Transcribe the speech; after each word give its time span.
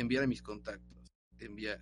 enviar 0.00 0.24
a 0.24 0.26
mis 0.26 0.42
contactos. 0.42 1.06
Enviar. 1.38 1.80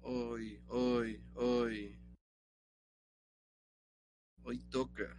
Hoy, 0.00 0.60
hoy, 0.68 1.22
hoy. 1.34 1.98
Hoy 4.44 4.58
toca. 4.70 5.16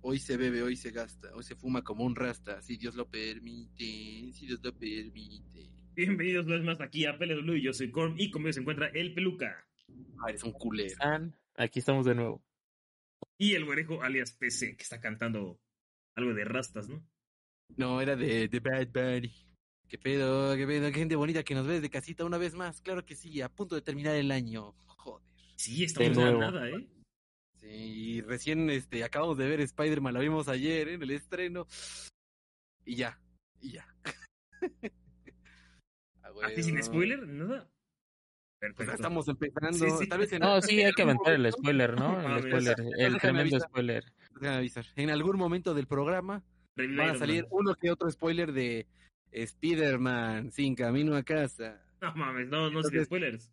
Hoy 0.00 0.18
se 0.18 0.36
bebe, 0.36 0.62
hoy 0.62 0.76
se 0.76 0.90
gasta, 0.90 1.34
hoy 1.34 1.42
se 1.42 1.56
fuma 1.56 1.82
como 1.82 2.04
un 2.04 2.14
rasta, 2.14 2.60
si 2.60 2.76
Dios 2.76 2.94
lo 2.94 3.08
permite, 3.08 4.32
si 4.34 4.46
Dios 4.46 4.60
lo 4.62 4.76
permite. 4.78 5.70
Bienvenidos 5.94 6.44
una 6.44 6.56
vez 6.56 6.64
más 6.64 6.80
aquí 6.82 7.06
a 7.06 7.16
PLW, 7.18 7.54
yo 7.56 7.72
soy 7.72 7.90
Corm 7.90 8.14
y 8.18 8.30
conmigo 8.30 8.52
se 8.52 8.60
encuentra 8.60 8.88
el 8.88 9.14
Peluca. 9.14 9.66
Ah, 10.22 10.28
eres 10.28 10.44
un 10.44 10.52
culero. 10.52 10.88
Están- 10.88 11.34
Aquí 11.56 11.78
estamos 11.78 12.04
de 12.04 12.14
nuevo. 12.16 12.44
Y 13.38 13.54
el 13.54 13.64
güerejo 13.64 14.02
alias 14.02 14.32
PC, 14.32 14.76
que 14.76 14.82
está 14.82 15.00
cantando 15.00 15.58
algo 16.16 16.34
de 16.34 16.44
rastas, 16.44 16.88
¿no? 16.88 17.02
No, 17.76 18.00
era 18.00 18.16
de, 18.16 18.48
de 18.48 18.60
Bad 18.60 18.88
Bunny. 18.88 19.32
Qué 19.88 19.98
pedo, 19.98 20.56
qué 20.56 20.66
pedo, 20.66 20.86
qué 20.88 20.98
gente 20.98 21.16
bonita 21.16 21.42
que 21.44 21.54
nos 21.54 21.66
ve 21.66 21.74
desde 21.74 21.90
casita 21.90 22.24
una 22.24 22.38
vez 22.38 22.54
más. 22.54 22.80
Claro 22.80 23.04
que 23.04 23.14
sí, 23.14 23.40
a 23.42 23.48
punto 23.48 23.74
de 23.74 23.82
terminar 23.82 24.14
el 24.16 24.30
año. 24.30 24.74
Joder. 24.86 25.22
Sí, 25.56 25.84
estamos 25.84 26.16
De 26.16 26.22
a 26.24 26.32
nada, 26.32 26.68
¿eh? 26.68 26.88
Sí, 27.56 27.68
y 27.68 28.20
recién 28.22 28.70
este, 28.70 29.04
acabamos 29.04 29.38
de 29.38 29.48
ver 29.48 29.60
Spider-Man, 29.60 30.14
la 30.14 30.20
vimos 30.20 30.48
ayer 30.48 30.88
en 30.88 31.02
el 31.02 31.10
estreno. 31.10 31.66
Y 32.84 32.96
ya, 32.96 33.20
y 33.60 33.72
ya. 33.72 33.86
Ah, 36.26 36.46
¿Así 36.46 36.62
sin 36.62 36.82
spoiler? 36.82 37.28
¿Nada? 37.28 37.68
Pues 38.58 38.72
Perfecto. 38.74 38.94
estamos 38.94 39.28
empezando. 39.28 39.72
Sí, 39.78 39.90
sí. 40.00 40.08
Tal 40.08 40.18
vez 40.18 40.32
en, 40.32 40.40
No, 40.40 40.60
sí, 40.62 40.82
hay 40.82 40.92
que 40.92 41.02
aventar 41.02 41.34
el 41.34 41.52
spoiler, 41.52 42.00
¿no? 42.00 42.16
mames. 42.16 42.44
El 42.44 42.50
spoiler, 42.50 42.76
el 42.98 43.20
tremendo 43.20 43.60
spoiler. 43.60 44.04
Déjame 44.40 44.56
avisar. 44.56 44.86
En 44.96 45.10
algún 45.10 45.36
momento 45.36 45.74
del 45.74 45.86
programa 45.86 46.42
Revive 46.76 46.96
van 46.96 47.06
a 47.06 47.08
Iron 47.10 47.18
salir 47.18 47.42
Man. 47.42 47.48
uno 47.52 47.74
que 47.74 47.90
otro 47.90 48.10
spoiler 48.10 48.52
de 48.52 48.86
Spider-Man 49.30 50.52
sin 50.52 50.74
camino 50.74 51.14
a 51.16 51.22
casa. 51.22 51.80
No 52.00 52.14
mames, 52.14 52.48
no, 52.48 52.62
no 52.70 52.82
sin 52.82 52.98
Entonces, 52.98 53.04
spoilers. 53.06 53.50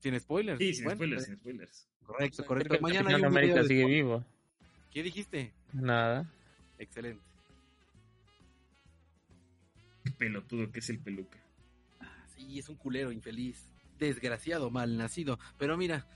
Sin 0.00 0.20
spoilers. 0.20 0.58
Sí, 0.58 0.74
sin 0.74 0.84
Bueno, 0.84 0.96
spoilers, 0.98 1.22
eh, 1.22 1.26
sin 1.26 1.36
spoilers. 1.36 1.88
Correcto, 2.04 2.44
correcto. 2.46 2.76
Mañana 2.80 3.08
hay 3.10 3.14
un 3.16 3.20
video 3.20 3.28
América 3.28 3.62
de 3.62 3.68
sigue 3.68 3.84
vivo. 3.86 4.24
¿Qué 4.92 5.02
dijiste? 5.02 5.52
Nada. 5.72 6.30
Excelente. 6.78 7.22
Qué 10.04 10.10
pelotudo 10.12 10.70
que 10.70 10.78
es 10.80 10.88
el 10.90 10.98
peluca. 11.00 11.38
Ah, 12.00 12.24
Sí, 12.34 12.58
es 12.58 12.68
un 12.68 12.76
culero 12.76 13.12
infeliz, 13.12 13.70
desgraciado, 13.98 14.70
malnacido. 14.70 15.38
Pero 15.58 15.76
mira, 15.76 16.06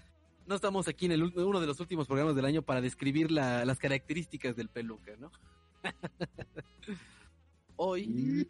no 0.47 0.55
estamos 0.55 0.89
aquí 0.89 1.07
en 1.07 1.13
el, 1.13 1.23
uno 1.23 1.61
de 1.61 1.67
los 1.67 1.81
últimos 1.81 2.07
programas 2.07 2.35
del 2.35 2.45
año 2.45 2.63
para 2.63 2.81
describir 2.81 3.31
la- 3.31 3.65
las 3.65 3.79
características 3.79 4.57
del 4.57 4.69
peluca, 4.69 5.13
¿no? 5.19 5.31
Hoy, 7.77 8.49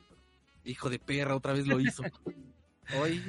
hijo 0.65 0.91
de 0.91 0.99
perra, 0.99 1.37
otra 1.37 1.53
vez 1.53 1.67
lo 1.67 1.81
hizo. 1.81 2.03
Hoy, 2.99 3.23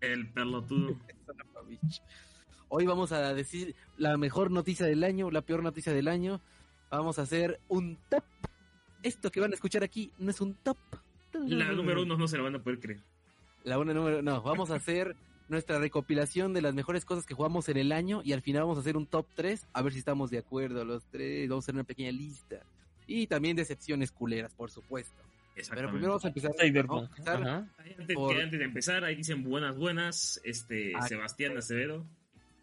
El 0.00 0.28
pelotudo. 0.32 0.98
hoy 2.68 2.86
vamos 2.86 3.12
a 3.12 3.34
decir 3.34 3.74
la 3.96 4.16
mejor 4.16 4.50
noticia 4.50 4.86
del 4.86 5.04
año, 5.04 5.30
la 5.30 5.42
peor 5.42 5.62
noticia 5.62 5.92
del 5.92 6.08
año. 6.08 6.40
Vamos 6.90 7.18
a 7.18 7.22
hacer 7.22 7.60
un 7.68 7.98
top. 8.08 8.24
Esto 9.02 9.30
que 9.30 9.40
van 9.40 9.52
a 9.52 9.54
escuchar 9.54 9.84
aquí 9.84 10.12
no 10.18 10.30
es 10.30 10.40
un 10.40 10.54
top. 10.54 10.78
La 11.32 11.70
número 11.72 12.02
uno 12.02 12.16
no 12.16 12.26
se 12.28 12.36
la 12.36 12.44
van 12.44 12.54
a 12.54 12.62
poder 12.62 12.80
creer. 12.80 13.02
La 13.64 13.78
una 13.78 13.92
número, 13.92 14.22
no, 14.22 14.40
vamos 14.42 14.70
a 14.70 14.76
hacer 14.76 15.16
nuestra 15.48 15.78
recopilación 15.78 16.54
de 16.54 16.62
las 16.62 16.74
mejores 16.74 17.04
cosas 17.04 17.26
que 17.26 17.34
jugamos 17.34 17.68
en 17.68 17.76
el 17.76 17.92
año 17.92 18.20
y 18.24 18.32
al 18.32 18.42
final 18.42 18.62
vamos 18.62 18.78
a 18.78 18.80
hacer 18.80 18.96
un 18.96 19.06
top 19.06 19.26
3, 19.34 19.66
a 19.72 19.82
ver 19.82 19.92
si 19.92 19.98
estamos 19.98 20.30
de 20.30 20.38
acuerdo 20.38 20.84
los 20.84 21.04
tres, 21.06 21.48
vamos 21.48 21.64
a 21.64 21.66
hacer 21.66 21.74
una 21.74 21.84
pequeña 21.84 22.12
lista. 22.12 22.64
Y 23.06 23.26
también 23.26 23.56
decepciones 23.56 24.10
culeras, 24.10 24.52
por 24.54 24.70
supuesto. 24.70 25.22
Pero 25.70 25.88
primero 25.90 26.08
vamos 26.08 26.24
a 26.24 26.28
empezar, 26.28 26.50
a 26.58 26.64
empezar 26.66 27.36
Antes, 27.98 28.14
por- 28.14 28.34
que 28.36 28.42
antes 28.42 28.58
de 28.58 28.64
empezar, 28.64 29.04
ahí 29.04 29.14
dicen 29.16 29.42
buenas, 29.42 29.76
buenas. 29.76 30.40
Este, 30.44 30.92
Ah, 30.94 31.06
Sebastián 31.08 31.56
Acevedo. 31.56 32.04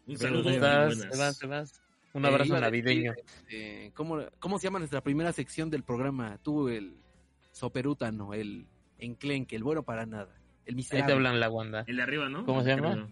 Un 0.06 0.16
saludo 0.18 0.42
¿dónde 0.44 0.52
y 0.52 0.54
Estás, 0.56 0.86
buenas. 0.96 1.10
te 1.12 1.18
vas, 1.18 1.38
te 1.38 1.46
vas. 1.46 1.80
Un 2.12 2.24
Eh, 2.24 2.28
abrazo 2.28 2.46
iba 2.46 2.58
a 2.58 2.70
decir, 2.70 2.84
navideño. 2.84 3.14
eh, 3.50 3.90
¿cómo, 3.94 4.22
¿Cómo 4.38 4.58
se 4.60 4.64
llama 4.68 4.78
nuestra 4.78 5.00
primera 5.00 5.32
sección 5.32 5.70
del 5.70 5.82
programa? 5.82 6.38
Tú, 6.42 6.68
el 6.68 6.94
soperútano, 7.50 8.34
el 8.34 8.66
enclenque, 8.98 9.56
el 9.56 9.64
bueno 9.64 9.82
para 9.82 10.06
nada, 10.06 10.32
el 10.36 10.42
Ahí 10.42 10.66
te 10.66 10.74
miserable. 10.74 11.12
hablan 11.14 11.40
la 11.40 11.50
Wanda. 11.50 11.84
El 11.88 11.96
de 11.96 12.02
arriba, 12.02 12.28
¿no? 12.28 12.44
¿Cómo 12.44 12.62
se 12.62 12.70
El 12.70 12.76
llama? 12.76 12.92
arriba. 12.92 13.08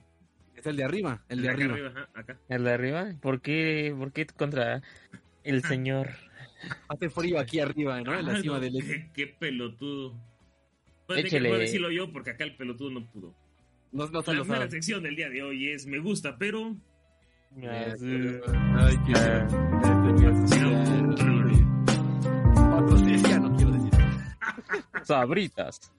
Es 0.54 0.66
el 0.66 0.76
de 0.76 0.84
arriba, 0.84 1.24
el 1.28 1.42
de 1.42 1.48
acá 1.48 1.64
arriba. 1.64 1.88
ajá, 1.88 2.08
acá. 2.14 2.38
¿El 2.48 2.62
de 2.64 2.72
arriba? 2.72 3.06
¿Por 3.20 3.40
qué, 3.40 3.94
por 3.98 4.12
qué 4.12 4.26
contra 4.26 4.82
el 5.42 5.62
señor? 5.80 6.10
Hace 6.88 7.10
frío 7.10 7.38
aquí 7.38 7.60
arriba, 7.60 8.00
¿no? 8.00 8.18
En 8.18 8.26
la 8.26 8.40
cima 8.40 8.60
del... 8.60 8.72
qué, 8.74 9.10
qué 9.12 9.26
pelotudo. 9.26 10.18
Puede 11.06 11.22
que 11.22 11.28
Échele. 11.28 11.48
puedo 11.48 11.60
decirlo 11.60 11.90
yo 11.90 12.12
porque 12.12 12.30
acá 12.30 12.44
el 12.44 12.56
pelotudo 12.56 12.90
no 12.90 13.06
pudo. 13.10 13.34
No, 13.92 14.06
no 14.08 14.22
La 14.22 14.32
lo 14.32 14.42
primera 14.44 14.70
sección 14.70 15.02
del 15.02 15.16
día 15.16 15.28
de 15.28 15.42
hoy 15.42 15.68
es 15.68 15.86
me 15.86 15.98
gusta, 15.98 16.38
pero 16.38 16.74
sí. 17.98 18.40
Ay, 18.76 18.96
qué... 19.06 19.12
No 23.40 23.54
quiero 23.56 23.72
decir. 23.72 23.90
Sabritas. 25.04 25.92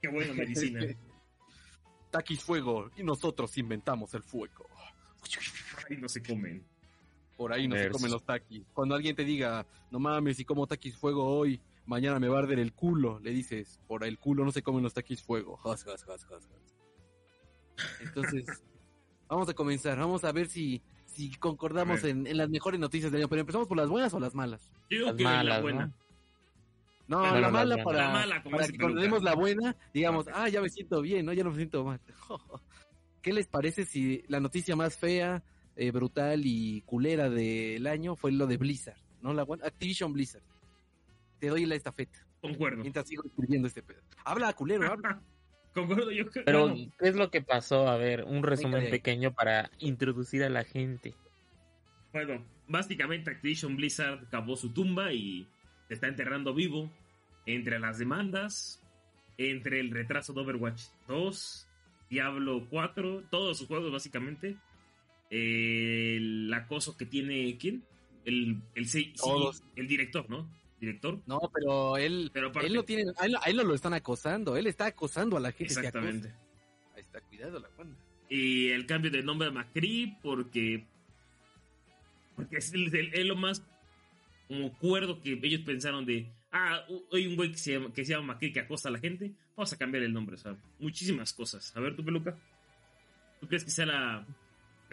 qué 0.00 0.08
buena 0.08 0.32
medicina. 0.32 0.80
Taquis 2.10 2.42
fuego 2.42 2.90
y 2.96 3.02
nosotros 3.02 3.56
inventamos 3.58 4.14
el 4.14 4.22
fuego. 4.22 4.66
Ay, 5.90 5.96
no 5.98 6.08
se 6.08 6.22
comen. 6.22 6.64
Por 7.38 7.52
ahí 7.52 7.68
no 7.68 7.76
se 7.76 7.88
comen 7.88 8.10
los 8.10 8.24
taquis. 8.24 8.66
Cuando 8.74 8.96
alguien 8.96 9.14
te 9.14 9.24
diga, 9.24 9.64
no 9.92 10.00
mames, 10.00 10.38
si 10.38 10.44
como 10.44 10.66
taquis 10.66 10.96
fuego 10.96 11.24
hoy, 11.24 11.60
mañana 11.86 12.18
me 12.18 12.26
va 12.26 12.38
a 12.38 12.42
arder 12.42 12.58
el 12.58 12.72
culo, 12.72 13.20
le 13.20 13.30
dices, 13.30 13.78
por 13.86 14.02
el 14.02 14.18
culo 14.18 14.44
no 14.44 14.50
se 14.50 14.60
comen 14.60 14.82
los 14.82 14.92
taquis 14.92 15.22
fuego. 15.22 15.56
Entonces, 18.00 18.44
vamos 19.28 19.48
a 19.48 19.54
comenzar. 19.54 19.96
Vamos 19.96 20.24
a 20.24 20.32
ver 20.32 20.48
si, 20.48 20.82
si 21.06 21.30
concordamos 21.36 22.02
en, 22.02 22.26
en 22.26 22.36
las 22.36 22.48
mejores 22.48 22.80
noticias 22.80 23.12
del 23.12 23.20
año. 23.20 23.28
Pero 23.28 23.42
empezamos 23.42 23.68
por 23.68 23.76
las 23.76 23.88
buenas 23.88 24.12
o 24.14 24.18
las 24.18 24.34
malas. 24.34 24.68
Yo 24.90 24.98
digo 24.98 25.06
Las 25.06 25.16
que 25.16 25.48
la 25.48 25.60
buena. 25.60 25.86
¿no? 25.86 25.94
No, 27.06 27.20
Bueno, 27.20 27.40
la 27.40 27.50
mala 27.50 27.84
para, 27.84 27.98
La 27.98 28.10
mala, 28.10 28.42
para 28.42 28.66
que 28.66 28.78
cuando 28.78 29.00
demos 29.00 29.22
la 29.22 29.36
buena, 29.36 29.76
digamos, 29.94 30.26
ah, 30.34 30.48
ya 30.48 30.60
me 30.60 30.70
siento 30.70 31.00
bien, 31.02 31.24
¿no? 31.24 31.32
Ya 31.32 31.44
no 31.44 31.50
me 31.50 31.56
siento 31.56 31.84
mal. 31.84 32.00
¿Qué 33.22 33.32
les 33.32 33.46
parece 33.46 33.84
si 33.84 34.24
la 34.26 34.40
noticia 34.40 34.74
más 34.74 34.96
fea, 34.96 35.44
eh, 35.78 35.92
brutal 35.92 36.42
y 36.44 36.82
culera 36.82 37.30
del 37.30 37.86
año 37.86 38.16
fue 38.16 38.32
lo 38.32 38.48
de 38.48 38.56
Blizzard, 38.56 38.98
¿no? 39.22 39.32
La 39.32 39.42
Activision 39.42 40.12
Blizzard. 40.12 40.42
Te 41.38 41.46
doy 41.46 41.66
la 41.66 41.76
estafeta, 41.76 42.26
Concuerdo. 42.40 42.82
mientras 42.82 43.06
sigo 43.06 43.22
escribiendo 43.24 43.68
este 43.68 43.84
pedo. 43.84 44.00
Habla, 44.24 44.52
culero, 44.54 44.90
habla. 44.90 45.22
Concuerdo, 45.74 46.10
yo 46.10 46.28
creo. 46.28 46.44
Pero, 46.44 46.68
bueno, 46.68 46.92
¿qué 46.98 47.08
es 47.08 47.14
lo 47.14 47.30
que 47.30 47.42
pasó? 47.42 47.86
A 47.86 47.96
ver, 47.96 48.24
un 48.24 48.42
resumen 48.42 48.90
pequeño 48.90 49.32
para 49.32 49.70
introducir 49.78 50.42
a 50.42 50.48
la 50.48 50.64
gente. 50.64 51.14
Bueno, 52.12 52.44
básicamente 52.66 53.30
Activision 53.30 53.76
Blizzard 53.76 54.28
cavó 54.30 54.56
su 54.56 54.70
tumba 54.70 55.12
y 55.12 55.46
se 55.86 55.94
está 55.94 56.08
enterrando 56.08 56.54
vivo 56.54 56.90
entre 57.46 57.78
las 57.78 57.98
demandas, 57.98 58.82
entre 59.36 59.78
el 59.78 59.92
retraso 59.92 60.32
de 60.32 60.40
Overwatch 60.40 60.86
2, 61.06 61.68
Diablo 62.10 62.66
4, 62.68 63.28
todos 63.30 63.58
sus 63.58 63.68
juegos 63.68 63.92
básicamente, 63.92 64.56
eh, 65.30 66.16
el 66.16 66.52
acoso 66.54 66.96
que 66.96 67.06
tiene, 67.06 67.56
¿quién? 67.58 67.84
El, 68.24 68.60
el, 68.74 68.86
sí- 68.86 69.12
sí, 69.14 69.20
Todos. 69.20 69.62
el 69.76 69.86
director, 69.88 70.28
¿no? 70.28 70.48
Director. 70.80 71.20
No, 71.26 71.40
pero 71.52 71.96
él, 71.96 72.30
Pero 72.32 72.48
aparte, 72.48 72.68
él 72.68 72.74
no 72.74 72.84
tiene, 72.84 73.04
a 73.18 73.26
él, 73.26 73.36
a 73.40 73.48
él 73.50 73.56
no 73.56 73.64
lo 73.64 73.74
están 73.74 73.94
acosando, 73.94 74.56
él 74.56 74.66
está 74.66 74.86
acosando 74.86 75.36
a 75.36 75.40
la 75.40 75.50
gente. 75.52 75.74
que 75.74 75.80
exactamente. 75.80 76.32
Ahí 76.94 77.00
está, 77.02 77.20
cuidado 77.22 77.58
la 77.58 77.68
banda. 77.76 77.96
Y 78.28 78.68
el 78.68 78.86
cambio 78.86 79.10
de 79.10 79.22
nombre 79.22 79.48
a 79.48 79.50
McCree 79.50 80.18
porque. 80.22 80.86
Porque 82.36 82.58
es, 82.58 82.72
el- 82.72 82.94
el- 82.94 83.14
es 83.14 83.26
lo 83.26 83.34
más 83.36 83.64
como 84.46 84.72
cuerdo 84.78 85.20
que 85.20 85.38
ellos 85.42 85.62
pensaron 85.62 86.04
de. 86.06 86.30
Ah, 86.52 86.82
hay 87.12 87.26
un 87.26 87.36
güey 87.36 87.50
que 87.52 87.58
se 87.58 87.72
llama, 87.72 87.92
que 87.92 88.04
se 88.04 88.12
llama 88.12 88.34
McCree 88.34 88.52
que 88.52 88.60
acosa 88.60 88.88
a 88.88 88.92
la 88.92 88.98
gente. 88.98 89.32
Vamos 89.56 89.72
a 89.72 89.76
cambiar 89.78 90.04
el 90.04 90.12
nombre, 90.12 90.36
o 90.36 90.38
sea, 90.38 90.56
muchísimas 90.78 91.32
cosas. 91.32 91.76
A 91.76 91.80
ver, 91.80 91.96
tú, 91.96 92.04
peluca. 92.04 92.38
¿Tú 93.40 93.48
crees 93.48 93.64
que 93.64 93.70
sea 93.70 93.86
la. 93.86 94.26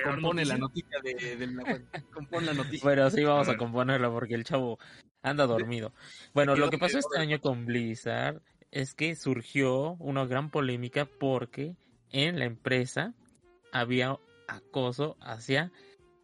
Compone 0.04 0.46
la 0.46 0.58
noticia? 0.58 1.00
de, 1.04 1.36
de 1.38 1.48
la 1.48 1.64
compone 2.14 2.48
la 2.48 2.54
noticia. 2.54 2.82
Bueno, 2.84 3.10
sí, 3.10 3.24
vamos 3.24 3.48
A 3.48 3.52
a, 3.52 3.54
ver. 3.54 3.58
componerlo 3.60 4.12
porque 4.12 4.36
el 4.36 4.44
chavo 4.44 4.78
anda 5.22 5.46
dormido. 5.48 5.94
Bueno, 6.34 6.56
lo 6.56 6.70
que 6.70 6.78
pasó 6.78 7.00
este 7.00 7.20
año 7.20 7.40
con 7.40 7.66
Blizzard 7.66 8.42
es 8.72 8.94
que 8.94 9.16
surgió 9.16 9.94
una 10.00 10.26
gran 10.26 10.50
polémica 10.50 11.06
porque 11.06 11.76
en 12.12 12.40
la 12.40 12.46
empresa 12.46 13.14
había 13.72 14.18
acoso 14.48 15.18
hacia 15.22 15.72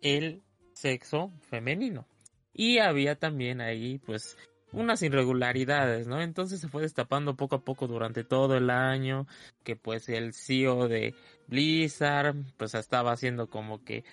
el 0.02 0.42
sexo 0.74 1.32
femenino. 1.50 2.08
Y 2.54 2.80
había 2.80 3.16
también 3.16 3.62
ahí, 3.62 3.98
pues, 4.00 4.38
unas 4.74 5.02
irregularidades, 5.02 6.08
¿no? 6.08 6.22
Entonces 6.22 6.62
se 6.62 6.68
fue 6.68 6.84
destapando 6.84 7.36
poco 7.36 7.56
a 7.58 7.64
poco 7.64 7.88
durante 7.88 8.24
todo 8.24 8.56
el 8.56 8.70
año 8.70 9.28
que 9.64 9.76
pues 9.76 10.10
el 10.10 10.34
CEO 10.34 10.88
de 10.88 11.14
Blizzard 11.48 12.36
pues 12.58 12.74
estaba 12.76 13.12
haciendo 13.12 13.50
como 13.50 13.84
que 13.84 14.04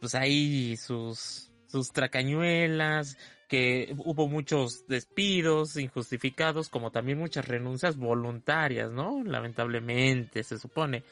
pues 0.00 0.14
ahí 0.14 0.76
sus 0.76 1.50
sus 1.66 1.90
tracañuelas 1.90 3.16
que 3.48 3.94
hubo 3.98 4.28
muchos 4.28 4.86
despidos 4.86 5.76
injustificados, 5.76 6.70
como 6.70 6.90
también 6.90 7.18
muchas 7.18 7.46
renuncias 7.46 7.98
voluntarias, 7.98 8.90
¿no? 8.90 9.22
Lamentablemente, 9.24 10.42
se 10.42 10.58
supone. 10.58 11.04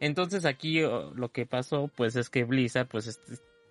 Entonces 0.00 0.44
aquí 0.44 0.82
oh, 0.82 1.12
lo 1.14 1.30
que 1.30 1.46
pasó, 1.46 1.88
pues 1.96 2.16
es 2.16 2.30
que 2.30 2.42
Blizzard, 2.42 2.88
pues 2.88 3.20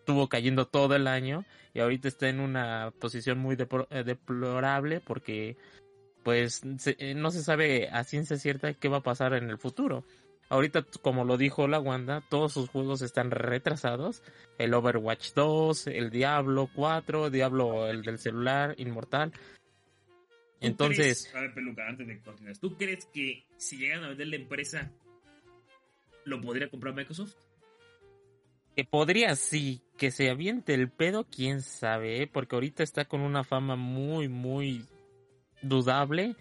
estuvo 0.08 0.30
cayendo 0.30 0.66
todo 0.66 0.96
el 0.96 1.06
año 1.06 1.44
y 1.74 1.82
ahorita 1.82 2.08
está 2.08 2.30
en 2.30 2.40
una 2.40 2.94
posición 2.98 3.40
muy 3.40 3.58
eh, 3.60 4.04
deplorable 4.06 5.02
porque 5.02 5.58
pues 6.24 6.62
eh, 6.86 7.14
no 7.14 7.30
se 7.30 7.44
sabe 7.44 7.90
a 7.90 8.06
ciencia 8.06 8.38
cierta 8.38 8.74
qué 8.74 8.88
va 8.88 9.00
a 9.00 9.04
pasar 9.04 9.34
en 9.34 9.50
el 9.50 9.58
futuro. 9.58 10.06
Ahorita, 10.48 10.86
como 11.02 11.26
lo 11.26 11.36
dijo 11.36 11.68
la 11.68 11.82
Wanda, 11.82 12.24
todos 12.30 12.54
sus 12.54 12.70
juegos 12.70 13.02
están 13.02 13.32
retrasados. 13.32 14.24
El 14.58 14.74
Overwatch 14.74 15.34
2, 15.34 15.88
el 15.88 16.10
Diablo 16.10 16.70
4, 16.74 17.30
Diablo 17.30 17.90
el 17.90 18.02
del 18.04 18.18
celular, 18.18 18.76
Inmortal. 18.78 19.34
Entonces... 20.62 21.36
a 21.36 21.42
ver, 21.42 21.54
Peluca, 21.54 21.86
antes 21.86 22.08
de 22.08 22.22
continuar. 22.22 22.58
¿Tú 22.60 22.78
crees 22.78 23.08
que 23.08 23.46
si 23.58 23.76
llegan 23.76 24.06
a 24.06 24.08
vender 24.08 24.28
la 24.28 24.38
empresa, 24.38 24.90
lo 26.24 26.40
podría 26.40 26.70
comprar 26.70 26.96
Microsoft? 26.96 27.36
Que 28.78 28.86
podría, 28.86 29.36
sí. 29.36 29.82
Que 29.98 30.12
se 30.12 30.30
aviente 30.30 30.76
el 30.76 30.92
pedo, 30.92 31.26
quién 31.26 31.64
sabe, 31.64 32.22
¿eh? 32.22 32.28
porque 32.28 32.56
ahorita 32.56 32.84
está 32.84 33.06
con 33.06 33.22
una 33.22 33.44
fama 33.44 33.76
muy, 33.76 34.28
muy 34.28 34.86
dudable 35.64 36.36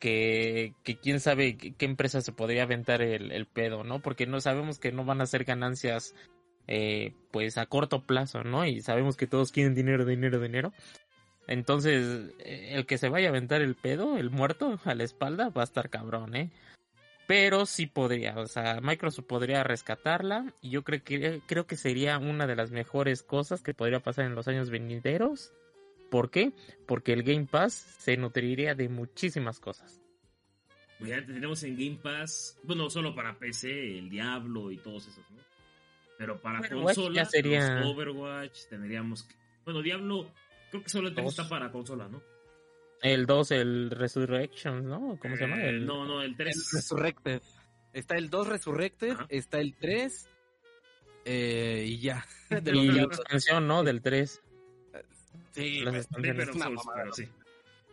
que, 0.00 0.74
que 0.82 0.98
quién 0.98 1.20
sabe 1.20 1.56
qué, 1.56 1.86
empresa 1.86 2.20
se 2.20 2.32
podría 2.32 2.64
aventar 2.64 3.00
el, 3.00 3.46
pedo, 3.46 3.84
¿no? 3.84 4.00
Porque 4.00 4.26
no 4.26 4.40
sabemos 4.40 4.80
que 4.80 4.90
no 4.90 5.04
van 5.04 5.20
a 5.20 5.26
ser 5.26 5.44
ganancias 5.44 6.16
eh, 6.66 7.14
pues 7.30 7.56
a 7.58 7.66
corto 7.66 8.04
plazo, 8.04 8.42
¿no? 8.42 8.66
Y 8.66 8.80
sabemos 8.80 9.16
que 9.16 9.28
todos 9.28 9.52
quieren 9.52 9.76
dinero, 9.76 10.04
dinero, 10.04 10.40
dinero. 10.40 10.72
Entonces, 11.46 12.34
eh, 12.40 12.70
el 12.72 12.86
que 12.86 12.98
se 12.98 13.08
vaya 13.08 13.28
a 13.28 13.30
aventar 13.30 13.62
el 13.62 13.76
pedo, 13.76 14.18
el 14.18 14.30
muerto 14.30 14.80
a 14.82 14.96
la 14.96 15.04
espalda, 15.04 15.50
va 15.50 15.60
a 15.60 15.64
estar 15.64 15.90
cabrón, 15.90 16.34
¿eh? 16.34 16.50
Pero 17.28 17.66
sí 17.66 17.86
podría, 17.86 18.36
o 18.38 18.46
sea, 18.46 18.80
Microsoft 18.80 19.26
podría 19.26 19.62
rescatarla 19.62 20.52
y 20.60 20.70
yo 20.70 20.82
creo 20.82 21.04
que, 21.04 21.40
creo 21.46 21.66
que 21.68 21.76
sería 21.76 22.18
una 22.18 22.48
de 22.48 22.56
las 22.56 22.72
mejores 22.72 23.22
cosas 23.22 23.62
que 23.62 23.74
podría 23.74 24.00
pasar 24.00 24.24
en 24.24 24.34
los 24.34 24.48
años 24.48 24.70
venideros 24.70 25.52
¿Por 26.10 26.30
qué? 26.30 26.52
Porque 26.86 27.12
el 27.12 27.22
Game 27.22 27.46
Pass 27.46 27.74
se 27.98 28.16
nutriría 28.16 28.74
de 28.74 28.88
muchísimas 28.88 29.60
cosas. 29.60 30.00
Pues 30.98 31.10
ya 31.10 31.24
tenemos 31.24 31.62
en 31.62 31.76
Game 31.76 32.00
Pass, 32.02 32.58
bueno, 32.64 32.90
solo 32.90 33.14
para 33.14 33.38
PC, 33.38 33.98
el 33.98 34.10
Diablo 34.10 34.72
y 34.72 34.78
todos 34.78 35.06
esos, 35.06 35.24
¿no? 35.30 35.38
Pero 36.16 36.40
para 36.40 36.66
consola, 36.68 37.14
ya 37.14 37.24
sería... 37.24 37.82
Overwatch, 37.84 38.66
tendríamos 38.68 39.22
que... 39.22 39.34
Bueno, 39.64 39.82
Diablo, 39.82 40.28
creo 40.70 40.82
que 40.82 40.88
solo 40.88 41.08
está 41.08 41.48
para 41.48 41.70
consola, 41.70 42.08
¿no? 42.08 42.20
El 43.02 43.26
2, 43.26 43.50
el 43.52 43.90
Resurrection, 43.90 44.86
¿no? 44.88 45.18
¿Cómo 45.20 45.36
se 45.36 45.46
llama? 45.46 45.62
El... 45.62 45.86
No, 45.86 46.04
no, 46.04 46.22
el 46.22 46.36
3. 46.36 46.56
El 46.56 46.62
Resurrected. 46.78 47.42
Está 47.92 48.16
el 48.16 48.30
2 48.30 48.48
Resurrected, 48.48 49.16
está 49.28 49.60
el 49.60 49.74
3 49.74 50.28
eh, 51.24 51.84
y 51.86 51.98
ya. 51.98 52.26
y 52.50 52.90
la 52.90 53.02
expansión, 53.02 53.66
¿no? 53.66 53.84
Del 53.84 54.02
3. 54.02 54.42
Sí, 55.52 55.84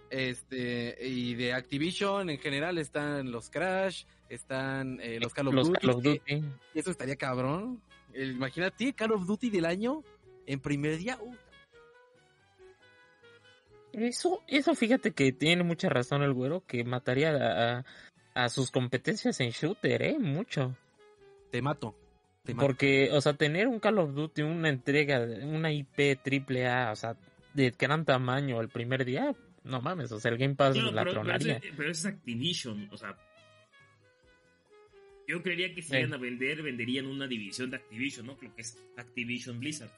Este, 0.10 0.98
y 1.02 1.34
de 1.36 1.54
Activision 1.54 2.30
en 2.30 2.38
general 2.40 2.78
están 2.78 3.32
los 3.32 3.50
Crash, 3.50 4.06
están 4.30 5.00
eh, 5.02 5.20
los 5.20 5.34
Call 5.34 5.48
of 5.48 6.02
Duty. 6.02 6.22
Y 6.74 6.80
eso 6.80 6.92
estaría 6.92 7.16
cabrón. 7.16 7.82
imagínate, 8.14 8.94
Call 8.94 9.14
of 9.14 9.26
Duty 9.26 9.50
del 9.50 9.66
año 9.66 10.04
en 10.46 10.60
primer 10.60 10.98
día. 10.98 11.18
Uh. 11.22 11.36
Eso, 13.96 14.44
eso 14.48 14.76
fíjate 14.76 15.12
que 15.12 15.32
tiene 15.32 15.64
mucha 15.64 15.88
razón 15.88 16.22
el 16.22 16.34
güero, 16.34 16.66
que 16.68 16.84
mataría 16.84 17.86
a, 18.34 18.50
sus 18.50 18.70
competencias 18.70 19.40
en 19.40 19.52
shooter, 19.52 20.02
¿eh? 20.02 20.20
Mucho. 20.20 20.76
Te 21.50 21.62
mato. 21.62 21.96
Porque, 22.58 23.10
o 23.12 23.22
sea, 23.22 23.34
tener 23.34 23.68
un 23.68 23.80
Call 23.80 24.00
of 24.00 24.14
Duty, 24.14 24.42
una 24.42 24.70
entrega, 24.70 25.26
una 25.44 25.72
IP 25.72 26.22
triple 26.22 26.68
A, 26.68 26.92
o 26.92 26.96
sea, 26.96 27.16
de 27.54 27.72
gran 27.72 28.04
tamaño 28.04 28.60
el 28.60 28.68
primer 28.68 29.06
día, 29.06 29.34
no 29.64 29.82
mames, 29.82 30.12
o 30.12 30.20
sea, 30.20 30.32
el 30.32 30.38
Game 30.38 30.56
Pass 30.56 30.76
la 30.76 31.06
tronaría. 31.06 31.62
Pero, 31.76 31.90
es 31.90 32.06
Activision, 32.06 32.90
o 32.92 32.98
sea. 32.98 33.18
Yo 35.28 35.42
creería 35.42 35.74
que 35.74 35.82
si 35.82 35.96
iban 35.96 36.14
a 36.14 36.18
vender, 36.18 36.62
venderían 36.62 37.08
una 37.08 37.28
división 37.28 37.72
de 37.72 37.78
Activision, 37.78 38.28
¿no? 38.28 38.38
Creo 38.38 38.54
que 38.54 38.62
es 38.62 38.78
Activision 38.98 39.60
Blizzard. 39.60 39.90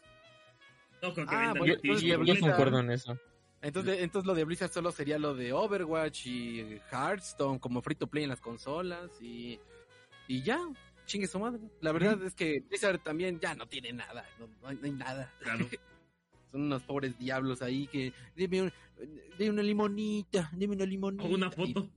No 1.01 1.13
creo 1.13 1.27
que 1.27 1.35
ah, 1.35 1.53
vendan 1.53 1.71
Activision. 1.71 2.25
Yo, 2.25 2.35
yo 2.35 2.39
concuerdo 2.39 2.79
en 2.79 2.91
eso. 2.91 3.19
Entonces, 3.61 3.99
entonces 4.01 4.27
lo 4.27 4.35
de 4.35 4.43
Blizzard 4.43 4.71
solo 4.71 4.91
sería 4.91 5.17
lo 5.17 5.33
de 5.33 5.51
Overwatch 5.51 6.27
y 6.27 6.79
Hearthstone 6.91 7.59
como 7.59 7.81
free 7.81 7.95
to 7.95 8.07
play 8.07 8.23
en 8.23 8.29
las 8.29 8.41
consolas 8.41 9.09
y, 9.19 9.59
y 10.27 10.43
ya, 10.43 10.59
chingue 11.05 11.27
su 11.27 11.39
madre. 11.39 11.61
La 11.81 11.91
verdad 11.91 12.21
es 12.23 12.35
que 12.35 12.59
Blizzard 12.67 12.99
también 12.99 13.39
ya 13.39 13.55
no 13.55 13.67
tiene 13.67 13.93
nada, 13.93 14.25
no, 14.39 14.67
hay, 14.67 14.75
no 14.77 14.85
hay, 14.85 14.91
nada. 14.91 15.33
Claro. 15.39 15.67
Son 16.51 16.61
unos 16.61 16.83
pobres 16.83 17.17
diablos 17.17 17.61
ahí 17.61 17.87
que, 17.87 18.13
dime, 18.35 18.71
una 19.49 19.63
limonita, 19.63 20.49
dime 20.53 20.75
una 20.75 20.85
limonita. 20.85 21.23
O 21.23 21.27
una 21.27 21.51
foto. 21.51 21.89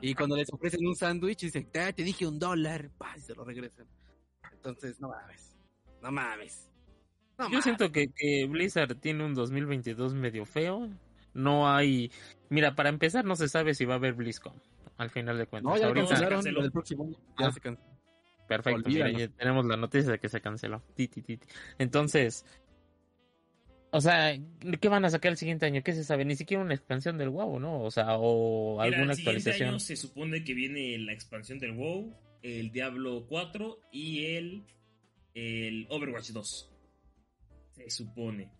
Y, 0.00 0.14
cuando 0.14 0.36
les 0.36 0.52
ofrecen 0.52 0.84
un 0.84 0.96
sándwich, 0.96 1.42
dicen, 1.42 1.70
te 1.70 1.92
dije 1.92 2.26
un 2.26 2.38
dólar, 2.38 2.90
pa, 2.98 3.14
y 3.16 3.20
se 3.20 3.34
lo 3.34 3.44
regresan. 3.44 3.86
Entonces, 4.52 5.00
no 5.00 5.10
mames, 5.10 5.56
no 6.02 6.10
mames. 6.10 6.69
Yo 7.48 7.62
siento 7.62 7.92
que, 7.92 8.08
que 8.08 8.46
Blizzard 8.46 8.94
tiene 8.96 9.24
un 9.24 9.34
2022 9.34 10.14
medio 10.14 10.44
feo. 10.44 10.88
No 11.32 11.68
hay. 11.72 12.10
Mira, 12.48 12.74
para 12.74 12.88
empezar, 12.88 13.24
no 13.24 13.36
se 13.36 13.48
sabe 13.48 13.74
si 13.74 13.84
va 13.84 13.94
a 13.94 13.96
haber 13.96 14.14
BlizzCon. 14.14 14.54
Al 14.96 15.10
final 15.10 15.38
de 15.38 15.46
cuentas. 15.46 15.72
No, 15.72 15.78
ya 15.78 15.86
Ahorita... 15.86 16.08
cancelaron. 16.08 16.46
El 16.46 16.72
próximo 16.72 17.08
ya 17.38 17.46
ah. 17.46 17.52
se 17.52 17.60
canceló. 17.60 17.90
Perfecto, 18.46 18.90
mira, 18.90 19.08
ya 19.12 19.28
tenemos 19.28 19.64
la 19.64 19.76
noticia 19.76 20.10
de 20.10 20.18
que 20.18 20.28
se 20.28 20.40
canceló. 20.40 20.82
Entonces, 21.78 22.44
o 23.92 24.00
sea, 24.00 24.36
¿qué 24.80 24.88
van 24.88 25.04
a 25.04 25.10
sacar 25.10 25.32
el 25.32 25.36
siguiente 25.36 25.66
año? 25.66 25.82
¿Qué 25.82 25.92
se 25.92 26.04
sabe? 26.04 26.24
Ni 26.24 26.36
siquiera 26.36 26.62
una 26.62 26.74
expansión 26.74 27.18
del 27.18 27.28
WoW, 27.28 27.58
¿no? 27.58 27.82
O 27.82 27.90
sea, 27.90 28.16
o 28.18 28.80
alguna 28.80 29.12
actualización. 29.12 29.70
Año 29.70 29.78
se 29.80 29.96
supone 29.96 30.44
que 30.44 30.54
viene 30.54 30.98
la 30.98 31.12
expansión 31.12 31.58
del 31.58 31.72
WoW, 31.72 32.12
el 32.42 32.72
Diablo 32.72 33.26
4 33.28 33.80
y 33.92 34.26
el, 34.26 34.64
el 35.34 35.86
Overwatch 35.88 36.30
2. 36.30 36.69
Se 37.84 37.90
supone. 37.90 38.50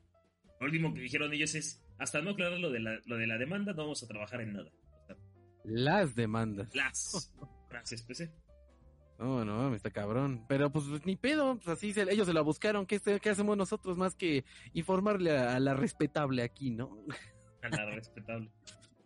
Lo 0.61 0.67
último 0.67 0.93
que 0.93 1.01
dijeron 1.01 1.33
ellos 1.33 1.55
es, 1.55 1.83
hasta 1.99 2.21
no 2.21 2.31
aclarar 2.31 2.59
lo 2.59 2.71
de 2.71 2.81
la, 2.81 2.99
lo 3.07 3.17
de 3.17 3.27
la 3.27 3.39
demanda, 3.39 3.73
no 3.73 3.83
vamos 3.83 4.03
a 4.03 4.07
trabajar 4.07 4.41
en 4.41 4.55
nada. 4.55 4.71
Las 5.65 6.15
demandas. 6.15 6.75
Las. 6.75 7.33
Gracias, 7.69 8.03
PC. 8.03 8.33
No, 9.19 9.45
no, 9.45 9.69
me 9.69 9.77
está 9.77 9.91
cabrón. 9.91 10.47
Pero 10.49 10.73
pues 10.73 10.87
ni 11.05 11.17
pedo, 11.17 11.57
pues 11.57 11.69
así 11.69 11.93
ellos 11.97 12.27
se 12.27 12.33
la 12.33 12.41
buscaron. 12.41 12.87
¿Qué, 12.87 13.01
¿Qué, 13.01 13.31
hacemos 13.31 13.57
nosotros 13.57 13.99
más 13.99 14.15
que 14.15 14.45
informarle 14.73 15.37
a, 15.37 15.61
la 15.61 15.75
respetable 15.75 16.43
aquí, 16.43 16.71
no? 16.71 17.05
A 17.63 17.69
la 17.69 17.91
respetable. 17.91 18.51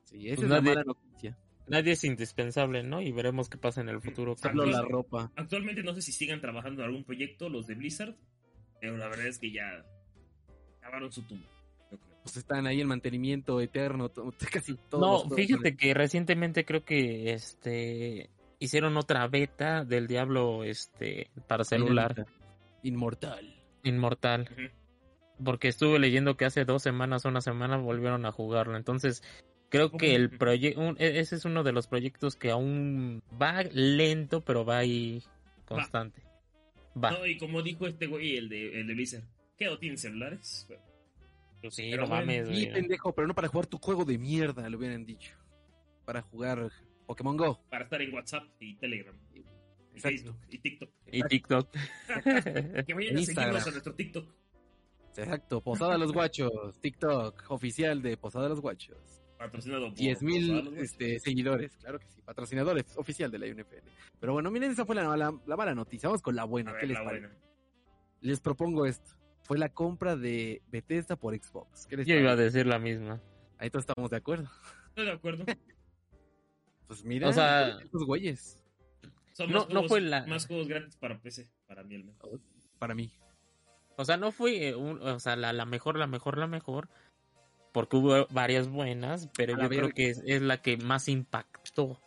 sí, 0.05 0.29
esa 0.29 0.37
pues 0.37 0.45
es 0.45 0.51
nadie, 0.51 0.75
la 0.75 0.75
mala 0.77 0.85
noticia. 0.85 1.37
Nadie 1.67 1.93
es 1.93 2.05
indispensable, 2.05 2.85
¿no? 2.85 3.03
Y 3.03 3.11
veremos 3.11 3.49
qué 3.49 3.59
pasa 3.59 3.81
en 3.81 3.89
el 3.89 4.01
futuro. 4.01 4.37
Solo 4.37 4.67
la 4.67 4.83
ropa. 4.83 5.33
Actualmente 5.35 5.83
no 5.83 5.95
sé 5.95 6.03
si 6.03 6.13
sigan 6.13 6.41
trabajando 6.41 6.83
en 6.83 6.89
algún 6.89 7.05
proyecto 7.05 7.49
los 7.49 7.67
de 7.67 7.75
Blizzard, 7.75 8.17
pero 8.81 8.97
la 8.97 9.09
verdad 9.09 9.27
es 9.27 9.41
que 9.41 9.51
ya 9.51 9.85
acabaron 10.85 11.11
su 11.11 11.23
tumba. 11.23 11.49
Pues 12.23 12.37
están 12.37 12.67
ahí 12.67 12.81
en 12.81 12.89
mantenimiento 12.89 13.61
eterno, 13.61 14.11
casi 14.53 14.77
todos. 14.89 15.29
No, 15.29 15.35
fíjate 15.35 15.77
que 15.77 15.95
recientemente 15.95 16.65
creo 16.65 16.85
que 16.85 17.33
este 17.33 18.31
hicieron 18.59 18.97
otra 18.97 19.27
beta 19.29 19.85
del 19.85 20.07
Diablo 20.07 20.65
este 20.65 21.31
para 21.47 21.65
celular. 21.65 22.27
Inmortal. 22.83 23.55
Inmortal. 23.83 24.49
Porque 25.43 25.69
estuve 25.69 25.99
leyendo 25.99 26.37
que 26.37 26.45
hace 26.45 26.65
dos 26.65 26.83
semanas, 26.83 27.25
una 27.25 27.41
semana, 27.41 27.77
volvieron 27.77 28.25
a 28.25 28.33
jugarlo. 28.33 28.77
Entonces, 28.77 29.23
creo 29.69 29.91
que 29.91 30.15
el 30.15 30.31
proyecto, 30.31 30.95
e, 30.99 31.19
ese 31.19 31.37
es 31.37 31.45
uno 31.45 31.63
de 31.63 31.73
los 31.73 31.89
proyectos 31.89 32.37
que 32.37 32.51
aún 32.51 33.23
va 33.41 33.63
lento, 33.65 34.43
pero 34.43 34.65
va 34.65 34.79
ahí 34.79 35.23
constante. 35.65 36.23
Va. 37.03 37.11
No, 37.11 37.27
y 37.27 37.37
como 37.37 37.63
dijo 37.63 37.87
este 37.87 38.07
güey, 38.07 38.37
el 38.37 38.49
de, 38.49 38.81
el 38.81 38.87
de 38.87 38.95
Blizzard, 38.95 39.25
¿qué? 39.57 39.69
¿O 39.69 39.79
tienen 39.79 39.99
celulares? 39.99 40.69
Pues 41.61 41.75
sí, 41.75 41.91
no 41.93 42.07
mames, 42.07 42.49
Sí, 42.49 42.67
pendejo, 42.67 43.15
pero 43.15 43.27
no 43.27 43.35
para 43.35 43.49
jugar 43.49 43.67
tu 43.67 43.79
juego 43.79 44.05
de 44.05 44.19
mierda, 44.19 44.69
lo 44.69 44.79
hubieran 44.79 45.05
dicho. 45.05 45.37
Para 46.05 46.21
jugar 46.23 46.71
Pokémon 47.07 47.37
Go. 47.37 47.61
Para 47.71 47.85
estar 47.85 48.03
en 48.03 48.13
WhatsApp 48.15 48.45
y 48.61 48.77
Telegram. 48.77 49.17
Y 49.95 50.01
Facebook 50.01 50.37
y 50.51 50.59
TikTok. 50.59 50.91
Y 51.13 51.23
TikTok. 51.23 51.71
que 52.87 52.95
vayan 52.95 53.17
a 53.17 53.23
seguirnos 53.23 53.67
a 53.67 53.71
nuestro 53.71 53.95
TikTok. 53.95 54.35
Exacto, 55.17 55.61
Posada 55.63 55.97
Los 55.97 56.13
Guachos, 56.13 56.81
TikTok 56.81 57.45
oficial 57.51 58.03
de 58.03 58.17
Posada 58.17 58.49
Los 58.49 58.61
Guachos. 58.61 59.23
Patrocinado 59.39 59.89
por 59.89 59.95
10 59.95 60.23
mil 60.23 60.75
este, 60.79 61.19
seguidores, 61.19 61.77
claro 61.77 61.99
que 61.99 62.09
sí, 62.09 62.21
patrocinadores 62.23 62.97
oficial 62.97 63.31
de 63.31 63.39
la 63.39 63.47
UNFL. 63.47 63.89
Pero 64.19 64.33
bueno, 64.33 64.51
miren, 64.51 64.73
esa 64.73 64.85
fue 64.85 64.95
la, 64.95 65.17
la, 65.17 65.57
mala 65.57 65.75
noticia. 65.75 66.09
Vamos 66.09 66.23
con 66.23 66.35
la 66.35 66.45
buena. 66.45 66.77
¿Qué 66.79 66.87
les 66.87 66.99
parece? 66.99 67.29
Les 68.21 68.41
propongo 68.41 68.87
esto. 68.87 69.15
Fue 69.45 69.57
la 69.59 69.69
compra 69.69 70.17
de 70.17 70.61
Bethesda 70.69 71.17
por 71.17 71.35
Xbox. 71.37 71.87
¿Qué 71.87 71.97
les 71.97 72.07
Yo 72.07 72.17
iba 72.17 72.33
a 72.33 72.37
decir 72.37 72.67
la 72.67 72.79
misma. 72.79 73.21
Ahí 73.59 73.71
todos 73.71 73.85
estamos 73.87 74.11
de 74.11 74.17
acuerdo. 74.17 74.51
Estoy 74.89 75.05
de 75.07 75.13
acuerdo. 75.13 75.45
Pues 76.87 77.03
mira, 77.03 77.31
O 77.31 77.33
sea- 77.33 77.79
estos 77.81 78.05
güeyes, 78.05 78.59
Son 79.33 79.51
No- 79.51 79.61
más, 79.61 79.69
no 79.69 79.73
juegos, 79.75 79.89
fue 79.89 80.01
la- 80.03 80.27
más 80.27 80.47
juegos 80.47 80.69
gratis 80.69 80.97
para 80.97 81.19
PC, 81.19 81.49
para 81.67 81.83
mí 81.83 81.95
al 81.97 82.05
menos. 82.05 82.21
para 82.79 82.95
mí. 82.95 83.11
O 83.97 84.05
sea, 84.05 84.17
no 84.19 84.33
fue 84.33 84.69
eh, 84.69 84.75
un- 84.75 85.01
o 85.01 85.19
sea, 85.19 85.35
la, 85.35 85.53
la 85.55 85.65
mejor, 85.65 85.99
la 85.99 86.07
mejor, 86.07 86.37
la 86.37 86.47
mejor. 86.47 86.89
Porque 87.73 87.97
hubo 87.97 88.27
varias 88.31 88.69
buenas, 88.69 89.29
pero 89.37 89.61
yo 89.61 89.69
creo 89.69 89.89
que 89.91 90.11
es, 90.11 90.23
es 90.27 90.43
la 90.43 90.61
que 90.63 90.77
más 90.77 91.09
impactó, 91.09 92.01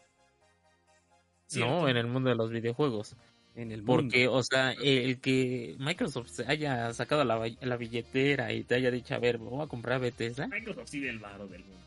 Cierto. 1.47 1.81
¿no? 1.81 1.89
En 1.89 1.97
el 1.97 2.07
mundo 2.07 2.29
de 2.29 2.35
los 2.35 2.51
videojuegos. 2.51 3.17
En 3.57 3.71
el 3.71 3.81
mundo. 3.81 4.03
Porque, 4.03 4.27
o 4.27 4.43
sea, 4.43 4.71
el 4.71 5.19
que 5.19 5.75
Microsoft 5.79 6.29
se 6.29 6.45
haya 6.47 6.93
sacado 6.93 7.23
la, 7.23 7.51
la 7.59 7.75
billetera 7.75 8.53
y 8.53 8.63
te 8.63 8.75
haya 8.75 8.91
dicho, 8.91 9.15
a 9.15 9.19
ver, 9.19 9.39
voy 9.39 9.63
a 9.63 9.67
comprar 9.67 9.99
Bethesda. 9.99 10.47
Microsoft 10.47 10.89
sí 10.89 11.05
el 11.07 11.17
varo 11.17 11.47
del 11.47 11.61
mundo. 11.65 11.77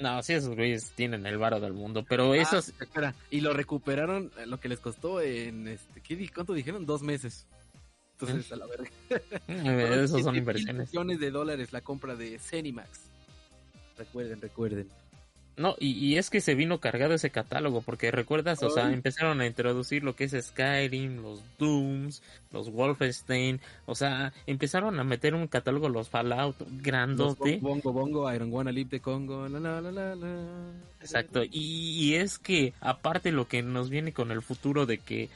No, 0.00 0.20
sí, 0.22 0.34
esos 0.34 0.54
güeyes 0.56 0.90
tienen 0.96 1.24
el 1.24 1.38
varo 1.38 1.60
del 1.60 1.72
mundo, 1.72 2.04
pero 2.06 2.32
Ah, 2.32 2.36
esos... 2.36 2.68
espera, 2.80 3.14
y 3.30 3.40
lo 3.40 3.54
recuperaron 3.54 4.30
eh, 4.36 4.46
lo 4.46 4.58
que 4.60 4.68
les 4.68 4.80
costó 4.80 5.22
en 5.22 5.68
este, 5.68 6.00
¿qué 6.02 6.28
¿cuánto 6.34 6.52
dijeron? 6.52 6.84
Dos 6.84 7.02
meses. 7.02 7.46
Entonces, 8.18 8.50
a 8.50 8.56
la 8.56 8.66
verga. 8.66 8.90
esos 9.48 10.10
son 10.22 10.34
7,000 10.34 10.36
inversiones. 10.38 10.90
millones 10.92 11.20
de 11.20 11.30
dólares 11.30 11.72
la 11.72 11.82
compra 11.82 12.16
de 12.16 12.38
Cenimax. 12.38 13.02
Recuerden, 13.96 14.40
recuerden. 14.40 14.88
No, 15.58 15.74
y, 15.78 15.92
y 15.92 16.18
es 16.18 16.28
que 16.28 16.42
se 16.42 16.54
vino 16.54 16.80
cargado 16.80 17.14
ese 17.14 17.30
catálogo, 17.30 17.80
porque 17.80 18.10
recuerdas, 18.10 18.62
o 18.62 18.68
sea, 18.68 18.92
empezaron 18.92 19.40
a 19.40 19.46
introducir 19.46 20.04
lo 20.04 20.14
que 20.14 20.24
es 20.24 20.32
Skyrim, 20.38 21.22
los 21.22 21.42
Dooms, 21.58 22.22
los 22.52 22.70
Wolfenstein, 22.70 23.58
o 23.86 23.94
sea, 23.94 24.34
empezaron 24.46 25.00
a 25.00 25.04
meter 25.04 25.34
un 25.34 25.46
catálogo, 25.46 25.88
los 25.88 26.10
Fallout, 26.10 26.60
Los 26.60 26.82
grandote. 26.82 27.56
bongo, 27.62 27.90
bongo, 27.90 27.92
bongo, 28.22 28.34
Iron 28.34 28.52
Wanna 28.52 28.70
Live 28.70 28.90
de 28.90 29.00
Congo, 29.00 29.48
la 29.48 29.58
la 29.58 29.80
la 29.80 29.90
la 29.92 30.14
la. 30.14 30.72
Exacto, 31.00 31.42
y, 31.42 31.50
y 31.50 32.14
es 32.16 32.38
que 32.38 32.74
aparte 32.80 33.32
lo 33.32 33.48
que 33.48 33.62
nos 33.62 33.88
viene 33.88 34.12
con 34.12 34.30
el 34.32 34.42
futuro 34.42 34.84
de 34.84 34.98
que 34.98 35.30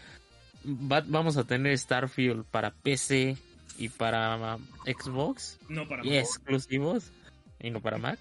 va- 0.67 1.05
vamos 1.07 1.39
a 1.39 1.45
tener 1.45 1.79
Starfield 1.79 2.45
para 2.45 2.73
PC 2.73 3.39
y 3.79 3.89
para 3.89 4.59
Xbox, 4.85 5.59
No 5.71 5.89
para 5.89 6.05
y 6.05 6.17
exclusivos, 6.19 7.11
y 7.59 7.71
no 7.71 7.81
para 7.81 7.97
Mac. 7.97 8.19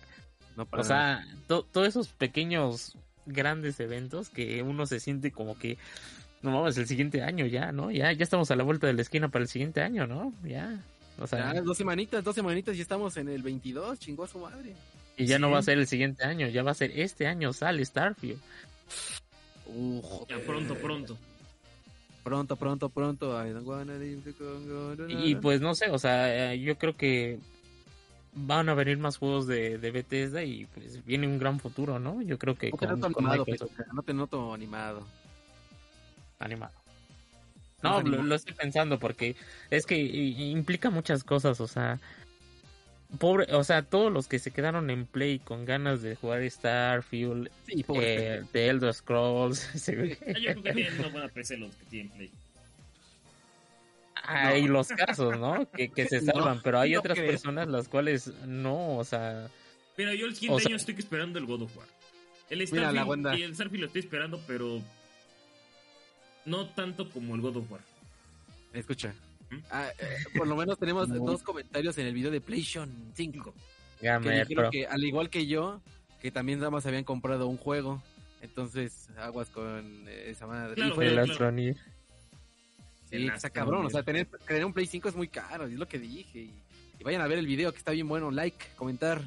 No, 0.59 0.65
para 0.65 0.81
O 0.81 0.85
sea, 0.85 1.25
to- 1.47 1.63
todos 1.71 1.87
esos 1.87 2.09
pequeños, 2.09 2.97
grandes 3.25 3.79
eventos 3.79 4.27
que 4.29 4.61
uno 4.61 4.85
se 4.85 4.99
siente 4.99 5.31
como 5.31 5.57
que, 5.57 5.77
no 6.41 6.51
mames, 6.51 6.77
el 6.77 6.85
siguiente 6.85 7.21
año 7.23 7.45
ya, 7.45 7.71
¿no? 7.71 7.91
Ya, 7.91 8.11
ya 8.11 8.23
estamos 8.23 8.51
a 8.51 8.57
la 8.57 8.63
vuelta 8.63 8.85
de 8.87 8.93
la 8.93 9.01
esquina 9.01 9.29
para 9.29 9.43
el 9.43 9.47
siguiente 9.49 9.81
año, 9.81 10.05
¿no? 10.05 10.33
Ya. 10.43 10.83
O 11.17 11.27
sea, 11.27 11.53
Ya, 11.53 11.61
dos 11.61 11.77
semanitas, 11.77 12.23
dos 12.25 12.35
semanitas 12.35 12.75
y 12.75 12.81
estamos 12.81 13.15
en 13.15 13.29
el 13.29 13.41
22, 13.41 13.99
chingó 13.99 14.25
a 14.25 14.27
su 14.27 14.39
madre. 14.39 14.73
y 15.15 15.25
ya 15.25 15.39
no 15.39 15.49
va 15.49 15.59
a 15.59 15.63
ser 15.63 15.77
el 15.77 15.87
siguiente 15.87 16.25
año, 16.25 16.47
ya 16.49 16.61
va 16.63 16.71
a 16.71 16.73
ser 16.73 16.91
este 16.99 17.25
año 17.27 17.53
sale 17.53 17.83
Starfield. 17.85 18.39
Uh, 19.67 20.01
joder. 20.01 20.39
Ya 20.39 20.45
pronto, 20.45 20.75
pronto. 20.75 21.17
Pronto, 22.23 22.55
pronto, 22.57 22.89
pronto. 22.89 23.45
I 23.47 23.51
don't 23.51 23.65
wanna 23.67 23.97
live 23.97 24.21
the 24.23 24.33
Congo, 24.33 24.95
la, 24.97 25.07
la, 25.07 25.25
Y 25.25 25.35
pues 25.35 25.61
no 25.61 25.73
sé, 25.73 25.89
o 25.89 25.97
sea, 25.99 26.53
eh, 26.53 26.59
yo 26.59 26.77
creo 26.77 26.95
que 26.97 27.39
van 28.33 28.69
a 28.69 28.74
venir 28.74 28.98
más 28.98 29.17
juegos 29.17 29.48
de, 29.48 29.77
de 29.77 29.91
Bethesda 29.91 30.43
y 30.43 30.65
pues 30.67 31.03
viene 31.05 31.27
un 31.27 31.39
gran 31.39 31.59
futuro, 31.59 32.00
¿no? 32.00 32.21
Yo 32.21 32.38
creo 32.38 32.55
que 32.55 32.69
No 32.71 32.77
te 32.77 32.88
con, 32.88 33.00
noto 33.00 33.13
con 33.13 33.25
animado, 33.25 33.45
Microsoft 33.48 33.71
no 33.93 34.01
te 34.03 34.13
noto 34.13 34.53
animado. 34.53 35.07
animado. 36.39 36.74
¿No 37.81 38.01
lo, 38.01 38.36
estoy 38.36 38.53
pensando 38.53 39.00
porque 39.00 39.36
es 39.69 39.86
que 39.86 39.98
implica 39.98 40.89
muchas 40.89 41.24
cosas, 41.24 41.62
o 41.62 41.67
sea, 41.67 41.98
pobre, 43.19 43.53
o 43.55 43.63
sea, 43.63 43.83
todos 43.83 44.12
los 44.12 44.27
que 44.27 44.38
se 44.38 44.51
quedaron 44.51 44.89
en 44.89 45.05
Play 45.05 45.39
con 45.39 45.63
ganas 45.63 46.01
de 46.01 46.15
jugar 46.15 46.50
Starfield, 46.50 47.50
Sí, 47.65 47.86
eh, 47.95 48.43
The 48.51 48.67
Elder 48.67 48.93
Scrolls, 48.93 49.59
se 49.75 49.95
ve- 49.95 50.17
Yo 50.27 50.51
creo 50.51 50.63
que 50.63 50.74
tienen 50.74 51.00
una 51.00 51.07
buena 51.12 51.27
PC 51.29 51.57
los 51.57 51.74
que 51.75 51.86
tienen 51.86 52.09
Play. 52.12 52.31
Hay 54.29 54.67
los 54.67 54.88
casos, 54.89 55.38
¿no? 55.39 55.69
Que, 55.71 55.89
que 55.89 56.05
se 56.07 56.21
No, 56.21 56.33
salvan, 56.33 56.62
pero 56.62 56.79
hay 56.79 56.93
no 56.93 57.00
otras 57.00 57.17
creo. 57.17 57.29
personas 57.31 57.67
las 57.67 57.88
cuales 57.88 58.27
no, 58.45 58.98
o 58.98 59.03
sea, 59.03 59.50
Pero 59.95 60.13
yo 60.13 60.25
el 60.27 60.33
siguiente 60.36 60.55
O 60.55 60.59
sea- 60.59 60.67
año 60.69 60.75
estoy 60.77 60.95
esperando 60.98 61.39
el 61.39 61.45
God 61.45 61.63
of 61.63 61.77
War. 61.77 61.88
El 62.50 62.59
Mira, 62.71 62.91
la 62.91 63.03
Starfield, 63.03 63.38
y 63.39 63.43
el 63.43 63.53
Starfield 63.55 63.81
lo 63.81 63.88
estoy 63.88 64.00
esperando, 64.01 64.41
pero 64.48 64.81
no 66.45 66.67
tanto 66.69 67.09
como 67.09 67.36
el 67.36 67.41
God 67.41 67.57
of 67.57 67.71
War. 67.71 67.81
Escucha. 68.74 69.13
¿Mm? 69.50 69.57
Ah, 69.71 69.89
eh, 70.00 70.17
por 70.38 70.48
lo 70.48 70.55
menos 70.55 70.77
tenemos 70.79 71.07
No. 71.09 71.15
dos 71.25 71.43
comentarios 71.43 71.98
en 71.98 72.07
el 72.07 72.13
video 72.13 72.31
de 72.31 72.41
PlayStation 72.41 72.89
5. 73.15 73.53
Que 74.00 74.05
gamer, 74.07 74.48
dijeron 74.48 74.71
que, 74.71 74.88
al 74.88 75.03
igual 75.03 75.29
que 75.29 75.45
yo, 75.48 75.81
que 76.21 76.31
también 76.31 76.59
nada 76.59 76.71
más 76.71 76.86
habían 76.86 77.03
comprado 77.03 77.48
un 77.48 77.57
juego. 77.57 78.01
Entonces, 78.41 79.09
aguas 79.17 79.50
con 79.50 80.05
eh, 80.07 80.29
esa 80.29 80.48
madre. 80.48 80.75
Claro, 80.75 80.91
Y 80.91 80.95
fue- 80.95 81.07
el 81.07 81.13
claro. 81.13 81.33
Sí, 83.09 83.15
El 83.15 83.29
está 83.29 83.49
cabrón. 83.49 83.85
O 83.85 83.89
sea, 83.89 84.03
tener, 84.03 84.27
tener 84.47 84.63
un 84.65 84.73
Play 84.73 84.85
5 84.85 85.09
es 85.09 85.15
muy 85.15 85.27
caro, 85.27 85.65
es 85.65 85.71
lo 85.73 85.87
que 85.87 85.97
dije. 85.99 86.39
Y, 86.39 86.53
y 86.99 87.03
vayan 87.03 87.21
a 87.21 87.27
ver 87.27 87.37
el 87.39 87.47
video 87.47 87.71
que 87.71 87.77
está 87.79 87.91
bien 87.91 88.07
bueno. 88.07 88.29
Like, 88.31 88.57
comentar, 88.75 89.21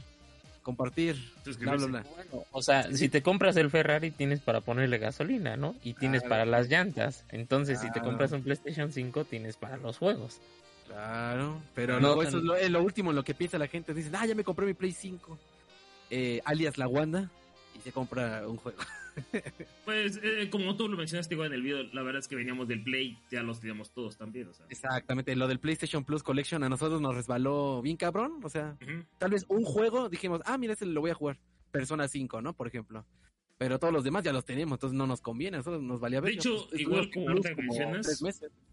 compartir, 0.62 1.14
bla, 1.16 1.22
bla, 1.24 1.42
Suscribirse. 1.44 1.86
bla. 1.86 2.02
Bueno, 2.02 2.44
o 2.52 2.62
sea, 2.62 2.84
si 2.92 3.08
te 3.08 3.22
compras 3.22 3.56
el 3.56 3.70
Ferrari 3.70 4.10
tienes 4.12 4.40
para 4.40 4.60
ponerle 4.60 4.98
gasolina, 4.98 5.56
¿no? 5.56 5.74
Y 5.82 5.94
tienes 5.94 6.20
Claro. 6.22 6.30
para 6.30 6.46
las 6.46 6.68
llantas. 6.68 7.24
Entonces, 7.30 7.80
si 7.80 7.86
te 7.88 7.94
Claro. 7.94 8.08
compras 8.10 8.32
un 8.32 8.42
PlayStation 8.42 8.92
5 8.92 9.24
tienes 9.24 9.56
para 9.56 9.76
los 9.78 9.98
juegos. 9.98 10.38
Claro, 10.86 11.60
pero 11.74 11.98
No, 12.00 12.22
eso 12.22 12.38
es 12.38 12.44
lo, 12.44 12.54
es 12.56 12.70
lo 12.70 12.82
último 12.82 13.10
en 13.10 13.16
lo 13.16 13.24
que 13.24 13.34
piensa 13.34 13.58
la 13.58 13.66
gente. 13.66 13.94
Dicen, 13.94 14.14
ah, 14.14 14.26
ya 14.26 14.34
me 14.34 14.44
compré 14.44 14.66
mi 14.66 14.74
Play 14.74 14.92
5. 14.92 15.38
Eh, 16.10 16.40
alias 16.44 16.76
la 16.78 16.86
Wanda. 16.86 17.30
Y 17.76 17.80
se 17.80 17.90
compra 17.90 18.46
un 18.46 18.58
juego. 18.58 18.78
Pues, 19.84 20.20
eh, 20.22 20.48
como 20.50 20.76
tú 20.76 20.88
lo 20.88 20.96
mencionaste 20.96 21.34
igual 21.34 21.48
en 21.48 21.54
el 21.54 21.62
video, 21.62 21.82
la 21.92 22.02
verdad 22.02 22.20
es 22.20 22.28
que 22.28 22.36
veníamos 22.36 22.68
del 22.68 22.82
Play, 22.82 23.18
ya 23.30 23.42
los 23.42 23.60
teníamos 23.60 23.90
todos 23.90 24.16
también, 24.16 24.48
o 24.48 24.54
sea. 24.54 24.66
Exactamente, 24.70 25.34
lo 25.36 25.48
del 25.48 25.58
PlayStation 25.58 26.04
Plus 26.04 26.22
Collection 26.22 26.62
a 26.62 26.68
nosotros 26.68 27.00
nos 27.00 27.14
resbaló 27.14 27.82
bien 27.82 27.96
cabrón. 27.96 28.40
O 28.42 28.48
sea, 28.48 28.76
tal 29.18 29.30
vez 29.30 29.44
un 29.48 29.64
juego 29.64 30.08
dijimos, 30.08 30.40
ah, 30.44 30.56
mira, 30.58 30.72
este 30.72 30.86
lo 30.86 31.00
voy 31.00 31.10
a 31.10 31.14
jugar. 31.14 31.38
Persona 31.70 32.06
5, 32.06 32.42
¿no? 32.42 32.54
Por 32.54 32.68
ejemplo. 32.68 33.06
Pero 33.58 33.78
todos 33.78 33.92
los 33.92 34.04
demás 34.04 34.24
ya 34.24 34.32
los 34.32 34.44
tenemos, 34.44 34.76
entonces 34.76 34.96
no 34.96 35.06
nos 35.06 35.20
conviene. 35.20 35.56
A 35.56 35.60
nosotros 35.60 35.82
nos 35.82 36.00
valía 36.00 36.20
ver. 36.20 36.32
De 36.32 36.36
hecho, 36.36 36.68
igual 36.72 37.10
como 37.10 37.28
ahorita 37.30 37.54
mencionas. 37.54 38.20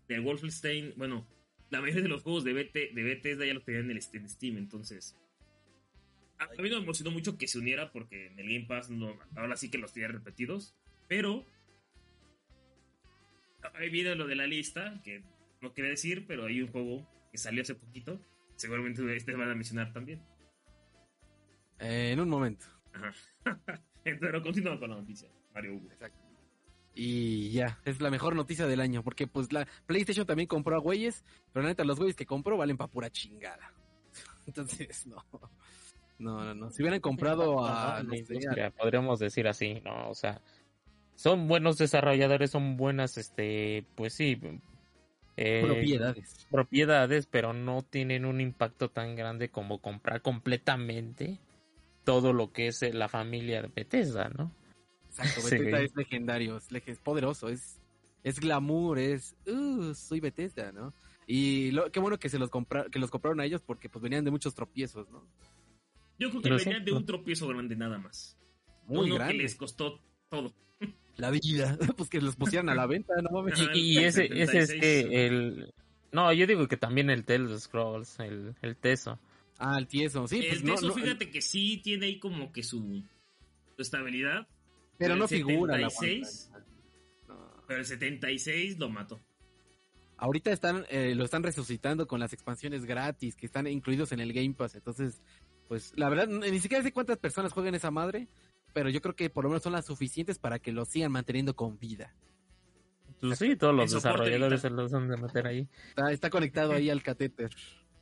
De 0.08 0.20
Wolfenstein, 0.20 0.94
bueno, 0.98 1.26
la 1.70 1.82
mayoría 1.82 2.04
de 2.04 2.10
los 2.10 2.24
juegos 2.24 2.44
de, 2.44 2.54
BT, 2.54 2.96
de 2.96 3.04
Bethesda 3.04 3.46
ya 3.46 3.54
los 3.54 3.64
tenían 3.64 3.86
en, 3.92 3.98
el, 3.98 4.04
en 4.14 4.30
Steam, 4.30 4.58
entonces. 4.58 5.16
A, 6.40 6.62
mí 6.62 6.70
no 6.70 6.78
me 6.78 6.84
emocionó 6.84 7.12
mucho 7.12 7.38
que 7.38 7.48
se 7.48 7.60
uniera 7.60 7.92
porque 7.92 8.28
en 8.28 8.40
el 8.40 8.48
Game 8.48 8.66
Pass 8.66 8.90
no, 8.90 9.18
ahora 9.36 9.58
sí 9.58 9.70
que 9.70 9.78
los 9.78 9.94
tenía 9.94 10.08
repetidos, 10.08 10.76
pero. 11.08 11.46
Ahí 13.74 13.90
viene 13.90 14.16
lo 14.16 14.26
de 14.26 14.36
la 14.36 14.48
lista, 14.48 15.02
que 15.04 15.22
no 15.62 15.74
quería 15.74 15.92
decir, 15.92 16.26
pero 16.26 16.46
hay 16.46 16.62
un 16.62 16.72
juego 16.72 17.08
que 17.32 17.38
salió 17.38 17.62
hace 17.62 17.76
poquito. 17.76 18.22
Seguramente 18.56 19.02
ustedes 19.02 19.38
van 19.38 19.50
a 19.50 19.56
mencionar 19.56 19.92
también. 19.92 20.22
Eh, 21.80 22.12
en 22.12 22.20
un 22.20 22.30
momento. 22.30 22.66
Ajá. 22.94 23.14
Pero 24.04 24.42
continúa 24.42 24.80
con 24.80 24.90
la 24.90 24.96
noticia, 24.98 25.30
Mario 25.54 25.76
Hugo. 25.76 25.90
Y 26.96 27.52
ya, 27.52 27.80
es 27.86 28.02
la 28.02 28.10
mejor 28.10 28.36
noticia 28.36 28.66
del 28.66 28.82
año, 28.82 29.04
porque 29.04 29.28
pues 29.28 29.54
la 29.54 29.68
PlayStation 29.86 30.26
también 30.26 30.48
compró 30.48 30.76
a 30.76 30.80
güeyes, 30.80 31.24
pero 31.54 31.64
la 31.64 31.70
neta 31.70 31.84
los 31.84 31.98
güeyes 31.98 32.16
que 32.16 32.26
compró 32.26 32.58
valen 32.58 32.78
pa' 32.78 32.88
pura 32.88 33.10
chingada. 33.10 33.74
Entonces, 34.48 35.06
no. 35.06 35.24
No, 36.20 36.44
no, 36.44 36.54
no. 36.54 36.70
Si 36.70 36.84
hubieran 36.84 37.00
comprado 37.00 37.66
a... 37.66 37.98
la 37.98 38.04
no 38.04 38.16
industria, 38.16 38.72
podríamos 38.72 39.20
decir 39.20 39.48
así, 39.48 39.82
¿no? 39.84 40.10
O 40.10 40.14
sea, 40.14 40.42
son 41.16 41.48
buenos 41.48 41.78
desarrolladores, 41.78 42.52
son 42.52 42.78
buenas, 42.78 43.18
este, 43.18 43.86
pues 43.96 44.14
sí, 44.14 44.40
eh, 45.38 45.64
propiedades. 45.66 46.48
propiedades, 46.52 47.26
pero 47.26 47.54
no 47.54 47.82
tienen 47.82 48.26
un 48.26 48.42
impacto 48.42 48.90
tan 48.90 49.16
grande 49.16 49.50
como 49.50 49.80
comprar 49.80 50.22
completamente 50.22 51.40
todo 52.04 52.34
lo 52.34 52.52
que 52.52 52.68
es 52.68 52.82
eh, 52.84 52.94
la 52.94 53.08
familia 53.08 53.62
de 53.62 53.70
Bethesda, 53.70 54.30
¿no? 54.30 54.52
Exacto, 55.08 55.42
Bethesda 55.50 55.82
es 55.82 55.96
legendario, 55.96 56.58
es, 56.58 57.00
poderoso, 57.00 57.50
es, 57.50 57.80
es 58.24 58.40
glamour, 58.40 59.00
es... 59.00 59.36
Uh, 59.48 59.94
soy 59.94 60.20
Bethesda, 60.20 60.72
¿no? 60.72 60.94
Y 61.28 61.72
lo, 61.72 61.92
qué 61.92 62.00
bueno 62.00 62.18
que 62.18 62.28
se 62.28 62.40
los 62.40 62.50
compra, 62.50 62.86
que 62.92 62.98
los 62.98 63.12
compraron 63.12 63.40
a 63.40 63.46
ellos 63.46 63.62
porque 63.62 63.88
pues 63.88 64.02
venían 64.02 64.26
de 64.26 64.32
muchos 64.32 64.56
tropiezos, 64.56 65.10
¿no? 65.10 65.24
Yo 66.20 66.30
creo 66.30 66.42
que 66.42 66.50
venían 66.66 66.86
de 66.86 66.92
no. 66.92 66.98
un 66.98 67.06
tropiezo 67.06 67.48
grande 67.48 67.76
nada 67.76 67.98
más. 67.98 68.38
Muy 68.88 69.06
Uno 69.06 69.16
grande. 69.16 69.38
que 69.38 69.44
les 69.44 69.56
costó 69.56 70.02
todo. 70.30 70.54
La 71.18 71.32
vida, 71.32 71.78
pues 71.98 72.10
que 72.10 72.22
los 72.22 72.36
pusieran 72.36 72.70
a 72.70 72.76
la 72.76 72.86
venta, 72.86 73.14
no 73.22 73.30
mames. 73.32 73.60
Y, 73.74 73.98
ese, 73.98 74.26
ese 74.26 74.60
es 74.60 74.70
76. 74.70 74.82
que 74.82 75.26
el... 75.26 75.74
No, 76.12 76.32
yo 76.34 76.48
digo 76.48 76.68
que 76.68 76.78
también 76.78 77.10
el 77.10 77.24
Tales 77.24 77.64
Scrolls, 77.64 78.20
el, 78.20 78.56
el 78.62 78.76
Teso. 78.76 79.20
Ah, 79.58 79.78
el 79.78 79.88
tieso, 79.88 80.28
sí, 80.28 80.38
pues 80.38 80.62
el 80.62 80.64
Teso, 80.64 80.88
no, 80.88 80.94
fíjate 80.94 81.30
que 81.30 81.42
sí 81.42 81.82
tiene 81.84 82.06
ahí 82.08 82.20
como 82.20 82.52
que 82.52 82.64
su, 82.64 83.04
su 83.76 83.82
estabilidad. 83.82 84.48
pero 84.98 85.16
no 85.18 85.28
figura 85.28 85.78
la 85.78 85.90
76. 85.90 86.50
Wanda. 86.52 86.66
No. 87.28 87.64
Pero 87.68 87.80
el 87.82 87.86
76 87.86 88.80
lo 88.80 88.90
mató. 88.90 89.20
ahorita 90.18 90.52
están, 90.52 90.86
eh, 90.90 91.14
lo 91.14 91.26
están 91.26 91.44
resucitando 91.44 92.08
con 92.08 92.22
las 92.22 92.32
expansiones 92.32 92.86
gratis 92.86 93.36
que 93.36 93.46
están 93.46 93.68
incluidos 93.68 94.14
en 94.14 94.22
el 94.22 94.32
Game 94.32 94.54
Pass. 94.54 94.76
Entonces, 94.76 95.22
pues 95.70 95.94
la 95.96 96.10
verdad, 96.10 96.28
ni 96.28 96.60
siquiera 96.60 96.84
sé 96.84 96.92
cuántas 96.92 97.20
personas 97.20 97.54
juegan 97.54 97.76
esa 97.76 97.92
madre, 97.92 98.28
pero 98.74 98.90
yo 98.90 99.02
creo 99.02 99.16
que 99.16 99.30
por 99.30 99.44
lo 99.44 99.52
menos 99.52 99.62
son 99.62 99.74
las 99.74 99.86
suficientes 99.86 100.40
para 100.40 100.58
que 100.58 100.72
lo 100.72 100.84
sigan 100.84 101.12
manteniendo 101.12 101.56
con 101.56 101.78
vida. 101.78 102.14
Pues 103.22 103.38
sí, 103.38 103.56
todos 103.56 103.76
los 103.76 103.92
desarrolladores 103.92 104.62
se 104.62 104.70
los 104.72 104.92
han 104.94 105.08
de 105.08 105.18
meter 105.18 105.46
ahí. 105.46 105.68
Está, 105.90 106.12
está 106.12 106.30
conectado 106.32 106.74
ahí 106.74 106.90
al 106.90 107.04
catéter 107.04 107.52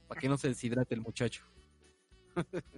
para 0.07 0.21
que 0.21 0.29
no 0.29 0.37
se 0.37 0.47
deshidrate 0.47 0.95
el 0.95 1.01
muchacho. 1.01 1.43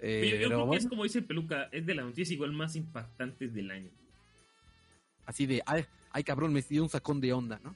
Eh, 0.00 0.28
Yo, 0.30 0.36
yo 0.36 0.36
pero 0.36 0.48
creo 0.48 0.58
que 0.60 0.66
bueno, 0.66 0.80
es 0.80 0.86
como 0.86 1.02
dice 1.02 1.22
Peluca, 1.22 1.64
es 1.72 1.84
de 1.84 1.92
las 1.92 2.04
noticias 2.04 2.30
igual 2.30 2.52
más 2.52 2.76
impactantes 2.76 3.52
del 3.52 3.68
año. 3.72 3.90
así 5.26 5.44
de, 5.44 5.60
ay, 5.66 5.86
ay 6.12 6.22
cabrón, 6.22 6.52
me 6.52 6.62
dio 6.62 6.84
un 6.84 6.88
sacón 6.88 7.20
de 7.20 7.32
onda, 7.32 7.58
¿no? 7.64 7.74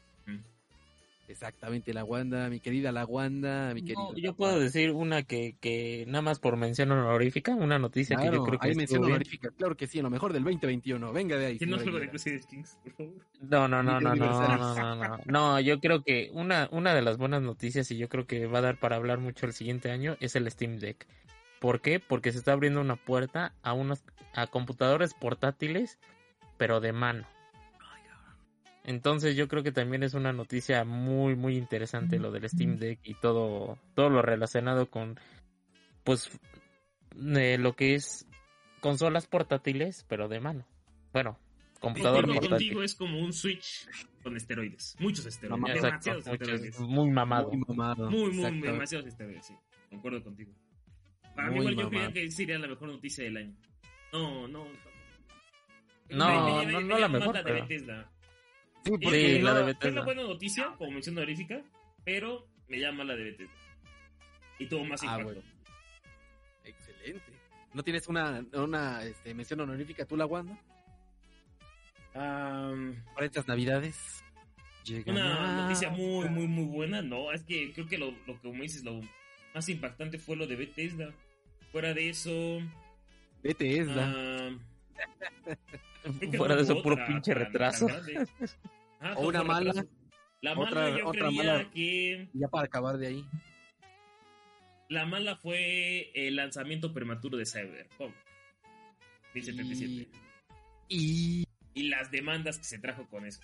Exactamente, 1.28 1.94
la 1.94 2.04
Wanda, 2.04 2.48
mi 2.50 2.60
querida 2.60 2.92
la 2.92 3.04
Wanda, 3.06 3.72
mi 3.74 3.82
querida. 3.82 4.00
No, 4.00 4.16
yo 4.16 4.34
puedo 4.34 4.58
decir 4.58 4.90
una 4.90 5.22
que, 5.22 5.56
que 5.60 6.04
nada 6.06 6.20
más 6.20 6.38
por 6.40 6.56
mención 6.56 6.90
honorífica, 6.90 7.54
una 7.54 7.78
noticia 7.78 8.16
que 8.16 8.24
yo 8.24 8.30
Claro, 8.30 8.44
creo 8.44 8.58
que 8.58 8.68
hay 8.68 8.74
mención 8.74 9.00
bien. 9.02 9.12
honorífica, 9.14 9.50
claro 9.56 9.76
que 9.76 9.86
sí, 9.86 9.98
en 9.98 10.04
lo 10.04 10.10
mejor 10.10 10.32
del 10.32 10.42
2021. 10.42 11.12
Venga 11.12 11.36
de 11.36 11.46
ahí. 11.46 11.58
¿Quién 11.58 11.70
no 11.70 11.76
algo 11.76 11.98
de. 11.98 12.08
Crusader 12.08 12.40
Kings, 12.40 12.76
por 12.82 12.92
favor? 12.92 13.14
No, 13.40 13.68
no, 13.68 13.82
no, 13.82 14.00
no, 14.00 14.12
que 14.12 14.18
no, 14.18 14.56
no, 14.56 14.74
no, 14.74 14.96
no. 14.96 15.18
No, 15.26 15.60
yo 15.60 15.80
creo 15.80 16.02
que 16.02 16.30
una, 16.32 16.68
una 16.72 16.94
de 16.94 17.02
las 17.02 17.16
buenas 17.18 17.40
noticias 17.42 17.90
y 17.90 17.96
yo 17.98 18.08
creo 18.08 18.26
que 18.26 18.46
va 18.46 18.58
a 18.58 18.62
dar 18.62 18.78
para 18.78 18.96
hablar 18.96 19.18
mucho 19.18 19.46
el 19.46 19.52
siguiente 19.52 19.90
año 19.90 20.16
es 20.20 20.36
el 20.36 20.50
Steam 20.50 20.78
Deck. 20.78 21.06
¿Por 21.60 21.80
qué? 21.80 22.00
Porque 22.00 22.32
se 22.32 22.38
está 22.38 22.52
abriendo 22.52 22.80
una 22.80 22.96
puerta 22.96 23.54
a 23.62 23.72
unos 23.72 24.02
a 24.34 24.48
computadores 24.48 25.14
portátiles, 25.14 25.98
pero 26.56 26.80
de 26.80 26.92
mano. 26.92 27.26
Entonces 28.84 29.36
yo 29.36 29.46
creo 29.48 29.62
que 29.62 29.70
también 29.72 30.02
es 30.02 30.14
una 30.14 30.32
noticia 30.32 30.84
muy 30.84 31.36
muy 31.36 31.56
interesante 31.56 32.18
lo 32.18 32.32
del 32.32 32.48
Steam 32.48 32.78
Deck 32.78 32.98
y 33.04 33.14
todo 33.14 33.78
todo 33.94 34.10
lo 34.10 34.22
relacionado 34.22 34.90
con 34.90 35.18
pues 36.04 36.30
de 37.14 37.58
lo 37.58 37.74
que 37.76 37.94
es 37.94 38.26
consolas 38.80 39.26
portátiles, 39.28 40.04
pero 40.08 40.28
de 40.28 40.40
mano. 40.40 40.66
Bueno, 41.12 41.38
computador 41.78 42.22
Contigo, 42.24 42.40
portátil. 42.40 42.66
contigo 42.68 42.82
es 42.82 42.94
como 42.96 43.20
un 43.20 43.32
Switch 43.32 43.86
con 44.24 44.36
esteroides. 44.36 44.96
Muchos 44.98 45.26
esteroides. 45.26 45.76
Exacto, 45.76 46.10
demasiados 46.10 46.26
muchos- 46.26 46.40
esteroides. 46.48 46.80
muy 46.80 47.10
mamado. 47.10 47.50
Muy 47.52 47.62
mamado. 47.68 48.10
Muy, 48.10 48.30
muy, 48.32 48.60
demasiados 48.62 49.06
esteroides, 49.06 49.46
sí. 49.46 49.54
Concuerdo 49.90 50.24
contigo. 50.24 50.52
Para 51.36 51.48
mí, 51.50 51.56
Muy 51.56 51.68
igual, 51.72 51.84
yo 51.84 51.88
creía 51.90 52.12
que 52.12 52.30
sería 52.32 52.58
la 52.58 52.66
mejor 52.66 52.88
noticia 52.88 53.22
del 53.24 53.36
año. 53.36 53.54
No, 54.12 54.48
no. 54.48 54.66
No, 56.10 56.28
Me- 56.28 56.66
me- 56.66 56.72
no, 56.72 56.78
me 56.80 56.84
no 56.88 56.94
la 56.94 56.98
llama 57.00 57.18
mejor, 57.20 57.36
de 57.36 57.42
pero- 57.42 57.54
Bethesda. 57.62 58.10
Sí, 58.84 58.90
Es- 58.94 58.98
porque 59.00 59.36
Sí, 59.36 59.38
no, 59.40 59.44
la 59.46 59.54
de 59.54 59.60
Es 59.60 59.66
Bethesda. 59.66 59.90
una 59.92 60.04
buena 60.04 60.22
noticia, 60.22 60.74
como 60.78 60.90
mención 60.92 61.16
honorífica, 61.18 61.62
pero 62.04 62.46
me 62.68 62.78
llama 62.78 63.04
la 63.04 63.14
de 63.14 63.24
Bethesda. 63.24 63.54
Y 64.58 64.66
tuvo 64.66 64.84
más 64.84 65.02
Ah, 65.02 65.06
impacto. 65.06 65.24
bueno. 65.24 65.42
Excelente. 66.64 67.32
¿No 67.74 67.82
tienes 67.82 68.06
una, 68.08 68.44
una 68.52 69.02
este, 69.04 69.34
mención 69.34 69.60
honorífica 69.60 70.04
tú, 70.04 70.16
la 70.16 70.26
Wanda? 70.26 70.58
Am, 72.14 73.02
Para 73.14 73.26
estas 73.26 73.48
navidades. 73.48 74.22
Llegan 74.84 75.14
una 75.16 75.60
a- 75.60 75.62
noticia 75.62 75.90
muy, 75.90 76.28
muy, 76.28 76.46
muy 76.48 76.64
buena. 76.64 77.00
No, 77.02 77.32
es 77.32 77.42
que 77.44 77.72
creo 77.72 77.86
que 77.86 77.98
lo, 77.98 78.10
lo 78.26 78.34
que 78.34 78.48
como 78.48 78.62
dices, 78.62 78.82
lo 78.84 79.00
más 79.54 79.68
impactante 79.68 80.18
fue 80.18 80.36
lo 80.36 80.46
de 80.46 80.56
Bethesda. 80.56 81.12
Fuera 81.70 81.94
de 81.94 82.10
eso. 82.10 82.60
Bethesda. 83.42 84.12
que 85.44 85.56
Fuera 86.36 86.54
no 86.54 86.56
de 86.56 86.62
eso, 86.62 86.82
puro 86.82 86.94
otra 86.94 87.06
pinche 87.06 87.34
retraso. 87.34 87.86
Ajá, 89.00 89.14
O 89.18 89.28
una 89.28 89.42
mala. 89.42 89.72
retraso. 89.72 89.88
La 90.40 90.52
Otra- 90.58 90.82
mala 90.82 90.98
yo 90.98 91.06
otra 91.08 91.26
creía 91.28 91.42
mala. 91.44 91.70
que 91.70 92.28
Ya 92.34 92.48
para 92.48 92.64
acabar 92.66 92.98
de 92.98 93.06
ahí. 93.06 93.24
la 94.88 95.06
mala 95.06 95.36
fue 95.36 96.10
el 96.14 96.36
lanzamiento 96.36 96.92
prematuro 96.92 97.36
de 97.38 97.46
Cyberpunk 97.46 98.12
1077 99.34 100.08
Y, 100.88 101.44
y 101.74 101.82
las 101.88 102.10
demandas 102.10 102.58
que 102.58 102.64
se 102.64 102.78
trajo 102.78 103.06
con 103.08 103.24
eso. 103.26 103.40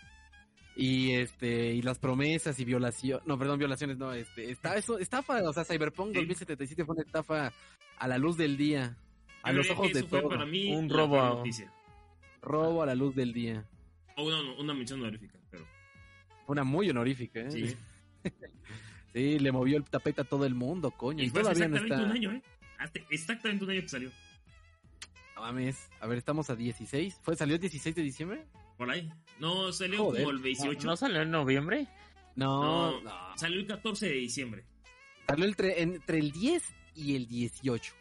y 0.77 1.13
este 1.13 1.73
y 1.75 1.83
las 1.83 1.99
promesas 1.99 2.59
y 2.61 2.65
violación 2.65 3.21
no 3.27 3.39
perdón 3.39 3.59
violaciones 3.59 3.97
no 3.97 4.13
este 4.13 4.51
está 4.51 4.77
eso 4.77 4.99
estafa 4.99 5.43
o 5.43 5.53
sea 5.53 5.65
Cyberpunk 5.65 6.09
Sí. 6.13 6.19
2077 6.19 6.85
fue 6.85 6.95
una 6.97 7.05
estafa 7.05 7.53
a 7.99 8.09
la 8.09 8.19
luz 8.19 8.37
del 8.37 8.57
día 8.57 8.97
a 9.43 9.51
Yo 9.53 9.59
los 9.59 9.71
ojos 9.71 9.93
de 9.93 10.03
todo 10.03 10.29
para 10.29 10.45
mí 10.47 10.75
Un 10.75 10.89
robo 10.91 11.17
noticia. 11.21 11.73
Robo 12.43 12.83
a 12.83 12.87
la 12.87 12.95
luz 12.95 13.15
del 13.15 13.33
día 13.33 13.65
O 14.17 14.25
una, 14.25 14.41
una 14.59 14.75
mención 14.75 15.01
honorífica, 15.01 15.39
pero 15.51 15.67
una 16.47 16.65
muy 16.65 16.89
honorífica 16.91 17.41
¿eh? 17.41 17.51
sí. 17.51 17.77
Sí, 19.15 19.39
le 19.39 19.51
movió 19.53 19.79
el 19.79 19.85
tapete 19.85 20.21
a 20.21 20.25
todo 20.25 20.45
el 20.45 20.55
mundo 20.55 20.91
coño 20.91 21.23
y, 21.23 21.27
Y 21.27 21.31
fue 21.31 21.41
hace 21.41 21.55
todavía 21.55 21.69
no 21.69 21.77
exactamente 21.77 21.95
está 21.95 22.05
un 22.05 22.17
año, 22.17 22.33
¿eh? 22.39 22.43
Hace 22.79 23.05
exactamente 23.11 23.65
un 23.65 23.71
año 23.71 23.81
que 23.83 23.89
salió. 23.89 24.11
No 25.35 25.41
mames 25.43 25.89
a 26.01 26.07
ver 26.07 26.19
estamos 26.19 26.51
a 26.51 26.57
16 26.57 27.19
fue 27.23 27.35
salió 27.35 27.55
el 27.55 27.61
16 27.61 27.95
de 27.97 28.03
diciembre 28.03 28.47
Por 28.77 28.91
ahí. 28.91 29.11
No, 29.41 29.73
salió 29.73 29.99
Joder. 30.05 30.23
como 30.25 30.37
el 30.37 30.43
18. 30.43 30.87
¿No 30.87 30.97
salió 30.97 31.23
en 31.23 31.31
noviembre? 31.31 31.89
no, 32.37 32.93
No. 32.93 33.01
no. 33.01 33.37
Salió 33.39 33.61
el 33.61 33.67
14 33.67 34.07
de 34.09 34.15
diciembre. 34.15 34.65
salió 35.27 35.47
entre, 35.47 35.83
entre 35.83 36.19
el 36.19 36.31
10 36.33 36.63
y 36.95 37.17
el 37.17 37.27
18 37.29 37.95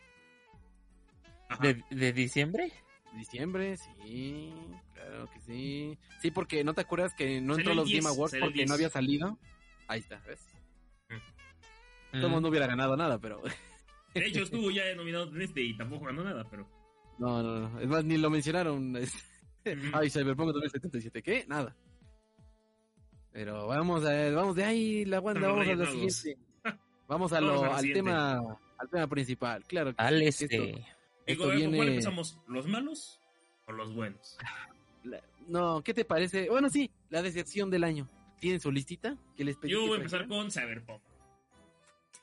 Ajá. 1.49 1.63
¿De, 1.63 1.83
de 1.89 2.13
diciembre? 2.13 2.71
Diciembre, 3.17 3.77
sí, 3.77 4.53
claro 4.93 5.29
que 5.31 5.39
sí. 5.41 5.97
Sí, 6.21 6.31
porque 6.31 6.63
no 6.63 6.73
te 6.73 6.81
acuerdas 6.81 7.13
que 7.13 7.41
no 7.41 7.55
entró 7.55 7.71
a 7.73 7.75
los 7.75 7.87
10, 7.87 8.03
Game 8.03 8.15
Awards 8.15 8.35
porque 8.39 8.53
10. 8.53 8.69
no 8.69 8.75
había 8.75 8.89
salido. 8.89 9.37
Ahí 9.87 9.99
está, 9.99 10.21
¿ves? 10.27 10.39
Mm. 11.09 12.17
Todo 12.17 12.27
el 12.27 12.31
mundo 12.31 12.49
hubiera 12.49 12.67
ganado 12.67 12.95
nada, 12.95 13.19
pero. 13.19 13.41
De 14.13 14.25
hecho, 14.25 14.43
estuvo 14.43 14.71
ya 14.71 14.83
nominado 14.95 15.27
en 15.35 15.41
este 15.41 15.61
y 15.61 15.77
tampoco 15.77 16.05
ganó 16.05 16.23
nada, 16.23 16.45
pero. 16.49 16.67
No, 17.19 17.41
no, 17.43 17.69
no. 17.69 17.79
Es 17.79 17.87
más, 17.87 18.03
ni 18.05 18.17
lo 18.17 18.29
mencionaron. 18.29 18.95
Ay, 19.93 20.09
Cyberpunk 20.09 20.53
2077, 20.53 21.21
¿qué? 21.21 21.45
Nada. 21.47 21.75
Pero 23.31 23.67
vamos 23.67 24.03
a 24.05 24.31
vamos 24.31 24.55
de 24.55 24.63
ahí, 24.63 25.05
la 25.05 25.19
Wanda, 25.19 25.47
vamos 25.49 25.67
a 25.67 25.73
lo 25.73 25.85
siguiente. 25.85 26.37
Vamos 27.07 27.33
a 27.33 27.41
lo, 27.41 27.63
al 27.65 27.79
siguiente. 27.81 27.99
tema 27.99 28.39
al 28.79 28.89
tema 28.89 29.07
principal, 29.07 29.63
claro. 29.65 29.93
que 29.95 30.01
Al 30.01 30.19
sí, 30.19 30.45
este. 30.45 30.45
esto- 30.71 30.96
Digo, 31.27 31.43
esto 31.43 31.51
a 31.51 31.55
ver, 31.55 31.63
¿con 31.65 31.75
¿cuál 31.75 31.89
empezamos? 31.89 32.39
¿Los 32.47 32.67
malos 32.67 33.19
o 33.67 33.71
los 33.73 33.93
buenos? 33.93 34.37
la- 35.03 35.21
No, 35.47 35.81
¿qué 35.83 35.93
te 35.93 36.05
parece? 36.05 36.49
Bueno, 36.49 36.69
sí, 36.69 36.89
la 37.09 37.21
decepción 37.21 37.69
del 37.69 37.83
año. 37.83 38.09
¿Tienen 38.39 38.59
su 38.59 38.71
listita? 38.71 39.17
¿Qué 39.35 39.43
les 39.43 39.57
pedí 39.57 39.71
Yo 39.71 39.81
voy 39.81 39.91
a 39.93 39.95
empezar 39.97 40.27
con 40.27 40.51
Cyberpunk. 40.51 41.01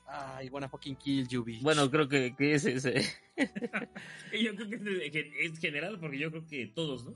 Ay, 0.07 0.49
wanna 0.49 0.69
fucking 0.69 0.95
kill 0.95 1.27
you, 1.27 1.43
bitch. 1.43 1.61
Bueno, 1.63 1.89
creo 1.89 2.07
que, 2.07 2.35
que 2.35 2.53
ese, 2.53 2.73
ese- 2.73 3.03
Y 4.31 4.43
yo 4.43 4.55
creo 4.55 4.69
que 4.69 4.75
es, 4.75 5.51
es 5.53 5.59
general, 5.59 5.99
porque 5.99 6.19
yo 6.19 6.29
creo 6.31 6.45
que 6.47 6.67
todos, 6.67 7.05
¿no? 7.05 7.15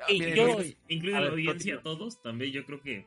Ah, 0.00 0.04
y 0.08 0.34
yo- 0.34 0.58
Incluido 0.88 1.16
A 1.18 1.20
la 1.20 1.24
ver, 1.26 1.32
audiencia, 1.32 1.82
todos, 1.82 2.22
también 2.22 2.52
yo 2.52 2.64
creo 2.64 2.80
que 2.80 3.06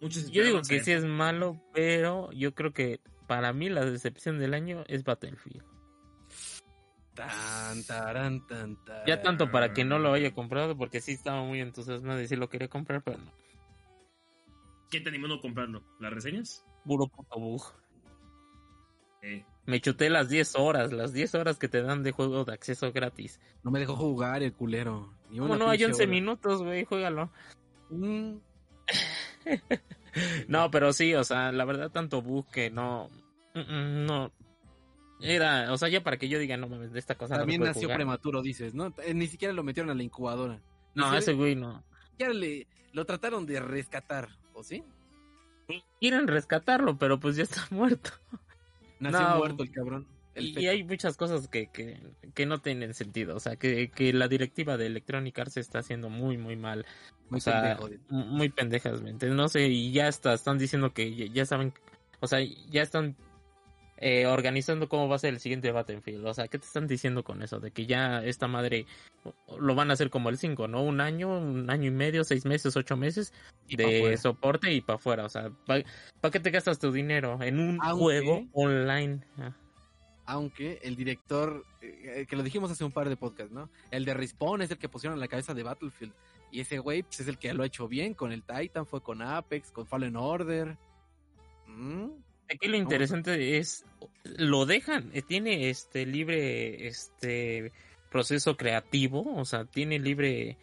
muchos 0.00 0.30
Yo 0.30 0.44
digo 0.44 0.60
que 0.62 0.80
sí 0.84 0.92
es 0.92 1.04
malo, 1.04 1.60
pero 1.72 2.30
yo 2.32 2.54
creo 2.54 2.72
que 2.72 3.00
para 3.26 3.52
mí 3.52 3.68
la 3.68 3.84
decepción 3.84 4.38
del 4.38 4.54
año 4.54 4.84
es 4.86 5.02
Battlefield. 5.04 5.62
Tan, 7.18 7.84
taran, 7.84 8.46
tan, 8.46 8.76
taran. 8.84 9.06
Ya 9.06 9.20
tanto 9.22 9.50
para 9.50 9.72
que 9.72 9.84
no 9.84 9.98
lo 9.98 10.12
haya 10.12 10.32
comprado, 10.32 10.76
porque 10.76 11.00
sí 11.00 11.12
estaba 11.12 11.42
muy 11.42 11.60
entusiasmado 11.60 12.20
y 12.22 12.28
sí 12.28 12.36
lo 12.36 12.48
quería 12.48 12.68
comprar, 12.68 13.02
pero 13.02 13.18
no. 13.18 13.32
¿Qué 14.90 15.00
te 15.00 15.08
animó 15.08 15.26
a 15.26 15.30
no 15.30 15.40
comprarlo? 15.40 15.82
¿Las 16.00 16.12
reseñas? 16.12 16.64
Puro 16.84 17.06
puto 17.08 17.38
bug. 17.38 17.62
Eh, 19.22 19.44
Me 19.66 19.80
chuté 19.80 20.08
las 20.10 20.28
10 20.28 20.54
horas, 20.56 20.92
las 20.92 21.12
10 21.12 21.34
horas 21.34 21.58
que 21.58 21.68
te 21.68 21.82
dan 21.82 22.02
de 22.04 22.12
juego 22.12 22.44
de 22.44 22.52
acceso 22.54 22.92
gratis. 22.92 23.40
No 23.64 23.70
me 23.70 23.80
dejó 23.80 23.96
jugar 23.96 24.42
el 24.44 24.52
culero. 24.54 25.12
Ni 25.28 25.38
¿Cómo 25.38 25.50
una 25.54 25.64
no? 25.64 25.70
Hay 25.70 25.78
pinche 25.78 25.86
11 25.92 26.02
hora. 26.04 26.10
minutos, 26.10 26.62
güey, 26.62 26.84
juégalo. 26.84 27.30
Mm, 27.90 28.36
No, 30.48 30.70
pero 30.70 30.92
sí, 30.92 31.14
o 31.14 31.22
sea, 31.24 31.52
la 31.52 31.64
verdad, 31.64 31.90
tanto 31.90 32.22
bug 32.22 32.46
que 32.50 32.70
no. 32.70 33.10
mm, 33.54 33.60
mm, 33.60 34.06
No. 34.06 34.32
Era, 35.20 35.72
o 35.72 35.78
sea, 35.78 35.88
ya 35.88 36.02
para 36.02 36.16
que 36.16 36.28
yo 36.28 36.38
diga, 36.38 36.56
no 36.56 36.68
mames, 36.68 36.92
de 36.92 36.98
esta 36.98 37.16
cosa 37.16 37.36
También 37.38 37.60
nació 37.62 37.82
jugar. 37.82 37.96
prematuro, 37.96 38.40
dices, 38.42 38.74
¿no? 38.74 38.94
Eh, 39.04 39.14
Ni 39.14 39.26
siquiera 39.26 39.52
lo 39.54 39.62
metieron 39.64 39.90
a 39.90 39.94
la 39.94 40.02
incubadora. 40.02 40.60
No, 40.94 41.14
ese 41.16 41.32
güey 41.34 41.54
no. 41.56 41.82
Siquiera 42.10 42.32
le, 42.32 42.66
lo 42.92 43.04
trataron 43.04 43.44
de 43.46 43.60
rescatar, 43.60 44.28
¿o 44.52 44.62
sí? 44.62 44.84
Quieren 46.00 46.26
rescatarlo, 46.28 46.96
pero 46.98 47.20
pues 47.20 47.36
ya 47.36 47.42
está 47.42 47.66
muerto. 47.70 48.10
Nació 49.00 49.20
No. 49.20 49.36
muerto 49.38 49.62
el 49.62 49.70
cabrón. 49.70 50.06
El 50.34 50.58
Y, 50.58 50.68
hay 50.68 50.84
muchas 50.84 51.16
cosas 51.16 51.48
que, 51.48 51.66
que, 51.68 52.00
que 52.34 52.46
no 52.46 52.60
tienen 52.60 52.94
sentido. 52.94 53.34
O 53.36 53.40
sea, 53.40 53.56
que, 53.56 53.90
que 53.90 54.12
la 54.12 54.28
directiva 54.28 54.76
de 54.76 54.86
Electronic 54.86 55.36
Arts 55.38 55.56
está 55.56 55.80
haciendo 55.80 56.08
muy, 56.08 56.38
muy 56.38 56.56
mal. 56.56 56.86
Muy 57.28 57.38
o 57.38 57.40
sea, 57.40 57.78
muy 58.08 58.48
pendejasmente. 58.48 59.26
No 59.30 59.48
sé, 59.48 59.66
y 59.68 59.92
ya 59.92 60.06
está, 60.08 60.32
están 60.34 60.58
diciendo 60.58 60.94
que 60.94 61.14
ya, 61.14 61.26
ya 61.26 61.44
saben, 61.44 61.72
o 62.20 62.26
sea, 62.28 62.38
ya 62.70 62.82
están 62.82 63.16
eh, 64.00 64.26
organizando 64.26 64.88
cómo 64.88 65.08
va 65.08 65.16
a 65.16 65.18
ser 65.18 65.34
el 65.34 65.40
siguiente 65.40 65.72
Battlefield. 65.72 66.24
O 66.26 66.32
sea, 66.34 66.48
¿qué 66.48 66.58
te 66.58 66.66
están 66.66 66.86
diciendo 66.86 67.24
con 67.24 67.42
eso? 67.42 67.58
De 67.60 67.70
que 67.72 67.84
ya 67.86 68.24
esta 68.24 68.46
madre 68.46 68.86
lo 69.58 69.74
van 69.74 69.90
a 69.90 69.94
hacer 69.94 70.08
como 70.08 70.28
el 70.28 70.38
5, 70.38 70.68
¿no? 70.68 70.82
Un 70.82 71.00
año, 71.00 71.36
un 71.38 71.68
año 71.68 71.88
y 71.88 71.90
medio, 71.90 72.22
seis 72.24 72.44
meses, 72.46 72.76
ocho 72.76 72.96
meses 72.96 73.32
Y 73.66 73.76
pa' 73.76 73.82
de 73.82 74.16
soporte 74.16 74.72
y 74.72 74.80
para 74.80 74.96
afuera. 74.96 75.24
O 75.24 75.28
sea, 75.28 75.50
¿para 75.66 75.82
qué 76.30 76.40
te 76.40 76.50
gastas 76.50 76.78
tu 76.78 76.92
dinero? 76.92 77.42
En 77.42 77.58
un 77.58 77.78
Aunque- 77.82 78.02
juego 78.02 78.46
online. 78.52 79.20
Ah, 79.38 79.52
Aunque 80.26 80.78
el 80.82 80.94
director, 80.94 81.64
eh, 81.80 82.26
que 82.28 82.36
lo 82.36 82.42
dijimos 82.42 82.70
hace 82.70 82.84
un 82.84 82.92
par 82.92 83.08
de 83.08 83.16
podcasts, 83.16 83.52
¿no? 83.52 83.68
El 83.90 84.04
de 84.04 84.14
Respawn 84.14 84.62
es 84.62 84.70
el 84.70 84.78
que 84.78 84.88
pusieron 84.88 85.16
en 85.16 85.20
la 85.20 85.28
cabeza 85.28 85.54
de 85.54 85.62
Battlefield. 85.62 86.12
Y 86.52 86.60
ese 86.60 86.78
güey 86.78 87.02
pues, 87.02 87.20
es 87.20 87.28
el 87.28 87.38
que 87.38 87.52
lo 87.52 87.62
ha 87.62 87.66
hecho 87.66 87.88
bien 87.88 88.14
con 88.14 88.30
el 88.32 88.42
Titan, 88.42 88.86
fue 88.86 89.02
con 89.02 89.22
Apex, 89.22 89.70
con 89.72 89.86
Fallen 89.86 90.16
Order. 90.16 90.76
Mm, 91.66 92.10
Aquí 92.50 92.68
lo 92.68 92.76
interesante 92.76 93.58
es, 93.58 93.84
lo 94.24 94.64
dejan, 94.66 95.10
eh, 95.12 95.22
tiene 95.22 95.68
este 95.70 96.06
libre 96.06 96.88
este 96.88 97.72
proceso 98.10 98.56
creativo, 98.56 99.34
o 99.36 99.44
sea, 99.44 99.64
tiene 99.66 99.98
libre 99.98 100.56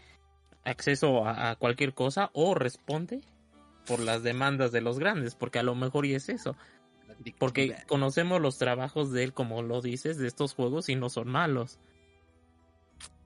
acceso 0.63 1.26
a, 1.26 1.52
a 1.52 1.56
cualquier 1.56 1.93
cosa 1.93 2.32
o 2.34 2.56
responde 2.56 3.21
por 3.86 4.00
las 4.00 4.24
demandas 4.24 4.71
de 4.71 4.82
los 4.82 4.98
grandes, 5.00 5.36
porque 5.36 5.60
a 5.60 5.63
lo 5.63 5.76
mejor 5.76 6.06
y 6.06 6.15
es 6.15 6.30
eso, 6.30 6.56
porque 7.38 7.76
conocemos 7.88 8.41
los 8.41 8.58
trabajos 8.58 9.12
de 9.12 9.24
él, 9.24 9.34
como 9.34 9.62
lo 9.62 9.82
dices, 9.82 10.17
de 10.17 10.28
estos 10.28 10.54
juegos 10.54 10.89
y 10.89 10.95
no 10.95 11.10
son 11.10 11.30
malos. 11.30 11.80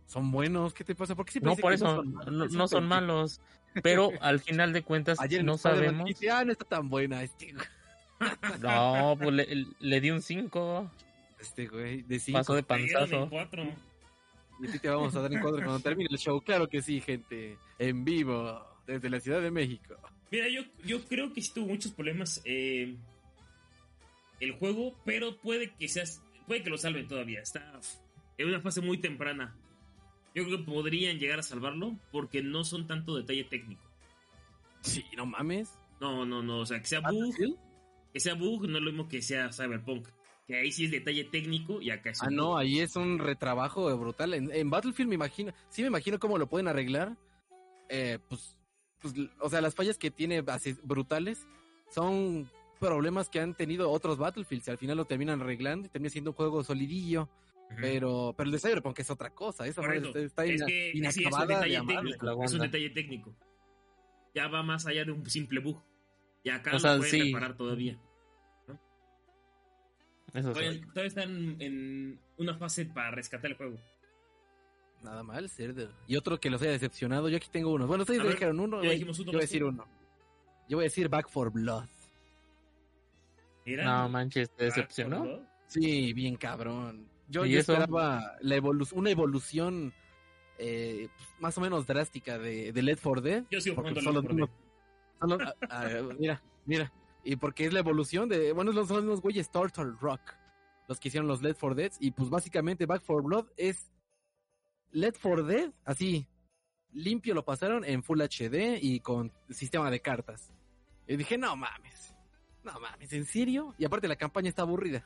Son 0.05 0.31
buenos, 0.31 0.73
¿qué 0.73 0.83
te 0.83 0.95
pasa? 0.95 1.15
¿Por 1.15 1.25
qué 1.25 1.33
siempre 1.33 1.55
No, 1.55 1.57
por 1.57 1.73
eso 1.73 1.95
son 1.97 2.13
malos? 2.13 2.51
no, 2.51 2.67
son 2.67 2.87
malos, 2.87 3.41
pero 3.83 4.11
al 4.21 4.39
final 4.39 4.73
de 4.73 4.83
cuentas 4.83 5.19
Ayer 5.19 5.43
no 5.43 5.57
sabemos. 5.57 6.09
ah, 6.31 6.43
no 6.43 6.51
está 6.51 6.65
tan 6.65 6.89
buena 6.89 7.23
este, 7.23 7.53
No, 8.61 9.17
pues 9.19 9.33
le, 9.33 9.65
le 9.79 10.01
di 10.01 10.11
un 10.11 10.21
5, 10.21 10.91
este 11.39 11.67
güey. 11.67 12.01
De 12.03 12.19
cinco. 12.19 12.39
pasó 12.39 12.53
de 12.55 12.65
Me 12.67 12.77
dieron 12.83 13.03
en 13.03 13.09
panzazo. 13.09 13.29
cuatro. 13.29 13.63
Y 14.61 14.67
a 14.67 14.71
ti 14.71 14.79
te 14.79 14.89
vamos 14.89 15.15
a 15.15 15.21
dar 15.21 15.31
en 15.33 15.39
cuadro 15.39 15.63
cuando 15.63 15.79
termine 15.79 16.09
el 16.11 16.17
show. 16.17 16.41
Claro 16.41 16.67
que 16.67 16.81
sí, 16.81 16.99
gente. 16.99 17.57
En 17.77 18.03
vivo, 18.03 18.61
desde 18.85 19.09
la 19.09 19.19
Ciudad 19.21 19.41
de 19.41 19.51
México. 19.51 19.95
Mira, 20.31 20.47
yo, 20.49 20.63
yo 20.83 21.01
creo 21.07 21.33
que 21.33 21.41
sí 21.41 21.53
tuvo 21.53 21.67
muchos 21.67 21.93
problemas 21.93 22.41
eh, 22.45 22.95
el 24.39 24.51
juego, 24.51 24.95
pero 25.05 25.37
puede 25.37 25.73
que 25.75 25.87
seas, 25.87 26.21
puede 26.45 26.61
que 26.61 26.69
lo 26.69 26.77
salven 26.77 27.07
todavía. 27.07 27.41
Está 27.41 27.79
en 28.37 28.47
una 28.47 28.59
fase 28.59 28.81
muy 28.81 28.97
temprana. 28.97 29.55
Yo 30.35 30.43
creo 30.45 30.57
que 30.57 30.63
podrían 30.65 31.17
llegar 31.19 31.39
a 31.39 31.43
salvarlo 31.43 31.97
porque 32.11 32.43
no 32.43 32.63
son 32.63 32.85
tanto 32.85 33.15
detalle 33.15 33.45
técnico. 33.45 33.81
Sí, 34.81 35.03
no 35.17 35.25
mames. 35.25 35.73
No, 35.99 36.25
no, 36.25 36.43
no. 36.43 36.59
O 36.59 36.65
sea, 36.65 36.79
que 36.79 36.85
sea 36.85 36.99
bug. 36.99 37.33
Que 38.13 38.19
sea 38.19 38.33
bug 38.35 38.67
no 38.67 38.77
es 38.77 38.83
lo 38.83 38.91
mismo 38.91 39.07
que 39.07 39.21
sea 39.21 39.51
Cyberpunk. 39.51 40.07
Que 40.47 40.55
ahí 40.55 40.71
sí 40.71 40.85
es 40.85 40.91
detalle 40.91 41.25
técnico 41.25 41.79
y 41.81 41.91
acá 41.91 42.09
es 42.09 42.21
Ah, 42.23 42.27
un 42.29 42.35
no, 42.35 42.57
ahí 42.57 42.79
es 42.79 42.95
un 42.95 43.19
retrabajo 43.19 43.95
brutal. 43.97 44.33
En, 44.33 44.51
en 44.51 44.69
Battlefield 44.69 45.07
me 45.09 45.15
imagino, 45.15 45.53
sí 45.69 45.81
me 45.83 45.89
imagino 45.89 46.17
cómo 46.19 46.37
lo 46.39 46.47
pueden 46.49 46.67
arreglar. 46.67 47.15
Eh, 47.87 48.17
pues, 48.27 48.57
pues, 48.99 49.13
o 49.39 49.49
sea, 49.49 49.61
las 49.61 49.75
fallas 49.75 49.97
que 49.99 50.09
tiene 50.09 50.43
así 50.47 50.75
brutales 50.83 51.47
son 51.91 52.49
problemas 52.79 53.29
que 53.29 53.39
han 53.39 53.55
tenido 53.55 53.91
otros 53.91 54.17
Battlefields 54.17 54.67
y 54.67 54.71
al 54.71 54.77
final 54.79 54.97
lo 54.97 55.05
terminan 55.05 55.41
arreglando 55.41 55.85
y 55.87 55.89
termina 55.89 56.09
siendo 56.09 56.31
un 56.31 56.35
juego 56.35 56.63
solidillo. 56.63 57.29
Pero, 57.79 58.33
pero 58.35 58.47
el 58.47 58.51
de 58.51 58.59
Cyberpunk 58.59 58.97
es 58.97 59.11
otra 59.11 59.29
cosa. 59.29 59.67
Esa 59.67 59.81
Correcto. 59.81 60.17
está, 60.17 60.43
es 60.45 60.55
ina- 60.55 60.65
que 60.65 60.91
sí, 61.11 61.23
es 61.23 61.31
un 61.35 61.47
de 61.47 61.53
detalle 61.53 61.81
técnico. 61.85 62.43
Es 62.43 62.53
un 62.53 62.59
detalle 62.61 62.89
técnico. 62.89 63.35
Ya 64.33 64.47
va 64.47 64.63
más 64.63 64.87
allá 64.87 65.05
de 65.05 65.11
un 65.11 65.23
simple 65.29 65.59
bug. 65.59 65.79
Y 66.49 66.51
acá 66.51 66.71
O 66.71 66.73
lo 66.73 66.79
sea, 66.79 66.97
pueden 66.97 67.11
sí. 67.11 67.23
reparar 67.33 67.55
todavía. 67.55 67.97
Eso 70.33 70.53
sí. 70.53 70.81
Todavía, 70.93 71.07
están 71.07 71.55
en 71.61 72.19
una 72.37 72.55
fase 72.57 72.85
para 72.85 73.11
rescatar 73.11 73.51
el 73.51 73.57
juego. 73.57 73.77
Nada 75.01 75.23
mal, 75.23 75.49
cerdo. 75.49 75.89
Y 76.07 76.17
otro 76.17 76.39
que 76.39 76.49
los 76.49 76.61
haya 76.61 76.71
decepcionado. 76.71 77.29
Yo 77.29 77.37
aquí 77.37 77.47
tengo 77.51 77.71
uno. 77.71 77.87
Bueno, 77.87 78.03
ustedes 78.03 78.21
dijeron 78.27 78.59
uno. 78.59 78.77
ya 78.77 78.87
güey. 78.87 78.91
dijimos 78.97 79.17
uno, 79.19 79.31
Yo 79.31 79.37
voy 79.37 79.41
a 79.41 79.45
decir 79.45 79.63
uno. 79.63 79.85
Yo 80.67 80.77
voy 80.77 80.83
a 80.83 80.87
decir 80.87 81.09
Back 81.09 81.29
for 81.29 81.51
Blood. 81.51 81.85
No 83.65 84.09
manches, 84.09 84.49
te 84.55 84.65
decepcionó. 84.65 85.23
for. 85.23 85.41
Sí, 85.67 86.13
bien 86.13 86.35
cabrón. 86.35 87.07
Yo, 87.27 87.45
¿Y 87.45 87.51
yo 87.51 87.59
eso? 87.59 87.73
esperaba 87.73 88.37
la 88.41 88.57
evolu- 88.57 88.91
una 88.93 89.11
evolución 89.11 89.93
eh, 90.57 91.07
pues, 91.15 91.29
más 91.39 91.57
o 91.57 91.61
menos 91.61 91.85
drástica 91.87 92.37
de, 92.39 92.71
de 92.73 92.81
Led 92.81 92.97
4 93.01 93.21
Dead. 93.21 93.43
Yo 93.51 93.61
sigo 93.61 93.75
jugando 93.77 94.01
Left 94.01 94.51
4 95.19 95.37
mismos- 95.37 95.39
son 95.39 95.59
los- 95.61 95.69
ah, 95.71 95.87
ah, 96.11 96.13
mira, 96.19 96.41
mira. 96.65 96.91
Y 97.23 97.35
porque 97.35 97.65
es 97.65 97.73
la 97.73 97.79
evolución 97.79 98.29
de. 98.29 98.53
Bueno, 98.53 98.71
son 98.73 98.87
los 98.87 98.91
mismos 99.03 99.21
güeyes 99.21 99.51
Turtle 99.51 99.93
Rock. 99.99 100.21
Los 100.87 100.99
que 100.99 101.09
hicieron 101.09 101.27
los 101.27 101.41
Led 101.41 101.55
4 101.59 101.75
Dead. 101.75 101.91
Y 101.99 102.11
pues 102.11 102.29
básicamente 102.29 102.85
Back 102.85 103.03
for 103.03 103.21
Blood 103.23 103.47
es. 103.57 103.91
Led 104.91 105.13
4 105.21 105.43
Dead, 105.43 105.71
así. 105.85 106.27
Limpio 106.91 107.35
lo 107.35 107.45
pasaron 107.45 107.85
en 107.85 108.01
Full 108.01 108.21
HD 108.21 108.79
y 108.81 108.99
con 109.01 109.31
sistema 109.49 109.91
de 109.91 109.99
cartas. 110.01 110.51
Y 111.07 111.15
dije, 111.17 111.37
no 111.37 111.55
mames. 111.55 112.15
No 112.63 112.79
mames, 112.79 113.13
¿en 113.13 113.25
serio? 113.25 113.75
Y 113.77 113.85
aparte 113.85 114.07
la 114.07 114.15
campaña 114.15 114.49
está 114.49 114.63
aburrida. 114.63 115.03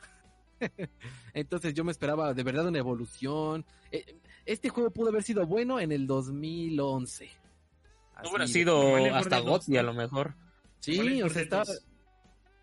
Entonces 1.34 1.74
yo 1.74 1.84
me 1.84 1.92
esperaba 1.92 2.32
de 2.32 2.42
verdad 2.42 2.66
una 2.68 2.78
evolución. 2.78 3.64
Eh, 3.90 4.16
Este 4.46 4.70
juego 4.70 4.90
pudo 4.90 5.10
haber 5.10 5.22
sido 5.22 5.46
bueno 5.46 5.78
en 5.80 5.92
el 5.92 6.06
2011. 6.06 7.28
Así 8.16 8.28
Hubiera 8.28 8.46
sido 8.46 8.80
como 8.80 8.96
el 8.98 9.02
Left 9.04 9.14
4 9.14 9.18
hasta 9.18 9.36
Dead 9.36 9.44
2, 9.44 9.50
Gotti 9.58 9.76
a 9.76 9.82
lo 9.82 9.94
mejor. 9.94 10.34
Sí, 10.80 10.98
o 11.22 11.26
4 11.26 11.30
sea, 11.30 11.42
está... 11.42 11.58
2. 11.64 11.86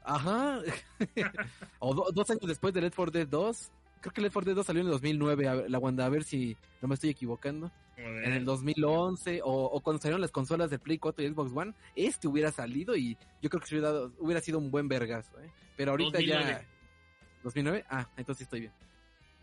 Ajá. 0.04 0.60
o 1.80 1.94
do- 1.94 2.12
dos 2.14 2.30
años 2.30 2.48
después 2.48 2.74
de 2.74 2.82
Left 2.82 2.96
4 2.96 3.12
Dead 3.12 3.28
2. 3.28 3.72
Creo 4.02 4.14
que 4.14 4.22
Left 4.22 4.34
4 4.34 4.50
Dead 4.50 4.56
2 4.56 4.66
salió 4.66 4.82
en 4.82 4.88
el 4.88 4.92
2009, 4.94 5.48
a 5.48 5.54
ver, 5.56 5.70
la 5.70 5.78
Wanda, 5.80 6.06
a 6.06 6.10
ver 6.10 6.24
si 6.24 6.58
no 6.82 6.88
me 6.88 6.96
estoy 6.96 7.10
equivocando. 7.12 7.72
En 7.98 8.34
el 8.34 8.46
2011, 8.46 9.42
o, 9.44 9.52
o 9.66 9.80
cuando 9.82 10.02
salieron 10.02 10.22
las 10.22 10.32
consolas 10.32 10.72
de 10.72 10.80
Play 10.80 10.98
4 10.98 11.24
y 11.24 11.30
Xbox 11.30 11.52
One, 11.56 11.74
este 11.96 12.28
hubiera 12.28 12.52
salido 12.52 12.96
y 12.96 13.16
yo 13.44 13.50
creo 13.52 13.62
que 13.62 13.68
se 13.68 13.76
hubiera, 13.76 13.92
dado- 13.92 14.12
hubiera 14.18 14.42
sido 14.42 14.58
un 14.58 14.72
buen 14.72 14.88
vergazo, 14.88 15.40
¿eh? 15.40 15.52
Pero 15.78 15.92
ahorita 15.92 16.18
2009. 16.18 16.46
ya... 16.50 16.66
¿2009? 17.44 17.86
Ah, 17.92 18.10
entonces 18.18 18.44
estoy 18.44 18.62
bien. 18.62 18.74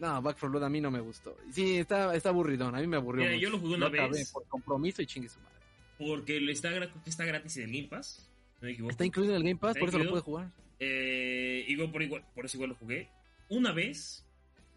No, 0.00 0.20
Back 0.22 0.38
4 0.40 0.50
Blood 0.50 0.64
a 0.64 0.68
mí 0.68 0.80
no 0.80 0.90
me 0.90 0.98
gustó. 0.98 1.36
Sí, 1.52 1.78
está, 1.78 2.12
está 2.16 2.30
aburridón, 2.30 2.74
a 2.74 2.80
mí 2.80 2.86
me 2.88 2.96
aburrió 2.96 3.22
Mira, 3.26 3.34
mucho. 3.36 3.42
yo 3.44 3.50
lo 3.50 3.58
jugué 3.60 3.74
una 3.76 3.86
acabé 3.86 4.08
vez. 4.10 4.32
por 4.32 4.44
compromiso 4.48 5.02
y 5.02 5.06
chingue 5.06 5.28
su 5.28 5.38
madre. 5.40 5.58
Porque 5.98 6.40
le 6.40 6.52
está, 6.52 6.70
está 7.06 7.24
gratis 7.24 7.56
en 7.56 7.64
el 7.64 7.72
Game 7.72 7.88
Pass. 7.88 8.30
No 8.60 8.66
me 8.66 8.72
equivoco. 8.72 8.90
Está 8.90 9.04
incluido 9.04 9.34
en 9.34 9.38
el 9.38 9.44
Game 9.44 9.60
Pass, 9.60 9.76
por 9.78 9.88
eso 9.88 9.98
lo 9.98 10.10
pude 10.10 10.20
jugar. 10.20 10.52
Eh, 10.80 11.64
igual 11.68 11.90
por, 11.90 12.02
igual, 12.02 12.24
por 12.34 12.44
eso 12.44 12.56
igual 12.56 12.70
lo 12.70 12.76
jugué. 12.76 13.10
Una 13.48 13.72
vez. 13.72 14.24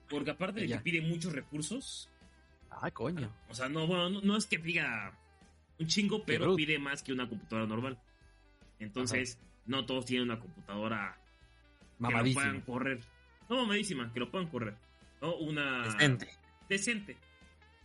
Porque 0.09 0.31
aparte 0.31 0.61
de 0.61 0.67
que 0.67 0.77
pide 0.79 1.01
muchos 1.01 1.31
recursos. 1.33 2.09
Ah, 2.69 2.91
coño. 2.91 3.33
O 3.49 3.53
sea, 3.53 3.69
no, 3.69 3.87
bueno, 3.87 4.09
no, 4.09 4.21
no 4.21 4.37
es 4.37 4.45
que 4.45 4.59
pida 4.59 5.17
un 5.79 5.87
chingo, 5.87 6.23
pero 6.25 6.55
pide 6.55 6.79
más 6.79 7.01
que 7.03 7.13
una 7.13 7.29
computadora 7.29 7.67
normal. 7.67 7.99
Entonces, 8.79 9.39
no 9.65 9.85
todos 9.85 10.05
tienen 10.05 10.29
una 10.29 10.39
computadora 10.39 11.17
que 11.99 12.13
lo 12.13 12.33
puedan 12.33 12.61
correr. 12.61 12.99
No 13.49 13.57
mamadísima, 13.57 14.11
que 14.11 14.19
lo 14.19 14.31
puedan 14.31 14.47
correr. 14.47 14.75
No 15.21 15.35
una. 15.35 15.83
Decente. 15.83 16.29
Decente. 16.67 17.17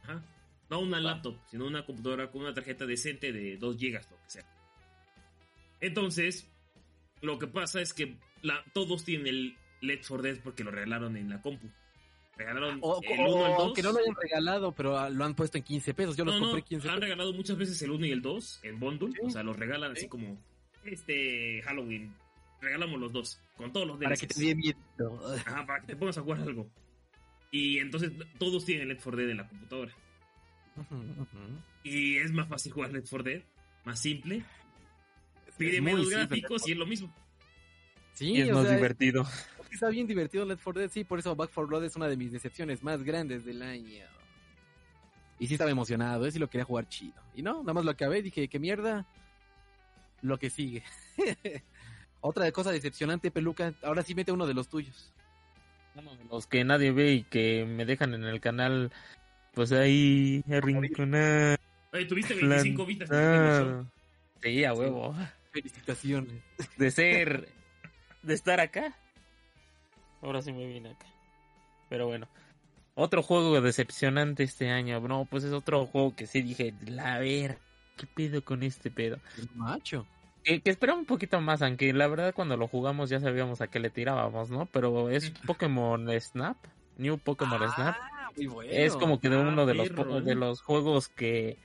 Ajá. 0.02 0.22
No 0.70 0.80
una 0.80 1.00
laptop, 1.00 1.36
sino 1.50 1.66
una 1.66 1.84
computadora 1.86 2.30
con 2.30 2.42
una 2.42 2.52
tarjeta 2.54 2.86
decente 2.86 3.32
de 3.32 3.56
2 3.56 3.76
GB, 3.76 3.92
lo 4.10 4.16
que 4.22 4.28
sea. 4.30 4.44
Entonces, 5.80 6.48
lo 7.22 7.38
que 7.38 7.46
pasa 7.46 7.80
es 7.80 7.92
que 7.92 8.16
la, 8.42 8.64
todos 8.72 9.04
tienen 9.04 9.26
el 9.26 9.56
Let's 9.80 10.08
for 10.08 10.22
Dead 10.22 10.38
porque 10.42 10.64
lo 10.64 10.70
regalaron 10.70 11.16
en 11.16 11.28
la 11.30 11.40
compu. 11.42 11.68
Regalaron 12.36 12.78
O, 12.82 13.00
el 13.02 13.20
o- 13.20 13.34
1 13.34 13.46
el 13.46 13.52
2. 13.52 13.60
aunque 13.60 13.82
no 13.82 13.92
lo 13.92 13.98
hayan 13.98 14.14
regalado, 14.20 14.72
pero 14.72 14.98
ah, 14.98 15.08
lo 15.08 15.24
han 15.24 15.34
puesto 15.34 15.56
en 15.58 15.64
15 15.64 15.94
pesos. 15.94 16.16
Yo 16.16 16.24
No, 16.24 16.32
compré 16.32 16.60
no, 16.60 16.64
15 16.66 16.88
han 16.88 16.94
pesos. 16.94 17.00
regalado 17.00 17.32
muchas 17.32 17.56
veces 17.56 17.80
el 17.82 17.90
1 17.92 18.06
y 18.06 18.10
el 18.12 18.20
2 18.22 18.60
en 18.64 18.80
bundle. 18.80 19.12
Sí. 19.12 19.18
O 19.22 19.30
sea, 19.30 19.42
los 19.42 19.56
regalan 19.56 19.92
Sí. 19.94 20.00
así 20.00 20.08
como 20.08 20.38
este 20.84 21.62
Halloween. 21.62 22.14
Regalamos 22.60 22.98
los 22.98 23.12
dos, 23.12 23.40
con 23.56 23.72
todos 23.72 23.86
los 23.86 23.98
Para 23.98 24.16
que 24.16 24.26
DLCs. 24.26 24.38
te 24.38 24.44
dé 24.46 24.54
miedo. 24.54 25.34
Ajá, 25.46 25.66
para 25.66 25.80
que 25.82 25.86
te 25.88 25.96
pongas 25.96 26.18
a 26.18 26.22
jugar 26.22 26.40
algo. 26.40 26.66
Y 27.50 27.78
entonces 27.78 28.12
todos 28.38 28.64
tienen 28.64 28.88
Let's 28.88 29.02
for 29.02 29.14
Dead 29.16 29.28
en 29.30 29.36
la 29.36 29.48
computadora. 29.48 29.92
Y 31.82 32.16
es 32.16 32.32
más 32.32 32.48
fácil 32.48 32.72
jugar 32.72 32.90
for 33.04 33.22
Dead, 33.22 33.42
más 33.84 34.00
simple. 34.00 34.42
Pide 35.56 35.80
menos 35.80 36.02
simple, 36.08 36.26
gráficos 36.26 36.68
y 36.68 36.72
es 36.72 36.78
lo 36.78 36.86
mismo. 36.86 37.12
Sí, 38.12 38.32
Y 38.32 38.40
es 38.42 38.52
más 38.52 38.66
sea, 38.66 38.76
divertido. 38.76 39.22
es 39.22 39.56
está 39.72 39.88
bien 39.88 40.06
divertido 40.06 40.44
Left 40.44 40.62
4 40.62 40.80
Dead, 40.80 40.90
sí, 40.90 41.04
por 41.04 41.18
eso 41.18 41.36
Back 41.36 41.50
4 41.54 41.68
Blood 41.68 41.84
es 41.84 41.96
una 41.96 42.08
de 42.08 42.16
mis 42.16 42.32
decepciones 42.32 42.82
más 42.82 43.02
grandes 43.02 43.44
del 43.44 43.62
año. 43.62 44.04
Y 45.38 45.46
sí 45.46 45.54
estaba 45.54 45.70
emocionado, 45.70 46.26
¿eh? 46.26 46.32
sí 46.32 46.38
lo 46.38 46.48
quería 46.48 46.64
jugar 46.64 46.88
chido. 46.88 47.20
Y 47.34 47.42
no, 47.42 47.60
nada 47.60 47.74
más 47.74 47.84
lo 47.84 47.90
acabé, 47.90 48.22
dije, 48.22 48.48
qué 48.48 48.58
mierda, 48.58 49.06
lo 50.22 50.38
que 50.38 50.48
sigue. 50.50 50.82
Otra 52.20 52.50
cosa 52.52 52.72
decepcionante, 52.72 53.30
Peluca, 53.30 53.74
ahora 53.82 54.02
sí 54.02 54.14
mete 54.14 54.32
uno 54.32 54.46
de 54.46 54.54
los 54.54 54.68
tuyos. 54.68 55.12
Uno 55.94 56.14
de 56.16 56.24
los 56.24 56.46
que 56.46 56.64
nadie 56.64 56.90
ve 56.92 57.12
y 57.12 57.22
que 57.24 57.66
me 57.66 57.84
dejan 57.84 58.14
en 58.14 58.24
el 58.24 58.40
canal, 58.40 58.92
pues 59.56 59.72
ahí 59.72 60.44
arrinconar. 60.52 61.58
Oye, 61.90 62.04
tuviste 62.04 62.34
25 62.40 62.84
vistas 62.84 63.10
en 63.10 63.16
el 63.16 63.22
último 63.24 63.48
show. 63.48 63.64
plantado. 63.64 63.92
Sí, 64.42 64.64
a 64.64 64.74
huevo. 64.74 65.16
Felicitaciones. 65.50 66.42
De 66.76 66.90
ser, 66.90 67.48
de 68.22 68.34
estar 68.34 68.60
acá. 68.60 68.94
ahora 70.20 70.42
sí 70.42 70.52
me 70.52 70.66
vine 70.66 70.90
acá. 70.90 71.06
Pero 71.88 72.06
bueno, 72.06 72.28
otro 72.94 73.22
juego 73.22 73.58
decepcionante 73.62 74.42
este 74.42 74.68
año. 74.68 75.00
No, 75.00 75.24
pues 75.24 75.42
es 75.44 75.54
otro 75.54 75.86
juego 75.86 76.14
que 76.14 76.26
sí 76.26 76.42
dije, 76.42 76.74
la 76.86 77.18
ver, 77.18 77.58
¿qué 77.96 78.06
pedo 78.06 78.44
con 78.44 78.62
este 78.62 78.90
pedo? 78.90 79.18
El 79.38 79.48
macho. 79.54 80.06
Que, 80.44 80.60
que 80.60 80.68
esperaba 80.68 80.98
un 80.98 81.06
poquito 81.06 81.40
más, 81.40 81.62
aunque 81.62 81.94
la 81.94 82.08
verdad 82.08 82.34
cuando 82.34 82.58
lo 82.58 82.68
jugamos 82.68 83.08
ya 83.08 83.20
sabíamos 83.20 83.62
a 83.62 83.68
qué 83.68 83.80
le 83.80 83.88
tirábamos, 83.88 84.50
¿no? 84.50 84.66
Pero 84.66 85.08
es 85.08 85.30
Pokémon 85.46 86.08
Snap, 86.20 86.58
New 86.98 87.16
Pokémon 87.18 87.72
Snap. 87.72 87.96
Ah, 87.98 88.15
bueno. 88.46 88.70
Es 88.70 88.94
como 88.96 89.18
que 89.20 89.30
de 89.30 89.36
Ah, 89.36 89.40
uno 89.40 89.64
de 89.64 89.74
los, 89.74 89.88
perro, 89.88 90.20
de 90.20 90.32
¿eh? 90.32 90.34
los 90.34 90.60
juegos 90.60 91.08
que 91.08 91.56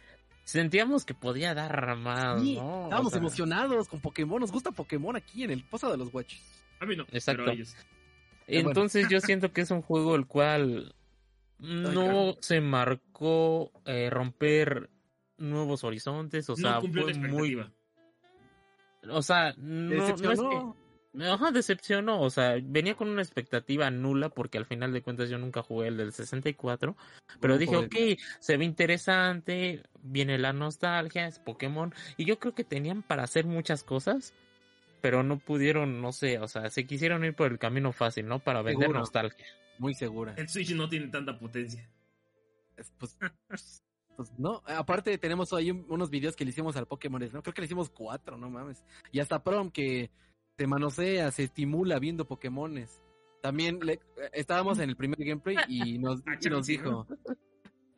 sentíamos 0.45 1.03
que 1.05 1.13
podía 1.13 1.53
dar 1.53 1.97
más, 1.97 2.41
Sí, 2.41 2.55
¿no? 2.55 2.81
O 2.81 2.83
estábamos 2.85 3.11
sea, 3.11 3.19
emocionados 3.19 3.87
con 3.89 3.99
Pokémon. 3.99 4.39
Nos 4.39 4.51
gusta 4.51 4.71
Pokémon 4.71 5.15
aquí 5.15 5.43
en 5.43 5.51
el 5.51 5.63
Pozo 5.63 5.91
de 5.91 5.97
los 5.97 6.11
Guachos. 6.11 6.39
A 6.79 6.85
mí 6.85 6.95
no, 6.95 7.03
Exacto. 7.11 7.43
pero 7.43 7.51
ellos. 7.51 7.75
Entonces 8.47 9.07
yo 9.09 9.19
siento 9.19 9.51
que 9.51 9.61
es 9.61 9.71
un 9.71 9.81
juego 9.81 10.15
el 10.15 10.25
cual 10.25 10.95
no 11.59 12.35
se 12.39 12.59
marcó 12.61 13.71
eh, 13.85 14.09
romper 14.09 14.89
nuevos 15.37 15.83
horizontes, 15.83 16.49
o 16.49 16.55
sea, 16.55 16.73
no 16.75 16.81
cumplió 16.81 17.07
la 17.07 17.13
fue 17.19 17.27
muy, 17.29 17.63
o 19.09 19.21
sea, 19.21 19.53
no, 19.57 19.63
no 19.89 19.93
es 19.95 20.01
Decepcionó. 20.01 20.75
que, 20.75 20.80
ajá, 21.19 21.51
decepcionó, 21.51 22.21
o 22.21 22.29
sea, 22.29 22.55
venía 22.63 22.95
con 22.95 23.09
una 23.09 23.21
expectativa 23.21 23.89
nula 23.91 24.29
porque 24.29 24.57
al 24.57 24.65
final 24.65 24.93
de 24.93 25.01
cuentas 25.01 25.29
yo 25.29 25.37
nunca 25.37 25.61
jugué 25.61 25.87
el 25.89 25.97
del 25.97 26.13
64, 26.13 26.95
pero 27.39 27.53
No, 27.55 27.59
dije, 27.59 27.75
ok, 27.77 27.95
se 28.39 28.57
ve 28.57 28.65
interesante, 28.65 29.83
viene 30.01 30.37
la 30.37 30.53
nostalgia, 30.53 31.27
es 31.27 31.39
Pokémon, 31.39 31.93
y 32.17 32.25
yo 32.25 32.39
creo 32.39 32.53
que 32.55 32.63
tenían 32.63 33.03
para 33.03 33.23
hacer 33.23 33.45
muchas 33.45 33.83
cosas, 33.83 34.33
pero 35.01 35.23
no 35.23 35.39
pudieron, 35.39 36.01
no 36.01 36.11
sé, 36.11 36.39
o 36.39 36.47
sea, 36.47 36.69
se 36.69 36.85
quisieron 36.85 37.25
ir 37.25 37.33
por 37.35 37.51
el 37.51 37.59
camino 37.59 37.91
fácil, 37.91 38.27
¿no? 38.27 38.39
Para 38.39 38.61
vender 38.61 38.83
Seguro. 38.87 38.99
nostalgia. 38.99 39.45
Muy 39.79 39.95
segura. 39.95 40.35
El 40.37 40.47
Switch 40.47 40.73
no 40.75 40.87
tiene 40.87 41.07
tanta 41.07 41.37
potencia. 41.39 41.89
Es, 42.77 42.91
Pues, 42.99 43.17
pues, 44.15 44.31
no, 44.37 44.61
aparte 44.65 45.17
tenemos 45.17 45.51
ahí 45.53 45.71
un- 45.71 45.85
unos 45.89 46.09
videos 46.11 46.35
que 46.35 46.45
le 46.45 46.51
hicimos 46.51 46.75
al 46.75 46.85
Pokémon, 46.85 47.21
¿no? 47.33 47.41
Creo 47.41 47.53
que 47.53 47.61
le 47.61 47.65
hicimos 47.65 47.89
cuatro, 47.89 48.37
no 48.37 48.49
mames. 48.49 48.83
Y 49.11 49.19
hasta 49.19 49.43
Prom 49.43 49.71
que 49.71 50.11
se 50.57 50.67
manosea, 50.67 51.31
se 51.31 51.43
estimula 51.43 51.99
viendo 51.99 52.25
Pokémones. 52.27 53.01
También 53.41 53.79
le- 53.81 53.99
estábamos 54.33 54.79
en 54.79 54.89
el 54.89 54.95
primer 54.95 55.17
gameplay 55.23 55.57
y 55.67 55.97
nos, 55.97 56.21
Ah, 56.27 56.31
y 56.39 56.49
nos 56.49 56.67
Chansey, 56.67 56.77
dijo 56.77 57.07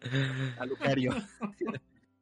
a 0.59 0.65
Lucario. 0.65 1.11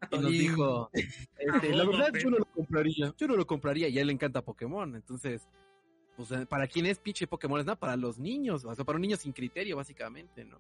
Y 0.10 0.18
nos 0.18 0.32
dijo, 0.32 0.90
este, 1.38 1.76
la 1.76 1.84
No, 1.86 1.92
verdad 1.92 2.12
yo 2.22 2.32
no 2.32 2.40
lo 2.40 2.46
compraría, 2.46 3.14
yo 3.16 3.28
no 3.28 3.36
lo 3.38 3.46
compraría 3.46 3.88
y 3.88 3.98
a 4.00 4.02
él 4.02 4.08
le 4.08 4.14
encanta 4.14 4.42
Pokémon, 4.44 4.96
entonces, 4.96 5.48
pues 6.18 6.32
eh, 6.32 6.48
para 6.48 6.66
quién 6.68 6.88
es 6.88 6.98
pinche 6.98 7.28
Pokémon, 7.28 7.60
es 7.60 7.68
nada, 7.68 7.80
para 7.80 7.96
los 7.96 8.18
niños, 8.18 8.66
o 8.66 8.74
sea, 8.74 8.84
para 8.84 8.96
un 8.96 9.04
niño 9.04 9.16
sin 9.16 9.32
criterio 9.32 9.78
básicamente, 9.78 10.44
¿no? 10.44 10.58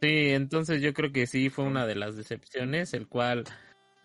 Sí, 0.00 0.30
entonces 0.30 0.80
yo 0.80 0.94
creo 0.94 1.10
que 1.10 1.26
sí 1.26 1.50
fue 1.50 1.64
una 1.64 1.84
de 1.84 1.96
las 1.96 2.16
decepciones, 2.16 2.94
el 2.94 3.08
cual 3.08 3.42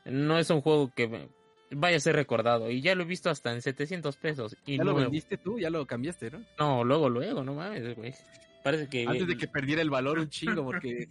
no 0.04 0.40
es 0.40 0.50
un 0.50 0.62
juego 0.62 0.92
que 0.94 1.30
vaya 1.72 1.98
a 1.98 2.00
ser 2.00 2.16
recordado. 2.16 2.70
Y 2.70 2.82
ya 2.82 2.96
lo 2.96 3.04
he 3.04 3.08
visto 3.08 3.30
hasta 3.30 3.54
en 3.54 3.62
700 3.62 4.18
pesos. 4.18 4.58
Y 4.66 4.78
¿Ya 4.78 4.84
lo 4.84 4.96
vendiste 4.96 5.38
tú? 5.38 5.60
¿Ya 5.60 5.70
lo 5.70 5.86
cambiaste, 5.86 6.32
no? 6.32 6.44
No, 6.60 6.84
luego, 6.84 7.10
luego, 7.10 7.44
no 7.44 7.54
mames, 7.54 7.96
güey. 7.96 8.14
Parece 8.64 8.88
que... 8.90 9.06
Antes 9.06 9.28
de 9.28 9.38
que 9.38 9.48
perdiera 9.48 9.82
el 9.82 9.90
valor 9.90 10.20
un 10.20 10.30
chingo, 10.30 10.64
porque 10.64 11.08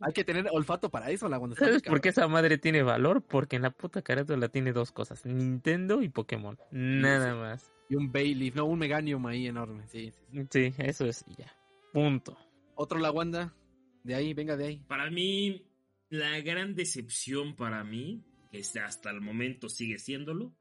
hay 0.00 0.12
que 0.12 0.24
tener 0.24 0.46
olfato 0.52 0.90
para 0.90 1.10
eso, 1.10 1.28
la 1.28 1.38
cuando 1.38 1.56
¿Sabes 1.56 1.82
por 1.82 2.00
qué 2.00 2.10
esa 2.10 2.28
madre 2.28 2.58
tiene 2.58 2.82
valor? 2.82 3.22
Porque 3.22 3.56
en 3.56 3.62
la 3.62 3.70
puta 3.70 4.02
carátula 4.02 4.48
tiene 4.48 4.72
dos 4.72 4.92
cosas, 4.92 5.24
Nintendo 5.24 6.02
y 6.02 6.08
Pokémon. 6.08 6.58
Nada 6.70 7.32
sí. 7.32 7.38
más. 7.38 7.72
Y 7.88 7.94
un 7.96 8.12
Bayleaf, 8.12 8.56
no, 8.56 8.66
un 8.66 8.78
Meganium 8.78 9.24
ahí 9.26 9.46
enorme, 9.46 9.86
sí, 9.86 10.10
sí. 10.10 10.46
Sí, 10.50 10.74
eso 10.78 11.06
es 11.06 11.24
y 11.28 11.36
ya. 11.36 11.52
Punto. 11.92 12.36
Otro 12.74 12.98
la 12.98 13.10
Wanda, 13.10 13.54
de 14.02 14.14
ahí, 14.14 14.34
venga 14.34 14.56
de 14.56 14.66
ahí. 14.66 14.84
Para 14.86 15.10
mí, 15.10 15.66
la 16.10 16.40
gran 16.40 16.74
decepción 16.74 17.56
para 17.56 17.82
mí, 17.84 18.22
que 18.62 18.80
hasta 18.80 19.10
el 19.10 19.20
momento 19.20 19.68
sigue 19.68 19.98
siéndolo, 19.98 20.54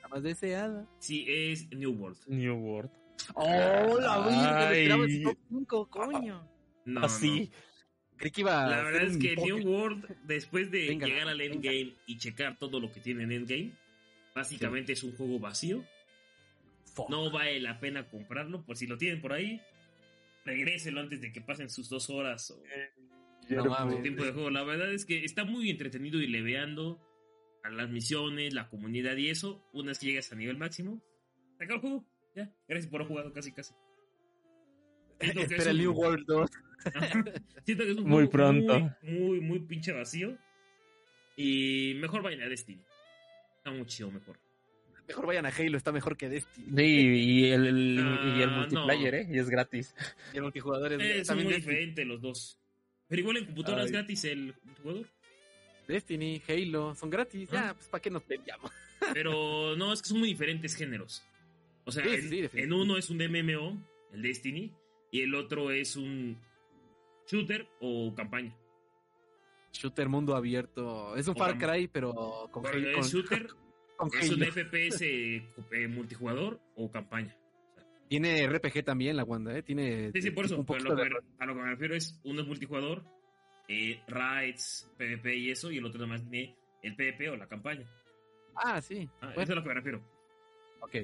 La 0.00 0.08
más 0.08 0.22
deseada. 0.22 0.88
sí 0.98 1.24
es 1.28 1.68
New 1.70 1.92
World. 1.92 2.18
New 2.28 2.54
World. 2.56 2.90
¡Oh, 3.34 3.98
la 4.00 4.26
virgen! 4.68 5.22
Top 5.24 5.38
5, 5.48 5.90
coño. 5.90 6.50
No, 6.86 7.00
Así. 7.04 7.50
Creí 8.16 8.30
que 8.32 8.40
iba 8.42 8.64
no. 8.64 8.70
La 8.70 8.80
a 8.80 8.82
verdad 8.84 9.02
es 9.04 9.16
que 9.18 9.36
New 9.36 9.58
World, 9.68 10.16
después 10.24 10.70
de 10.70 10.88
Venga, 10.88 11.06
llegar 11.06 11.28
al 11.28 11.38
venga. 11.38 11.54
endgame 11.54 11.96
y 12.06 12.18
checar 12.18 12.58
todo 12.58 12.80
lo 12.80 12.90
que 12.90 13.00
tiene 13.00 13.24
en 13.24 13.32
endgame, 13.32 13.72
básicamente 14.34 14.92
es 14.92 15.02
un 15.02 15.12
juego 15.16 15.38
vacío. 15.38 15.84
Fuck. 16.94 17.08
No 17.10 17.30
vale 17.30 17.60
la 17.60 17.78
pena 17.78 18.08
comprarlo, 18.08 18.64
por 18.64 18.76
si 18.76 18.86
lo 18.86 18.98
tienen 18.98 19.20
por 19.20 19.32
ahí, 19.32 19.60
regréselo 20.44 21.00
antes 21.00 21.20
de 21.20 21.32
que 21.32 21.40
pasen 21.40 21.70
sus 21.70 21.88
dos 21.88 22.10
horas 22.10 22.50
o 22.50 22.62
No 23.48 23.90
su 23.90 24.02
tiempo 24.02 24.24
de 24.24 24.32
juego. 24.32 24.50
La 24.50 24.64
verdad 24.64 24.92
es 24.92 25.04
que 25.06 25.24
está 25.24 25.44
muy 25.44 25.70
entretenido 25.70 26.20
y 26.20 26.26
leveando 26.26 27.00
a 27.62 27.70
las 27.70 27.88
misiones, 27.90 28.54
la 28.54 28.68
comunidad 28.68 29.16
y 29.16 29.28
eso. 29.30 29.64
Una 29.72 29.88
vez 29.88 29.98
que 29.98 30.06
llegas 30.06 30.32
a 30.32 30.36
nivel 30.36 30.56
máximo, 30.58 31.02
saca 31.58 31.74
el 31.74 31.80
juego. 31.80 32.04
Ya, 32.34 32.52
gracias 32.68 32.90
por 32.90 33.00
haber 33.00 33.08
jugado 33.08 33.32
casi 33.32 33.52
casi. 33.52 33.74
Siento 35.20 35.40
que 35.40 35.44
es 35.46 35.50
Espera 35.52 35.70
el 35.70 35.76
un- 35.76 35.82
New 35.82 35.92
World 35.92 36.26
2. 36.26 36.50
Ajá. 36.94 37.24
Siento 37.64 37.84
que 37.84 37.90
es 37.90 37.96
un 37.98 38.04
Muy 38.04 38.12
juego 38.26 38.30
pronto. 38.30 38.80
Muy, 39.02 39.18
muy, 39.20 39.40
muy 39.40 39.58
pinche 39.60 39.92
vacío. 39.92 40.36
Y 41.36 41.94
mejor 42.00 42.22
vayan 42.22 42.42
a 42.42 42.48
Destiny. 42.48 42.82
Está 43.58 43.70
mucho 43.70 44.10
mejor. 44.10 44.38
Mejor 45.08 45.26
vayan 45.26 45.44
a 45.46 45.48
Halo, 45.48 45.76
está 45.76 45.92
mejor 45.92 46.16
que 46.16 46.28
Destiny. 46.28 46.66
Sí, 46.76 46.84
y 46.84 47.44
el, 47.50 47.66
el- 47.66 47.94
y 48.38 48.42
el 48.42 48.50
Ah, 48.50 48.56
multiplayer, 48.58 49.12
no. 49.14 49.20
¿eh? 49.20 49.28
Y 49.30 49.38
es 49.38 49.50
gratis. 49.50 49.94
Y 50.32 50.36
el 50.36 50.42
multijugador 50.44 50.92
es 50.94 51.00
Eh, 51.00 51.16
son 51.24 51.26
también 51.26 51.46
muy 51.46 51.54
Destiny. 51.54 51.74
diferentes 51.74 52.06
los 52.06 52.20
dos. 52.20 52.58
Pero 53.08 53.20
igual 53.20 53.36
en 53.38 53.46
computadora 53.46 53.82
es 53.82 53.88
Ay. 53.90 53.92
gratis 53.92 54.24
el 54.24 54.54
multijugador. 54.64 55.06
Destiny, 55.90 56.40
Halo, 56.48 56.94
son 56.94 57.10
gratis. 57.10 57.48
Ya, 57.50 57.70
Ah. 57.70 57.74
pues 57.74 57.88
¿para 57.88 58.00
qué 58.02 58.10
nos 58.10 58.22
peleamos? 58.22 58.70
Pero 59.14 59.76
no, 59.76 59.92
es 59.92 60.02
que 60.02 60.08
son 60.08 60.18
muy 60.20 60.28
diferentes 60.28 60.74
géneros. 60.74 61.22
O 61.84 61.92
sea, 61.92 62.04
Sí, 62.04 62.10
en, 62.10 62.14
sí, 62.22 62.40
definitivamente. 62.42 62.62
en 62.62 62.72
uno 62.72 62.96
es 62.96 63.10
un 63.10 63.18
MMO, 63.18 63.76
el 64.12 64.22
Destiny, 64.22 64.70
y 65.10 65.20
el 65.22 65.34
otro 65.34 65.70
es 65.70 65.96
un 65.96 66.36
shooter 67.26 67.66
o 67.80 68.14
campaña. 68.14 68.54
Shooter 69.72 70.08
mundo 70.08 70.34
abierto. 70.34 71.16
Es 71.16 71.26
un 71.28 71.34
O 71.36 71.38
Far 71.38 71.56
Cry, 71.58 71.88
pero 71.88 72.12
con, 72.50 72.62
Bueno, 72.62 72.76
Halo- 72.78 72.88
el 72.88 72.94
con, 72.96 73.04
shooter 73.04 73.46
con 73.96 74.10
es 74.20 74.30
un. 74.30 74.40
FPS 74.44 75.02
eh, 75.72 75.88
multijugador 75.88 76.60
o 76.76 76.90
campaña. 76.90 77.36
Tiene 78.08 78.44
RPG 78.48 78.84
también 78.84 79.16
la 79.16 79.22
Wanda, 79.22 79.56
¿eh? 79.56 79.62
Tiene 79.62 80.10
Sí, 80.12 80.22
sí, 80.22 80.30
por 80.32 80.44
eso. 80.44 80.58
un 80.58 80.66
pero 80.66 80.80
lo 80.80 80.96
que 80.96 81.08
a 81.38 81.46
lo 81.46 81.54
que 81.54 81.60
me 81.60 81.68
refiero 81.70 81.94
es, 81.94 82.20
uno 82.24 82.40
es 82.40 82.46
multijugador, 82.48 83.04
eh, 83.72 84.02
raids, 84.08 84.90
PvP 84.98 85.36
y 85.36 85.50
eso, 85.52 85.70
y 85.70 85.78
el 85.78 85.84
otro 85.84 86.00
nomás 86.00 86.22
tiene 86.28 86.56
el 86.82 86.96
PvP 86.96 87.28
o 87.30 87.36
la 87.36 87.46
campaña. 87.46 87.86
Ah, 88.56 88.80
sí. 88.80 89.08
Ah, 89.20 89.26
Bueno, 89.34 89.42
Eso 89.42 89.42
es 89.42 89.50
a 89.50 89.54
lo 89.54 89.62
que 89.62 89.68
me 89.68 89.74
refiero. 89.74 90.02
ok. 90.80 90.94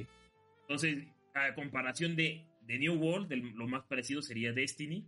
Entonces, 0.62 1.04
a 1.32 1.54
comparación 1.54 2.16
de, 2.16 2.42
de 2.62 2.78
New 2.78 2.94
World, 2.96 3.32
lo 3.54 3.68
más 3.68 3.84
parecido 3.84 4.20
sería 4.20 4.52
Destiny 4.52 5.04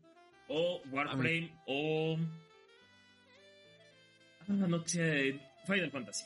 o 0.47 0.81
Warframe 0.90 1.53
o... 1.66 2.16
Ah, 4.42 4.53
no 4.53 4.85
eh, 4.94 5.40
Final 5.66 5.90
Fantasy. 5.90 6.25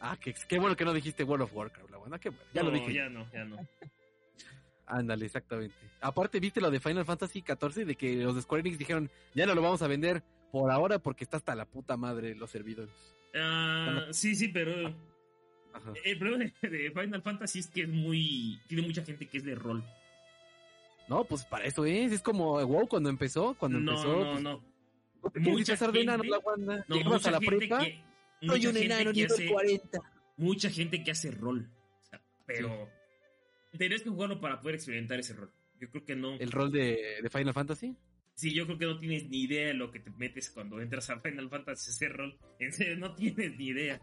Ah, 0.00 0.18
qué, 0.20 0.34
qué 0.48 0.58
bueno 0.58 0.74
que 0.74 0.84
no 0.84 0.92
dijiste 0.92 1.22
World 1.22 1.44
of 1.44 1.54
Warcraft, 1.54 1.90
la 1.90 1.98
Wanda. 1.98 2.18
Qué 2.18 2.30
bueno. 2.30 2.44
Ya 2.52 2.62
no, 2.64 2.70
lo 2.70 2.74
dije. 2.74 2.92
ya 2.94 3.08
no, 3.08 3.30
ya 3.32 3.44
no. 3.44 3.56
Ándale, 4.94 5.24
exactamente. 5.26 5.74
Aparte, 6.02 6.38
¿viste 6.38 6.60
lo 6.60 6.70
de 6.70 6.78
Final 6.80 7.04
Fantasy 7.06 7.42
XIV? 7.46 7.86
De 7.86 7.96
que 7.96 8.16
los 8.16 8.34
de 8.34 8.42
Square 8.42 8.60
Enix 8.60 8.78
dijeron, 8.78 9.10
ya 9.34 9.46
no 9.46 9.54
lo 9.54 9.62
vamos 9.62 9.80
a 9.82 9.86
vender 9.86 10.22
por 10.50 10.70
ahora 10.70 10.98
porque 10.98 11.24
está 11.24 11.38
hasta 11.38 11.54
la 11.54 11.64
puta 11.64 11.96
madre 11.96 12.34
los 12.34 12.50
servidores. 12.50 12.92
Ah, 13.34 14.06
sí, 14.10 14.34
sí, 14.36 14.48
pero 14.48 14.88
Ajá. 15.72 15.92
el 16.04 16.18
problema 16.18 16.52
de- 16.60 16.90
Final 16.90 17.22
Fantasy 17.22 17.60
es 17.60 17.68
que 17.68 17.82
es 17.82 17.88
muy... 17.88 18.60
Tiene 18.68 18.82
mucha 18.86 19.02
gente 19.02 19.26
que 19.26 19.38
es 19.38 19.44
de 19.44 19.54
rol. 19.54 19.82
No, 21.08 21.24
pues 21.24 21.44
para 21.46 21.64
eso 21.64 21.84
es. 21.86 22.12
Es 22.12 22.20
como 22.22 22.60
WoW 22.64 22.86
cuando 22.86 23.08
empezó. 23.08 23.54
Cuando 23.54 23.80
no, 23.80 23.92
empezó, 23.92 24.16
no, 24.24 24.30
pues, 24.32 24.42
no. 24.42 24.62
¿no 25.22 25.30
te 25.30 25.40
mucha 25.40 25.56
disfrazar 25.72 25.92
de 25.92 26.02
enano, 26.02 26.22
gente- 26.22 26.36
la 26.36 26.38
Wanda? 26.44 26.84
No, 26.86 26.96
mucha 27.04 27.28
a 27.28 27.32
la 27.32 27.40
gente 27.40 27.56
prepa. 27.56 27.78
que... 27.80 28.04
Mucha 28.42 28.54
un 28.68 28.74
gente 28.74 28.84
enano 28.84 29.12
que 29.12 29.24
hace- 29.24 29.46
40. 29.48 29.98
mucha 30.36 30.68
gente 30.70 31.02
que 31.02 31.10
hace 31.12 31.30
rol. 31.30 31.70
O 32.02 32.04
sea, 32.04 32.20
pero 32.44 32.88
tendrías 33.78 34.02
que 34.02 34.10
jugarlo 34.10 34.40
para 34.40 34.60
poder 34.60 34.76
experimentar 34.76 35.18
ese 35.18 35.34
rol. 35.34 35.50
Yo 35.80 35.90
creo 35.90 36.04
que 36.04 36.14
no. 36.16 36.34
El 36.38 36.52
rol 36.52 36.70
de, 36.70 37.18
de 37.22 37.30
Final 37.30 37.54
Fantasy. 37.54 37.96
Sí, 38.34 38.54
yo 38.54 38.64
creo 38.66 38.78
que 38.78 38.86
no 38.86 38.98
tienes 38.98 39.28
ni 39.28 39.42
idea 39.42 39.66
de 39.68 39.74
lo 39.74 39.90
que 39.90 40.00
te 40.00 40.10
metes 40.10 40.50
cuando 40.50 40.80
entras 40.80 41.10
a 41.10 41.20
Final 41.20 41.50
Fantasy 41.50 41.90
ese 41.90 42.08
rol. 42.08 42.38
En 42.58 42.72
serio, 42.72 42.96
no 42.96 43.14
tienes 43.14 43.56
ni 43.58 43.66
idea. 43.68 44.00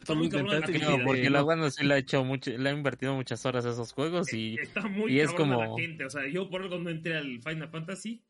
Está 0.00 0.14
muy 0.14 0.28
cabrón. 0.30 0.60
No, 0.60 1.04
porque 1.04 1.26
Eh, 1.26 1.30
la. 1.30 1.44
Wanda 1.44 1.70
sí 1.70 1.84
le 1.84 1.94
ha 1.94 1.98
hecho 1.98 2.24
mucho, 2.24 2.50
le 2.56 2.68
ha 2.70 2.72
invertido 2.72 3.14
muchas 3.14 3.44
horas 3.44 3.66
a 3.66 3.70
esos 3.70 3.92
juegos 3.92 4.32
y 4.32 4.54
Está 4.58 4.88
muy 4.88 5.12
y 5.12 5.20
es 5.20 5.30
cabrona 5.30 5.56
como- 5.56 5.76
la 5.76 5.82
gente. 5.82 6.04
O 6.06 6.10
sea, 6.10 6.26
yo 6.26 6.48
por 6.48 6.62
algo 6.62 6.78
no 6.78 6.90
entré 6.90 7.16
al 7.16 7.40
Final 7.42 7.68
Fantasy. 7.70 8.22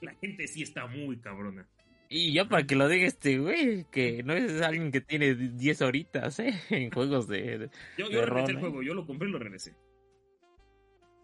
La 0.00 0.14
gente 0.14 0.46
sí 0.46 0.62
está 0.62 0.86
muy 0.86 1.18
cabrona. 1.18 1.66
Y 2.10 2.32
ya 2.32 2.46
para 2.48 2.66
que 2.66 2.74
lo 2.74 2.88
diga 2.88 3.06
este 3.06 3.38
güey, 3.38 3.84
que 3.90 4.22
no 4.22 4.32
es 4.32 4.62
alguien 4.62 4.90
que 4.90 5.00
tiene 5.02 5.34
10 5.34 5.82
horitas, 5.82 6.38
¿eh? 6.40 6.54
En 6.70 6.90
juegos 6.90 7.28
de... 7.28 7.58
de- 7.58 7.70
Yo, 7.98 8.08
De 8.08 8.14
yo 8.14 8.24
regresé 8.24 8.30
rol, 8.30 8.50
el 8.50 8.56
¿eh? 8.56 8.60
juego, 8.60 8.82
yo 8.82 8.94
lo 8.94 9.06
compré 9.06 9.28
y 9.28 9.32
lo 9.32 9.38
regresé. 9.38 9.74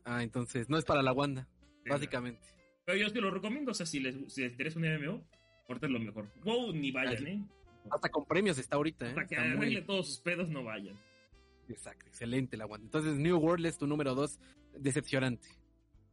Ah, 0.05 0.23
entonces 0.23 0.69
no 0.69 0.77
es 0.77 0.85
para 0.85 1.03
la 1.03 1.13
Wanda, 1.13 1.49
Sí, 1.85 1.89
básicamente. 1.91 2.43
Pero 2.85 2.99
yo 2.99 3.11
te 3.11 3.21
lo 3.21 3.31
recomiendo, 3.31 3.71
o 3.71 3.75
sea, 3.75 3.87
si 3.87 4.01
les, 4.01 4.15
si 4.33 4.43
les 4.43 4.51
interesa 4.53 4.79
un 4.79 4.85
MMO, 4.85 5.27
ahorita 5.69 5.87
es 5.87 5.93
lo 5.93 6.01
mejor. 6.01 6.31
Wow, 6.45 6.73
ni 6.75 6.91
vayan, 6.93 7.15
Aquí. 7.15 7.27
¿eh? 7.27 7.41
Hasta 7.91 8.09
con 8.11 8.27
premios 8.27 8.59
está 8.59 8.77
ahorita, 8.77 9.07
¿eh? 9.07 9.11
Hasta 9.11 9.27
que 9.27 9.39
muy- 9.41 9.49
arregle 9.67 9.83
todos 9.83 10.07
sus 10.09 10.21
pedos, 10.21 10.51
no 10.51 10.65
vayan. 10.65 10.99
Exacto, 11.69 12.05
excelente 12.07 12.59
la 12.59 12.67
Wanda. 12.67 12.85
Entonces, 12.85 13.17
New 13.17 13.39
World 13.39 13.65
es 13.65 13.79
tu 13.79 13.87
número 13.87 14.15
dos, 14.15 14.39
decepcionante. 14.79 15.49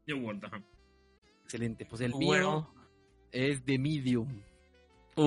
Yo 0.08 0.18
vuelto, 0.18 0.48
ajá. 0.48 0.64
Excelente. 1.44 1.86
Pues 1.86 2.00
el 2.02 2.12
mío 2.16 2.28
Bueno. 2.28 2.74
es 3.34 3.62
The 3.66 3.78
Medium. 3.78 4.30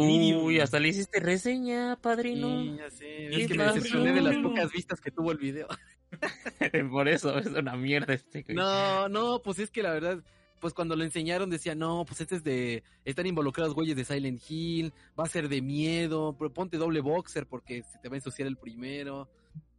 Uy, 0.00 0.60
hasta 0.60 0.78
le 0.78 0.88
hiciste 0.88 1.20
reseña, 1.20 1.96
padrino. 2.00 2.62
Sí, 2.62 2.76
ya 2.78 2.90
sé. 2.90 3.04
¿Qué 3.04 3.42
Es 3.42 3.48
que 3.48 3.54
me 3.58 3.64
decepcioné 3.64 4.12
de 4.12 4.20
las 4.20 4.36
pocas 4.38 4.70
vistas 4.72 5.00
que 5.00 5.10
tuvo 5.10 5.32
el 5.32 5.38
video. 5.38 5.68
Por 6.90 7.08
eso 7.08 7.38
es 7.38 7.46
una 7.46 7.76
mierda 7.76 8.14
este. 8.14 8.42
güey. 8.42 8.56
No, 8.56 9.08
no, 9.08 9.40
pues 9.42 9.58
es 9.58 9.70
que 9.70 9.82
la 9.82 9.92
verdad, 9.92 10.22
pues 10.60 10.72
cuando 10.74 10.96
lo 10.96 11.04
enseñaron 11.04 11.50
decía, 11.50 11.74
no, 11.74 12.04
pues 12.06 12.20
este 12.20 12.36
es 12.36 12.44
de, 12.44 12.82
están 13.04 13.26
involucrados 13.26 13.74
güeyes 13.74 13.96
de 13.96 14.04
Silent 14.04 14.40
Hill, 14.48 14.92
va 15.18 15.24
a 15.24 15.28
ser 15.28 15.48
de 15.48 15.60
miedo, 15.60 16.36
pero 16.38 16.52
ponte 16.52 16.76
doble 16.76 17.00
boxer 17.00 17.46
porque 17.46 17.82
se 17.82 17.98
te 17.98 18.08
va 18.08 18.14
a 18.14 18.18
ensuciar 18.18 18.46
el 18.48 18.56
primero. 18.56 19.28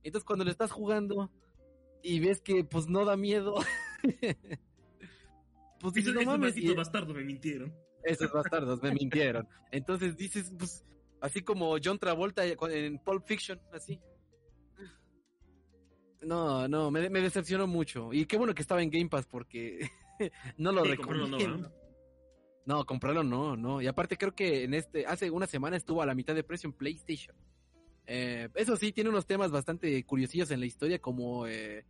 Entonces 0.04 0.26
cuando 0.26 0.46
lo 0.46 0.52
estás 0.52 0.72
jugando 0.72 1.32
y 2.04 2.20
ves 2.20 2.42
que 2.42 2.64
pues 2.64 2.88
no 2.88 3.06
da 3.06 3.16
miedo, 3.18 3.56
pues 5.80 5.94
dices, 5.94 6.14
no 6.14 6.22
mames, 6.24 6.54
malditos 6.54 6.72
y- 6.72 6.76
bastardos 6.76 7.16
me 7.16 7.24
mintieron. 7.24 7.74
Esos 8.06 8.32
bastardos 8.32 8.82
me 8.82 8.92
mintieron. 8.92 9.48
Entonces 9.72 10.16
dices, 10.16 10.54
pues, 10.58 10.86
así 11.22 11.42
como 11.42 11.76
John 11.84 12.00
Travolta 12.00 12.46
en 12.46 13.00
Pulp 13.00 13.26
Fiction, 13.26 13.60
así. 13.74 14.00
No, 16.22 16.68
no, 16.68 16.90
me, 16.90 17.10
me 17.10 17.22
decepcionó 17.22 17.68
mucho. 17.68 18.12
Y 18.14 18.26
qué 18.26 18.38
bueno 18.38 18.56
que 18.56 18.62
estaba 18.62 18.82
en 18.82 18.90
Game 18.90 19.10
Pass 19.10 19.28
porque 19.28 19.90
no 20.58 20.72
lo 20.72 20.84
Sí, 20.84 20.90
no, 20.90 20.96
recomiendo. 20.96 21.38
¿verdad? 21.38 21.72
No, 22.66 22.84
comprarlo 22.86 23.24
no, 23.24 23.56
no. 23.56 23.82
Y 23.82 23.88
aparte 23.88 24.18
creo 24.18 24.34
que 24.34 24.64
en 24.64 24.74
este, 24.74 25.06
hace 25.06 25.30
una 25.30 25.46
semana 25.46 25.78
estuvo 25.78 26.02
a 26.02 26.06
la 26.06 26.16
mitad 26.16 26.34
de 26.34 26.44
precio 26.44 26.68
en 26.68 26.74
PlayStation. 26.74 27.36
Eh, 28.08 28.50
eso 28.56 28.76
sí, 28.76 28.92
tiene 28.92 29.10
unos 29.10 29.26
temas 29.28 29.52
bastante 29.52 30.04
curiosillos 30.04 30.50
en 30.52 30.60
la 30.60 30.66
historia, 30.66 31.00
como, 31.00 31.48
eh, 31.48 31.86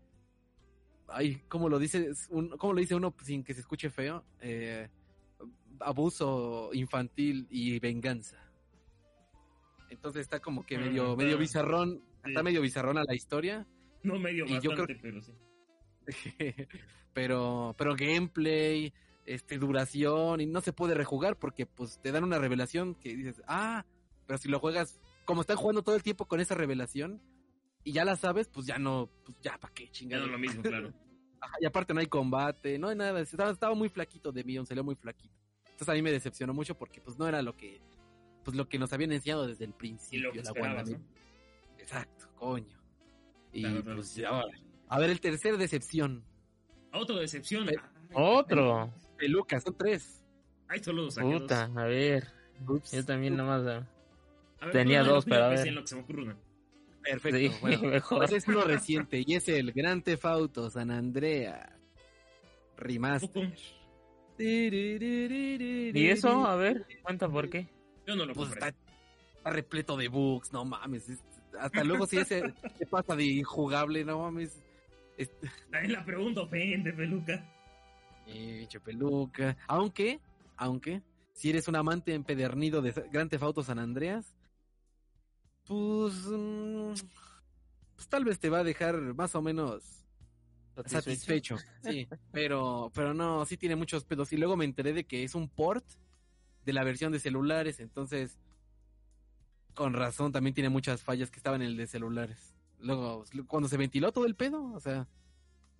ay, 1.07 1.41
¿cómo 1.47 1.69
lo 1.69 1.79
dice? 1.79 2.11
Un, 2.29 2.49
¿Cómo 2.57 2.73
lo 2.73 2.79
dice 2.79 2.95
uno 2.95 3.13
sin 3.23 3.43
que 3.43 3.53
se 3.53 3.61
escuche 3.61 3.89
feo? 3.89 4.25
Eh, 4.41 4.89
abuso 5.79 6.69
infantil 6.73 7.47
y 7.49 7.79
venganza. 7.79 8.37
Entonces 9.89 10.21
está 10.21 10.39
como 10.39 10.65
que 10.65 10.75
Ah, 10.75 10.79
medio, 10.79 11.03
está- 11.11 11.15
medio 11.23 11.37
bizarrón, 11.37 12.01
sí. 12.23 12.29
está 12.29 12.43
medio 12.43 12.61
bizarrona 12.61 13.03
la 13.03 13.13
historia. 13.15 13.67
No 14.03 14.19
medio 14.19 14.45
Y 14.45 14.53
yo 14.61 14.71
creo 14.71 14.85
bastante, 14.87 14.95
pero 15.01 15.21
sí. 15.21 15.31
pero, 17.13 17.75
pero 17.77 17.95
gameplay, 17.95 18.93
este, 19.25 19.57
duración, 19.57 20.41
y 20.41 20.45
no 20.45 20.61
se 20.61 20.73
puede 20.73 20.93
rejugar 20.93 21.37
porque 21.37 21.65
pues 21.65 21.99
te 22.01 22.11
dan 22.11 22.23
una 22.23 22.37
revelación 22.39 22.95
que 22.95 23.15
dices, 23.15 23.41
ah, 23.47 23.85
pero 24.27 24.37
si 24.37 24.49
lo 24.49 24.59
juegas, 24.59 24.99
como 25.25 25.41
están 25.41 25.57
jugando 25.57 25.81
todo 25.83 25.95
el 25.95 26.03
tiempo 26.03 26.25
con 26.25 26.39
esa 26.39 26.55
revelación, 26.55 27.21
y 27.83 27.91
ya 27.91 28.03
la 28.05 28.15
sabes, 28.15 28.47
pues 28.47 28.65
ya 28.65 28.77
no, 28.79 29.09
pues 29.25 29.37
ya 29.41 29.57
para 29.59 29.73
qué 29.73 29.85
Ya 29.85 29.91
chingada. 29.91 30.25
no 30.25 30.31
lo 30.31 30.39
mismo, 30.39 30.61
claro. 30.63 30.93
y 31.59 31.65
aparte 31.65 31.93
no 31.93 31.99
hay 31.99 32.07
combate, 32.07 32.77
no 32.79 32.89
hay 32.89 32.95
nada, 32.95 33.19
estaba, 33.19 33.51
estaba 33.51 33.75
muy 33.75 33.89
flaquito 33.89 34.31
de 34.31 34.43
Million, 34.43 34.65
salió 34.65 34.83
muy 34.83 34.95
flaquito. 34.95 35.33
Entonces 35.65 35.89
a 35.89 35.93
mí 35.93 36.01
me 36.01 36.11
decepcionó 36.11 36.53
mucho 36.53 36.77
porque 36.77 37.01
pues 37.01 37.17
no 37.17 37.27
era 37.27 37.41
lo 37.41 37.55
que, 37.55 37.81
pues 38.43 38.55
lo 38.55 38.67
que 38.69 38.79
nos 38.79 38.93
habían 38.93 39.11
enseñado 39.11 39.45
desde 39.47 39.65
el 39.65 39.71
Y 39.71 39.73
principio. 39.73 40.31
lo 40.33 40.53
que 40.53 40.61
la. 40.61 40.83
¿no? 40.83 40.97
Exacto, 41.77 42.29
coño. 42.35 42.79
Y 43.51 43.61
Claro, 43.61 43.81
claro. 43.83 43.95
pues 43.97 44.15
ya, 44.15 44.41
a 44.87 44.99
ver, 44.99 45.09
el 45.09 45.19
tercer 45.19 45.57
decepción. 45.57 46.23
Otra 46.93 47.15
decepción. 47.17 47.67
Eh, 47.69 47.75
Otro. 48.13 48.93
Pelucas, 49.17 49.63
son 49.63 49.77
tres. 49.77 50.23
Hay 50.67 50.79
solo 50.83 51.03
dos. 51.03 51.15
Puta, 51.15 51.63
a 51.75 51.85
ver. 51.85 52.27
Ups. 52.67 52.91
Yo 52.91 53.03
también 53.05 53.35
nomás. 53.35 53.61
A 53.67 54.65
ver, 54.65 54.71
tenía 54.71 55.03
dos, 55.03 55.25
pero 55.25 55.45
a 55.45 55.47
pues, 55.49 55.61
ver. 55.61 55.67
en 55.69 55.75
lo 55.75 55.81
que 55.81 55.87
se 55.87 55.95
me 55.95 56.01
ocurre 56.01 56.23
una. 56.23 56.37
Perfecto. 57.05 57.37
Sí, 57.37 57.51
bueno, 57.61 57.81
mejor. 57.89 58.17
pues 58.19 58.31
es 58.33 58.47
uno 58.47 58.63
reciente 58.63 59.23
y 59.25 59.35
es 59.35 59.47
el 59.47 59.71
Gran 59.71 60.01
Theft 60.01 60.25
Auto 60.25 60.69
San 60.69 60.91
Andreas 60.91 61.69
Remaster. 62.77 63.53
¿Y 64.37 66.07
eso? 66.07 66.45
A 66.45 66.55
ver, 66.55 66.85
cuenta 67.03 67.29
por 67.29 67.49
qué. 67.49 67.67
Yo 68.05 68.15
no 68.15 68.25
lo 68.25 68.33
Pues 68.33 68.49
compré. 68.49 68.69
está, 68.69 68.79
está 69.37 69.49
repleto 69.51 69.97
de 69.97 70.07
bugs, 70.09 70.51
no 70.53 70.65
mames. 70.65 71.09
es- 71.09 71.23
hasta 71.59 71.83
luego 71.85 72.05
si 72.05 72.17
ese 72.17 72.41
se 72.77 72.85
pasa 72.85 73.15
de 73.15 73.23
injugable, 73.25 74.03
no 74.03 74.19
mames. 74.19 74.61
Es- 75.17 75.31
También 75.71 75.93
la 75.93 76.03
pregunta 76.05 76.41
ofende, 76.41 76.91
peluca. 76.93 77.49
Eh, 78.27 78.67
peluca. 78.83 79.55
Aunque, 79.67 80.19
aunque, 80.57 81.01
si 81.33 81.49
eres 81.49 81.67
un 81.67 81.75
amante 81.77 82.13
empedernido 82.13 82.81
de 82.81 82.91
Gran 83.11 83.29
Theft 83.29 83.43
Auto 83.43 83.63
San 83.63 83.79
Andreas, 83.79 84.34
pues, 85.65 86.13
mm, 86.27 86.93
pues 87.95 88.07
tal 88.09 88.23
vez 88.23 88.39
te 88.39 88.49
va 88.49 88.59
a 88.59 88.63
dejar 88.63 88.95
más 89.15 89.35
o 89.35 89.41
menos 89.41 89.83
satisfecho, 90.85 91.57
sí, 91.83 92.07
pero, 92.31 92.91
pero 92.93 93.13
no, 93.13 93.45
sí 93.45 93.57
tiene 93.57 93.75
muchos 93.75 94.03
pedos. 94.03 94.33
Y 94.33 94.37
luego 94.37 94.57
me 94.57 94.65
enteré 94.65 94.93
de 94.93 95.05
que 95.05 95.23
es 95.23 95.35
un 95.35 95.47
port 95.47 95.85
de 96.65 96.73
la 96.73 96.83
versión 96.83 97.11
de 97.11 97.19
celulares, 97.19 97.79
entonces, 97.79 98.37
con 99.73 99.93
razón, 99.93 100.31
también 100.31 100.53
tiene 100.53 100.69
muchas 100.69 101.01
fallas 101.01 101.31
que 101.31 101.37
estaban 101.37 101.61
en 101.61 101.69
el 101.69 101.77
de 101.77 101.87
celulares. 101.87 102.53
Luego, 102.79 103.23
cuando 103.47 103.69
se 103.69 103.77
ventiló 103.77 104.11
todo 104.11 104.25
el 104.25 104.35
pedo, 104.35 104.73
o 104.73 104.79
sea, 104.79 105.07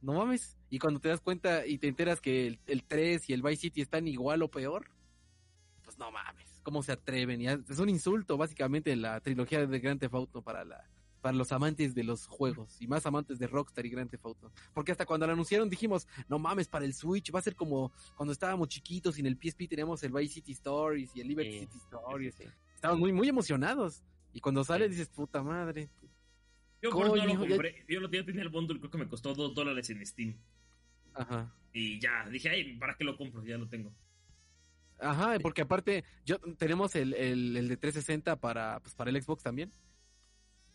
no 0.02 0.14
mames. 0.14 0.58
Y 0.70 0.80
cuando 0.80 1.00
te 1.00 1.10
das 1.10 1.22
cuenta 1.22 1.66
y 1.66 1.78
te 1.78 1.88
enteras 1.88 2.22
que 2.22 2.48
el, 2.48 2.60
el 2.68 2.84
3 2.84 3.30
y 3.30 3.34
el 3.34 3.42
Vice 3.42 3.62
City 3.62 3.82
están 3.82 4.08
igual 4.08 4.42
o 4.42 4.50
peor, 4.50 4.88
pues 5.96 6.00
no 6.00 6.12
mames, 6.12 6.60
¿cómo 6.64 6.84
se 6.84 6.92
atreven? 6.92 7.42
Y 7.42 7.48
es 7.48 7.80
un 7.80 7.90
insulto, 7.90 8.38
básicamente, 8.38 8.96
la 8.96 9.20
trilogía 9.22 9.66
de 9.66 9.80
Grand 9.80 10.00
Theft 10.00 10.14
Auto 10.14 10.42
para 10.42 10.64
la 10.66 10.84
para 11.22 11.36
los 11.36 11.52
amantes 11.52 11.96
de 11.96 12.04
los 12.04 12.28
juegos 12.28 12.80
y 12.80 12.86
más 12.86 13.04
amantes 13.08 13.40
de 13.40 13.48
Rockstar 13.48 13.84
y 13.84 13.90
Grand 13.90 14.12
Theft 14.12 14.26
Auto. 14.26 14.52
Porque 14.76 14.92
hasta 14.92 15.08
cuando 15.08 15.26
lo 15.26 15.34
anunciaron 15.34 15.68
dijimos, 15.68 16.08
no 16.28 16.38
mames, 16.38 16.68
para 16.68 16.86
el 16.86 16.94
Switch 16.94 17.34
va 17.34 17.40
a 17.40 17.42
ser 17.42 17.56
como 17.56 17.92
cuando 18.16 18.32
estábamos 18.32 18.68
chiquitos 18.68 19.18
y 19.18 19.22
en 19.22 19.26
el 19.26 19.36
PSP 19.36 19.68
teníamos 19.68 20.04
el 20.04 20.12
Vice 20.12 20.36
City 20.36 20.52
Stories 20.52 21.16
y 21.16 21.22
el 21.22 21.28
Liberty 21.30 21.52
Sí, 21.54 21.60
City 21.62 21.78
Stories. 21.80 22.36
Sí, 22.36 22.44
sí, 22.44 22.50
sí. 22.50 22.56
Estábamos 22.76 23.00
muy, 23.00 23.12
muy 23.12 23.28
emocionados. 23.28 24.04
Y 24.34 24.40
cuando 24.40 24.64
sale 24.64 24.86
Sí. 24.86 24.92
dices, 24.92 25.10
puta 25.10 25.42
madre. 25.42 25.90
Yo 26.84 26.92
por 26.92 27.08
eso 27.08 27.16
no 27.16 27.26
lo 27.26 27.40
compré. 27.40 27.84
Yo 27.90 28.02
ya 28.08 28.24
tenía 28.24 28.44
el 28.44 28.50
bundle, 28.50 28.78
creo 28.78 28.92
que 28.92 28.98
me 29.00 29.08
costó 29.08 29.34
dos 29.34 29.56
dólares 29.56 29.90
en 29.90 30.06
Steam. 30.06 30.36
Ajá. 31.16 31.52
Y 31.74 32.00
ya, 32.00 32.30
dije, 32.30 32.50
ay, 32.50 32.78
¿para 32.78 32.96
qué 32.96 33.04
lo 33.04 33.18
compro? 33.18 33.44
Ya 33.44 33.58
lo 33.58 33.68
tengo. 33.68 33.92
Ajá, 35.00 35.38
porque 35.42 35.62
aparte, 35.62 36.04
yo 36.26 36.38
tenemos 36.58 36.96
el, 36.96 37.14
el, 37.14 37.58
el 37.58 37.68
de 37.68 37.78
360 37.78 38.40
para, 38.40 38.80
pues, 38.80 38.96
para 38.96 39.10
el 39.10 39.22
Xbox 39.22 39.44
también. 39.44 39.72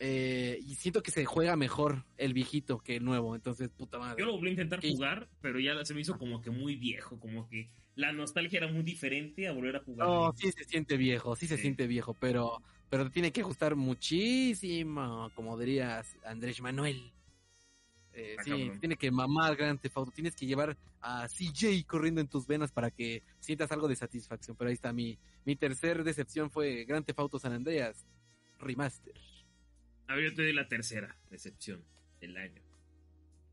Eh, 0.03 0.59
y 0.63 0.77
siento 0.77 1.03
que 1.03 1.11
se 1.11 1.27
juega 1.27 1.57
mejor 1.57 2.07
el 2.17 2.33
viejito 2.33 2.79
que 2.79 2.97
el 2.97 3.05
nuevo, 3.05 3.35
entonces 3.35 3.69
puta 3.69 3.99
madre. 3.99 4.19
Yo 4.19 4.27
lo 4.27 4.33
volví 4.33 4.49
a 4.49 4.53
intentar 4.53 4.81
¿Qué? 4.81 4.91
jugar, 4.93 5.29
pero 5.43 5.61
ya 5.61 5.85
se 5.85 5.93
me 5.95 6.01
hizo 6.01 6.17
como 6.17 6.41
que 6.41 6.51
muy 6.51 6.77
viejo, 6.77 7.21
como 7.21 7.47
que 7.49 7.71
la 7.97 8.11
nostalgia 8.13 8.59
era 8.59 8.69
muy 8.73 8.83
diferente 8.83 9.47
a 9.47 9.53
volver 9.53 9.77
a 9.77 9.81
jugar. 9.81 10.09
No, 10.09 10.33
sí 10.37 10.51
se 10.53 10.65
siente 10.65 10.97
viejo, 10.97 11.37
sí 11.37 11.47
se 11.47 11.57
Sí. 11.57 11.63
siente 11.63 11.87
viejo, 11.87 12.15
pero, 12.15 12.63
pero 12.89 13.05
te 13.05 13.11
tiene 13.11 13.31
que 13.31 13.43
gustar 13.43 13.77
muchísimo, 13.77 15.31
como 15.35 15.59
dirías 15.59 16.17
Andrés 16.25 16.63
Manuel. 16.63 17.13
Eh, 18.13 18.37
Ah, 18.39 18.43
sí, 18.45 18.51
cabrón. 18.51 18.81
tiene 18.81 18.97
que 18.97 19.11
mamar 19.11 19.57
Grand 19.57 19.81
Theft 19.81 19.97
Auto, 19.97 20.11
tienes 20.13 20.35
que 20.35 20.47
llevar 20.47 20.77
a 21.01 21.29
CJ 21.29 21.85
corriendo 21.87 22.21
en 22.21 22.29
tus 22.29 22.47
venas 22.47 22.73
para 22.73 22.91
que 22.91 23.23
sientas 23.39 23.71
algo 23.73 23.87
de 23.89 23.97
satisfacción. 23.97 24.57
Pero 24.57 24.69
ahí 24.69 24.75
está 24.75 24.93
mi, 24.93 25.19
mi 25.45 25.57
tercer 25.57 26.03
decepción 26.05 26.51
fue 26.51 26.85
Grand 26.85 27.05
Theft 27.07 27.19
Auto 27.21 27.39
San 27.39 27.53
Andreas 27.53 28.05
Remaster. 28.59 29.15
A 30.09 30.15
ver, 30.17 30.31
yo 30.31 30.35
te 30.35 30.43
doy 30.43 30.53
la 30.53 30.67
tercera 30.69 31.17
decepción 31.31 31.85
del 32.21 32.37
año. 32.37 32.61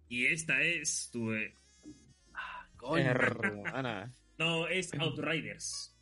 Y 0.10 0.26
esta 0.26 0.62
es 0.62 1.10
tu... 1.12 1.32
eh, 1.34 1.54
Coño. 2.78 3.04
Hermana. 3.04 4.14
No, 4.40 4.68
es 4.68 4.94
Outriders. 4.94 5.96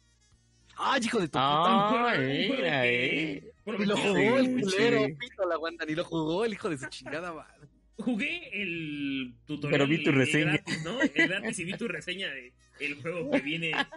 ¡Ay, 0.76 1.02
hijo 1.06 1.20
de 1.22 1.28
tu 1.28 1.32
puta 1.40 1.40
Ah, 1.40 2.16
mira, 2.18 2.86
eh. 2.86 3.50
Ni 3.66 3.86
lo 3.86 3.96
jugó 3.96 4.38
el 4.38 4.62
culero, 4.62 5.06
sí. 5.06 5.14
pito 5.14 5.46
la 5.48 5.56
guanta, 5.56 5.86
ni 5.86 5.96
lo 5.96 6.04
jugó 6.04 6.44
el 6.44 6.52
hijo 6.52 6.70
de 6.70 6.78
su 6.78 6.86
chingada 6.90 7.32
madre. 7.34 7.70
Jugué 7.98 8.50
el 8.62 9.36
tutorial. 9.46 9.72
Pero 9.80 9.88
vi 9.90 10.04
tu 10.04 10.12
reseña. 10.12 10.52
gratis, 10.54 10.84
¿no? 10.84 11.02
El 11.02 11.28
gratis 11.28 11.60
y 11.60 11.64
vi 11.64 11.74
tu 11.78 11.88
reseña 11.88 12.30
de 12.30 12.54
el 12.80 12.96
juego 13.02 13.32
que 13.32 13.40
viene 13.42 13.74
a, 13.74 13.88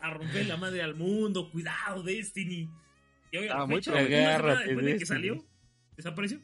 a 0.00 0.10
romper 0.14 0.46
la 0.46 0.56
madre 0.56 0.82
al 0.82 0.94
mundo. 0.96 1.50
Cuidado, 1.50 2.02
Destiny. 2.02 2.68
Y 3.30 3.36
hoy, 3.36 3.48
Ah, 3.50 3.64
muy 3.66 3.76
fecha, 3.76 3.92
pro- 3.92 4.00
una 4.00 4.08
semana 4.08 4.28
Agárrate, 4.34 4.64
después 4.66 4.86
de 4.86 4.96
que 4.98 5.06
salió, 5.06 5.44
desapareció. 5.96 6.40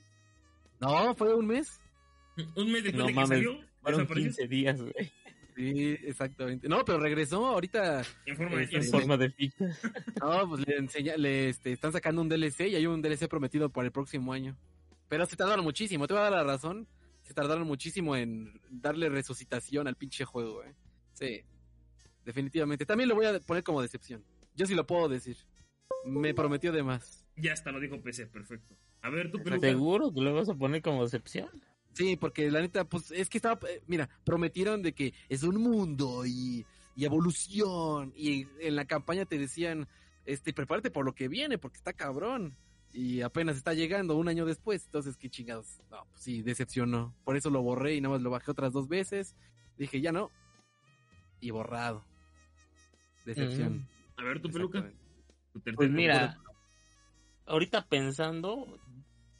No, 0.80 1.14
fue 1.14 1.34
un 1.34 1.46
mes. 1.46 1.80
Un 2.56 2.70
mes 2.72 2.84
después 2.84 2.94
No 2.96 3.06
de 3.06 3.12
que 3.12 3.14
mames, 3.14 3.28
salió, 3.28 3.60
Fueron 3.80 4.00
desapareció. 4.00 4.30
15 4.30 4.48
días, 4.48 4.80
güey. 4.80 5.12
Sí, 5.56 5.96
exactamente. 6.04 6.68
No, 6.68 6.84
pero 6.84 6.98
regresó 6.98 7.46
ahorita. 7.46 8.02
En 8.26 8.36
forma 8.36 8.56
de 8.56 8.64
Este, 8.64 8.76
En 8.78 8.84
forma 8.84 9.16
de 9.16 9.30
ficha. 9.30 9.64
No, 10.20 10.48
pues 10.48 10.66
le 10.66 10.76
enseña, 10.76 11.16
le 11.16 11.48
este, 11.48 11.72
están 11.72 11.92
sacando 11.92 12.20
un 12.22 12.28
DLC 12.28 12.68
y 12.68 12.74
hay 12.74 12.86
un 12.86 13.00
DLC 13.02 13.28
prometido 13.28 13.68
para 13.70 13.86
el 13.86 13.92
próximo 13.92 14.32
año. 14.32 14.56
Pero 15.08 15.26
se 15.26 15.36
tardaron 15.36 15.64
muchísimo, 15.64 16.06
te 16.06 16.14
voy 16.14 16.20
a 16.20 16.30
dar 16.30 16.32
la 16.32 16.44
razón. 16.44 16.88
se 17.22 17.34
tardaron 17.34 17.66
muchísimo 17.66 18.16
en 18.16 18.60
darle 18.68 19.08
resucitación 19.08 19.88
al 19.88 19.96
pinche 19.96 20.24
juego, 20.24 20.62
¿eh? 20.62 20.74
Sí, 21.14 21.42
definitivamente. 22.24 22.84
También 22.84 23.08
lo 23.08 23.14
voy 23.14 23.26
a 23.26 23.38
poner 23.40 23.62
como 23.62 23.80
decepción. 23.80 24.24
Yo 24.54 24.66
sí 24.66 24.74
lo 24.74 24.86
puedo 24.86 25.08
decir. 25.08 25.36
Me 26.04 26.34
prometió 26.34 26.70
de 26.72 26.82
más. 26.82 27.24
Ya 27.36 27.52
está, 27.52 27.72
lo 27.72 27.80
dijo 27.80 28.00
PC, 28.00 28.26
perfecto. 28.26 28.76
A 29.00 29.10
ver, 29.10 29.30
tú, 29.30 29.42
peluca. 29.42 29.66
¿Seguro 29.66 30.12
que 30.12 30.20
lo 30.20 30.34
vas 30.34 30.48
a 30.48 30.54
poner 30.54 30.82
como 30.82 31.02
decepción? 31.02 31.48
Sí, 31.92 32.16
porque 32.16 32.50
la 32.50 32.60
neta, 32.60 32.84
pues 32.84 33.10
es 33.10 33.28
que 33.28 33.38
estaba, 33.38 33.58
eh, 33.68 33.82
mira, 33.86 34.08
prometieron 34.24 34.82
de 34.82 34.92
que 34.92 35.14
es 35.28 35.44
un 35.44 35.56
mundo 35.56 36.26
y, 36.26 36.66
y 36.96 37.04
evolución 37.04 38.12
y 38.16 38.46
en 38.60 38.76
la 38.76 38.84
campaña 38.84 39.24
te 39.24 39.38
decían, 39.38 39.86
este, 40.24 40.52
prepárate 40.52 40.90
por 40.90 41.04
lo 41.04 41.14
que 41.14 41.28
viene 41.28 41.58
porque 41.58 41.76
está 41.78 41.92
cabrón 41.92 42.56
y 42.94 43.20
apenas 43.22 43.56
está 43.56 43.74
llegando 43.74 44.16
un 44.16 44.28
año 44.28 44.46
después, 44.46 44.84
entonces 44.86 45.16
qué 45.16 45.28
chingados, 45.28 45.80
no, 45.90 46.06
pues 46.10 46.22
sí, 46.22 46.42
decepcionó, 46.42 47.12
por 47.24 47.36
eso 47.36 47.50
lo 47.50 47.60
borré 47.60 47.94
y 47.96 48.00
nada 48.00 48.14
más 48.14 48.22
lo 48.22 48.30
bajé 48.30 48.50
otras 48.52 48.72
dos 48.72 48.88
veces, 48.88 49.34
dije 49.76 50.00
ya 50.00 50.12
no. 50.12 50.30
Y 51.40 51.50
borrado, 51.50 52.04
decepción. 53.24 53.86
A 54.16 54.22
ver, 54.24 54.40
tu 54.40 54.50
peluca. 54.50 54.78
Pues 55.76 55.90
mira, 55.90 56.38
ahorita 57.46 57.86
pensando, 57.86 58.78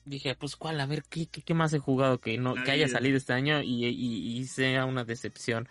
dije, 0.05 0.35
pues 0.35 0.57
cuál, 0.57 0.81
a 0.81 0.87
ver, 0.87 1.03
¿qué, 1.09 1.27
qué, 1.27 1.43
qué 1.43 1.55
más 1.55 1.73
he 1.73 1.79
jugado 1.79 2.19
que 2.19 2.37
no 2.39 2.55
que 2.65 2.71
haya 2.73 2.87
salido 2.93 3.17
este 3.17 3.33
año 3.33 3.63
y, 3.63 3.87
y- 3.87 4.39
y 4.39 4.45
sea 4.47 4.85
una 4.85 5.05
decepción? 5.05 5.69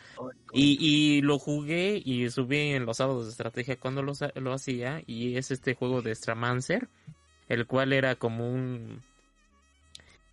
Y, 0.53 0.77
y 0.79 1.21
lo 1.21 1.39
jugué 1.39 2.01
y 2.03 2.29
subí 2.29 2.57
en 2.57 2.85
los 2.85 2.97
sábados 2.97 3.25
de 3.25 3.31
estrategia 3.31 3.79
cuando 3.79 4.01
lo, 4.03 4.13
sa- 4.15 4.31
lo 4.35 4.53
hacía 4.53 5.01
y 5.05 5.35
es 5.37 5.51
este 5.51 5.75
juego 5.75 6.01
de 6.01 6.13
Stramancer, 6.15 6.89
el 7.49 7.65
cual 7.65 7.93
era 7.93 8.15
como 8.15 8.49
un... 8.51 9.01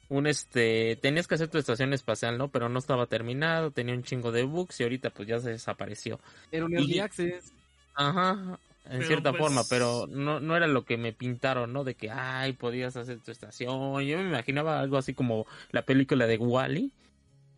Un 0.09 0.27
este, 0.27 0.97
tenías 1.01 1.29
que 1.29 1.37
hacer 1.37 1.47
tu 1.49 1.59
estación 1.59 1.93
espacial, 1.93 2.37
¿no? 2.37 2.49
Pero 2.49 2.69
no 2.69 2.81
estaba 2.81 3.07
terminado, 3.07 3.71
tenía 3.71 3.95
un 3.95 4.03
chingo 4.03 4.33
de 4.33 4.43
bugs 4.43 4.81
y 4.81 4.83
ahorita 4.83 5.11
pues 5.11 5.29
ya 5.29 5.39
se 5.39 5.51
desapareció. 5.51 6.19
Era 6.51 6.65
un 6.65 6.73
y- 6.73 6.77
early 6.77 6.99
access. 6.99 7.53
Ajá, 7.95 8.59
en 8.87 8.91
Pero, 8.99 9.07
cierta 9.07 9.31
pues- 9.31 9.41
forma, 9.41 9.63
pero 9.71 10.09
no, 10.09 10.41
no 10.41 10.57
era 10.57 10.67
lo 10.67 10.85
que 10.85 10.97
me 10.97 11.13
pintaron, 11.13 11.73
¿no? 11.73 11.85
De 11.85 11.95
que, 11.95 12.11
ay, 12.11 12.55
podías 12.55 12.97
hacer 12.97 13.21
tu 13.21 13.31
estación. 13.31 13.71
Yo 14.05 14.19
me 14.19 14.25
imaginaba 14.29 14.81
algo 14.81 14.97
así 14.97 15.15
como 15.15 15.47
la 15.71 15.83
película 15.83 16.27
de 16.27 16.39
Wally, 16.39 16.91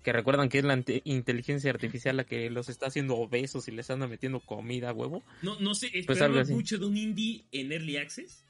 que 0.03 0.13
recuerdan 0.13 0.51
que 0.51 0.59
es 0.59 0.65
la 0.65 0.77
inte- 0.77 1.01
inteligencia 1.07 1.71
artificial 1.71 2.19
la 2.19 2.25
que 2.25 2.51
los 2.51 2.69
está 2.69 2.87
haciendo 2.89 3.17
obesos 3.17 3.67
y 3.69 3.71
les 3.71 3.89
anda 3.89 4.07
metiendo 4.09 4.41
comida 4.41 4.91
a 4.91 4.93
huevo. 4.93 5.23
No, 5.41 5.59
no 5.59 5.75
sé, 5.75 5.89
Pues 5.91 6.19
esperaba 6.19 6.43
así. 6.43 6.53
mucho 6.53 6.77
de 6.77 6.85
un 6.85 6.99
indie 6.99 7.45
en 7.53 7.73
Early 7.73 7.97
Access. 7.97 8.45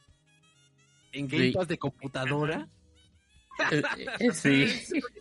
En. 1.12 1.28
Game 1.28 1.52
Pass 1.52 1.68
de 1.68 1.78
computadora. 1.78 2.68
Eh, 3.70 3.82
eh, 4.18 4.30
sí, 4.32 4.66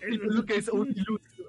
Lo 0.10 0.46
que 0.46 0.56
es 0.56 0.68
un 0.70 0.90
iluso. 0.90 1.44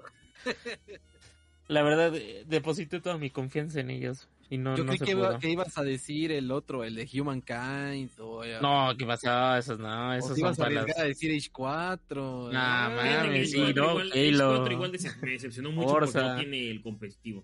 la 1.67 1.81
verdad, 1.81 2.13
eh, 2.15 2.43
deposité 2.47 2.99
toda 2.99 3.17
mi 3.17 3.29
confianza 3.29 3.79
en 3.79 3.89
ellos 3.89 4.27
y 4.49 4.57
no, 4.57 4.75
Yo 4.75 4.83
no 4.83 4.89
creí 4.89 4.99
se 4.99 5.05
que, 5.05 5.11
iba- 5.11 5.39
que 5.39 5.49
ibas 5.49 5.77
a 5.77 5.83
decir 5.83 6.31
el 6.33 6.51
otro, 6.51 6.83
el 6.83 6.95
de 6.95 7.09
Humankind. 7.19 8.11
O, 8.19 8.43
No, 8.61 8.93
¿qué 8.97 9.05
pasó? 9.05 9.55
Esos 9.55 9.79
no, 9.79 10.09
o 10.09 10.13
esos 10.13 10.29
te 10.35 10.35
son 10.35 10.39
ibas 10.41 10.59
a 10.59 10.63
para 10.63 10.75
las... 10.85 10.97
a 10.99 11.03
decir 11.05 11.31
Age 11.35 11.49
4. 11.51 12.49
Nah, 12.51 12.89
¿no? 12.89 12.95
mames, 13.23 13.51
sí, 13.51 13.57
no, 13.61 13.69
igual, 13.69 14.11
Halo. 14.13 14.55
cuatro 14.57 14.73
igual 14.73 14.91
decep- 14.91 15.21
me 15.21 15.31
decepcionó 15.31 15.71
mucho 15.71 15.87
Forza. 15.89 16.11
porque 16.19 16.27
no 16.29 16.35
tiene 16.39 16.69
el 16.69 16.81
competitivo. 16.81 17.43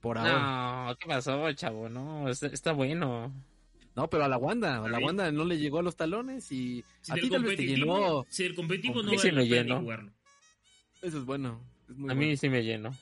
Por 0.00 0.18
ahora. 0.18 0.86
No, 0.88 0.96
¿qué 0.96 1.06
pasó, 1.08 1.50
chavo? 1.52 1.88
No, 1.88 2.28
está, 2.28 2.48
está 2.48 2.72
bueno. 2.72 3.32
No, 3.94 4.08
pero 4.08 4.24
a 4.24 4.28
la 4.28 4.38
Wanda, 4.38 4.82
a 4.84 4.88
la 4.88 4.98
Wanda 4.98 5.30
no 5.32 5.44
le 5.44 5.58
llegó 5.58 5.78
a 5.78 5.82
los 5.82 5.96
talones 5.96 6.50
y 6.50 6.82
Si 7.02 7.12
a 7.12 7.14
ti 7.16 7.28
tal 7.28 7.44
vez 7.44 7.56
te 7.56 7.66
llenó. 7.66 8.24
si 8.30 8.44
el 8.44 8.54
competitivo 8.54 9.02
no 9.02 9.10
Sí, 9.10 9.16
vale 9.16 9.32
me 9.32 9.46
llenó. 9.46 9.80
jugarlo. 9.80 10.12
Eso 11.02 11.18
es 11.18 11.24
bueno. 11.24 11.60
Es 11.88 11.96
muy 11.96 12.10
A 12.10 12.14
mí 12.14 12.24
bueno. 12.26 12.36
sí 12.38 12.48
me 12.48 12.62
llenó. 12.64 12.94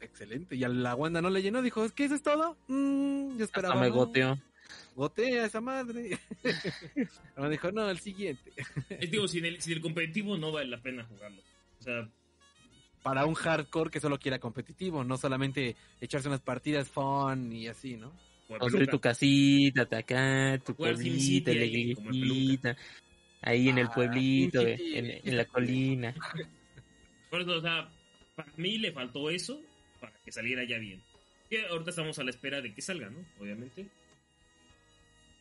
Excelente. 0.00 0.54
Y 0.56 0.64
a 0.64 0.68
la 0.68 0.94
Wanda 0.94 1.20
no 1.20 1.28
le 1.28 1.42
llenó, 1.42 1.60
dijo, 1.60 1.84
¿es 1.84 1.92
que 1.92 2.04
eso 2.04 2.14
es 2.14 2.22
todo? 2.22 2.56
Mm, 2.68 3.36
yo 3.36 3.44
esperaba. 3.44 3.74
Hasta 3.74 3.84
me 3.84 3.90
goteó. 3.90 4.38
Gotea 4.94 5.44
esa 5.46 5.60
madre. 5.60 6.18
Ahora 7.36 7.50
dijo, 7.50 7.70
no, 7.72 7.88
el 7.90 7.98
siguiente. 8.00 8.52
Es 8.90 9.10
digo, 9.10 9.28
si 9.28 9.40
del, 9.40 9.60
si 9.60 9.70
del 9.70 9.80
competitivo 9.80 10.36
no 10.36 10.50
vale 10.52 10.68
la 10.70 10.80
pena 10.80 11.04
jugarlo. 11.04 11.40
O 11.78 11.82
sea, 11.82 12.08
Para 13.02 13.24
un 13.26 13.34
hardcore 13.34 13.90
que 13.90 14.00
solo 14.00 14.18
quiera 14.18 14.38
competitivo, 14.38 15.04
no 15.04 15.16
solamente 15.16 15.76
echarse 16.00 16.28
unas 16.28 16.40
partidas 16.40 16.88
fun 16.88 17.52
y 17.52 17.68
así, 17.68 17.96
¿no? 17.96 18.12
Construir 18.48 18.88
tu 18.88 18.98
casita, 19.00 19.82
acá, 19.82 20.58
tu 20.64 20.74
City 20.96 21.54
la 21.54 21.64
iglesita. 21.64 22.76
Ahí 23.42 23.68
en 23.68 23.78
el 23.78 23.86
Ah, 23.86 23.92
pueblito, 23.94 24.60
City. 24.62 24.96
en, 24.96 25.10
en 25.28 25.36
la 25.36 25.44
colina. 25.44 26.14
Por 27.30 27.42
eso, 27.42 27.56
o 27.58 27.60
sea, 27.60 27.88
para 28.34 28.50
mí 28.56 28.78
le 28.78 28.90
faltó 28.92 29.28
eso 29.30 29.60
para 30.00 30.12
que 30.24 30.32
saliera 30.32 30.64
ya 30.64 30.78
bien. 30.78 31.02
Que 31.50 31.66
ahorita 31.66 31.90
estamos 31.90 32.18
a 32.18 32.24
la 32.24 32.30
espera 32.30 32.60
de 32.60 32.72
que 32.74 32.80
salga, 32.82 33.10
¿no? 33.10 33.18
Obviamente. 33.38 33.86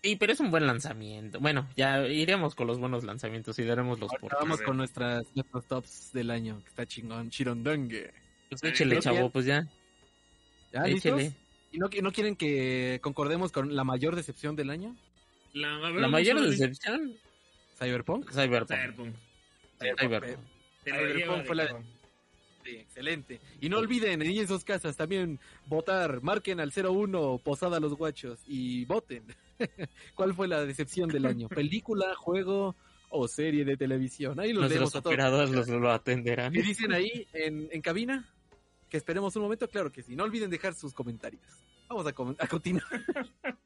Sí, 0.03 0.15
pero 0.15 0.31
es 0.33 0.39
un 0.39 0.51
buen 0.51 0.67
lanzamiento. 0.67 1.39
Bueno, 1.39 1.67
ya 1.75 2.05
iremos 2.07 2.55
con 2.55 2.67
los 2.67 2.77
buenos 2.79 3.03
lanzamientos 3.03 3.57
y 3.59 3.63
daremos 3.63 3.99
los 3.99 4.11
por. 4.19 4.31
vamos 4.33 4.61
con 4.61 4.77
nuestras, 4.77 5.25
nuestros 5.35 5.65
tops 5.65 6.11
del 6.13 6.29
año, 6.31 6.61
que 6.63 6.69
está 6.69 6.85
chingón. 6.85 7.29
Chirondongue. 7.29 8.13
Pues 8.49 8.63
échele, 8.63 8.99
chavo, 8.99 9.29
pues 9.29 9.45
ya. 9.45 9.67
¿Ya 10.71 10.83
listos? 10.83 11.21
¿Y 11.72 11.80
no, 11.80 11.89
no 12.01 12.11
quieren 12.11 12.36
que 12.36 12.99
concordemos 13.01 13.51
con 13.51 13.76
la 13.76 13.84
mayor 13.84 14.15
decepción 14.15 14.55
del 14.55 14.70
año? 14.70 14.95
La, 15.53 15.78
ver, 15.80 16.07
mayor 16.07 16.41
decepción, 16.41 17.18
¿Cyberpunk? 17.78 18.32
Cyberpunk. 18.32 19.15
Cyberpunk. 19.80 20.38
Lo 20.86 21.39
de 21.39 21.43
fue 21.45 21.55
la-. 21.55 21.84
Sí, 22.63 22.76
excelente. 22.76 23.39
Y 23.61 23.70
no 23.70 23.78
olviden, 23.78 24.22
en 24.22 24.47
sus 24.47 24.63
casas 24.63 24.97
también 24.97 25.39
votar, 25.68 26.22
marquen 26.22 26.59
al 26.59 26.74
01 26.76 27.39
Posada 27.43 27.80
Los 27.80 27.93
Guachos 27.93 28.39
y 28.45 28.86
voten. 28.86 29.24
¿Cuál 30.15 30.34
fue 30.34 30.47
la 30.47 30.65
decepción 30.65 31.09
del 31.09 31.26
año? 31.26 31.47
¿Película, 31.47 32.13
juego 32.15 32.76
o 33.09 33.28
serie 33.28 33.63
de 33.63 33.78
televisión? 33.78 34.39
Ahí 34.39 34.51
los 34.51 34.61
Nuestros 34.61 34.72
leemos 34.72 34.95
a 34.95 35.01
todos. 35.01 35.13
operadores 35.13 35.51
los, 35.51 35.68
lo 35.70 35.91
atenderán. 35.91 36.53
¿Y 36.53 36.61
dicen 36.61 36.91
ahí 36.91 37.28
en, 37.32 37.70
en 37.72 37.82
cabina? 37.82 38.30
Que 38.89 38.97
esperemos 38.97 39.35
un 39.35 39.41
momento, 39.43 39.67
claro 39.69 39.91
que 39.91 40.01
sí. 40.03 40.15
No 40.15 40.23
olviden 40.23 40.49
dejar 40.49 40.73
sus 40.73 40.93
comentarios. 40.93 41.41
Vamos 41.89 42.05
a, 42.07 42.13
com- 42.13 42.35
a 42.39 42.47
continuar. 42.47 42.85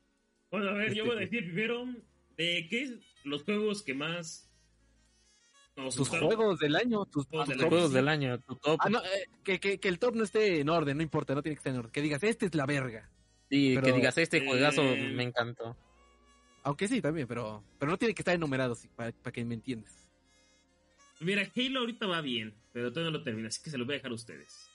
Bueno, 0.51 0.69
a 0.71 0.73
ver, 0.73 0.93
yo 0.93 1.03
Este, 1.03 1.15
voy 1.15 1.15
a 1.15 1.19
decir 1.21 1.43
primero 1.45 1.85
de 2.35 2.67
qué 2.69 2.81
es 2.83 2.93
los 3.23 3.43
juegos 3.43 3.83
que 3.83 3.93
más 3.93 4.51
nos 5.77 5.95
Tus 5.95 6.09
gustaron. 6.09 6.27
juegos 6.35 6.59
del 6.59 6.75
año, 6.75 7.05
tus, 7.05 7.25
Juegos 7.27 7.47
tus 7.47 7.55
del 7.57 7.57
Los 7.57 7.61
año. 7.61 7.69
tops. 7.69 7.69
juegos 7.69 7.93
del 7.93 8.07
año, 8.09 8.39
tu 8.41 8.55
top. 8.57 8.79
Ah, 8.83 8.89
no, 8.89 8.99
eh, 9.01 9.27
que, 9.45 9.61
que, 9.61 9.79
que 9.79 9.87
el 9.87 9.97
top 9.97 10.13
no 10.15 10.25
esté 10.25 10.59
en 10.59 10.67
orden, 10.67 10.97
no 10.97 11.03
importa, 11.03 11.33
no 11.33 11.41
tiene 11.41 11.55
que 11.55 11.59
estar 11.59 11.71
en 11.71 11.79
orden. 11.79 11.91
Que 11.93 12.01
digas, 12.01 12.21
este 12.23 12.47
es 12.47 12.53
la 12.55 12.65
verga. 12.65 13.09
Sí, 13.49 13.77
que 13.81 13.93
digas, 13.93 14.17
este 14.17 14.45
juegazo 14.45 14.81
Eh, 14.83 15.09
me 15.13 15.23
encantó. 15.23 15.77
Aunque 16.63 16.89
sí, 16.89 17.01
también, 17.01 17.27
pero, 17.27 17.63
pero 17.79 17.89
no 17.89 17.97
tiene 17.97 18.13
que 18.13 18.21
estar 18.21 18.35
enumerado, 18.35 18.75
sí, 18.75 18.89
para, 18.93 19.13
para 19.13 19.31
que 19.31 19.45
me 19.45 19.53
entiendas. 19.55 19.95
Mira, 21.21 21.47
Halo 21.55 21.79
ahorita 21.79 22.07
va 22.07 22.19
bien, 22.19 22.53
pero 22.73 22.91
todavía 22.91 23.09
no 23.13 23.17
lo 23.19 23.23
termina, 23.23 23.47
así 23.47 23.63
que 23.63 23.69
se 23.69 23.77
lo 23.77 23.85
voy 23.85 23.93
a 23.93 23.97
dejar 23.99 24.11
a 24.11 24.15
ustedes. 24.15 24.67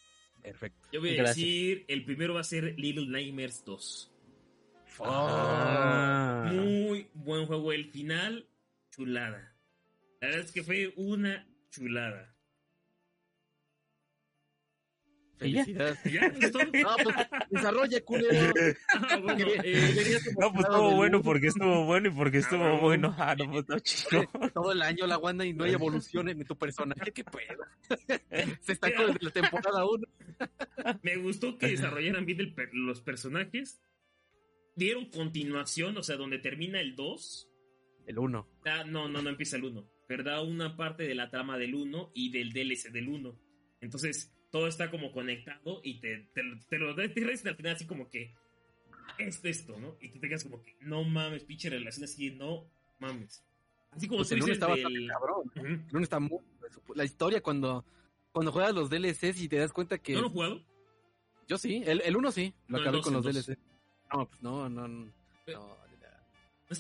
Perfecto. 0.47 0.89
Yo 0.93 1.01
voy 1.01 1.11
a 1.11 1.15
Gracias. 1.15 1.37
decir, 1.39 1.85
el 1.89 2.05
primero 2.05 2.35
va 2.35 2.41
a 2.41 2.45
ser 2.45 2.79
Little 2.79 3.09
Nightmares 3.09 3.65
2. 3.67 4.13
Ah. 5.01 6.49
Muy 6.53 7.09
buen 7.15 7.47
juego. 7.47 7.73
El 7.73 7.87
final, 7.87 8.49
chulada. 8.91 9.57
La 10.21 10.29
verdad 10.29 10.45
es 10.45 10.53
que 10.53 10.63
fue 10.63 10.95
una 10.97 11.45
chulada. 11.71 12.36
¿Y 15.41 15.53
ya? 15.53 15.65
Felicidades. 15.65 15.99
¿Ya? 16.05 16.27
¿Es 16.27 16.51
todo? 16.53 16.63
No, 16.65 16.97
pues, 17.03 17.17
desarrolla, 17.51 18.01
culero. 18.05 18.53
Ah, 18.95 19.17
bueno, 19.19 19.47
eh, 19.63 20.19
No, 20.39 20.53
pues 20.53 20.65
estuvo 20.67 20.95
bueno 20.97 21.23
porque 21.23 21.47
estuvo 21.49 21.85
bueno 21.85 22.09
y 22.09 22.13
porque 22.13 22.39
estuvo 22.39 22.65
Ah, 22.65 22.81
bueno. 22.81 23.15
Ah, 23.19 23.35
no, 23.37 23.51
pues 23.51 23.69
no, 23.69 23.79
chido. 23.81 24.25
Todo 24.55 24.73
el 24.73 24.83
año 24.83 25.07
la 25.07 25.19
Wanda 25.19 25.45
y 25.45 25.53
no 25.53 25.65
hay 25.65 25.73
evolución 25.73 26.29
en 26.29 26.45
tu 26.45 26.57
personaje. 26.57 27.13
¿Qué 27.13 27.25
pedo? 27.25 27.65
Se 28.63 28.73
estancó 28.73 29.07
desde 29.07 29.19
la 29.25 29.31
temporada 29.31 29.85
1. 29.85 30.07
me 31.03 31.17
gustó 31.17 31.59
que 31.59 31.69
desarrollaran 31.69 32.25
bien 32.27 32.41
el 32.41 32.55
los 32.73 33.01
personajes. 33.03 33.81
Dieron 34.75 35.07
continuación, 35.11 35.97
o 35.97 36.03
sea, 36.03 36.17
donde 36.17 36.39
termina 36.39 36.81
el 36.81 36.95
2. 36.97 37.49
El 38.07 38.19
1. 38.19 38.49
da- 38.65 38.85
no, 38.85 39.09
no, 39.09 39.23
no 39.23 39.31
empieza 39.31 39.57
el 39.57 39.65
1. 39.65 39.89
Pero 40.07 40.23
da 40.23 40.41
una 40.43 40.77
parte 40.77 41.03
de 41.05 41.15
la 41.15 41.31
trama 41.31 41.59
del 41.59 41.75
1 41.75 42.13
y 42.15 42.31
del 42.31 42.53
DLC 42.53 42.91
del 42.93 43.09
1. 43.09 43.39
Entonces, 43.81 44.33
todo 44.57 44.69
está 44.69 44.91
como 44.91 45.13
conectado 45.13 45.81
y 45.85 46.01
te, 46.01 46.29
te, 46.33 46.43
lo- 46.43 46.59
te 46.69 46.79
lo 46.79 46.95
regresan 46.95 47.49
al 47.49 47.57
final 47.57 47.75
así 47.75 47.87
como 47.87 48.09
que 48.09 48.35
esto, 49.19 49.49
esto, 49.49 49.79
¿no? 49.79 49.97
Y 50.01 50.09
tú 50.09 50.19
te 50.19 50.29
quedas 50.29 50.45
como 50.45 50.63
que 50.63 50.75
no 50.81 51.05
mames, 51.05 51.45
pinche 51.45 51.69
relación 51.69 52.05
así, 52.05 52.31
no 52.31 52.65
mames. 52.99 53.45
Así 53.91 54.07
como 54.09 54.19
Pues 54.21 54.29
tú 54.31 54.35
el 54.37 54.43
1 54.43 54.47
dices 54.47 54.57
está 54.57 54.67
bastante 54.67 54.99
del... 54.99 55.09
cabrón. 55.09 55.53
El 55.57 55.85
1 55.97 56.01
está 56.03 56.21
muy... 56.21 56.39
La 56.95 57.05
historia 57.05 57.43
cuando, 57.43 57.85
cuando 58.33 58.51
juegas 58.53 58.75
los 58.75 58.89
DLCs 58.89 59.41
y 59.43 59.49
te 59.49 59.57
das 59.57 59.73
cuenta 59.73 59.99
que... 59.99 60.15
¿No 60.15 60.23
lo 60.23 60.27
he 60.29 60.31
jugado? 60.31 60.63
Yo 61.49 61.59
sí, 61.59 61.83
el, 61.87 62.01
el 62.01 62.17
1 62.17 62.33
sí. 62.33 62.55
Lo 62.69 62.73
No, 62.73 62.77
el 62.79 62.83
acabé 62.83 62.97
dos, 62.97 63.05
con 63.05 63.15
los. 63.15 63.25
DLCs. 63.25 63.59
No, 64.13 64.27
pues 64.29 64.43
no, 64.43 64.69
no, 64.71 64.89
no. 64.89 65.13
Eh. 65.47 65.55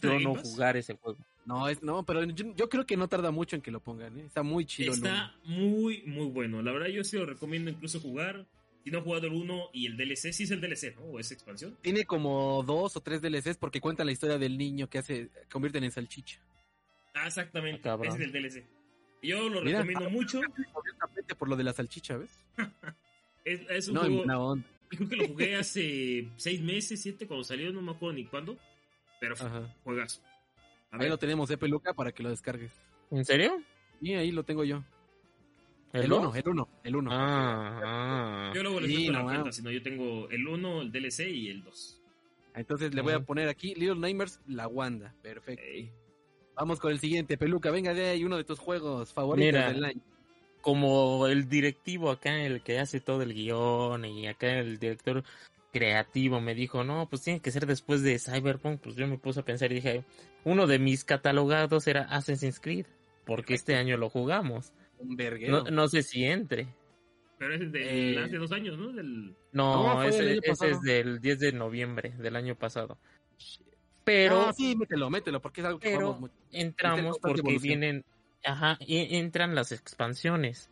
Yo 0.03 0.19
no 0.21 0.35
Pass? 0.35 0.43
jugar 0.51 0.77
ese 0.77 0.95
juego. 0.97 1.19
No, 1.45 1.69
es, 1.69 1.83
no, 1.83 2.05
pero 2.05 2.25
yo, 2.25 2.55
yo 2.57 2.69
creo 2.69 2.87
que 2.87 2.97
no 2.97 3.09
tarda 3.09 3.31
mucho 3.31 3.55
en 3.57 3.63
que 3.63 3.71
lo 3.71 3.81
pongan, 3.81 4.19
¿eh? 4.19 4.25
Está 4.27 4.43
muy 4.43 4.65
chido. 4.67 4.93
Está 4.93 5.35
muy, 5.45 6.03
muy 6.03 6.27
bueno. 6.27 6.61
La 6.63 6.73
verdad, 6.73 6.89
yo 6.89 7.05
sí 7.05 7.17
lo 7.17 7.27
recomiendo 7.27 7.71
incluso 7.71 8.01
jugar. 8.01 8.47
Si 8.85 8.91
no 8.91 8.99
he 8.99 9.03
jugado 9.03 9.27
el 9.27 9.33
1 9.33 9.71
y 9.73 9.87
el 9.87 9.97
DLC, 9.97 10.33
sí 10.33 10.45
es 10.45 10.51
el 10.53 10.61
DLC, 10.61 10.95
¿no? 10.97 11.03
¿O 11.03 11.19
es 11.19 11.33
expansión? 11.33 11.77
Tiene 11.83 12.05
como 12.05 12.63
dos 12.65 12.97
o 12.97 13.01
tres 13.01 13.21
DLCs 13.21 13.57
porque 13.59 13.81
cuenta 13.81 14.05
la 14.05 14.13
historia 14.13 14.39
del 14.39 14.57
niño 14.57 14.89
que 14.89 14.99
hace, 14.99 15.29
convierten 15.51 15.83
en 15.85 15.91
salchicha. 15.91 16.41
Ah, 17.15 17.27
exactamente. 17.27 17.89
Ah. 17.89 17.99
Ese 18.03 18.17
es 18.17 18.21
el 18.23 18.33
DLC. 18.33 18.65
Yo 19.23 19.49
lo 19.49 19.63
Mira. 19.63 19.83
recomiendo 19.83 20.11
mucho. 20.11 20.41
Por 21.39 21.49
lo 21.49 21.57
de 21.57 21.65
la 21.65 21.73
salchicha, 21.73 22.17
¿ves? 22.17 22.31
Es, 23.45 23.61
es 23.71 23.89
un 23.89 23.95
No, 23.95 24.01
juego. 24.01 24.23
onda. 24.23 24.67
Creo 24.89 25.09
que 25.09 25.17
lo 25.17 25.29
jugué 25.29 25.55
hace 25.57 26.29
seis 26.37 26.61
meses, 26.61 27.01
siete, 27.01 27.27
cuando 27.29 27.45
salió, 27.45 27.73
no 27.73 27.81
me 27.81 27.93
acuerdo 27.93 28.15
ni 28.17 28.25
cuándo. 28.25 28.59
Pero 29.21 29.35
Ajá. 29.35 29.75
juegazo. 29.85 30.21
A 30.91 30.97
Ahí 30.97 31.01
ver, 31.01 31.11
lo 31.11 31.19
tenemos, 31.19 31.51
eh, 31.51 31.59
peluca, 31.59 31.95
para 31.95 32.13
que 32.13 32.23
lo 32.23 32.31
descargues. 32.31 32.73
¿En 33.11 33.25
serio? 33.25 33.61
Y 34.01 34.15
ahí 34.15 34.31
lo 34.33 34.45
tengo 34.45 34.65
yo. 34.65 34.83
¿El 35.93 36.03
El 36.03 36.09
dos? 36.11 36.19
1, 36.21 36.35
el 36.35 36.49
1, 36.49 36.69
el 36.85 36.97
1. 36.97 37.11
Ah, 37.13 37.81
ah. 37.85 38.53
yo 38.55 38.63
luego 38.63 38.81
les 38.81 38.91
Sí, 38.91 38.99
meto 38.99 39.13
la 39.13 39.19
no, 39.21 39.25
cuenta, 39.25 39.53
sino 39.53 39.71
yo 39.71 39.83
tengo 39.83 40.29
el 40.31 40.47
1, 40.47 40.83
el 40.83 40.93
DLC 40.93 41.21
y 41.31 41.49
el 41.49 41.63
2. 41.65 42.03
Entonces 42.55 42.95
le 42.95 43.03
voy 43.03 43.13
a 43.15 43.21
poner 43.21 43.49
aquí 43.49 43.75
Little 43.75 43.97
Nightmares, 43.97 44.41
la 44.47 44.67
Wanda. 44.67 45.15
Perfecto. 45.23 45.63
Vamos 46.55 46.81
con 46.81 46.91
el 46.91 46.99
siguiente, 46.99 47.37
peluca. 47.39 47.71
Venga 47.71 47.93
de 47.95 48.07
ahí, 48.11 48.25
uno 48.25 48.37
de 48.37 48.45
tus 48.45 48.59
juegos 48.59 49.13
favoritos 49.13 49.47
Mira. 49.53 49.73
del 49.73 49.85
año. 49.85 50.01
Como 50.63 51.27
el 51.29 51.49
directivo 51.49 52.11
acá, 52.11 52.43
el 52.45 52.63
que 52.63 52.79
hace 52.79 53.01
todo 53.01 53.23
el 53.23 53.33
guion, 53.35 54.05
y 54.07 54.27
acá 54.27 54.59
el 54.59 54.79
director 54.79 55.23
creativo 55.79 56.41
me 56.41 56.55
dijo, 56.55 56.85
no, 56.85 57.09
pues 57.09 57.23
tiene 57.23 57.41
que 57.41 57.51
ser 57.51 57.67
después 57.67 58.03
de 58.03 58.19
Cyberpunk. 58.19 58.81
Pues 58.81 58.97
yo 58.97 59.07
me 59.07 59.19
puse 59.19 59.41
a 59.41 59.45
pensar 59.45 59.71
y 59.73 59.77
dije, 59.77 60.05
uno 60.45 60.67
de 60.67 60.79
mis 60.79 61.05
catalogados 61.05 61.87
era 61.87 62.03
Assassin's 62.03 62.61
Creed, 62.61 62.87
porque 63.25 63.55
este 63.55 63.77
año 63.77 63.97
lo 63.97 64.09
jugamos. 64.09 64.73
Un 64.99 65.17
verguero. 65.17 65.65
No, 65.65 65.71
no 65.71 65.89
sé 65.89 66.03
si 66.03 66.25
entre. 66.25 66.69
Pero 67.39 67.55
es 67.55 67.71
de 67.71 68.13
Eh. 68.15 68.19
hace 68.25 68.37
dos 68.39 68.51
años, 68.53 68.79
¿no? 68.79 68.93
Del... 68.93 69.35
No, 69.53 69.95
No, 69.95 70.03
ese, 70.05 70.39
es 70.43 70.81
del 70.81 71.21
10 71.21 71.39
de 71.39 71.53
noviembre 71.53 72.15
del 72.19 72.35
año 72.37 72.55
pasado. 72.55 72.97
Pero 74.05 74.47
Ah, 74.49 74.53
sí, 74.57 74.75
mételo, 74.77 75.11
mételo, 75.11 75.43
porque 75.43 75.61
es 75.61 75.67
algo 75.67 75.79
que 75.81 75.89
pero- 75.91 75.99
jugamos 76.07 76.21
mucho. 76.21 76.35
entramos 76.53 77.19
porque 77.21 77.41
evolución. 77.41 77.63
vienen, 77.63 78.05
ajá, 78.45 78.79
y 78.81 79.17
entran 79.17 79.55
las 79.55 79.73
expansiones. 79.73 80.71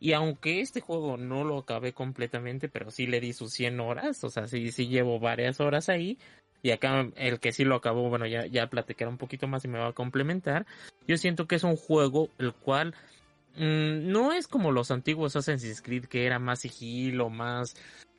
Y 0.00 0.12
aunque 0.12 0.60
este 0.60 0.80
juego 0.80 1.16
no 1.16 1.44
lo 1.44 1.58
acabé 1.58 1.92
completamente, 1.92 2.68
pero 2.68 2.90
sí 2.90 3.06
le 3.06 3.20
di 3.20 3.32
sus 3.32 3.52
100 3.52 3.80
horas, 3.80 4.24
o 4.24 4.30
sea, 4.30 4.46
sí, 4.46 4.72
sí 4.72 4.88
llevo 4.88 5.18
varias 5.18 5.60
horas 5.60 5.88
ahí. 5.88 6.18
Y 6.62 6.72
acá 6.72 7.08
el 7.16 7.38
que 7.38 7.52
sí 7.52 7.64
lo 7.64 7.76
acabó, 7.76 8.08
bueno, 8.08 8.26
ya, 8.26 8.46
ya 8.46 8.68
platicará 8.68 9.10
un 9.10 9.18
poquito 9.18 9.46
más 9.46 9.64
y 9.64 9.68
me 9.68 9.78
va 9.78 9.88
a 9.88 9.92
complementar. 9.92 10.66
Yo 11.06 11.16
siento 11.16 11.46
que 11.46 11.56
es 11.56 11.62
un 11.62 11.76
juego 11.76 12.30
el 12.38 12.52
cual 12.52 12.94
mm, 13.56 14.10
no 14.10 14.32
es 14.32 14.48
como 14.48 14.72
los 14.72 14.90
antiguos 14.90 15.36
Assassin's 15.36 15.82
Creed 15.82 16.06
que 16.06 16.26
era 16.26 16.38
más 16.38 16.60
sigilo, 16.60 17.30
más 17.30 17.76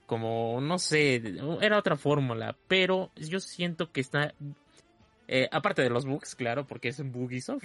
como, 0.09 0.59
no 0.59 0.80
sé, 0.80 1.22
era 1.61 1.78
otra 1.78 1.95
fórmula, 1.95 2.57
pero 2.67 3.11
yo 3.15 3.39
siento 3.39 3.91
que 3.91 4.01
está, 4.01 4.34
eh, 5.28 5.47
aparte 5.51 5.84
de 5.84 5.91
los 5.91 6.05
bugs, 6.05 6.34
claro, 6.34 6.65
porque 6.65 6.88
es 6.88 6.97
un 6.97 7.11
Bugisoft. 7.11 7.63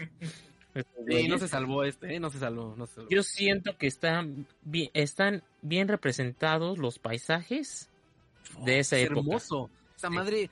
Sí, 1.09 1.29
no 1.29 1.39
se 1.39 1.49
salvó 1.49 1.85
este, 1.85 2.17
¿eh? 2.17 2.21
No 2.21 2.31
se 2.31 2.39
salvó, 2.39 2.75
no 2.77 2.87
se 2.87 2.95
salvó. 2.97 3.09
Yo 3.11 3.23
siento 3.23 3.77
que 3.79 3.87
están 3.87 4.47
bien, 4.63 4.91
están 4.95 5.43
bien 5.63 5.89
representados 5.89 6.79
los 6.79 6.99
paisajes 6.99 7.91
de 8.65 8.81
esa 8.81 8.97
es 8.97 9.05
época. 9.07 9.21
hermoso. 9.21 9.71
Esa 9.97 10.11
madre, 10.11 10.51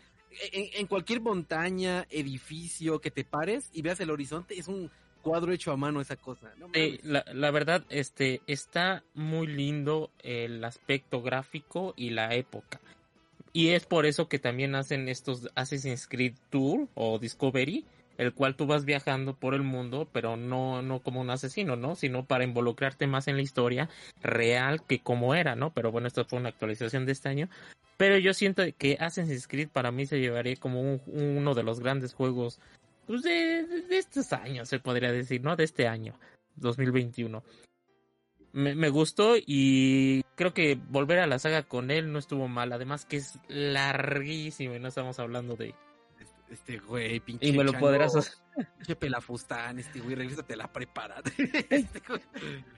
en, 0.52 0.80
en 0.80 0.86
cualquier 0.86 1.20
montaña, 1.20 2.06
edificio 2.10 3.00
que 3.00 3.10
te 3.10 3.24
pares 3.24 3.70
y 3.72 3.82
veas 3.82 4.00
el 4.00 4.10
horizonte, 4.10 4.58
es 4.58 4.68
un 4.68 4.90
cuadro 5.22 5.52
hecho 5.52 5.72
a 5.72 5.76
mano 5.76 6.00
esa 6.00 6.16
cosa. 6.16 6.52
No 6.58 6.68
mames. 6.68 7.04
la, 7.04 7.24
la 7.32 7.50
verdad, 7.50 7.84
este, 7.88 8.40
está 8.46 9.04
muy 9.14 9.46
lindo 9.46 10.10
el 10.22 10.62
aspecto 10.64 11.22
gráfico 11.22 11.94
y 11.96 12.10
la 12.10 12.34
época. 12.34 12.80
Y 13.52 13.68
es 13.70 13.84
por 13.86 14.06
eso 14.06 14.28
que 14.28 14.38
también 14.38 14.74
hacen 14.74 15.08
estos 15.08 15.50
Assassin's 15.54 16.06
Creed 16.06 16.34
Tour 16.48 16.88
o 16.94 17.18
Discovery, 17.18 17.84
el 18.18 18.34
cual 18.34 18.54
tú 18.56 18.66
vas 18.66 18.84
viajando 18.84 19.34
por 19.34 19.54
el 19.54 19.62
mundo, 19.62 20.08
pero 20.12 20.36
no, 20.36 20.82
no 20.82 21.00
como 21.00 21.20
un 21.20 21.30
asesino, 21.30 21.76
¿no? 21.76 21.94
Sino 21.94 22.24
para 22.24 22.44
involucrarte 22.44 23.06
más 23.06 23.28
en 23.28 23.36
la 23.36 23.42
historia 23.42 23.88
real 24.22 24.84
que 24.86 25.00
como 25.00 25.34
era, 25.34 25.54
¿no? 25.56 25.72
Pero 25.72 25.90
bueno, 25.92 26.06
esto 26.08 26.24
fue 26.24 26.38
una 26.38 26.50
actualización 26.50 27.06
de 27.06 27.12
este 27.12 27.28
año. 27.28 27.48
Pero 27.96 28.18
yo 28.18 28.34
siento 28.34 28.62
que 28.78 28.96
Assassin's 29.00 29.46
Creed 29.46 29.68
para 29.68 29.92
mí 29.92 30.06
se 30.06 30.18
llevaría 30.20 30.56
como 30.56 30.80
un- 30.80 31.00
uno 31.06 31.54
de 31.54 31.62
los 31.62 31.80
grandes 31.80 32.14
juegos 32.14 32.60
pues 33.06 33.22
de, 33.22 33.64
de- 33.64 33.82
de 33.82 33.98
estos 33.98 34.32
años, 34.32 34.68
se 34.68 34.78
podría 34.78 35.10
decir, 35.12 35.42
¿no? 35.42 35.56
De 35.56 35.64
este 35.64 35.88
año, 35.88 36.14
2021. 36.56 37.42
Me, 38.52 38.74
me 38.74 38.90
gustó 38.90 39.34
y 39.38 40.22
creo 40.36 40.52
que 40.52 40.78
volver 40.88 41.18
a 41.20 41.26
la 41.26 41.38
saga 41.38 41.62
con 41.62 41.90
él 41.90 42.12
no 42.12 42.18
estuvo 42.18 42.48
mal. 42.48 42.72
Además 42.72 43.04
que 43.06 43.16
es 43.16 43.38
larguísimo 43.48 44.74
y 44.74 44.78
no 44.80 44.88
estamos 44.88 45.18
hablando 45.18 45.56
de... 45.56 45.74
Este, 46.52 46.78
güey, 46.78 47.18
pinche. 47.20 47.48
Y 47.48 47.52
me 47.52 47.64
lo 47.64 47.72
chango, 47.72 47.86
podrás 47.86 48.42
Pinche 48.76 48.96
pelafustán, 48.96 49.78
este 49.78 50.00
güey, 50.00 50.14
regrésate 50.14 50.54
la 50.54 50.70
prepa. 50.70 51.08
Este 51.70 52.02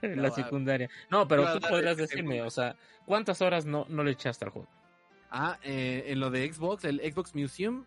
No, 0.03 0.23
la 0.23 0.31
secundaria. 0.31 0.89
No, 1.11 1.27
pero 1.27 1.53
tú 1.55 1.69
podrás 1.69 1.99
este 1.99 2.03
decirme, 2.03 2.43
o 2.43 2.51
sea, 2.51 2.77
¿cuántas 3.05 3.43
horas 3.43 3.67
no, 3.67 3.85
no 3.89 4.05
le 4.05 4.13
echaste 4.13 4.45
al 4.45 4.53
juego? 4.53 4.69
Ah, 5.29 5.59
eh, 5.65 6.05
en 6.07 6.21
lo 6.21 6.31
de 6.31 6.53
Xbox, 6.53 6.85
el 6.85 7.01
Xbox 7.01 7.35
Museum, 7.35 7.85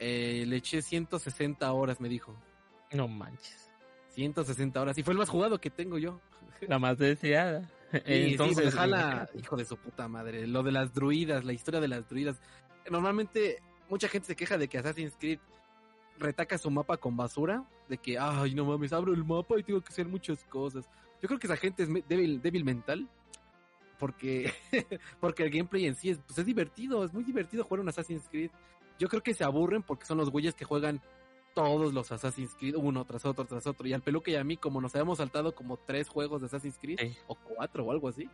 eh, 0.00 0.44
le 0.44 0.56
eché 0.56 0.82
160 0.82 1.72
horas, 1.72 2.00
me 2.00 2.08
dijo. 2.08 2.36
No 2.90 3.06
manches. 3.06 3.70
160 4.14 4.80
horas. 4.80 4.98
Y 4.98 5.04
fue 5.04 5.12
el 5.12 5.18
más 5.18 5.28
jugado 5.28 5.60
que 5.60 5.70
tengo 5.70 5.98
yo. 5.98 6.20
La 6.62 6.80
más 6.80 6.98
deseada. 6.98 7.70
Sí, 7.92 8.00
Entonces, 8.06 8.72
sí, 8.72 8.76
jala, 8.76 9.28
hijo 9.38 9.56
de 9.56 9.64
su 9.64 9.76
puta 9.76 10.08
madre. 10.08 10.48
Lo 10.48 10.64
de 10.64 10.72
las 10.72 10.92
druidas, 10.92 11.44
la 11.44 11.52
historia 11.52 11.80
de 11.80 11.88
las 11.88 12.08
druidas. 12.08 12.40
Normalmente, 12.90 13.62
mucha 13.92 14.08
gente 14.08 14.26
se 14.26 14.34
queja 14.34 14.56
de 14.56 14.68
que 14.68 14.78
Assassin's 14.78 15.14
Creed 15.20 15.38
retaca 16.18 16.56
su 16.56 16.70
mapa 16.70 16.96
con 16.96 17.14
basura. 17.14 17.62
De 17.90 17.98
que, 17.98 18.18
ay, 18.18 18.54
no 18.54 18.64
mames, 18.64 18.90
abro 18.94 19.12
el 19.12 19.22
mapa 19.22 19.58
y 19.58 19.62
tengo 19.62 19.82
que 19.82 19.88
hacer 19.92 20.08
muchas 20.08 20.42
cosas. 20.44 20.88
Yo 21.20 21.28
creo 21.28 21.38
que 21.38 21.46
esa 21.46 21.58
gente 21.58 21.82
es 21.82 21.90
débil, 22.08 22.40
débil 22.40 22.64
mental. 22.64 23.06
Porque, 23.98 24.50
porque 25.20 25.42
el 25.44 25.50
gameplay 25.50 25.84
en 25.84 25.94
sí 25.94 26.08
es, 26.08 26.18
pues 26.26 26.38
es 26.38 26.46
divertido, 26.46 27.04
es 27.04 27.12
muy 27.12 27.22
divertido 27.22 27.64
jugar 27.64 27.80
un 27.80 27.88
Assassin's 27.90 28.26
Creed. 28.30 28.50
Yo 28.98 29.08
creo 29.08 29.22
que 29.22 29.34
se 29.34 29.44
aburren 29.44 29.82
porque 29.82 30.06
son 30.06 30.16
los 30.16 30.30
güeyes 30.30 30.54
que 30.54 30.64
juegan 30.64 31.02
todos 31.54 31.92
los 31.92 32.10
Assassin's 32.10 32.54
Creed, 32.54 32.76
uno 32.76 33.04
tras 33.04 33.26
otro, 33.26 33.44
tras 33.44 33.66
otro. 33.66 33.86
Y 33.86 33.92
al 33.92 34.00
peluque 34.00 34.30
y 34.30 34.36
a 34.36 34.42
mí, 34.44 34.56
como 34.56 34.80
nos 34.80 34.94
habíamos 34.94 35.18
saltado 35.18 35.54
como 35.54 35.76
tres 35.76 36.08
juegos 36.08 36.40
de 36.40 36.46
Assassin's 36.46 36.78
Creed, 36.80 36.98
Sí. 36.98 37.14
o 37.26 37.34
cuatro 37.34 37.84
o 37.84 37.92
algo 37.92 38.08
así, 38.08 38.26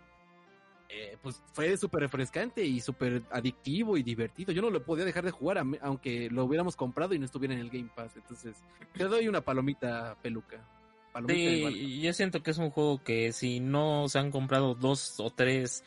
eh, 0.91 1.19
pues 1.23 1.43
fue 1.53 1.77
súper 1.77 2.01
refrescante 2.01 2.65
y 2.65 2.81
súper 2.81 3.23
adictivo 3.31 3.97
y 3.97 4.03
divertido. 4.03 4.53
Yo 4.53 4.63
no 4.63 4.71
lo 4.71 4.83
podía 4.83 5.05
dejar 5.05 5.25
de 5.25 5.31
jugar, 5.31 5.63
aunque 5.83 6.31
lo 6.31 6.45
hubiéramos 6.45 6.77
comprado 6.77 7.15
y 7.15 7.19
no 7.19 7.27
estuviera 7.27 7.55
en 7.55 7.61
el 7.61 7.71
Game 7.71 7.91
Pass. 7.95 8.17
Entonces, 8.17 8.57
te 8.95 9.05
doy 9.05 9.29
una 9.29 9.43
palomita 9.43 10.17
peluca. 10.23 10.67
Palomita. 11.13 11.71
Sí, 11.71 12.01
yo 12.01 12.13
siento 12.15 12.43
que 12.43 12.53
es 12.53 12.59
un 12.59 12.71
juego 12.71 13.03
que 13.03 13.33
si 13.33 13.61
no 13.61 14.09
se 14.09 14.19
han 14.19 14.31
comprado 14.31 14.75
dos 14.75 15.21
o 15.21 15.31
tres 15.31 15.85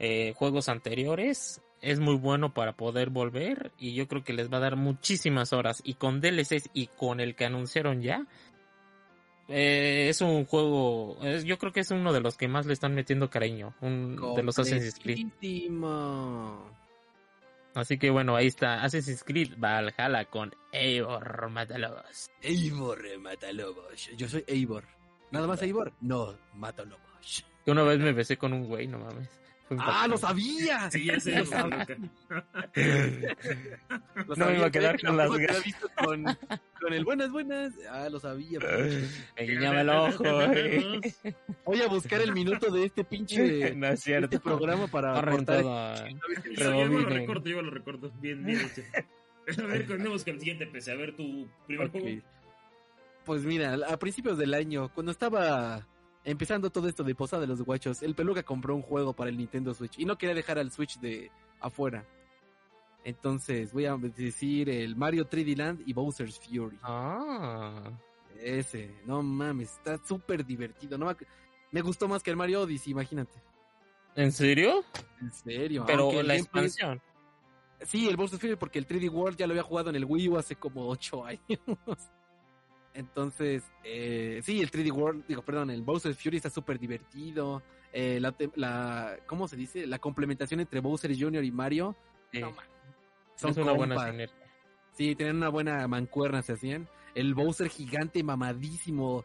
eh, 0.00 0.32
juegos 0.36 0.68
anteriores, 0.68 1.62
es 1.80 2.00
muy 2.00 2.16
bueno 2.16 2.52
para 2.52 2.72
poder 2.72 3.10
volver 3.10 3.72
y 3.78 3.94
yo 3.94 4.08
creo 4.08 4.24
que 4.24 4.32
les 4.32 4.52
va 4.52 4.58
a 4.58 4.60
dar 4.60 4.76
muchísimas 4.76 5.52
horas 5.52 5.80
y 5.84 5.94
con 5.94 6.20
DLCs 6.20 6.70
y 6.74 6.88
con 6.88 7.20
el 7.20 7.34
que 7.34 7.44
anunciaron 7.44 8.02
ya. 8.02 8.26
Eh, 9.50 10.08
es 10.08 10.20
un 10.20 10.44
juego, 10.46 11.18
es- 11.22 11.44
yo 11.44 11.58
creo 11.58 11.72
que 11.72 11.80
es 11.80 11.90
uno 11.90 12.12
de 12.12 12.20
los 12.20 12.36
que 12.36 12.48
más 12.48 12.66
le 12.66 12.72
están 12.72 12.94
metiendo 12.94 13.28
cariño, 13.28 13.74
un, 13.80 14.16
de 14.36 14.42
los 14.42 14.58
Assassin's 14.58 14.98
Creed. 14.98 15.26
Así 17.74 17.98
que 17.98 18.10
bueno, 18.10 18.34
ahí 18.34 18.48
está, 18.48 18.82
Assassin's 18.82 19.22
Creed 19.22 19.52
Valhalla 19.56 20.24
con 20.24 20.52
Eivor 20.72 21.48
Matalobos. 21.50 22.30
Eivor 22.42 23.06
eh, 23.06 23.16
Matalobos. 23.18 24.10
Yo 24.16 24.28
soy 24.28 24.44
Eivor. 24.46 24.84
¿Nada 25.30 25.46
más 25.46 25.62
Eivor? 25.62 25.92
No, 26.00 26.36
Matalobos. 26.54 27.44
Que 27.64 27.70
una 27.70 27.84
vez 27.84 28.00
me 28.00 28.12
besé 28.12 28.36
con 28.36 28.52
un 28.52 28.66
güey, 28.66 28.88
no 28.88 28.98
mames. 28.98 29.28
Fue 29.70 29.78
¡Ah, 29.80 30.06
lo 30.08 30.16
sabía! 30.16 30.90
Sí, 30.90 31.04
ya 31.04 31.20
sé. 31.20 31.38
Lo 31.38 31.46
sabía. 31.46 31.86
Lo 34.26 34.34
No 34.36 34.46
me 34.46 34.56
iba 34.56 34.66
a 34.66 34.70
quedar 34.70 35.00
con 35.00 35.16
las 35.16 35.30
ganas. 35.30 35.62
con, 35.96 36.24
con 36.80 36.92
el 36.92 37.04
buenas, 37.04 37.30
buenas. 37.30 37.72
Ah, 37.88 38.08
lo 38.10 38.18
sabía. 38.18 38.58
Me 39.38 39.42
guiñaba 39.46 39.80
el 39.82 39.88
ojo. 39.90 40.24
Voy 41.64 41.82
a 41.82 41.86
buscar 41.88 42.20
el 42.20 42.32
minuto 42.32 42.70
de 42.72 42.86
este 42.86 43.04
pinche 43.04 43.74
No 43.76 43.86
es 43.86 44.06
este 44.06 44.40
programa 44.40 44.88
para 44.88 45.14
Corren 45.14 45.36
cortar. 45.36 45.62
todo. 45.62 45.94
Yo, 45.96 46.10
yo 46.54 46.64
lo 46.64 46.70
Rebobinen. 46.88 47.08
recorto, 47.20 47.48
yo 47.48 47.62
lo 47.62 47.70
recorto. 47.70 48.12
Bien, 48.20 48.44
bien 48.44 48.60
hecho. 48.60 48.82
A 49.62 49.66
ver, 49.66 49.86
continuemos 49.86 50.24
con 50.24 50.34
el 50.34 50.40
siguiente 50.40 50.66
PC. 50.66 50.92
A 50.92 50.96
ver, 50.96 51.14
tu 51.16 51.48
primer 51.68 51.86
Ok. 51.86 51.92
juego. 51.92 52.22
Pues 53.24 53.44
mira, 53.44 53.76
a 53.88 53.96
principios 53.98 54.36
del 54.38 54.54
año, 54.54 54.88
cuando 54.94 55.12
estaba 55.12 55.86
empezando 56.24 56.70
todo 56.70 56.88
esto 56.88 57.02
de 57.04 57.14
Posada 57.14 57.42
de 57.42 57.46
los 57.48 57.62
Guachos, 57.62 58.02
el 58.02 58.14
Peluca 58.14 58.42
compró 58.42 58.74
un 58.74 58.82
juego 58.82 59.12
para 59.14 59.30
el 59.30 59.36
Nintendo 59.36 59.72
Switch 59.74 59.98
y 59.98 60.04
no 60.04 60.16
quería 60.18 60.34
dejar 60.34 60.58
al 60.58 60.70
Switch 60.70 60.98
de 61.00 61.30
afuera. 61.60 62.04
Entonces 63.04 63.72
voy 63.72 63.86
a 63.86 63.96
decir 63.96 64.68
el 64.68 64.94
Mario 64.96 65.28
3D 65.28 65.56
Land 65.56 65.82
y 65.86 65.92
Bowser's 65.94 66.38
Fury. 66.38 66.78
Ah. 66.82 67.90
Ese, 68.42 68.94
no 69.06 69.22
mames, 69.22 69.72
está 69.72 69.98
súper 70.06 70.44
divertido. 70.44 70.96
No, 70.98 71.14
me 71.72 71.80
gustó 71.82 72.08
más 72.08 72.22
que 72.22 72.30
el 72.30 72.36
Mario 72.36 72.62
Odyssey, 72.62 72.92
imagínate. 72.92 73.42
¿En 74.16 74.32
serio? 74.32 74.84
En 75.20 75.32
serio. 75.32 75.84
Pero 75.86 76.10
la 76.22 76.34
gameplay- 76.34 76.38
expansión. 76.40 77.00
Sí, 77.82 78.06
el 78.08 78.16
Bowser's 78.16 78.40
Fury 78.40 78.56
porque 78.56 78.78
el 78.78 78.86
3D 78.86 79.10
World 79.10 79.38
ya 79.38 79.46
lo 79.46 79.52
había 79.52 79.62
jugado 79.62 79.88
en 79.88 79.96
el 79.96 80.04
Wii 80.04 80.28
U 80.28 80.36
hace 80.38 80.56
como 80.56 80.86
8 80.88 81.24
años. 81.24 81.40
Entonces, 82.94 83.62
eh, 83.84 84.40
sí, 84.42 84.60
el 84.60 84.70
3D 84.70 84.92
World, 84.92 85.24
digo, 85.26 85.42
perdón, 85.42 85.70
el 85.70 85.82
Bowser's 85.82 86.18
Fury 86.18 86.38
está 86.38 86.50
súper 86.50 86.78
divertido. 86.78 87.62
Eh, 87.92 88.18
la, 88.20 88.34
la, 88.56 89.18
¿cómo 89.26 89.48
se 89.48 89.56
dice? 89.56 89.86
La 89.86 89.98
complementación 89.98 90.60
entre 90.60 90.80
Bowser 90.80 91.16
Jr. 91.16 91.44
y 91.44 91.50
Mario. 91.50 91.96
Sí, 92.32 92.40
no, 92.40 92.54
son 93.36 93.50
es 93.50 93.56
una 93.56 93.72
buena 93.72 94.10
sinergia. 94.10 94.36
Sí, 94.92 95.14
tenían 95.14 95.36
una 95.36 95.48
buena 95.48 95.86
mancuerna, 95.88 96.42
se 96.42 96.52
hacían. 96.52 96.88
El 97.14 97.34
Bowser 97.34 97.68
gigante, 97.68 98.22
mamadísimo, 98.22 99.24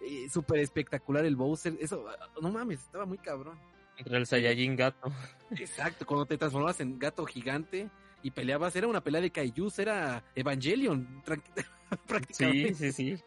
eh, 0.00 0.28
súper 0.30 0.60
espectacular 0.60 1.24
el 1.24 1.36
Bowser. 1.36 1.76
Eso, 1.80 2.06
no 2.40 2.50
mames, 2.50 2.80
estaba 2.80 3.06
muy 3.06 3.18
cabrón. 3.18 3.58
Entre 3.96 4.16
el 4.16 4.26
Saiyajin 4.26 4.76
gato. 4.76 5.12
Exacto, 5.50 6.06
cuando 6.06 6.26
te 6.26 6.38
transformabas 6.38 6.80
en 6.80 6.98
gato 6.98 7.24
gigante 7.26 7.90
y 8.22 8.30
peleabas, 8.30 8.74
era 8.76 8.86
una 8.86 9.00
pelea 9.02 9.20
de 9.20 9.30
kaijus, 9.30 9.78
era 9.78 10.22
Evangelion, 10.34 11.22
tran- 11.26 11.42
Sí, 11.90 11.96
prácticamente. 12.06 12.74
sí, 12.74 12.92
sí. 12.92 13.22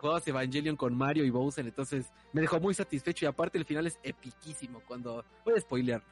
Jugabas 0.00 0.26
Evangelion 0.28 0.76
con 0.76 0.96
Mario 0.96 1.24
y 1.24 1.30
Bowser, 1.30 1.66
entonces 1.66 2.12
me 2.32 2.40
dejó 2.40 2.60
muy 2.60 2.72
satisfecho 2.74 3.24
y 3.24 3.28
aparte 3.28 3.58
el 3.58 3.64
final 3.64 3.86
es 3.86 3.98
epiquísimo. 4.02 4.80
Cuando, 4.86 5.24
voy 5.44 5.54
a 5.56 5.60
spoilear, 5.60 6.02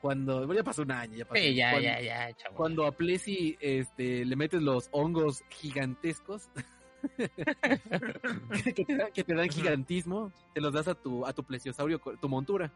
cuando, 0.00 0.38
bueno, 0.38 0.54
ya 0.54 0.64
pasó 0.64 0.82
un 0.82 0.92
año, 0.92 1.16
ya 1.16 1.24
pasó. 1.26 1.42
Sí, 1.42 1.54
ya, 1.54 1.70
cuando, 1.70 1.84
ya, 1.88 2.00
ya, 2.00 2.32
chavo. 2.34 2.56
Cuando 2.56 2.86
a 2.86 2.92
Plessy 2.92 3.56
este, 3.60 4.24
le 4.24 4.36
metes 4.36 4.62
los 4.62 4.88
hongos 4.92 5.42
gigantescos 5.50 6.48
que, 7.16 8.84
te 8.84 8.96
dan, 8.96 9.12
que 9.12 9.24
te 9.24 9.34
dan 9.34 9.48
gigantismo, 9.50 10.32
te 10.54 10.60
los 10.60 10.72
das 10.72 10.88
a 10.88 10.94
tu, 10.94 11.26
a 11.26 11.32
tu 11.32 11.44
plesiosaurio, 11.44 11.98
tu 11.98 12.28
montura. 12.28 12.72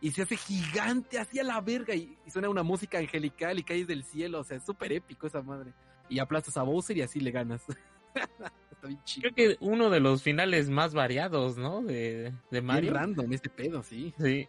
Y 0.00 0.12
se 0.12 0.22
hace 0.22 0.36
gigante, 0.36 1.18
hacia 1.18 1.44
la 1.44 1.60
verga, 1.60 1.94
y, 1.94 2.16
y 2.26 2.30
suena 2.30 2.48
una 2.48 2.62
música 2.62 2.98
angelical 2.98 3.58
y 3.58 3.62
caes 3.62 3.86
del 3.86 4.02
cielo, 4.04 4.40
o 4.40 4.44
sea, 4.44 4.56
es 4.56 4.64
súper 4.64 4.92
épico 4.92 5.26
esa 5.26 5.42
madre. 5.42 5.72
Y 6.08 6.18
aplastas 6.18 6.56
a 6.56 6.62
Bowser 6.62 6.96
y 6.96 7.02
así 7.02 7.20
le 7.20 7.30
ganas. 7.30 7.62
Está 8.14 8.86
bien 8.88 9.00
chido. 9.04 9.30
Creo 9.30 9.34
que 9.34 9.56
uno 9.60 9.90
de 9.90 10.00
los 10.00 10.22
finales 10.22 10.68
más 10.70 10.94
variados, 10.94 11.56
¿no? 11.58 11.82
De, 11.82 12.22
de 12.24 12.32
Bien 12.50 12.64
Mario. 12.64 12.92
random 12.94 13.32
este 13.32 13.48
pedo, 13.50 13.82
sí. 13.82 14.14
Sí. 14.18 14.48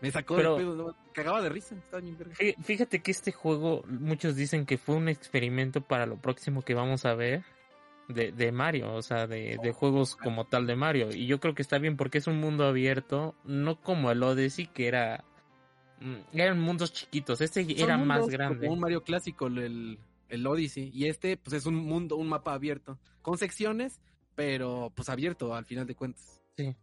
Me 0.00 0.10
sacó 0.10 0.36
Pero- 0.36 0.56
del 0.56 0.64
pedo, 0.66 0.76
no, 0.76 0.96
cagaba 1.12 1.42
de 1.42 1.48
risa, 1.50 1.74
estaba 1.74 2.00
bien 2.02 2.16
verga. 2.16 2.34
Fí- 2.34 2.56
Fíjate 2.62 3.00
que 3.00 3.10
este 3.10 3.32
juego, 3.32 3.82
muchos 3.86 4.36
dicen 4.36 4.64
que 4.66 4.78
fue 4.78 4.94
un 4.96 5.08
experimento 5.08 5.80
para 5.82 6.06
lo 6.06 6.16
próximo 6.16 6.62
que 6.62 6.74
vamos 6.74 7.04
a 7.04 7.14
ver 7.14 7.42
de, 8.14 8.32
de 8.32 8.52
Mario, 8.52 8.94
o 8.94 9.02
sea, 9.02 9.26
de, 9.26 9.58
de 9.62 9.72
juegos 9.72 10.16
como 10.16 10.44
tal 10.46 10.66
de 10.66 10.76
Mario. 10.76 11.10
Y 11.14 11.26
yo 11.26 11.40
creo 11.40 11.54
que 11.54 11.62
está 11.62 11.78
bien 11.78 11.96
porque 11.96 12.18
es 12.18 12.26
un 12.26 12.38
mundo 12.38 12.64
abierto, 12.66 13.34
no 13.44 13.80
como 13.80 14.10
el 14.10 14.22
Odyssey, 14.22 14.66
que 14.66 14.86
era. 14.88 15.24
mm, 16.00 16.36
Eran 16.38 16.60
mundos 16.60 16.92
chiquitos, 16.92 17.40
este 17.40 17.64
Son 17.64 17.78
era 17.78 17.98
más 17.98 18.28
grande. 18.28 18.60
Como 18.66 18.72
un 18.74 18.80
Mario 18.80 19.02
clásico, 19.02 19.46
el, 19.46 19.98
el 20.28 20.46
Odyssey. 20.46 20.90
Y 20.94 21.06
este, 21.06 21.36
pues 21.36 21.54
es 21.54 21.66
un 21.66 21.76
mundo, 21.76 22.16
un 22.16 22.28
mapa 22.28 22.54
abierto. 22.54 22.98
Con 23.22 23.38
secciones, 23.38 24.00
pero 24.34 24.92
pues 24.94 25.08
abierto 25.08 25.54
al 25.54 25.64
final 25.64 25.86
de 25.86 25.94
cuentas. 25.94 26.40
Sí, 26.56 26.66
No, 26.66 26.74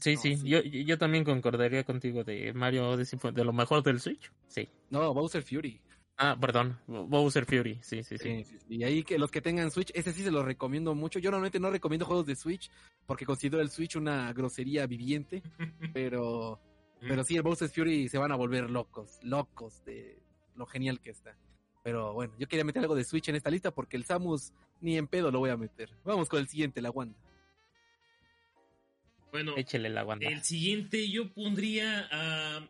sí, 0.00 0.16
sí. 0.16 0.36
Yo, 0.44 0.60
yo 0.62 0.98
también 0.98 1.24
concordaría 1.24 1.84
contigo 1.84 2.24
de 2.24 2.52
Mario 2.54 2.88
Odyssey 2.90 3.18
de 3.32 3.44
lo 3.44 3.52
mejor 3.52 3.82
del 3.82 4.00
Switch. 4.00 4.30
Sí. 4.48 4.68
No, 4.90 5.12
Bowser 5.14 5.42
Fury. 5.42 5.80
Ah, 6.22 6.36
perdón, 6.38 6.78
Bowser 6.86 7.46
Fury, 7.46 7.78
sí, 7.80 8.02
sí, 8.02 8.18
sí. 8.18 8.18
Sí, 8.18 8.44
sí, 8.44 8.58
sí. 8.58 8.76
Y 8.76 8.84
ahí 8.84 9.02
que 9.02 9.18
los 9.18 9.30
que 9.30 9.40
tengan 9.40 9.70
Switch, 9.70 9.90
ese 9.94 10.12
sí 10.12 10.22
se 10.22 10.30
los 10.30 10.44
recomiendo 10.44 10.94
mucho. 10.94 11.18
Yo 11.18 11.30
normalmente 11.30 11.58
no 11.58 11.70
recomiendo 11.70 12.04
juegos 12.04 12.26
de 12.26 12.36
Switch 12.36 12.70
porque 13.06 13.24
considero 13.24 13.62
el 13.62 13.70
Switch 13.70 13.96
una 13.96 14.30
grosería 14.34 14.86
viviente, 14.86 15.42
pero 15.94 16.60
pero 17.00 17.24
sí 17.24 17.36
el 17.36 17.42
Bowser 17.42 17.70
Fury 17.70 18.10
se 18.10 18.18
van 18.18 18.32
a 18.32 18.36
volver 18.36 18.68
locos, 18.68 19.18
locos 19.22 19.82
de 19.86 20.22
lo 20.56 20.66
genial 20.66 21.00
que 21.00 21.08
está. 21.08 21.34
Pero 21.82 22.12
bueno, 22.12 22.34
yo 22.38 22.46
quería 22.46 22.66
meter 22.66 22.82
algo 22.82 22.94
de 22.94 23.04
Switch 23.04 23.30
en 23.30 23.36
esta 23.36 23.48
lista 23.48 23.70
porque 23.70 23.96
el 23.96 24.04
Samus 24.04 24.52
ni 24.82 24.98
en 24.98 25.06
pedo 25.06 25.30
lo 25.30 25.38
voy 25.38 25.48
a 25.48 25.56
meter. 25.56 25.88
Vamos 26.04 26.28
con 26.28 26.40
el 26.40 26.48
siguiente, 26.48 26.82
la 26.82 26.90
Wanda. 26.90 27.18
Bueno, 29.32 29.54
Échele 29.56 29.88
la 29.88 30.02
guanda. 30.02 30.28
el 30.28 30.42
siguiente 30.42 31.08
yo 31.08 31.32
pondría 31.32 32.08
a. 32.10 32.68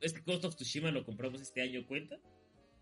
Este 0.00 0.20
Ghost 0.20 0.44
of 0.44 0.56
Tsushima 0.56 0.90
lo 0.90 1.04
compramos 1.04 1.40
este 1.40 1.62
año, 1.62 1.86
¿cuenta? 1.86 2.18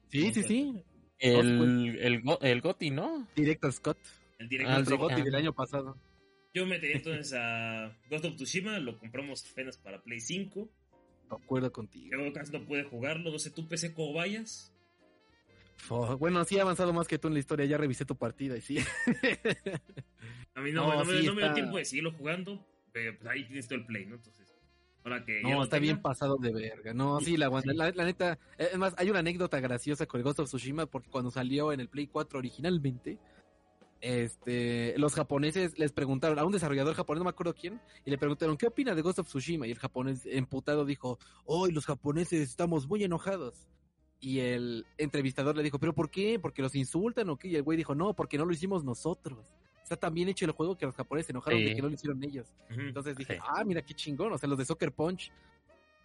Sí, 0.08 0.32
sí, 0.32 0.42
sí. 0.42 0.82
El, 1.18 1.98
el, 2.00 2.22
el 2.40 2.60
Goti, 2.60 2.90
¿no? 2.90 3.26
Director 3.34 3.72
Scott, 3.72 3.98
El 4.38 4.48
directo. 4.48 4.72
Ah, 4.72 4.96
Gotti 4.96 5.20
ah. 5.20 5.24
del 5.24 5.34
año 5.34 5.52
pasado. 5.52 5.96
Yo 6.52 6.66
metería 6.66 6.96
entonces 6.96 7.32
a 7.36 7.96
Ghost 8.10 8.24
of 8.26 8.34
Tsushima, 8.36 8.78
lo 8.78 8.98
compramos 8.98 9.44
apenas 9.50 9.76
para 9.76 10.02
Play 10.02 10.20
5. 10.20 10.68
De 11.30 11.36
acuerdo 11.36 11.72
contigo. 11.72 12.10
Yo 12.10 12.32
casi 12.32 12.52
no 12.52 12.64
pude 12.64 12.84
jugarlo, 12.84 13.30
no 13.30 13.38
sé 13.38 13.50
tú 13.50 13.66
PC 13.66 13.94
cómo 13.94 14.12
vayas. 14.12 14.72
Bueno, 16.18 16.44
sí 16.44 16.56
he 16.56 16.60
avanzado 16.60 16.92
más 16.92 17.08
que 17.08 17.18
tú 17.18 17.28
en 17.28 17.34
la 17.34 17.40
historia, 17.40 17.66
ya 17.66 17.76
revisé 17.76 18.04
tu 18.04 18.16
partida 18.16 18.56
y 18.56 18.60
sí. 18.60 18.78
A 20.54 20.60
mí 20.60 20.72
no, 20.72 20.86
No, 20.94 21.04
no 21.04 21.04
me, 21.04 21.22
no 21.22 21.34
me 21.34 21.42
dio 21.42 21.54
tiempo 21.54 21.76
de 21.76 21.84
seguirlo 21.84 22.12
jugando, 22.12 22.64
pero 22.92 23.18
pues 23.18 23.28
ahí 23.28 23.44
tienes 23.44 23.66
todo 23.66 23.78
el 23.78 23.86
Play, 23.86 24.06
¿no? 24.06 24.14
Entonces, 24.16 24.43
ahora 25.04 25.24
que 25.24 25.42
No, 25.42 25.62
está 25.62 25.76
tenga, 25.76 25.82
bien 25.82 26.02
pasado 26.02 26.36
de 26.38 26.52
verga. 26.52 26.92
No, 26.94 27.20
sí, 27.20 27.36
la, 27.36 27.48
Sí. 27.62 27.68
la, 27.74 27.90
la 27.92 28.04
neta. 28.04 28.38
eh, 28.58 28.70
Es 28.72 28.78
más, 28.78 28.94
hay 28.96 29.10
una 29.10 29.20
anécdota 29.20 29.60
graciosa 29.60 30.06
con 30.06 30.18
el 30.18 30.24
Ghost 30.24 30.40
of 30.40 30.48
Tsushima 30.48 30.86
porque 30.86 31.10
cuando 31.10 31.30
salió 31.30 31.72
en 31.72 31.80
el 31.80 31.88
Play 31.88 32.06
4 32.08 32.38
originalmente, 32.38 33.18
este, 34.00 34.94
los 34.98 35.14
japoneses 35.14 35.78
les 35.78 35.92
preguntaron 35.92 36.38
a 36.38 36.44
un 36.44 36.52
desarrollador 36.52 36.94
japonés, 36.94 37.20
no 37.20 37.24
me 37.24 37.30
acuerdo 37.30 37.54
quién, 37.54 37.80
y 38.04 38.10
le 38.10 38.18
preguntaron, 38.18 38.56
¿qué 38.56 38.66
opina 38.66 38.94
de 38.94 39.02
Ghost 39.02 39.20
of 39.20 39.28
Tsushima? 39.28 39.66
Y 39.66 39.70
el 39.70 39.78
japonés 39.78 40.26
emputado 40.26 40.84
dijo, 40.84 41.18
hoy 41.46 41.72
los 41.72 41.86
japoneses 41.86 42.40
estamos 42.40 42.86
muy 42.86 43.02
enojados. 43.04 43.66
Y 44.20 44.40
el 44.40 44.86
entrevistador 44.96 45.56
le 45.56 45.62
dijo, 45.62 45.78
¿pero 45.78 45.94
por 45.94 46.10
qué? 46.10 46.38
¿Porque 46.38 46.62
los 46.62 46.74
insultan 46.74 47.28
o 47.30 47.36
qué? 47.36 47.48
Y 47.48 47.56
el 47.56 47.62
güey 47.62 47.76
dijo, 47.76 47.94
no, 47.94 48.14
porque 48.14 48.38
no 48.38 48.46
lo 48.46 48.52
hicimos 48.52 48.82
nosotros. 48.84 49.54
Está 49.84 49.96
tan 49.96 50.12
bien 50.14 50.28
hecho 50.30 50.44
el 50.46 50.50
juego 50.50 50.76
que 50.76 50.86
los 50.86 50.96
japoneses 50.96 51.26
se 51.26 51.32
enojaron 51.32 51.60
Sí. 51.60 51.66
de 51.66 51.74
que 51.76 51.82
no 51.82 51.88
lo 51.88 51.94
hicieron 51.94 52.24
ellos. 52.24 52.46
Entonces 52.70 53.16
dije, 53.16 53.34
Sí. 53.34 53.40
ah, 53.46 53.62
mira 53.64 53.82
qué 53.82 53.94
chingón. 53.94 54.32
O 54.32 54.38
sea, 54.38 54.48
los 54.48 54.58
de 54.58 54.64
Soccer 54.64 54.90
Punch, 54.92 55.30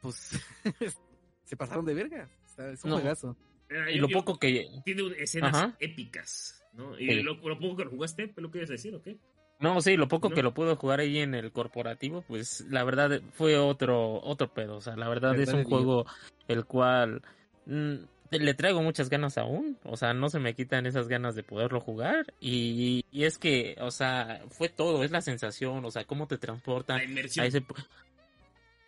pues 0.01 0.39
se 1.45 1.57
pasaron 1.57 1.85
de 1.85 1.93
verga. 1.93 2.29
O 2.45 2.49
sea, 2.49 2.69
es 2.69 2.83
un 2.83 2.91
No. 2.91 2.97
juegazo. 2.97 3.35
Mira, 3.69 3.89
Y 3.91 3.95
yo- 3.95 4.01
lo 4.03 4.07
yo- 4.09 4.17
poco 4.17 4.37
que... 4.37 4.67
Tiene 4.85 5.03
escenas 5.17 5.55
Ajá. 5.55 5.75
épicas, 5.79 6.63
¿no? 6.73 6.99
Y 6.99 7.07
Sí. 7.09 7.21
lo, 7.23 7.35
lo 7.35 7.59
poco 7.59 7.77
que 7.77 7.85
lo 7.85 7.89
jugaste, 7.91 8.27
¿pero 8.27 8.47
lo 8.47 8.51
quieres 8.51 8.69
decir 8.69 8.93
o 8.95 9.01
qué? 9.01 9.17
No, 9.59 9.81
sí, 9.81 9.97
lo 9.97 10.07
poco 10.07 10.29
¿No? 10.29 10.35
que 10.35 10.43
lo 10.43 10.53
pude 10.53 10.75
jugar 10.75 10.99
ahí 11.01 11.19
en 11.19 11.35
el 11.35 11.51
corporativo, 11.51 12.21
pues 12.27 12.61
la 12.69 12.83
verdad 12.85 13.21
fue 13.33 13.57
otro 13.57 14.21
otro 14.23 14.53
pedo. 14.53 14.77
O 14.77 14.81
sea, 14.81 14.95
la 14.95 15.07
verdad 15.09 15.33
es 15.35 15.47
Verdad 15.47 15.55
un 15.55 15.63
juego 15.65 16.05
el 16.47 16.65
cual 16.65 17.21
mm, 17.65 17.95
le 18.31 18.53
traigo 18.53 18.81
muchas 18.81 19.09
ganas 19.09 19.37
aún. 19.37 19.77
O 19.83 19.97
sea, 19.97 20.13
no 20.13 20.29
se 20.29 20.39
me 20.39 20.53
quitan 20.53 20.85
esas 20.85 21.07
ganas 21.07 21.35
de 21.35 21.43
poderlo 21.43 21.79
jugar. 21.79 22.33
Y, 22.39 23.05
y 23.11 23.23
es 23.23 23.37
que, 23.37 23.75
o 23.79 23.91
sea, 23.91 24.41
fue 24.49 24.69
todo, 24.69 25.03
es 25.03 25.11
la 25.11 25.21
sensación, 25.21 25.83
o 25.83 25.91
sea, 25.91 26.03
cómo 26.03 26.27
te 26.27 26.37
transporta 26.37 26.95
a 26.95 27.03
ese 27.45 27.63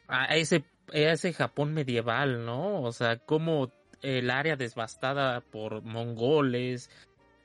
a 0.08 0.36
ese 0.36 0.64
a 0.94 0.98
ese 0.98 1.34
Japón 1.34 1.74
medieval, 1.74 2.46
¿no? 2.46 2.82
O 2.84 2.92
sea, 2.92 3.18
cómo 3.18 3.72
el 4.02 4.30
área 4.30 4.56
devastada 4.56 5.42
por 5.42 5.82
mongoles, 5.84 6.90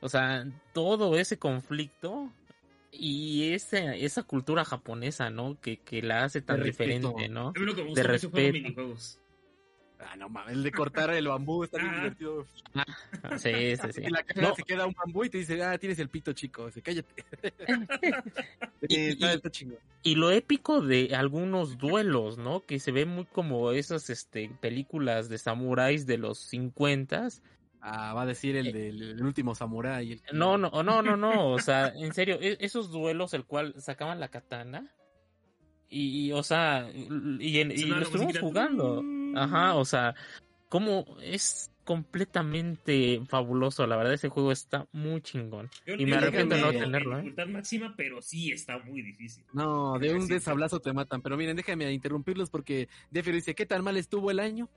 o 0.01 0.09
sea, 0.09 0.45
todo 0.73 1.17
ese 1.17 1.39
conflicto 1.39 2.31
y 2.91 3.53
esa 3.53 3.95
esa 3.95 4.23
cultura 4.23 4.65
japonesa, 4.65 5.31
¿no? 5.31 5.59
Que, 5.61 5.79
que 5.79 6.03
la 6.03 6.25
hace 6.25 6.43
tan 6.43 6.63
diferente, 6.63 7.29
¿no? 7.29 7.53
De 7.53 8.03
respeto. 8.03 8.97
Ah, 9.99 10.15
no 10.17 10.29
mames, 10.29 10.53
el 10.55 10.63
de 10.63 10.73
cortar 10.73 11.11
el 11.11 11.27
bambú 11.29 11.65
está 11.65 11.79
bien 11.79 11.91
Ah. 11.91 11.97
divertido. 11.97 12.47
Sí, 13.39 13.77
sí, 13.77 13.93
sí. 13.93 14.01
Y 14.07 14.11
la 14.11 14.23
caja 14.23 14.41
No, 14.43 14.55
se 14.55 14.63
queda 14.63 14.87
un 14.87 14.93
bambú 14.95 15.25
y 15.25 15.31
te 15.31 15.39
dice, 15.39 15.63
ah, 15.63 15.77
tienes 15.79 15.99
el 15.99 16.09
pito 16.11 16.33
chico. 16.33 16.67
Dice, 16.67 16.83
cállate. 16.83 17.25
Y- 18.89 18.97
está, 19.09 19.33
y- 19.33 19.37
está 19.37 19.51
chingón. 19.51 19.79
y 20.03 20.15
lo 20.15 20.31
épico 20.31 20.81
de 20.83 21.15
algunos 21.17 21.79
duelos, 21.79 22.39
¿no? 22.39 22.61
Que 22.61 22.79
se 22.79 22.93
ve 22.93 23.05
muy 23.07 23.25
como 23.25 23.73
esas 23.73 24.11
este, 24.11 24.51
películas 24.61 25.29
de 25.29 25.39
samuráis 25.39 26.07
de 26.07 26.19
los 26.19 26.39
50 26.39 27.29
Ah, 27.89 28.15
va 28.15 28.23
a 28.23 28.27
decir 28.27 28.57
el 28.57 28.73
del 28.73 29.01
el 29.03 29.23
último 29.23 29.55
samurái. 29.55 30.13
el- 30.13 30.19
Eh, 30.19 30.23
No, 30.33 30.59
no, 30.59 30.71
no, 30.83 31.03
no, 31.03 31.17
no, 31.17 31.51
o 31.53 31.59
sea, 31.61 31.89
en 31.89 32.13
serio, 32.13 32.37
e- 32.41 32.57
esos 32.61 32.91
duelos 32.91 33.33
el 33.35 33.45
cual 33.45 33.75
sacaban 33.81 34.19
la 34.21 34.29
katana 34.29 34.93
y, 35.89 36.27
y, 36.29 36.33
o 36.33 36.43
sea, 36.43 36.91
y, 36.93 37.59
en- 37.61 37.71
y 37.73 37.79
Sonaba 37.79 37.95
lo 37.95 38.01
la 38.01 38.07
estuvimos 38.07 38.39
jugando. 38.39 39.03
Ajá, 39.35 39.75
o 39.75 39.85
sea, 39.85 40.15
como 40.69 41.05
es 41.23 41.71
completamente 41.85 43.23
fabuloso, 43.29 43.87
la 43.87 43.97
verdad 43.97 44.15
ese 44.15 44.29
juego 44.29 44.51
está 44.51 44.87
muy 44.93 45.21
chingón. 45.21 45.71
Yo- 45.87 45.95
Y 45.95 46.01
yo 46.01 46.07
me 46.09 46.17
arrepiento 46.17 46.57
de 46.57 46.61
no 46.61 46.71
tenerlo, 46.73 47.13
¿eh? 47.15 47.23
dificultad 47.23 47.47
máxima, 47.47 47.95
pero 47.97 48.21
sí 48.21 48.51
está 48.51 48.79
muy 48.79 49.03
difícil. 49.03 49.45
No, 49.53 49.99
de 49.99 50.13
un 50.15 50.27
desablazo 50.27 50.81
te 50.81 50.93
matan. 50.93 51.23
Pero 51.23 51.37
miren, 51.37 51.57
déjame 51.57 51.93
interrumpirlos 51.93 52.51
porque 52.51 52.89
Defiro 53.11 53.37
dice, 53.37 53.55
¿qué 53.55 53.67
tan 53.67 53.85
mal 53.85 53.97
estuvo 53.97 54.31
el 54.31 54.41
año? 54.41 54.69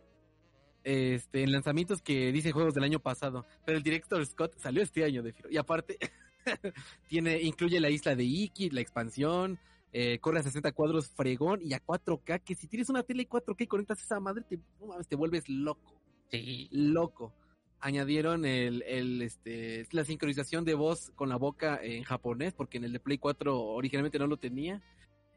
este, 0.86 1.44
en 1.44 1.52
lanzamientos 1.52 2.02
que 2.02 2.32
dice 2.32 2.54
juegos 2.54 2.74
del 2.74 2.86
año 2.86 3.00
pasado, 3.02 3.46
pero 3.66 3.78
el 3.78 3.84
director 3.84 4.26
Scott 4.26 4.58
salió 4.58 4.82
este 4.82 5.04
año 5.04 5.22
de 5.22 5.34
Firo. 5.34 5.50
Y 5.52 5.58
aparte, 5.58 5.98
tiene, 7.08 7.42
incluye 7.42 7.80
la 7.82 7.90
isla 7.90 8.16
de 8.16 8.24
Iki, 8.24 8.70
la 8.70 8.80
expansión, 8.82 9.60
eh, 9.92 10.20
corre 10.20 10.40
a 10.40 10.44
60 10.44 10.72
cuadros 10.72 11.10
fregón 11.10 11.62
y 11.64 11.74
a 11.74 11.84
4K, 11.84 12.42
que 12.44 12.56
si 12.56 12.68
tienes 12.68 12.90
una 12.90 13.04
tele 13.04 13.28
4K 13.28 13.62
y 13.64 13.68
conectas 13.68 14.02
esa 14.04 14.20
madre, 14.20 14.44
te, 14.48 14.58
no 14.80 14.88
mames, 14.88 15.08
te 15.08 15.16
vuelves 15.16 15.48
loco, 15.50 16.00
Sí. 16.32 16.68
loco. 16.72 17.34
Añadieron 17.82 18.44
el, 18.46 18.84
el, 18.84 19.22
este, 19.22 19.88
la 19.92 20.04
sincronización 20.04 20.66
de 20.66 20.74
voz 20.74 21.12
con 21.16 21.30
la 21.30 21.38
boca 21.38 21.80
en 21.82 22.04
japonés, 22.04 22.54
porque 22.54 22.78
en 22.78 22.84
el 22.84 22.92
de 22.94 23.00
Play 23.00 23.18
4 23.18 23.58
originalmente 23.58 24.20
no 24.20 24.28
lo 24.28 24.38
tenía. 24.38 24.82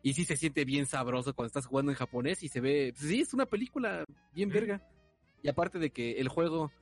Y 0.03 0.14
sí 0.14 0.24
se 0.24 0.36
siente 0.36 0.64
bien 0.64 0.86
sabroso 0.86 1.34
cuando 1.34 1.46
estás 1.46 1.66
jugando 1.66 1.92
en 1.92 1.96
japonés 1.96 2.42
y 2.42 2.48
se 2.48 2.61
ve, 2.61 2.92
pues 2.96 3.09
sí, 3.09 3.20
es 3.20 3.32
una 3.32 3.46
película 3.46 4.05
bien 4.34 4.48
verga. 4.48 4.82
Y 5.44 5.48
aparte 5.48 5.78
de 5.78 5.90
que 5.90 6.14
el 6.20 6.26
juego, 6.26 6.72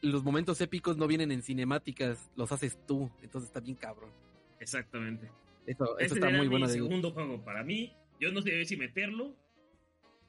los 0.00 0.24
momentos 0.24 0.58
épicos 0.62 0.96
no 0.96 1.06
vienen 1.06 1.30
en 1.32 1.42
cinemáticas, 1.42 2.30
los 2.36 2.50
haces 2.50 2.78
tú, 2.86 3.10
entonces 3.20 3.48
está 3.48 3.60
bien 3.60 3.76
cabrón. 3.76 4.10
Exactamente. 4.58 5.30
Eso, 5.70 5.98
eso 5.98 6.14
está 6.14 6.28
era 6.28 6.36
muy 6.38 6.46
mi 6.46 6.50
bueno. 6.52 6.66
de- 6.66 6.72
segundo 6.74 7.10
juego 7.12 7.44
para 7.44 7.62
mí. 7.62 7.92
Yo 8.20 8.32
no 8.32 8.42
sé 8.42 8.64
si 8.64 8.76
meterlo. 8.76 9.34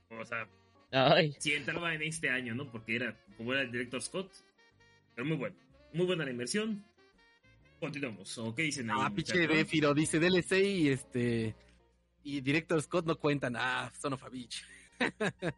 O 0.09 0.25
sea, 0.25 0.47
Ay, 0.91 1.35
si 1.39 1.53
entraba 1.53 1.93
en 1.93 2.01
este 2.01 2.29
año, 2.29 2.55
¿no? 2.55 2.71
Porque 2.71 2.95
era, 2.95 3.15
como 3.37 3.53
era 3.53 3.61
el 3.61 3.71
director 3.71 4.01
Scott. 4.01 4.31
Pero 5.15 5.25
muy 5.27 5.37
bueno. 5.37 5.55
Muy 5.93 6.05
buena 6.05 6.25
la 6.25 6.31
inversión. 6.31 6.83
Continuamos. 7.79 8.37
¿O 8.37 8.53
qué 8.53 8.63
dicen 8.63 8.89
ahí? 8.91 8.97
Ah, 8.99 9.11
pinche? 9.13 9.47
Defiro, 9.47 9.93
dice 9.93 10.19
DLC 10.19 10.59
y 10.63 10.89
este. 10.89 11.55
Y 12.23 12.41
Director 12.41 12.81
Scott 12.81 13.05
no 13.05 13.15
cuentan. 13.17 13.55
Ah, 13.55 13.91
son 13.99 14.13
of 14.13 14.23
a 14.23 14.29
bitch. 14.29 14.63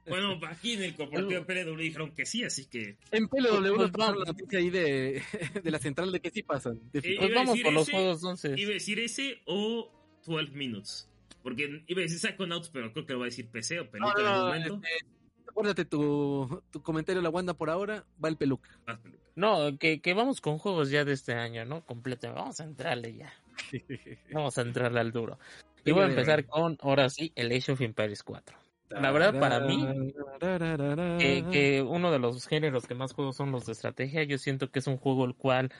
Bueno, 0.07 0.39
aquí 0.47 0.73
en 0.73 0.83
el 0.83 0.95
corporativo 0.95 1.45
PLW 1.45 1.77
dijeron 1.77 2.11
que 2.11 2.25
sí, 2.25 2.43
así 2.43 2.65
que. 2.65 2.97
En 3.11 3.27
PLW 3.27 3.49
Pues 3.49 3.61
nos 3.61 3.91
pasaron 3.91 4.15
vamos. 4.15 4.17
la 4.19 4.31
noticia 4.33 4.59
ahí 4.59 4.69
de, 4.69 5.21
de 5.63 5.71
la 5.71 5.79
central 5.79 6.11
de 6.11 6.19
que 6.19 6.29
sí 6.31 6.43
pasan. 6.43 6.79
De 6.91 6.99
Eh, 6.99 7.15
pues 7.19 7.33
vamos 7.33 7.59
por 7.61 7.73
los 7.73 7.89
juegos 7.89 8.17
entonces. 8.17 8.57
Iba 8.57 8.71
a 8.71 8.73
decir 8.73 8.99
ese 8.99 9.41
o 9.45 9.91
12 10.25 10.51
Minutes. 10.51 11.07
Porque 11.43 11.83
iba 11.87 11.99
a 12.01 12.03
decir 12.03 12.19
Psychonauts, 12.19 12.69
pero 12.69 12.93
creo 12.93 13.05
que 13.05 13.13
lo 13.13 13.19
va 13.19 13.25
a 13.25 13.29
decir 13.29 13.47
PC 13.49 13.79
o 13.79 13.83
No, 13.85 13.89
peluca 13.91 14.13
no, 14.21 14.21
en 14.21 14.27
algún 14.27 14.37
no, 14.37 14.75
momento. 14.75 14.81
este, 14.87 15.05
Acuérdate 15.49 15.85
tu, 15.85 16.63
tu 16.71 16.81
comentario, 16.81 17.21
la 17.21 17.29
Wanda, 17.29 17.53
por 17.55 17.69
ahora, 17.69 18.05
va 18.23 18.29
el 18.29 18.37
peluca. 18.37 18.69
No, 19.35 19.77
que, 19.79 19.99
que 20.01 20.13
vamos 20.13 20.39
con 20.39 20.59
juegos 20.59 20.89
ya 20.91 21.03
de 21.03 21.13
este 21.13 21.33
año, 21.33 21.65
¿no? 21.65 21.83
Completo. 21.85 22.31
Vamos 22.33 22.59
a 22.61 22.63
entrarle 22.63 23.15
ya. 23.15 23.33
Vamos 24.31 24.57
a 24.57 24.61
entrarle 24.61 24.99
al 25.01 25.11
duro. 25.11 25.37
Y 25.83 25.91
voy 25.91 26.03
a 26.03 26.07
empezar 26.07 26.45
con, 26.45 26.77
ahora 26.81 27.09
sí, 27.09 27.31
el 27.35 27.51
Age 27.51 27.71
of 27.73 27.81
Empires 27.81 28.23
4. 28.23 28.55
La 28.99 29.11
verdad, 29.11 29.39
para 29.39 29.59
mí, 29.61 30.13
Que, 31.19 31.45
que 31.51 31.81
uno 31.81 32.11
de 32.11 32.19
los 32.19 32.47
géneros 32.47 32.87
que 32.87 32.95
más 32.95 33.13
juego 33.13 33.31
son 33.33 33.51
los 33.51 33.65
de 33.65 33.71
estrategia. 33.73 34.23
Yo 34.23 34.37
siento 34.37 34.71
que 34.71 34.79
es 34.79 34.87
un 34.87 34.97
juego 34.97 35.25
el 35.25 35.35
cual 35.35 35.71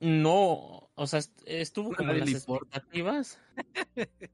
no, 0.00 0.90
o 0.94 1.06
sea, 1.06 1.20
est- 1.20 1.40
estuvo 1.46 1.92
como 1.94 2.12
en 2.12 2.20
las 2.20 2.28
expectativas. 2.60 3.40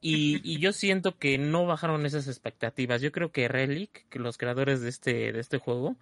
Y, 0.00 0.40
y 0.44 0.60
yo 0.60 0.72
siento 0.72 1.18
que 1.18 1.38
no 1.38 1.66
bajaron 1.66 2.06
esas 2.06 2.28
expectativas. 2.28 3.02
Yo 3.02 3.10
creo 3.10 3.32
que 3.32 3.48
Relic, 3.48 4.06
que 4.08 4.20
los 4.20 4.38
creadores 4.38 4.80
de 4.80 4.90
este, 4.90 5.32
de 5.32 5.40
este 5.40 5.58
juego, 5.58 5.96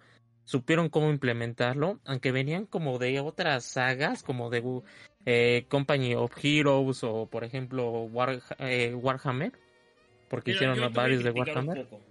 supieron 0.45 0.89
cómo 0.89 1.09
implementarlo, 1.09 1.99
aunque 2.05 2.31
venían 2.31 2.67
como 2.67 2.99
de 2.99 3.19
otras 3.21 3.63
sagas, 3.65 4.21
como 4.21 4.51
de 4.51 4.83
eh, 5.25 5.65
Company 5.67 6.13
of 6.13 6.31
Heroes 6.39 7.03
o 7.03 7.25
por 7.25 7.43
ejemplo 7.43 7.89
War- 8.03 8.43
eh, 8.59 8.93
Warhammer, 8.93 9.53
porque 10.29 10.51
Mira, 10.53 10.71
hicieron 10.73 10.93
varios 10.93 11.23
de 11.23 11.31
Warhammer. 11.31 11.87
poco. 11.87 12.03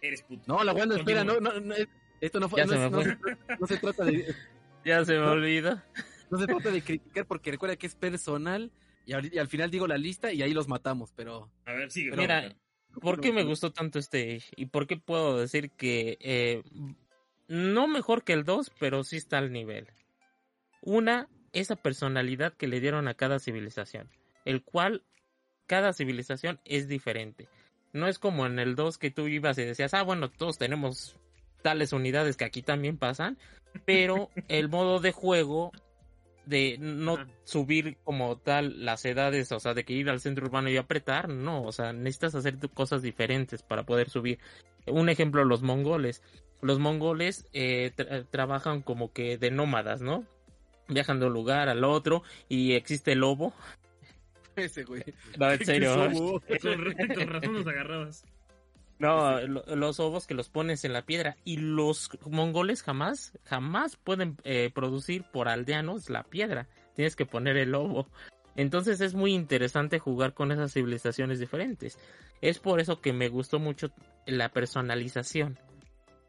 Eres 0.00 0.22
puto. 0.22 0.42
No, 0.46 0.62
la 0.64 0.72
Wanda, 0.72 0.96
espera, 0.96 1.24
no, 1.24 1.40
no, 1.40 1.58
no, 1.60 1.74
esto 2.20 2.38
no 2.40 2.48
fue, 2.48 2.60
Ya 2.60 2.66
no, 2.66 2.72
se 2.72 2.78
me 2.78 2.90
no 2.90 3.02
fue. 3.02 3.04
se, 3.04 3.56
no 3.60 3.66
se 3.66 3.76
trata 3.78 4.04
de, 4.04 4.34
Ya 4.84 5.04
se 5.04 5.12
me 5.14 5.18
No. 5.20 5.32
olvida. 5.32 5.84
no 6.30 6.38
se 6.38 6.46
trata 6.46 6.70
de 6.70 6.82
criticar 6.82 7.26
porque 7.26 7.50
recuerda 7.50 7.76
que 7.76 7.86
es 7.86 7.94
personal 7.96 8.70
y, 9.06 9.12
ahorita- 9.12 9.36
y 9.36 9.38
al 9.38 9.48
final 9.48 9.70
digo 9.70 9.86
la 9.86 9.98
lista 9.98 10.32
y 10.32 10.42
ahí 10.42 10.52
los 10.54 10.68
matamos, 10.68 11.12
pero 11.16 11.50
A 11.64 11.72
ver, 11.72 11.90
sigue. 11.90 12.12
Mira, 12.16 12.40
Roberto. 12.40 12.58
¿Por 13.00 13.20
qué 13.20 13.32
me 13.32 13.42
gustó 13.44 13.72
tanto 13.72 13.98
este 13.98 14.36
Age? 14.36 14.50
¿Y 14.56 14.66
por 14.66 14.86
qué 14.86 14.96
puedo 14.96 15.38
decir 15.38 15.70
que 15.72 16.16
eh, 16.20 16.62
no 17.48 17.86
mejor 17.88 18.22
que 18.24 18.32
el 18.32 18.44
2, 18.44 18.70
pero 18.78 19.04
sí 19.04 19.16
está 19.16 19.38
al 19.38 19.52
nivel? 19.52 19.88
Una, 20.80 21.28
esa 21.52 21.76
personalidad 21.76 22.54
que 22.54 22.66
le 22.68 22.80
dieron 22.80 23.08
a 23.08 23.14
cada 23.14 23.38
civilización, 23.40 24.08
el 24.44 24.62
cual 24.62 25.02
cada 25.68 25.92
civilización 25.92 26.58
es 26.64 26.88
diferente. 26.88 27.46
No 27.92 28.08
es 28.08 28.18
como 28.18 28.44
en 28.46 28.58
el 28.58 28.74
2 28.74 28.98
que 28.98 29.12
tú 29.12 29.28
ibas 29.28 29.56
y 29.58 29.64
decías, 29.64 29.94
ah, 29.94 30.02
bueno, 30.02 30.28
todos 30.30 30.58
tenemos 30.58 31.14
tales 31.62 31.92
unidades 31.92 32.36
que 32.36 32.44
aquí 32.44 32.62
también 32.62 32.96
pasan, 32.96 33.38
pero 33.84 34.30
el 34.48 34.68
modo 34.68 34.98
de 34.98 35.12
juego 35.12 35.70
de 36.46 36.76
no 36.80 37.14
Ajá. 37.14 37.28
subir 37.44 37.98
como 38.04 38.36
tal 38.38 38.84
las 38.84 39.04
edades, 39.04 39.52
o 39.52 39.60
sea, 39.60 39.74
de 39.74 39.84
que 39.84 39.92
ir 39.92 40.08
al 40.08 40.20
centro 40.20 40.46
urbano 40.46 40.70
y 40.70 40.78
apretar, 40.78 41.28
no, 41.28 41.62
o 41.62 41.72
sea, 41.72 41.92
necesitas 41.92 42.34
hacer 42.34 42.56
cosas 42.72 43.02
diferentes 43.02 43.62
para 43.62 43.84
poder 43.84 44.08
subir. 44.08 44.38
Un 44.86 45.10
ejemplo, 45.10 45.44
los 45.44 45.62
mongoles. 45.62 46.22
Los 46.62 46.78
mongoles 46.78 47.46
eh, 47.52 47.92
tra- 47.94 48.26
trabajan 48.30 48.80
como 48.80 49.12
que 49.12 49.36
de 49.36 49.50
nómadas, 49.50 50.00
¿no? 50.00 50.24
Viajan 50.88 51.20
de 51.20 51.26
un 51.26 51.34
lugar 51.34 51.68
al 51.68 51.84
otro 51.84 52.22
y 52.48 52.72
existe 52.72 53.12
el 53.12 53.18
lobo. 53.18 53.52
Ese 54.58 54.84
güey. 54.84 55.02
No, 55.38 55.50
en 55.50 55.58
¿Qué 55.58 55.64
serio. 55.64 55.94
Con, 56.62 56.84
ra- 56.84 57.14
con 57.14 57.28
razón 57.28 57.52
nos 57.54 57.66
agarrabas. 57.66 58.24
No, 58.98 59.40
lo- 59.42 59.64
los 59.76 60.00
ovos 60.00 60.26
que 60.26 60.34
los 60.34 60.48
pones 60.48 60.84
en 60.84 60.92
la 60.92 61.02
piedra 61.02 61.36
y 61.44 61.56
los 61.58 62.10
mongoles 62.28 62.82
jamás, 62.82 63.32
jamás 63.44 63.96
pueden 63.96 64.36
eh, 64.44 64.70
producir 64.74 65.24
por 65.32 65.48
aldeanos 65.48 66.10
la 66.10 66.24
piedra. 66.24 66.66
Tienes 66.96 67.14
que 67.14 67.24
poner 67.26 67.56
el 67.56 67.74
ovo. 67.76 68.08
Entonces 68.56 69.00
es 69.00 69.14
muy 69.14 69.34
interesante 69.34 70.00
jugar 70.00 70.34
con 70.34 70.50
esas 70.50 70.72
civilizaciones 70.72 71.38
diferentes. 71.38 71.96
Es 72.40 72.58
por 72.58 72.80
eso 72.80 73.00
que 73.00 73.12
me 73.12 73.28
gustó 73.28 73.60
mucho 73.60 73.92
la 74.26 74.48
personalización 74.48 75.56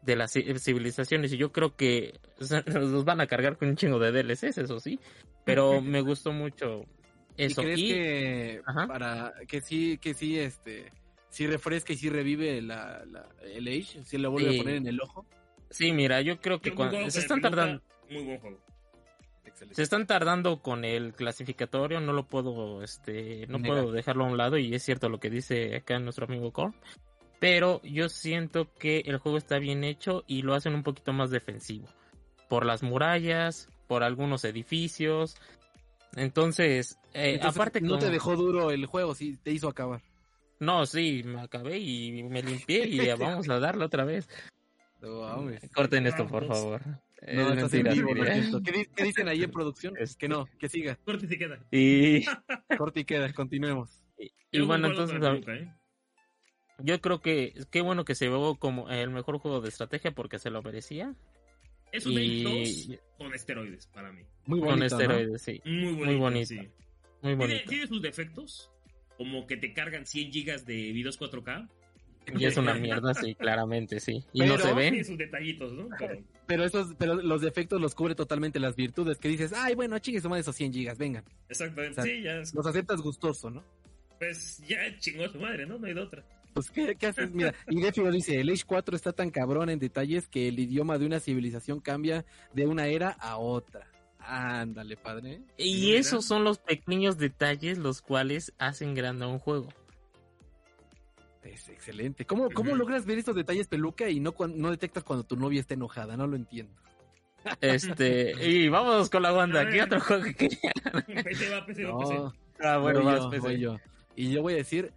de 0.02 0.14
las 0.16 0.36
ci- 0.36 0.56
civilizaciones 0.60 1.32
y 1.32 1.36
yo 1.38 1.50
creo 1.50 1.74
que 1.74 2.20
nos 2.72 3.04
van 3.04 3.20
a 3.20 3.26
cargar 3.26 3.56
con 3.56 3.68
un 3.68 3.76
chingo 3.76 3.98
de 3.98 4.12
DLCs, 4.12 4.58
eso 4.58 4.78
sí, 4.78 5.00
pero 5.44 5.80
me 5.82 6.00
gustó 6.02 6.30
mucho 6.32 6.84
eso. 7.44 7.60
¿Y 7.62 7.64
crees 7.64 7.78
Y- 7.80 7.88
que 7.88 8.62
Ajá. 8.66 8.86
para 8.86 9.32
que 9.48 9.60
sí, 9.60 9.98
que 9.98 10.14
sí, 10.14 10.38
este, 10.38 10.92
sí 11.28 11.46
refresca 11.46 11.92
y 11.92 11.96
sí 11.96 12.08
revive 12.10 12.60
la, 12.62 13.04
la- 13.06 13.28
el 13.42 13.66
Age, 13.68 14.02
si 14.04 14.18
lo 14.18 14.30
vuelve 14.30 14.50
Sí. 14.52 14.56
a 14.58 14.62
poner 14.62 14.76
en 14.76 14.86
el 14.86 15.00
ojo? 15.00 15.26
sí, 15.70 15.92
mira, 15.92 16.20
yo 16.20 16.40
creo 16.40 16.60
que 16.60 16.72
cuando 16.74 17.08
se 17.10 17.20
están 17.20 17.40
tardando 17.40 17.82
Muy 18.10 18.24
buen 18.24 18.40
juego. 18.40 18.58
Excelente. 19.44 19.74
Se 19.74 19.82
están 19.82 20.06
tardando 20.06 20.60
con 20.62 20.84
el 20.84 21.12
clasificatorio, 21.14 22.00
no 22.00 22.12
lo 22.12 22.26
puedo, 22.26 22.82
este, 22.82 23.46
no 23.48 23.58
Negar. 23.58 23.78
puedo 23.82 23.92
dejarlo 23.92 24.24
a 24.24 24.28
un 24.28 24.36
lado 24.36 24.58
y 24.58 24.74
es 24.74 24.82
cierto 24.82 25.08
lo 25.08 25.18
que 25.20 25.30
dice 25.30 25.76
acá 25.76 25.98
nuestro 25.98 26.26
amigo 26.26 26.52
Core. 26.52 26.74
Pero 27.38 27.80
yo 27.82 28.08
siento 28.08 28.72
que 28.74 28.98
el 29.06 29.16
juego 29.18 29.38
está 29.38 29.58
bien 29.58 29.82
hecho 29.82 30.24
y 30.26 30.42
lo 30.42 30.54
hacen 30.54 30.74
un 30.74 30.82
poquito 30.82 31.12
más 31.12 31.30
defensivo. 31.30 31.86
Por 32.48 32.66
las 32.66 32.82
murallas, 32.82 33.68
por 33.86 34.02
algunos 34.02 34.44
edificios. 34.44 35.36
Entonces, 36.16 36.98
eh, 37.14 37.34
Entonces, 37.34 37.56
aparte 37.56 37.80
no 37.80 37.98
te 37.98 38.10
dejó 38.10 38.36
duro 38.36 38.70
el 38.70 38.86
juego, 38.86 39.14
sí, 39.14 39.36
te 39.42 39.52
hizo 39.52 39.68
acabar. 39.68 40.02
No, 40.58 40.84
sí, 40.86 41.22
me 41.24 41.40
acabé 41.40 41.78
y 41.78 42.22
me 42.24 42.42
limpié 42.42 42.86
y 42.86 42.96
ya 43.04 43.16
vamos 43.44 43.48
a 43.48 43.58
darle 43.60 43.84
otra 43.84 44.04
vez. 44.04 44.28
No. 45.00 45.46
Corten 45.74 46.06
esto, 46.06 46.26
por 46.26 46.46
favor. 46.46 46.82
No, 46.86 46.92
Es 47.52 47.56
estás 47.56 47.74
en 47.74 47.82
mentira, 47.84 48.06
vivo. 48.06 48.62
¿Qué, 48.62 48.72
di- 48.72 48.86
qué 48.94 49.04
dicen 49.04 49.28
ahí 49.28 49.42
en 49.42 49.50
producción? 49.52 49.94
Es- 49.98 50.16
Que 50.16 50.28
no, 50.28 50.46
que 50.58 50.68
siga. 50.68 50.96
Corte 51.04 51.26
y 51.26 51.28
se 51.28 51.38
queda. 51.38 51.58
Y, 51.70 52.24
Corte 52.78 53.00
y 53.00 53.04
queda, 53.04 53.32
continuemos. 53.32 54.02
y 54.50 54.60
bueno, 54.60 54.88
entonces 54.88 55.18
¿eh? 55.22 55.72
Yo 56.82 57.00
creo 57.00 57.20
que 57.20 57.54
qué 57.70 57.82
bueno 57.82 58.04
que 58.04 58.14
se 58.14 58.28
vio 58.28 58.54
como 58.56 58.88
el 58.90 59.10
mejor 59.10 59.38
juego 59.38 59.60
de 59.60 59.68
estrategia 59.68 60.12
porque 60.12 60.38
se 60.38 60.50
lo 60.50 60.62
merecía. 60.62 61.14
Es 61.92 62.06
un 62.06 62.12
Y- 62.12 62.44
Age 62.46 62.86
2 62.88 63.00
con 63.18 63.34
esteroides 63.34 63.86
para 63.88 64.12
mí. 64.12 64.22
Muy 64.46 64.60
con 64.60 64.68
bonito, 64.70 64.96
¿no? 64.96 65.02
esteroides, 65.02 65.42
sí. 65.42 65.60
Muy 65.64 65.92
bonito. 65.94 66.18
bonito. 66.18 66.46
sí. 66.46 66.56
Muy 66.56 66.68
Tiene, 67.22 67.36
bonito. 67.36 67.68
tiene 67.68 67.86
sus 67.86 68.02
defectos, 68.02 68.70
como 69.18 69.46
que 69.46 69.56
te 69.56 69.72
cargan 69.74 70.06
100 70.06 70.32
gigas 70.32 70.64
de 70.66 70.74
videos 70.92 71.18
4K. 71.18 71.68
Y 72.38 72.44
es 72.44 72.56
una 72.56 72.74
mierda, 73.02 73.12
sí, 73.14 73.34
claramente, 73.34 73.98
sí. 74.00 74.24
Y 74.32 74.40
Pero- 74.40 74.56
no 74.56 74.62
se 74.62 74.72
ven. 74.74 74.90
Tiene 74.94 75.04
sus 75.04 75.18
detallitos, 75.18 75.72
¿no? 75.72 75.88
Pero 75.98 76.22
Pero 76.46 76.64
esos, 76.64 76.94
pero 76.98 77.14
los 77.16 77.40
defectos 77.42 77.80
los 77.80 77.94
cubre 77.94 78.14
totalmente 78.14 78.58
las 78.60 78.74
virtudes 78.76 79.18
que 79.18 79.28
dices, 79.28 79.52
ay, 79.54 79.74
bueno, 79.74 79.98
chingue 79.98 80.20
su 80.20 80.28
madre 80.28 80.40
esos 80.42 80.56
100 80.56 80.72
gigas, 80.72 80.98
vengan. 80.98 81.24
exactamente. 81.48 82.00
O 82.00 82.04
sea, 82.04 82.12
sí, 82.14 82.22
ya. 82.22 82.40
es- 82.40 82.54
Los 82.54 82.66
aceptas 82.66 83.00
gustoso, 83.00 83.50
¿no? 83.50 83.62
Pues 84.18 84.58
ya 84.68 84.78
chingó 84.98 85.24
a 85.24 85.28
su 85.28 85.38
madre, 85.40 85.66
¿no? 85.66 85.78
No 85.78 85.86
hay 85.86 85.94
de 85.94 86.00
otra. 86.00 86.24
Pues, 86.52 86.70
¿qué, 86.70 86.96
qué 86.96 87.06
haces? 87.06 87.30
Mira, 87.32 87.54
y 87.68 87.80
Defiro 87.80 88.10
dice, 88.10 88.40
el 88.40 88.50
Age 88.50 88.64
4 88.66 88.96
está 88.96 89.12
tan 89.12 89.30
cabrón 89.30 89.70
en 89.70 89.78
detalles 89.78 90.26
que 90.28 90.48
el 90.48 90.58
idioma 90.58 90.98
de 90.98 91.06
una 91.06 91.20
civilización 91.20 91.80
cambia 91.80 92.24
de 92.52 92.66
una 92.66 92.86
era 92.86 93.10
a 93.10 93.36
otra. 93.36 93.86
Ándale, 94.18 94.96
padre. 94.96 95.40
Y 95.56 95.86
Mira. 95.86 95.98
esos 96.00 96.24
son 96.24 96.44
los 96.44 96.58
pequeños 96.58 97.18
detalles 97.18 97.78
los 97.78 98.02
cuales 98.02 98.52
hacen 98.58 98.94
grande 98.94 99.24
a 99.24 99.28
un 99.28 99.38
juego. 99.38 99.68
Es 101.42 101.68
excelente. 101.70 102.26
¿Cómo, 102.26 102.50
cómo 102.50 102.74
logras 102.74 103.06
ver 103.06 103.18
estos 103.18 103.34
detalles, 103.34 103.66
peluca, 103.66 104.10
y 104.10 104.20
no, 104.20 104.34
no 104.54 104.70
detectas 104.70 105.04
cuando 105.04 105.24
tu 105.24 105.36
novia 105.36 105.60
está 105.60 105.74
enojada? 105.74 106.16
No 106.16 106.26
lo 106.26 106.36
entiendo. 106.36 106.74
Este, 107.62 108.34
y 108.46 108.68
vámonos 108.68 109.08
con 109.08 109.22
la 109.22 109.30
banda. 109.30 109.66
¿Qué 109.70 109.82
otro 109.82 110.00
juego 110.00 110.24
que 110.24 110.34
quería? 110.34 110.72
PC 111.24 111.48
va, 111.50 111.64
PC 111.64 111.84
va, 111.84 111.98
PC. 111.98 112.14
No, 112.14 112.34
Ah, 112.62 112.76
bueno, 112.76 113.00
voy 113.02 113.12
vas, 113.14 113.22
yo, 113.22 113.30
PC. 113.30 113.40
voy 113.40 113.58
yo. 113.58 113.76
Y 114.16 114.30
yo 114.32 114.42
voy 114.42 114.52
a 114.52 114.56
decir 114.56 114.92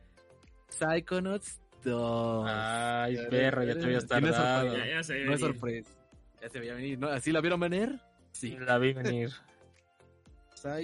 Psychonauts 0.78 1.59
2. 1.84 2.45
Ay, 2.47 3.17
perro, 3.30 3.63
ya 3.63 3.74
te 3.76 3.84
habías 3.84 4.03
Y 4.03 4.07
no 4.21 4.28
es 4.28 4.36
tardado. 4.36 4.67
sorpresa. 4.69 4.86
Ya, 4.86 4.91
ya 4.95 5.03
se 5.03 5.26
No 5.26 5.34
es 5.34 5.39
sorpresa. 5.39 5.91
Ya 6.41 6.49
se 6.49 6.59
veía 6.59 6.74
venir. 6.76 6.99
¿no? 6.99 7.07
¿Así 7.07 7.32
la 7.32 7.41
vieron 7.41 7.59
venir? 7.59 7.99
Sí. 8.32 8.57
La 8.59 8.78
vi 8.78 8.93
venir. 8.93 9.30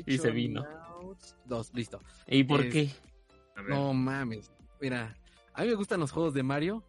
Y 0.05 0.17
se 0.17 0.31
vino. 0.31 0.63
Psychonauts 0.63 1.35
2, 1.45 1.71
listo. 1.73 2.01
¿Y 2.27 2.43
por 2.43 2.61
Es- 2.65 2.73
qué? 2.73 2.89
No 3.67 3.93
mames. 3.93 4.51
Mira, 4.81 5.15
a 5.53 5.61
mí 5.63 5.67
me 5.69 5.73
gustan 5.75 5.99
los 5.99 6.11
juegos 6.11 6.33
de 6.33 6.43
Mario. 6.43 6.83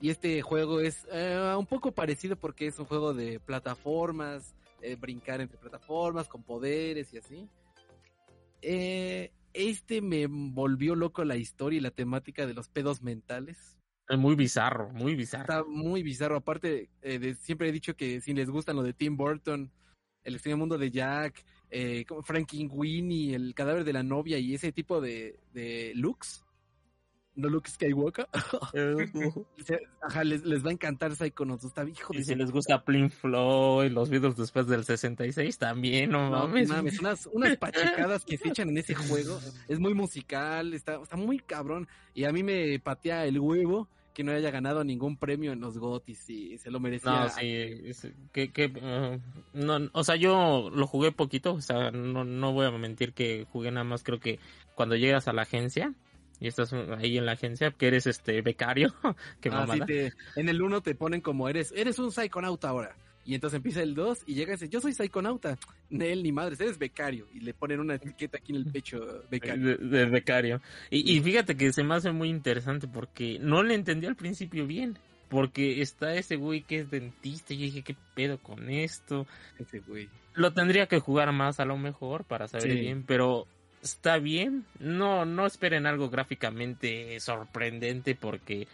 Y 0.00 0.10
este 0.10 0.42
juego 0.42 0.80
es 0.80 1.06
eh, 1.10 1.54
un 1.58 1.64
poco 1.66 1.92
parecido 1.92 2.36
porque 2.36 2.66
es 2.66 2.78
un 2.78 2.84
juego 2.84 3.14
de 3.14 3.40
plataformas, 3.40 4.54
eh, 4.82 4.94
brincar 4.96 5.40
entre 5.40 5.56
plataformas, 5.56 6.28
con 6.28 6.42
poderes 6.42 7.12
y 7.14 7.18
así. 7.18 7.48
Eh, 8.60 9.30
este 9.56 10.00
me 10.02 10.26
volvió 10.28 10.94
loco 10.94 11.24
la 11.24 11.36
historia 11.36 11.78
y 11.78 11.80
la 11.80 11.90
temática 11.90 12.46
de 12.46 12.54
los 12.54 12.68
pedos 12.68 13.02
mentales. 13.02 13.76
Es 14.08 14.18
muy 14.18 14.36
bizarro, 14.36 14.90
muy 14.90 15.16
bizarro. 15.16 15.42
Está 15.42 15.64
muy 15.64 16.02
bizarro. 16.02 16.36
Aparte, 16.36 16.90
eh, 17.02 17.18
de- 17.18 17.34
siempre 17.34 17.68
he 17.68 17.72
dicho 17.72 17.96
que 17.96 18.20
si 18.20 18.32
les 18.34 18.48
gustan 18.48 18.76
lo 18.76 18.82
de 18.82 18.92
Tim 18.92 19.16
Burton, 19.16 19.70
el 20.22 20.34
extraño 20.34 20.56
mundo 20.56 20.78
de 20.78 20.90
Jack, 20.90 21.44
eh, 21.70 22.04
Frankie 22.22 22.66
Winnie, 22.68 23.34
el 23.34 23.54
cadáver 23.54 23.82
de 23.84 23.92
la 23.92 24.02
novia 24.04 24.38
y 24.38 24.54
ese 24.54 24.70
tipo 24.70 25.00
de, 25.00 25.40
de 25.52 25.92
looks, 25.96 26.44
no 27.36 27.48
Luke 27.48 27.70
Skywalker, 27.70 28.26
se- 29.64 29.80
ajá, 30.02 30.24
les, 30.24 30.44
les 30.44 30.64
va 30.64 30.70
a 30.70 30.72
encantar 30.72 31.14
Psychonauts. 31.14 31.64
Está 31.64 31.84
hijo 31.88 32.12
de 32.12 32.20
y 32.20 32.24
si 32.24 32.34
les 32.34 32.50
gusta 32.50 32.84
Pink 32.84 33.10
Floyd, 33.12 33.90
los 33.92 34.08
Beatles 34.10 34.36
después 34.36 34.66
del 34.66 34.84
66 34.84 35.58
también, 35.58 36.10
no, 36.10 36.30
No, 36.30 36.46
mames. 36.48 36.68
mames, 36.68 36.98
unas, 37.00 37.26
unas 37.32 37.56
pachecadas 37.56 38.24
que 38.24 38.36
se 38.38 38.48
echan 38.48 38.68
en 38.70 38.78
ese 38.78 38.94
juego. 38.94 39.38
Es 39.68 39.78
muy 39.78 39.94
musical, 39.94 40.74
está, 40.74 41.00
está 41.02 41.16
muy 41.16 41.38
cabrón. 41.38 41.88
Y 42.14 42.24
a 42.24 42.32
mí 42.32 42.42
me 42.42 42.78
patea 42.80 43.26
el 43.26 43.38
huevo 43.38 43.88
que 44.14 44.24
no 44.24 44.32
haya 44.32 44.50
ganado 44.50 44.82
ningún 44.82 45.18
premio 45.18 45.52
en 45.52 45.60
los 45.60 45.76
GOTYs 45.76 46.30
y 46.30 46.56
se 46.58 46.70
lo 46.70 46.80
merecía. 46.80 47.10
No, 47.24 47.28
sí, 47.28 47.46
es- 47.84 48.08
que, 48.32 48.50
que, 48.50 48.66
uh, 48.68 49.20
no, 49.52 49.90
o 49.92 50.04
sea, 50.04 50.16
yo 50.16 50.70
lo 50.74 50.86
jugué 50.86 51.12
poquito, 51.12 51.52
o 51.52 51.60
sea, 51.60 51.90
no, 51.90 52.24
no 52.24 52.52
voy 52.54 52.64
a 52.64 52.70
mentir 52.70 53.12
que 53.12 53.46
jugué 53.52 53.70
nada 53.70 53.84
más, 53.84 54.02
creo 54.02 54.18
que 54.18 54.38
cuando 54.74 54.96
llegas 54.96 55.28
a 55.28 55.34
la 55.34 55.42
agencia 55.42 55.92
y 56.40 56.48
estás 56.48 56.72
ahí 56.72 57.18
en 57.18 57.26
la 57.26 57.32
agencia, 57.32 57.70
que 57.70 57.86
eres 57.88 58.06
este 58.06 58.42
becario, 58.42 58.94
que 59.40 59.48
Ah, 59.50 59.66
sí, 59.72 59.80
te- 59.86 60.12
en 60.36 60.48
el 60.48 60.60
1 60.62 60.80
te 60.82 60.94
ponen 60.94 61.20
como 61.20 61.48
eres, 61.48 61.72
eres 61.76 61.98
un 61.98 62.12
psiconauta 62.12 62.68
ahora. 62.68 62.94
Y 63.24 63.34
entonces 63.34 63.56
empieza 63.56 63.82
el 63.82 63.94
2 63.96 64.22
y 64.26 64.34
llega 64.34 64.52
y 64.52 64.54
dice, 64.54 64.68
yo 64.68 64.80
soy 64.80 64.92
psiconauta. 64.92 65.58
Él 65.90 66.22
ni 66.22 66.30
madres, 66.30 66.60
eres 66.60 66.78
becario. 66.78 67.26
Y 67.34 67.40
le 67.40 67.54
ponen 67.54 67.80
una 67.80 67.96
etiqueta 67.96 68.38
aquí 68.38 68.52
en 68.52 68.58
el 68.58 68.66
pecho, 68.66 69.00
becario. 69.30 69.76
De, 69.76 69.76
de 69.78 70.04
becario. 70.06 70.60
Y, 70.90 71.12
y 71.16 71.20
fíjate 71.20 71.56
que 71.56 71.72
se 71.72 71.82
me 71.82 71.96
hace 71.96 72.12
muy 72.12 72.28
interesante 72.28 72.86
porque 72.86 73.38
no 73.40 73.64
le 73.64 73.74
entendí 73.74 74.06
al 74.06 74.14
principio 74.14 74.66
bien. 74.68 74.96
Porque 75.28 75.82
está 75.82 76.14
ese 76.14 76.36
güey 76.36 76.62
que 76.62 76.78
es 76.78 76.90
dentista 76.90 77.52
y 77.52 77.56
yo 77.58 77.62
dije, 77.64 77.82
¿qué 77.82 77.96
pedo 78.14 78.38
con 78.38 78.70
esto? 78.70 79.26
Ese 79.58 79.80
güey. 79.80 80.08
Lo 80.34 80.52
tendría 80.52 80.86
que 80.86 81.00
jugar 81.00 81.32
más 81.32 81.58
a 81.58 81.64
lo 81.64 81.76
mejor 81.76 82.22
para 82.22 82.46
saber 82.46 82.70
Sí. 82.70 82.78
bien, 82.78 83.02
pero 83.04 83.48
está 83.82 84.18
bien. 84.18 84.64
No, 84.78 85.24
no 85.24 85.46
esperen 85.46 85.86
algo 85.86 86.10
gráficamente 86.10 87.18
sorprendente 87.20 88.14
porque 88.14 88.66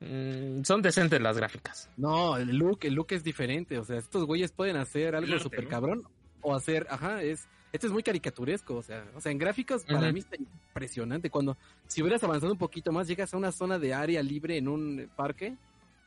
mm, 0.00 0.62
son 0.62 0.82
decentes 0.82 1.20
las 1.20 1.36
gráficas. 1.36 1.90
No, 1.96 2.36
el 2.36 2.56
look, 2.56 2.80
el 2.82 2.94
look 2.94 3.08
es 3.10 3.24
diferente. 3.24 3.78
O 3.78 3.84
sea, 3.84 3.98
estos 3.98 4.24
güeyes 4.24 4.52
pueden 4.52 4.76
hacer 4.76 5.14
algo 5.14 5.38
súper 5.38 5.64
¿no? 5.64 5.70
cabrón. 5.70 6.02
O 6.42 6.54
hacer, 6.54 6.86
ajá, 6.90 7.22
es. 7.22 7.48
Este 7.72 7.88
es 7.88 7.92
muy 7.92 8.02
caricaturesco, 8.02 8.76
o 8.76 8.82
sea, 8.82 9.04
o 9.14 9.20
sea, 9.20 9.32
en 9.32 9.38
gráficos 9.38 9.84
para 9.84 10.10
mí 10.10 10.20
está 10.20 10.36
impresionante. 10.36 11.28
Cuando, 11.28 11.58
si 11.88 12.00
hubieras 12.00 12.22
avanzado 12.24 12.52
un 12.52 12.58
poquito 12.58 12.90
más, 12.90 13.06
llegas 13.06 13.34
a 13.34 13.36
una 13.36 13.52
zona 13.52 13.78
de 13.78 13.92
área 13.92 14.22
libre 14.22 14.56
en 14.56 14.68
un 14.68 15.10
parque 15.14 15.56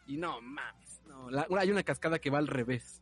y 0.08 0.18
no 0.18 0.42
mames, 0.42 1.02
no, 1.08 1.30
la- 1.30 1.46
hay 1.60 1.70
una 1.70 1.84
cascada 1.84 2.18
que 2.18 2.32
va 2.32 2.40
al 2.40 2.48
revés. 2.48 3.02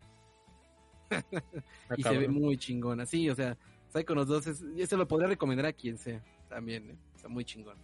y 1.96 2.04
se 2.04 2.18
ve 2.18 2.28
muy 2.28 2.58
chingona. 2.58 3.06
Sí, 3.06 3.30
o 3.30 3.36
sea, 3.36 3.56
Psychonauts 3.94 4.30
2 4.30 4.48
es, 4.48 4.64
y 4.76 4.82
eso 4.82 4.98
lo 4.98 5.08
podría 5.08 5.28
recomendar 5.30 5.66
a 5.66 5.74
quien 5.74 5.98
sea 5.98 6.24
también, 6.50 6.90
¿eh? 6.92 6.96
Está 7.16 7.28
muy 7.28 7.46
chingón. 7.46 7.78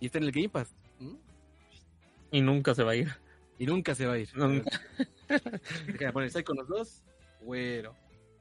Y 0.00 0.06
está 0.06 0.18
en 0.18 0.24
el 0.24 0.32
Game 0.32 0.48
Pass. 0.48 0.74
¿m? 1.00 1.16
Y 2.30 2.40
nunca 2.40 2.74
se 2.74 2.82
va 2.82 2.92
a 2.92 2.96
ir. 2.96 3.08
Y 3.58 3.66
nunca 3.66 3.94
se 3.94 4.06
va 4.06 4.14
a 4.14 4.18
ir. 4.18 4.28
Nunca. 4.34 4.80
Deja 5.86 6.06
de 6.06 6.12
poner 6.12 6.30
Psychonauts 6.30 6.68
2, 6.68 7.02
güero. 7.42 7.94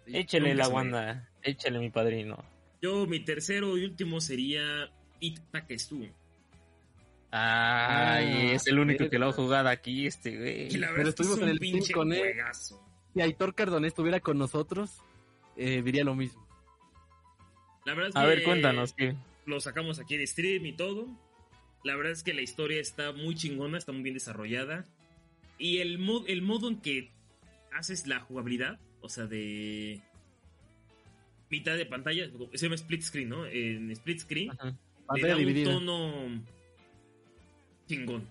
Sí, 0.05 0.13
nunca 0.13 0.38
la 0.55 0.65
se 0.65 0.72
va 0.74 0.82
a 0.82 0.84
ir. 0.84 0.91
Wanda, 0.93 1.30
échele 1.41 1.80
mi 1.80 1.89
padrino. 1.89 2.43
Yo, 2.82 3.07
mi 3.07 3.20
tercero 3.20 3.78
y 3.78 3.86
último 3.86 4.22
sería 4.22 4.91
It 5.20 5.39
Takestu. 5.51 6.03
Ay, 6.03 6.11
Ah, 7.32 8.22
es 8.53 8.68
el 8.68 8.80
único 8.80 9.09
que 9.09 9.20
lo 9.20 9.28
ha 9.28 9.32
jugado 9.34 9.68
aquí, 9.70 10.07
este 10.07 10.38
güey. 10.38 10.68
Y 10.74 10.78
la 10.78 10.88
Pero 10.88 10.97
verdad 10.97 11.07
es 11.07 11.09
estuvimos 11.09 11.39
en 11.41 11.49
el 11.49 11.59
pinche 11.59 11.93
con 11.93 12.13
él. 12.13 12.36
Si 13.13 13.22
Aitor 13.22 13.53
Cardone 13.53 13.88
estuviera 13.88 14.20
con 14.20 14.38
nosotros, 14.38 15.01
eh, 15.55 15.82
diría 15.82 16.03
lo 16.03 16.15
mismo. 16.15 16.46
La 17.88 17.93
verdad 17.93 18.09
es 18.09 18.15
A 18.17 18.21
que 18.23 18.27
ver, 18.27 18.43
cuéntanos, 18.43 18.91
¿qué? 18.93 19.15
lo 19.45 19.61
sacamos 19.61 19.97
aquí 19.99 20.15
en 20.15 20.27
stream 20.27 20.65
y 20.65 20.73
todo. 20.73 21.07
La 21.85 21.95
verdad 21.95 22.11
es 22.11 22.21
que 22.21 22.33
la 22.33 22.41
historia 22.41 22.81
está 22.81 23.13
muy 23.13 23.33
chingona, 23.33 23.77
está 23.77 23.93
muy 23.93 24.01
bien 24.03 24.13
desarrollada. 24.13 24.83
Y 25.57 25.77
el, 25.77 25.97
mod, 25.97 26.25
el 26.27 26.41
modo 26.41 26.67
en 26.67 26.81
que 26.81 27.11
haces 27.71 28.05
la 28.05 28.19
jugabilidad, 28.19 28.77
o 28.99 29.07
sea, 29.07 29.25
de 29.25 30.01
mitad 31.49 31.77
de 31.77 31.85
pantalla, 31.85 32.29
se 32.53 32.65
llama 32.65 32.75
split 32.75 33.01
screen, 33.03 33.29
¿no? 33.29 33.45
En 33.45 33.89
split 33.91 34.19
screen, 34.19 34.49
le 35.15 35.21
da 35.27 35.33
un 35.35 35.39
dividida. 35.39 35.71
tono 35.71 36.43
chingón. 37.88 38.27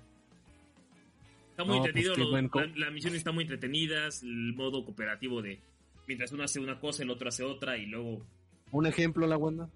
Está 1.53 1.65
muy 1.65 1.77
No, 1.77 1.83
pues 1.83 1.97
entretenido, 1.97 2.15
los- 2.43 2.53
la, 2.55 2.67
la 2.87 2.91
misión 2.91 3.15
está 3.15 3.33
muy 3.33 3.45
entretenida, 3.45 4.07
el 4.23 4.53
modo 4.53 4.85
cooperativo 4.85 5.41
de 5.41 5.59
mientras 6.07 6.31
uno 6.33 6.43
hace 6.45 6.61
una 6.61 6.79
cosa, 6.79 7.03
el 7.05 7.11
otro 7.11 7.29
hace 7.31 7.43
otra 7.43 7.79
y 7.79 7.87
luego 7.87 8.23
Un 8.71 8.87
ejemplo, 8.87 9.27
la 9.27 9.37
Wanda. 9.37 9.69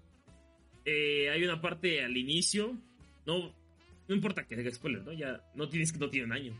eh, 0.85 1.29
hay 1.29 1.43
una 1.43 1.61
parte 1.61 2.03
al 2.03 2.15
inicio, 2.17 2.75
no, 3.25 3.53
no 4.07 4.15
importa 4.15 4.43
que 4.45 4.55
diga 4.55 4.71
spoiler, 4.71 5.03
¿no? 5.03 5.13
Ya 5.13 5.41
no 5.55 5.69
tienes 5.69 5.97
no 5.99 6.09
tiene 6.09 6.25
un 6.25 6.33
año. 6.33 6.53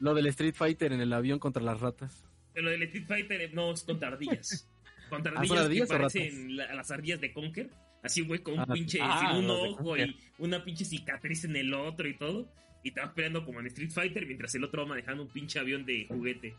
Lo 0.00 0.14
del 0.14 0.26
Street 0.26 0.54
Fighter 0.54 0.92
en 0.92 1.00
el 1.00 1.12
avión 1.12 1.38
contra 1.38 1.62
las 1.62 1.80
ratas. 1.80 2.24
Pero 2.52 2.64
lo 2.66 2.70
del 2.70 2.82
Street 2.84 3.06
Fighter 3.06 3.54
no 3.54 3.72
es 3.72 3.82
contra 3.82 4.08
ardillas. 4.08 4.66
Contra 5.10 5.32
Ah, 5.32 5.44
¿son 5.44 5.58
ardillas, 5.58 5.64
ardillas 5.64 5.88
que 5.88 5.96
parecen 5.96 6.56
la- 6.56 6.72
las 6.74 6.90
ardillas 6.92 7.20
de 7.20 7.32
Conker. 7.32 7.68
Así, 8.00 8.20
güey, 8.22 8.40
con 8.44 8.54
un 8.54 8.60
Ah, 8.60 8.66
pinche, 8.72 9.00
ah, 9.02 9.36
un 9.36 9.50
ojo 9.50 9.96
y 9.98 10.16
una 10.38 10.62
pinche 10.64 10.84
cicatriz 10.84 11.44
en 11.44 11.56
el 11.56 11.74
otro 11.74 12.06
y 12.08 12.16
todo. 12.16 12.48
Y 12.84 12.92
te 12.92 13.00
vas 13.00 13.10
peleando 13.12 13.44
como 13.44 13.58
en 13.58 13.66
Street 13.66 13.90
Fighter 13.90 14.24
mientras 14.24 14.54
el 14.54 14.62
otro 14.62 14.82
va 14.82 14.88
manejando 14.90 15.24
un 15.24 15.28
pinche 15.28 15.58
avión 15.58 15.84
de 15.84 16.06
juguete. 16.06 16.54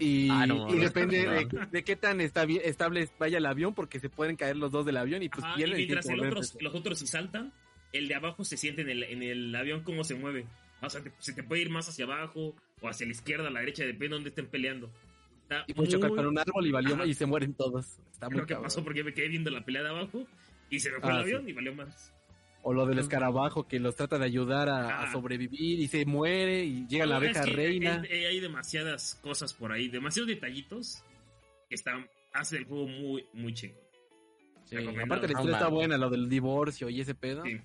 Y, 0.00 0.28
Ah, 0.30 0.46
no, 0.46 0.68
y 0.68 0.74
no, 0.76 0.80
depende 0.82 1.24
no. 1.24 1.32
de, 1.32 1.66
de 1.70 1.84
qué 1.84 1.96
tan 1.96 2.18
estabi- 2.20 2.60
estable 2.62 3.08
vaya 3.18 3.38
el 3.38 3.46
avión, 3.46 3.74
porque 3.74 4.00
se 4.00 4.08
pueden 4.10 4.36
caer 4.36 4.56
los 4.56 4.72
dos 4.72 4.84
del 4.86 4.96
avión 4.96 5.22
y 5.22 5.28
pues 5.28 5.44
ajá, 5.44 5.54
y 5.54 5.56
pierden. 5.58 5.76
y 5.80 5.86
mientras 5.86 6.06
el 6.08 6.20
otro, 6.20 6.40
los 6.60 6.74
otros 6.74 6.98
si 6.98 7.06
saltan, 7.06 7.52
el 7.92 8.08
de 8.08 8.14
abajo 8.14 8.44
se 8.44 8.56
siente 8.56 8.82
en 8.82 8.90
el, 8.90 9.02
en 9.04 9.22
el 9.22 9.54
avión 9.54 9.82
cómo 9.82 10.04
se 10.04 10.14
mueve. 10.14 10.46
O 10.82 10.90
sea, 10.90 11.02
te- 11.02 11.12
se 11.18 11.32
te 11.32 11.42
puede 11.42 11.62
ir 11.62 11.70
más 11.70 11.88
hacia 11.88 12.04
abajo 12.04 12.54
o 12.80 12.88
hacia 12.88 13.06
la 13.06 13.12
izquierda, 13.12 13.48
a 13.48 13.50
la 13.50 13.60
derecha, 13.60 13.82
depende 13.84 14.08
de 14.08 14.14
dónde 14.14 14.28
estén 14.30 14.46
peleando. 14.46 14.90
Está 15.42 15.64
Y 15.66 15.72
chocar 15.88 16.10
muy- 16.10 16.18
con 16.18 16.26
un 16.26 16.38
árbol 16.38 16.66
y 16.66 16.70
valió 16.72 16.94
Ajá. 16.94 17.06
y 17.06 17.14
se 17.14 17.24
mueren 17.26 17.54
todos. 17.54 17.98
Está 18.12 18.28
muy 18.28 18.38
Lo 18.40 18.46
que 18.46 18.54
cabrón. 18.54 18.64
pasó 18.64 18.84
porque 18.84 19.02
me 19.02 19.14
quedé 19.14 19.28
viendo 19.28 19.50
la 19.50 19.64
pelea 19.64 19.82
de 19.82 19.88
abajo 19.88 20.26
y 20.70 20.78
se 20.80 20.90
me 20.92 21.00
fue 21.00 21.10
Ah, 21.10 21.18
el 21.20 21.24
sí. 21.24 21.32
avión 21.34 21.48
y 21.48 21.52
valió 21.52 21.74
más. 21.74 22.12
O 22.62 22.72
lo 22.74 22.84
del 22.86 22.98
escarabajo 22.98 23.66
que 23.66 23.78
los 23.78 23.94
trata 23.96 24.18
de 24.18 24.24
ayudar 24.26 24.68
a, 24.68 25.10
sobrevivir 25.12 25.78
y 25.80 25.86
se 25.88 26.04
muere 26.04 26.64
y 26.64 26.86
llega 26.86 27.06
la 27.06 27.16
es 27.18 27.22
abeja 27.22 27.44
que 27.44 27.50
reina. 27.52 28.02
Hay, 28.10 28.24
hay 28.24 28.40
demasiadas 28.40 29.18
cosas 29.22 29.54
por 29.54 29.72
ahí, 29.72 29.88
demasiados 29.88 30.28
detallitos 30.28 31.02
que 31.68 31.76
están, 31.76 32.06
hace 32.32 32.58
el 32.58 32.64
juego 32.64 32.86
muy, 32.88 33.24
muy 33.32 33.54
chingón. 33.54 33.78
Sí. 34.64 34.76
Aparte 34.76 35.28
la 35.28 35.32
No 35.34 35.40
historia 35.40 35.52
está 35.56 35.68
buena, 35.68 35.96
lo 35.96 36.10
del 36.10 36.28
divorcio 36.28 36.88
y 36.90 37.00
ese 37.00 37.14
pedo. 37.14 37.42
Sí. 37.44 37.58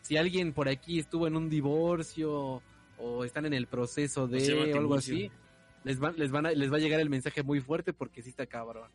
Si 0.00 0.16
alguien 0.16 0.52
por 0.52 0.68
aquí 0.68 0.98
estuvo 0.98 1.26
en 1.28 1.36
un 1.36 1.48
divorcio 1.48 2.60
o 2.98 3.24
están 3.24 3.46
en 3.46 3.52
el 3.54 3.66
proceso 3.66 4.26
de 4.26 4.72
o 4.74 4.78
algo 4.78 4.94
así, 4.96 5.30
les 5.84 6.02
va, 6.02 6.10
les, 6.12 6.30
van 6.32 6.46
a- 6.46 6.50
les 6.52 6.72
va 6.72 6.76
a 6.78 6.80
llegar 6.80 6.98
el 6.98 7.10
mensaje 7.10 7.42
muy 7.42 7.60
fuerte 7.60 7.92
porque 7.92 8.20
sí 8.22 8.30
está 8.30 8.46
cabrón. 8.46 8.90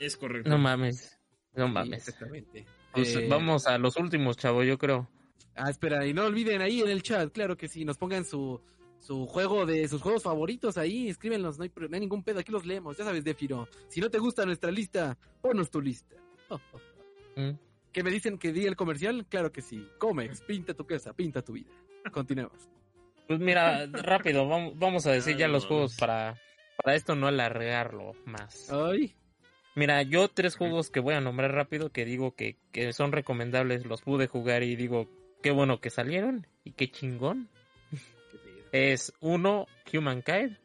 Es 0.00 0.16
correcto. 0.16 0.48
No 0.50 0.58
mames, 0.58 1.18
no 1.54 1.66
Sí, 1.68 1.72
mames. 1.72 2.08
exactamente. 2.08 2.66
Pues, 2.94 3.14
Eh, 3.16 3.26
Vamos 3.28 3.66
a 3.66 3.78
los 3.78 3.96
últimos, 3.96 4.36
chavo, 4.36 4.62
yo 4.62 4.78
creo. 4.78 5.08
Ah, 5.56 5.70
espera, 5.70 6.06
y 6.06 6.12
no 6.14 6.24
olviden 6.24 6.60
ahí 6.62 6.80
en 6.80 6.88
el 6.88 7.02
chat, 7.02 7.32
claro 7.32 7.56
que 7.56 7.68
sí, 7.68 7.84
nos 7.84 7.96
pongan 7.96 8.24
su, 8.24 8.60
su 8.98 9.26
juego 9.26 9.66
de 9.66 9.86
sus 9.88 10.02
juegos 10.02 10.22
favoritos 10.24 10.76
ahí, 10.78 11.08
escríbenlos, 11.08 11.58
no 11.58 11.62
hay, 11.64 11.68
pro- 11.70 11.88
no 11.88 11.94
hay 11.94 12.00
ningún 12.00 12.22
pedo, 12.24 12.40
aquí 12.40 12.50
los 12.50 12.66
leemos, 12.66 12.96
ya 12.96 13.04
sabes, 13.04 13.22
Defiro. 13.22 13.68
Si 13.88 14.00
no 14.00 14.10
te 14.10 14.18
gusta 14.18 14.44
nuestra 14.46 14.70
lista, 14.72 15.16
ponnos 15.40 15.70
tu 15.70 15.80
lista. 15.80 16.16
Mm. 17.36 17.50
¿Que 17.92 18.04
me 18.04 18.10
dicen 18.10 18.38
que 18.38 18.52
diga 18.52 18.68
el 18.68 18.76
comercial? 18.76 19.26
Claro 19.28 19.50
que 19.50 19.60
sí. 19.60 19.88
Comex, 19.98 20.40
pinta 20.42 20.72
tu 20.72 20.86
casa, 20.86 21.12
pinta 21.14 21.42
tu 21.42 21.54
vida. 21.54 21.70
continuemos. 22.12 22.68
Pues 23.26 23.40
mira, 23.40 23.86
rápido, 23.92 24.46
vamos, 24.48 24.78
vamos 24.78 25.04
a 25.06 25.10
decir 25.10 25.32
Ay, 25.34 25.40
ya 25.40 25.48
los 25.48 25.66
juegos 25.66 25.96
para, 25.96 26.40
para 26.76 26.94
esto 26.96 27.16
no 27.16 27.26
alargarlo 27.26 28.12
más. 28.24 28.70
Ay, 28.70 29.16
Mira, 29.74 30.02
yo 30.02 30.28
tres 30.28 30.56
juegos 30.56 30.90
que 30.90 31.00
voy 31.00 31.14
a 31.14 31.20
nombrar 31.20 31.52
rápido 31.52 31.90
que 31.90 32.04
digo 32.04 32.34
que, 32.34 32.56
que 32.72 32.92
son 32.92 33.12
recomendables, 33.12 33.86
los 33.86 34.02
pude 34.02 34.28
jugar 34.28 34.62
y 34.62 34.76
digo, 34.76 35.08
qué 35.42 35.50
bueno 35.50 35.80
que 35.80 35.90
salieron 35.90 36.46
y 36.64 36.72
qué 36.72 36.90
chingón. 36.90 37.48
Es 38.72 39.12
uno, 39.20 39.68
Humankind, 39.92 40.58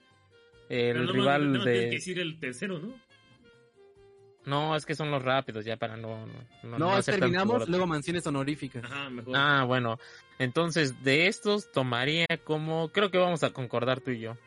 el 0.70 1.06
no, 1.06 1.12
rival 1.12 1.52
no, 1.52 1.60
no, 1.60 1.64
tienes 1.64 1.80
que 1.80 1.86
de... 1.86 1.92
decir 1.92 2.20
el 2.20 2.40
tercero, 2.40 2.80
¿no? 2.80 2.94
No, 4.46 4.76
es 4.76 4.86
que 4.86 4.96
son 4.96 5.12
los 5.12 5.22
rápidos 5.22 5.64
ya 5.64 5.78
para 5.78 5.96
no... 5.96 6.26
No, 6.64 6.80
No, 6.80 7.04
terminamos, 7.04 7.70
luego 7.70 7.86
menciones 7.86 8.26
honoríficas. 8.26 8.84
Ajá, 8.84 9.10
mejor. 9.12 9.36
Ah, 9.36 9.64
bueno. 9.66 10.00
Entonces, 10.40 11.04
de 11.04 11.28
estos 11.28 11.72
tomaría 11.72 12.26
como... 12.46 12.90
Creo 12.90 13.12
que 13.12 13.20
vamos 13.20 13.44
a 13.44 13.52
concordar 13.52 14.02
tú 14.02 14.10
y 14.10 14.22
yo. 14.22 14.38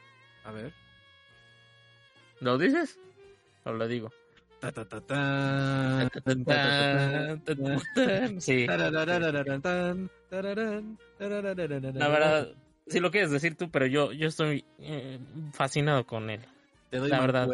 A 0.45 0.51
ver. 0.51 0.73
¿Lo 2.41 2.59
dices? 2.59 2.99
¿O 3.65 3.73
lo 3.73 3.87
digo? 3.87 4.11
Ta, 4.63 4.71
ta, 4.71 4.85
ta, 4.85 5.01
ta. 5.01 6.09
Sí, 8.39 8.65
la 11.99 12.09
verdad, 12.09 12.55
si 12.87 13.01
lo 13.01 13.11
quieres 13.11 13.33
decir 13.33 13.57
tú, 13.57 13.73
pero 13.73 13.87
yo, 13.87 14.13
yo 14.13 14.29
estoy 14.29 14.65
eh, 14.79 15.19
fascinado 15.53 16.07
con 16.07 16.31
él. 16.31 16.43
Te 16.91 16.99
doy 16.99 17.11
la 17.11 17.21
verdad. 17.21 17.49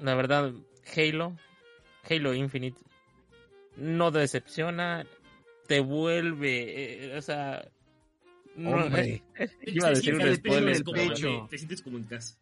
La 0.00 0.14
verdad, 0.14 0.54
Halo, 0.96 1.36
Halo 2.08 2.32
Infinite, 2.32 2.80
no 3.76 4.10
decepciona, 4.10 5.04
te 5.66 5.80
vuelve, 5.80 7.10
eh, 7.12 7.18
o 7.18 7.20
sea... 7.20 7.68
no- 8.56 8.84
Hombre. 8.84 9.22
iba 9.66 9.88
a 9.88 9.90
Te 9.90 9.96
decir 9.96 10.14
un 10.14 10.34
spoiler. 10.34 10.82
Te 11.50 11.58
sientes 11.58 11.82
como 11.82 11.98
en 11.98 12.04
casa. 12.04 12.38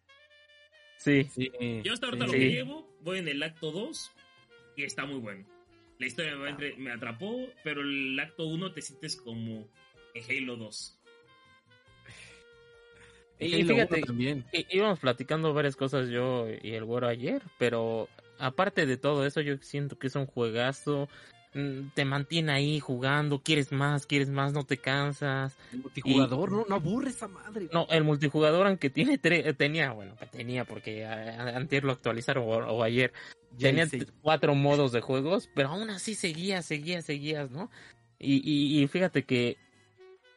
Sí, 1.03 1.23
Sí, 1.33 1.51
Yo 1.83 1.93
hasta 1.93 2.05
ahorita 2.07 2.25
sí. 2.27 2.31
lo 2.31 2.37
que 2.39 2.49
llevo, 2.49 2.87
voy 3.01 3.19
en 3.19 3.27
el 3.27 3.43
acto 3.43 3.71
2 3.71 4.11
y 4.77 4.83
está 4.83 5.05
muy 5.05 5.19
bueno. 5.19 5.45
La 5.99 6.07
historia 6.07 6.35
me, 6.35 6.49
entre- 6.49 6.75
me 6.77 6.91
atrapó, 6.91 7.45
pero 7.63 7.81
el 7.81 8.17
acto 8.19 8.45
1 8.47 8.71
te 8.71 8.81
sientes 8.81 9.15
como 9.17 9.67
en 10.13 10.23
Halo 10.43 10.55
2. 10.57 10.99
Y 13.39 13.53
Halo 13.61 13.67
fíjate- 13.73 13.97
1 13.97 14.05
también. 14.05 14.45
í- 14.53 14.65
íbamos 14.69 14.99
platicando 14.99 15.53
varias 15.53 15.75
cosas 15.75 16.09
yo 16.09 16.47
y 16.61 16.71
el 16.73 16.85
güero 16.85 17.07
ayer, 17.07 17.41
pero 17.57 18.07
aparte 18.39 18.85
de 18.85 18.97
todo 18.97 19.25
eso, 19.25 19.41
yo 19.41 19.57
siento 19.57 19.97
que 19.99 20.07
es 20.07 20.15
un 20.15 20.25
juegazo, 20.25 21.09
te 21.93 22.05
mantiene 22.05 22.51
ahí 22.51 22.79
jugando, 22.79 23.39
quieres 23.41 23.71
más, 23.71 24.05
quieres 24.05 24.29
más, 24.29 24.53
no 24.53 24.63
te 24.65 24.77
cansas. 24.77 25.55
El 25.71 25.79
multijugador, 25.81 26.51
no, 26.51 26.65
no 26.67 26.75
aburre 26.75 27.09
esa 27.09 27.27
madre. 27.27 27.69
No, 27.71 27.87
el 27.89 28.03
multijugador, 28.03 28.65
aunque 28.67 28.89
tiene 28.89 29.21
tre- 29.21 29.55
tenía, 29.55 29.91
bueno, 29.91 30.15
tenía, 30.31 30.65
porque 30.65 31.05
a- 31.05 31.13
a- 31.13 31.55
antier 31.57 31.83
lo 31.83 31.91
actualizaron 31.91 32.43
o, 32.45 32.47
o 32.49 32.83
ayer, 32.83 33.13
Ya 33.57 33.69
tenía 33.69 33.87
cuatro 34.21 34.55
modos 34.55 34.91
de 34.91 35.01
juegos, 35.01 35.47
pero 35.53 35.69
aún 35.69 35.89
así 35.91 36.15
seguías, 36.15 36.65
seguías, 36.65 37.05
seguías, 37.05 37.51
¿no? 37.51 37.69
Y, 38.17 38.41
y, 38.43 38.81
y 38.81 38.87
fíjate 38.87 39.23
que, 39.23 39.57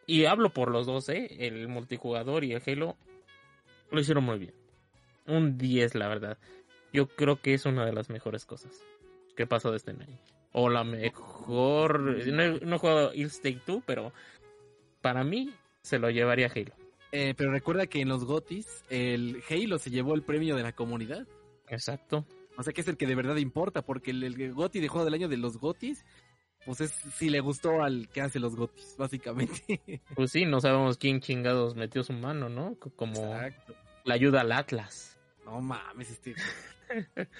y 0.06 0.26
hablo 0.26 0.50
por 0.50 0.70
los 0.70 0.86
dos, 0.86 1.08
¿eh? 1.08 1.28
El 1.46 1.66
multijugador 1.68 2.44
y 2.44 2.52
el 2.52 2.62
Halo 2.66 2.96
lo 3.90 4.00
hicieron 4.00 4.24
muy 4.24 4.38
bien. 4.38 4.54
Un 5.26 5.56
10, 5.56 5.94
la 5.94 6.08
verdad. 6.08 6.36
Yo 6.92 7.08
creo 7.08 7.40
que 7.40 7.54
es 7.54 7.64
una 7.64 7.84
de 7.86 7.92
las 7.92 8.10
mejores 8.10 8.44
cosas 8.44 8.72
que 9.36 9.46
pasó 9.46 9.70
de 9.70 9.78
este 9.78 9.90
año. 9.92 10.18
O 10.59 10.70
la 10.70 10.84
mejor... 10.84 12.00
No 12.00 12.42
he, 12.42 12.61
no 12.61 12.76
he 12.76 12.78
jugado 12.78 13.11
Take 13.11 13.61
2, 13.66 13.82
pero 13.84 14.11
para 15.02 15.22
mí 15.22 15.52
se 15.82 15.98
lo 15.98 16.09
llevaría 16.09 16.50
Halo. 16.54 16.72
Eh, 17.12 17.34
pero 17.36 17.52
recuerda 17.52 17.86
que 17.86 18.00
en 18.00 18.09
los 18.09 18.24
GOTIS 18.24 18.82
el 18.88 19.42
Halo 19.50 19.78
se 19.78 19.90
llevó 19.90 20.14
el 20.14 20.22
premio 20.22 20.57
de 20.57 20.62
la 20.62 20.72
comunidad. 20.72 21.26
Exacto. 21.68 22.24
O 22.57 22.62
sea 22.62 22.72
que 22.72 22.80
es 22.80 22.88
el 22.88 22.96
que 22.96 23.07
de 23.07 23.14
verdad 23.14 23.36
importa, 23.36 23.82
porque 23.82 24.12
el, 24.12 24.24
el 24.24 24.54
GOTI 24.54 24.80
de 24.80 24.88
juego 24.88 25.04
del 25.04 25.12
año 25.12 25.28
de 25.28 25.36
los 25.36 25.59
GOTIS, 25.59 26.07
pues 26.64 26.80
es 26.80 26.90
si 26.90 27.28
le 27.28 27.40
gustó 27.40 27.82
al 27.82 28.09
que 28.09 28.22
hace 28.22 28.40
los 28.40 28.57
GOTIS, 28.57 28.94
básicamente. 28.98 30.00
Pues 30.14 30.32
sí, 30.32 30.46
no 30.46 30.62
sabemos 30.62 30.96
quién 30.96 31.20
chingados 31.20 31.76
metió 31.76 32.02
su 32.02 32.14
mano, 32.14 32.48
¿no? 32.48 32.76
Como 32.96 33.34
Exacto. 33.34 33.74
la 34.04 34.14
ayuda 34.14 34.40
al 34.40 34.52
Atlas. 34.52 35.15
No 35.47 35.61
mames, 35.61 36.11
este. 36.11 36.34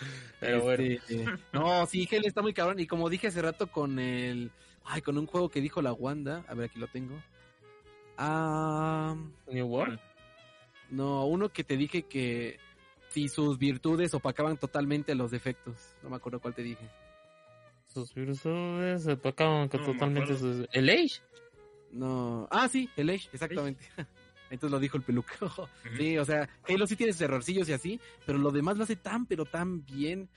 Pero 0.41 0.63
bueno. 0.63 0.85
este, 0.85 1.25
No, 1.53 1.85
sí, 1.87 2.09
Halo 2.11 2.23
está 2.27 2.41
muy 2.41 2.55
cabrón. 2.55 2.79
Y 2.79 2.87
como 2.87 3.11
dije 3.11 3.27
hace 3.27 3.43
rato 3.43 3.67
con 3.67 3.99
el. 3.99 4.53
Ay, 4.85 5.03
con 5.03 5.19
un 5.19 5.27
juego 5.27 5.49
que 5.49 5.61
dijo 5.61 5.83
la 5.83 5.93
Wanda. 5.93 6.45
A 6.49 6.55
ver, 6.55 6.71
aquí 6.71 6.79
lo 6.79 6.87
tengo. 6.87 7.21
Ah. 8.17 9.17
New 9.49 9.67
World. 9.67 9.99
No, 10.91 11.27
uno 11.27 11.49
que 11.49 11.65
te 11.65 11.77
dije 11.77 12.03
que 12.03 12.61
si 13.09 13.29
sus 13.29 13.59
virtudes 13.59 14.15
opacaban 14.15 14.57
totalmente 14.57 15.17
los 15.17 15.33
defectos. 15.33 15.97
No 16.05 16.11
me 16.11 16.17
acuerdo 16.17 16.41
cuál 16.41 16.55
te 16.55 16.63
dije. 16.63 16.89
Sus 17.87 18.15
virtudes 18.15 19.05
con 19.05 19.47
No 19.47 19.61
me 19.63 19.69
totalmente 19.69 20.37
sus... 20.37 20.69
¿El 20.71 20.89
Age? 20.91 21.23
No. 21.91 22.47
Ah, 22.53 22.69
sí, 22.69 22.89
el 22.97 23.11
Age, 23.11 23.29
exactamente. 23.33 23.85
Entonces 24.51 24.71
lo 24.71 24.79
dijo 24.79 24.97
el 24.97 25.03
peluco. 25.03 25.27
Sí, 25.99 26.19
o 26.19 26.25
sea, 26.25 26.49
Halo 26.69 26.87
sí 26.87 26.97
tiene 26.97 27.13
sus 27.13 27.23
errorcillos 27.23 27.69
y 27.69 27.73
así, 27.73 28.01
pero 28.25 28.39
lo 28.39 28.51
demás 28.51 28.77
lo 28.77 28.85
hace 28.85 28.97
tan, 28.97 29.27
pero 29.27 29.45
tan 29.45 29.85
bien. 29.85 30.29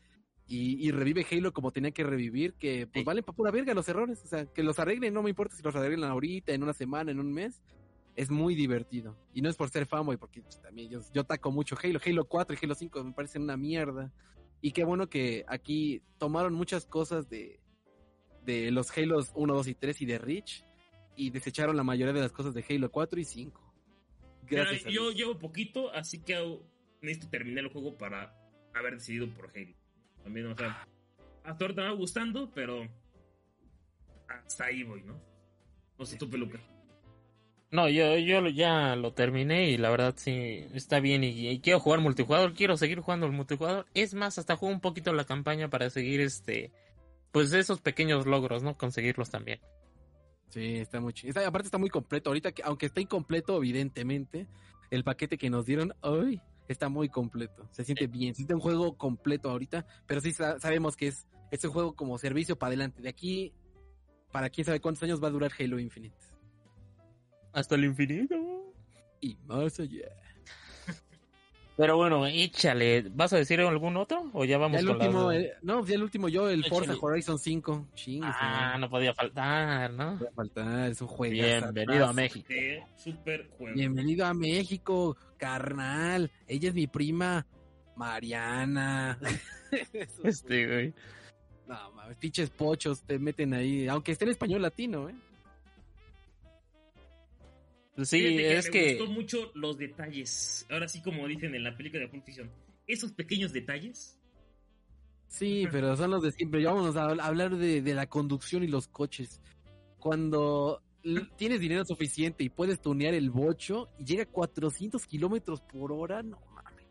Y, 0.48 0.88
y 0.88 0.90
revive 0.92 1.26
Halo 1.32 1.54
como 1.54 1.72
tenía 1.72 1.92
que 1.92 2.04
revivir, 2.04 2.54
que 2.56 2.88
pues 2.88 3.02
Sí. 3.02 3.06
valen 3.06 3.24
para 3.24 3.36
pura 3.36 3.52
verga 3.52 3.74
los 3.76 3.88
errores. 3.88 4.24
O 4.24 4.28
sea, 4.28 4.46
que 4.48 4.64
los 4.64 4.80
arreglen, 4.80 5.14
no 5.14 5.22
me 5.22 5.30
importa 5.30 5.56
si 5.56 5.62
los 5.62 5.76
arreglan 5.76 6.10
ahorita, 6.10 6.54
en 6.54 6.64
una 6.64 6.74
semana, 6.74 7.12
en 7.12 7.20
un 7.20 7.32
mes. 7.32 7.62
Es 8.16 8.32
muy 8.32 8.56
divertido. 8.56 9.16
Y 9.34 9.42
no 9.44 9.50
es 9.50 9.56
por 9.56 9.70
ser 9.70 9.86
fanboy, 9.86 10.18
porque 10.18 10.42
pues, 10.42 10.60
también 10.60 10.90
yo, 10.90 11.02
yo 11.14 11.24
taco 11.24 11.52
mucho 11.52 11.78
Halo. 11.82 12.00
Halo 12.04 12.26
4 12.26 12.58
y 12.60 12.66
Halo 12.66 12.74
5 12.76 13.04
me 13.04 13.12
parecen 13.14 13.44
una 13.44 13.58
mierda. 13.58 14.12
Y 14.60 14.72
qué 14.72 14.84
bueno 14.84 15.08
que 15.08 15.46
aquí 15.48 16.02
tomaron 16.18 16.54
muchas 16.56 16.86
cosas 16.88 17.30
de, 17.30 17.60
de 18.44 18.72
los 18.72 18.90
Halos 18.98 19.32
1, 19.36 19.54
2 19.54 19.68
y 19.68 19.76
3 19.76 20.02
y 20.02 20.06
de 20.08 20.18
Reach. 20.18 20.66
Y 21.16 21.30
desecharon 21.30 21.78
la 21.78 21.84
mayoría 21.84 22.14
de 22.14 22.22
las 22.22 22.32
cosas 22.32 22.54
de 22.56 22.66
Halo 22.68 22.90
4 22.92 23.20
y 23.20 23.24
5. 23.26 23.69
Gracias 24.50 24.84
yo 24.92 25.12
llevo 25.12 25.38
poquito, 25.38 25.92
así 25.94 26.22
que 26.22 26.60
necesito 27.02 27.30
terminar 27.30 27.66
el 27.66 27.72
juego 27.72 27.98
para 27.98 28.36
haber 28.74 28.96
decidido 28.96 29.30
por 29.30 29.52
Halo. 29.56 29.76
También, 30.24 30.48
o 30.48 30.56
sea, 30.56 30.88
hasta 31.44 31.66
ahorita 31.66 31.82
me 31.82 31.88
va 31.88 31.94
gustando, 31.94 32.52
pero 32.54 32.88
hasta 34.28 34.66
ahí 34.66 34.84
voy, 34.84 35.02
¿no? 35.04 35.20
No 35.98 36.06
sé 36.06 36.18
tu 36.18 36.30
peluca. 36.30 36.60
No, 37.72 37.88
yo, 37.88 38.18
yo 38.18 38.48
ya 38.48 38.96
lo 38.96 39.14
terminé 39.14 39.70
y 39.70 39.78
la 39.78 39.92
verdad 39.92 40.16
sí 40.18 40.66
está 40.74 41.00
bien 41.00 41.24
y, 41.24 41.50
y 41.50 41.60
quiero 41.60 41.80
jugar 41.80 42.00
multijugador, 42.00 42.54
quiero 42.54 42.78
seguir 42.78 43.00
jugando 43.00 43.28
el 43.28 43.32
multijugador. 43.32 43.86
Es 43.94 44.16
más, 44.16 44.40
hasta 44.40 44.56
juego 44.56 44.74
un 44.74 44.82
poquito 44.82 45.14
la 45.14 45.26
campaña 45.26 45.70
para 45.70 45.90
seguir 45.92 46.20
este, 46.22 46.72
pues 47.32 47.54
esos 47.54 47.80
pequeños 47.80 48.26
logros, 48.26 48.64
¿no? 48.64 48.76
Conseguirlos 48.76 49.30
también. 49.30 49.60
Sí, 50.50 50.76
está 50.78 51.00
muy 51.00 51.14
chido. 51.14 51.30
Está- 51.30 51.48
aparte 51.48 51.68
está 51.68 51.78
muy 51.78 51.90
completo. 51.90 52.30
Ahorita, 52.30 52.52
que, 52.52 52.64
aunque 52.64 52.88
está 52.88 53.02
incompleto, 53.02 53.56
evidentemente, 53.58 54.48
el 54.90 55.04
paquete 55.04 55.38
que 55.38 55.50
nos 55.50 55.66
dieron 55.66 55.94
hoy 56.02 56.42
está 56.68 56.90
muy 56.90 57.10
completo. 57.10 57.68
Se 57.72 57.84
siente 57.84 58.08
bien. 58.08 58.34
Se 58.34 58.38
siente 58.38 58.56
un 58.56 58.60
juego 58.62 58.98
completo 58.98 59.50
ahorita, 59.50 59.86
pero 60.08 60.22
sí 60.22 60.32
sa- 60.34 60.60
sabemos 60.60 60.96
que 60.98 61.08
es, 61.08 61.28
es 61.52 61.64
un 61.64 61.72
juego 61.72 61.96
como 61.96 62.18
servicio 62.18 62.58
para 62.58 62.70
adelante. 62.70 63.02
De 63.02 63.10
aquí, 63.10 63.54
para 64.32 64.50
quién 64.50 64.66
sabe 64.66 64.80
cuántos 64.80 65.04
años 65.04 65.22
va 65.24 65.28
a 65.28 65.32
durar 65.32 65.52
Halo 65.60 65.80
Infinite. 65.80 66.16
Hasta 67.54 67.76
el 67.76 67.86
infinito. 67.86 68.36
Y 69.22 69.36
más 69.46 69.80
allá. 69.80 70.08
Pero 71.80 71.96
bueno, 71.96 72.28
échale. 72.28 73.06
¿Vas 73.10 73.32
a 73.32 73.38
decir 73.38 73.62
algún 73.62 73.96
otro 73.96 74.30
o 74.34 74.44
ya 74.44 74.58
vamos 74.58 74.74
Ya 74.76 74.80
el 74.82 74.88
con 74.88 74.96
último, 74.98 75.32
eh, 75.32 75.54
no, 75.62 75.86
ya 75.86 75.96
el 75.96 76.04
último 76.04 76.28
yo, 76.28 76.50
el 76.50 76.60
Échale. 76.60 76.88
Forza 76.88 76.94
Horizon 77.00 77.40
5. 77.40 77.88
Chingue, 77.96 78.28
Ah, 78.30 78.76
no 78.78 78.90
podía 78.90 79.14
faltar, 79.14 79.90
¿no? 79.94 80.12
no 80.12 80.18
puede 80.18 80.32
faltar, 80.34 80.92
es 80.92 81.00
un 81.00 81.08
juego. 81.08 81.34
Bienvenido 81.36 82.06
a 82.06 82.12
México. 82.12 82.54
Super 82.98 83.48
juego. 83.58 83.76
Bienvenido 83.78 84.26
a 84.26 84.34
México, 84.34 85.16
carnal. 85.38 86.30
Ella 86.50 86.68
es 86.68 86.76
mi 86.76 86.88
prima, 86.88 87.48
Mariana. 87.96 89.18
Este, 90.26 90.68
güey. 90.68 90.94
No, 91.66 91.92
mames, 91.94 92.18
pinches 92.18 92.50
pochos 92.50 93.04
te 93.04 93.18
meten 93.20 93.54
ahí, 93.54 93.88
aunque 93.88 94.12
esté 94.12 94.26
en 94.26 94.32
español 94.32 94.62
latino, 94.64 95.08
¿eh? 95.08 95.16
Sí, 97.98 98.20
Fíjate 98.20 98.58
es 98.58 98.66
me 98.66 98.72
que... 98.72 98.96
gustó 98.98 99.12
mucho 99.12 99.52
los 99.56 99.78
detalles. 99.78 100.66
Ahora 100.70 100.88
sí, 100.88 101.02
como 101.02 101.28
dicen 101.28 101.54
en 101.56 101.64
la 101.64 101.76
película 101.76 102.02
de 102.04 102.08
Pulp 102.10 102.24
Fiction, 102.26 102.50
esos 102.88 103.12
pequeños 103.12 103.52
detalles. 103.52 104.16
Sí, 105.28 105.68
pero 105.72 105.96
son 105.96 106.12
los 106.12 106.24
de 106.24 106.32
siempre. 106.32 106.62
Ya 106.62 106.72
Vámonos 106.72 106.96
a 106.96 107.08
habl- 107.08 107.22
hablar 107.22 107.56
de, 107.58 107.82
de 107.82 107.94
la 107.94 108.08
conducción 108.08 108.64
y 108.64 108.68
los 108.68 108.88
coches. 108.88 109.42
Cuando 110.00 110.82
tienes 111.38 111.60
dinero 111.60 111.84
suficiente 111.86 112.44
y 112.44 112.50
puedes 112.50 112.82
tunear 112.82 113.14
el 113.14 113.30
bocho 113.30 113.90
y 114.00 114.06
llega 114.06 114.24
a 114.24 114.28
400 114.28 115.06
kilómetros 115.06 115.62
por 115.62 115.92
hora, 115.92 116.24
no 116.24 116.40
mames. 116.54 116.86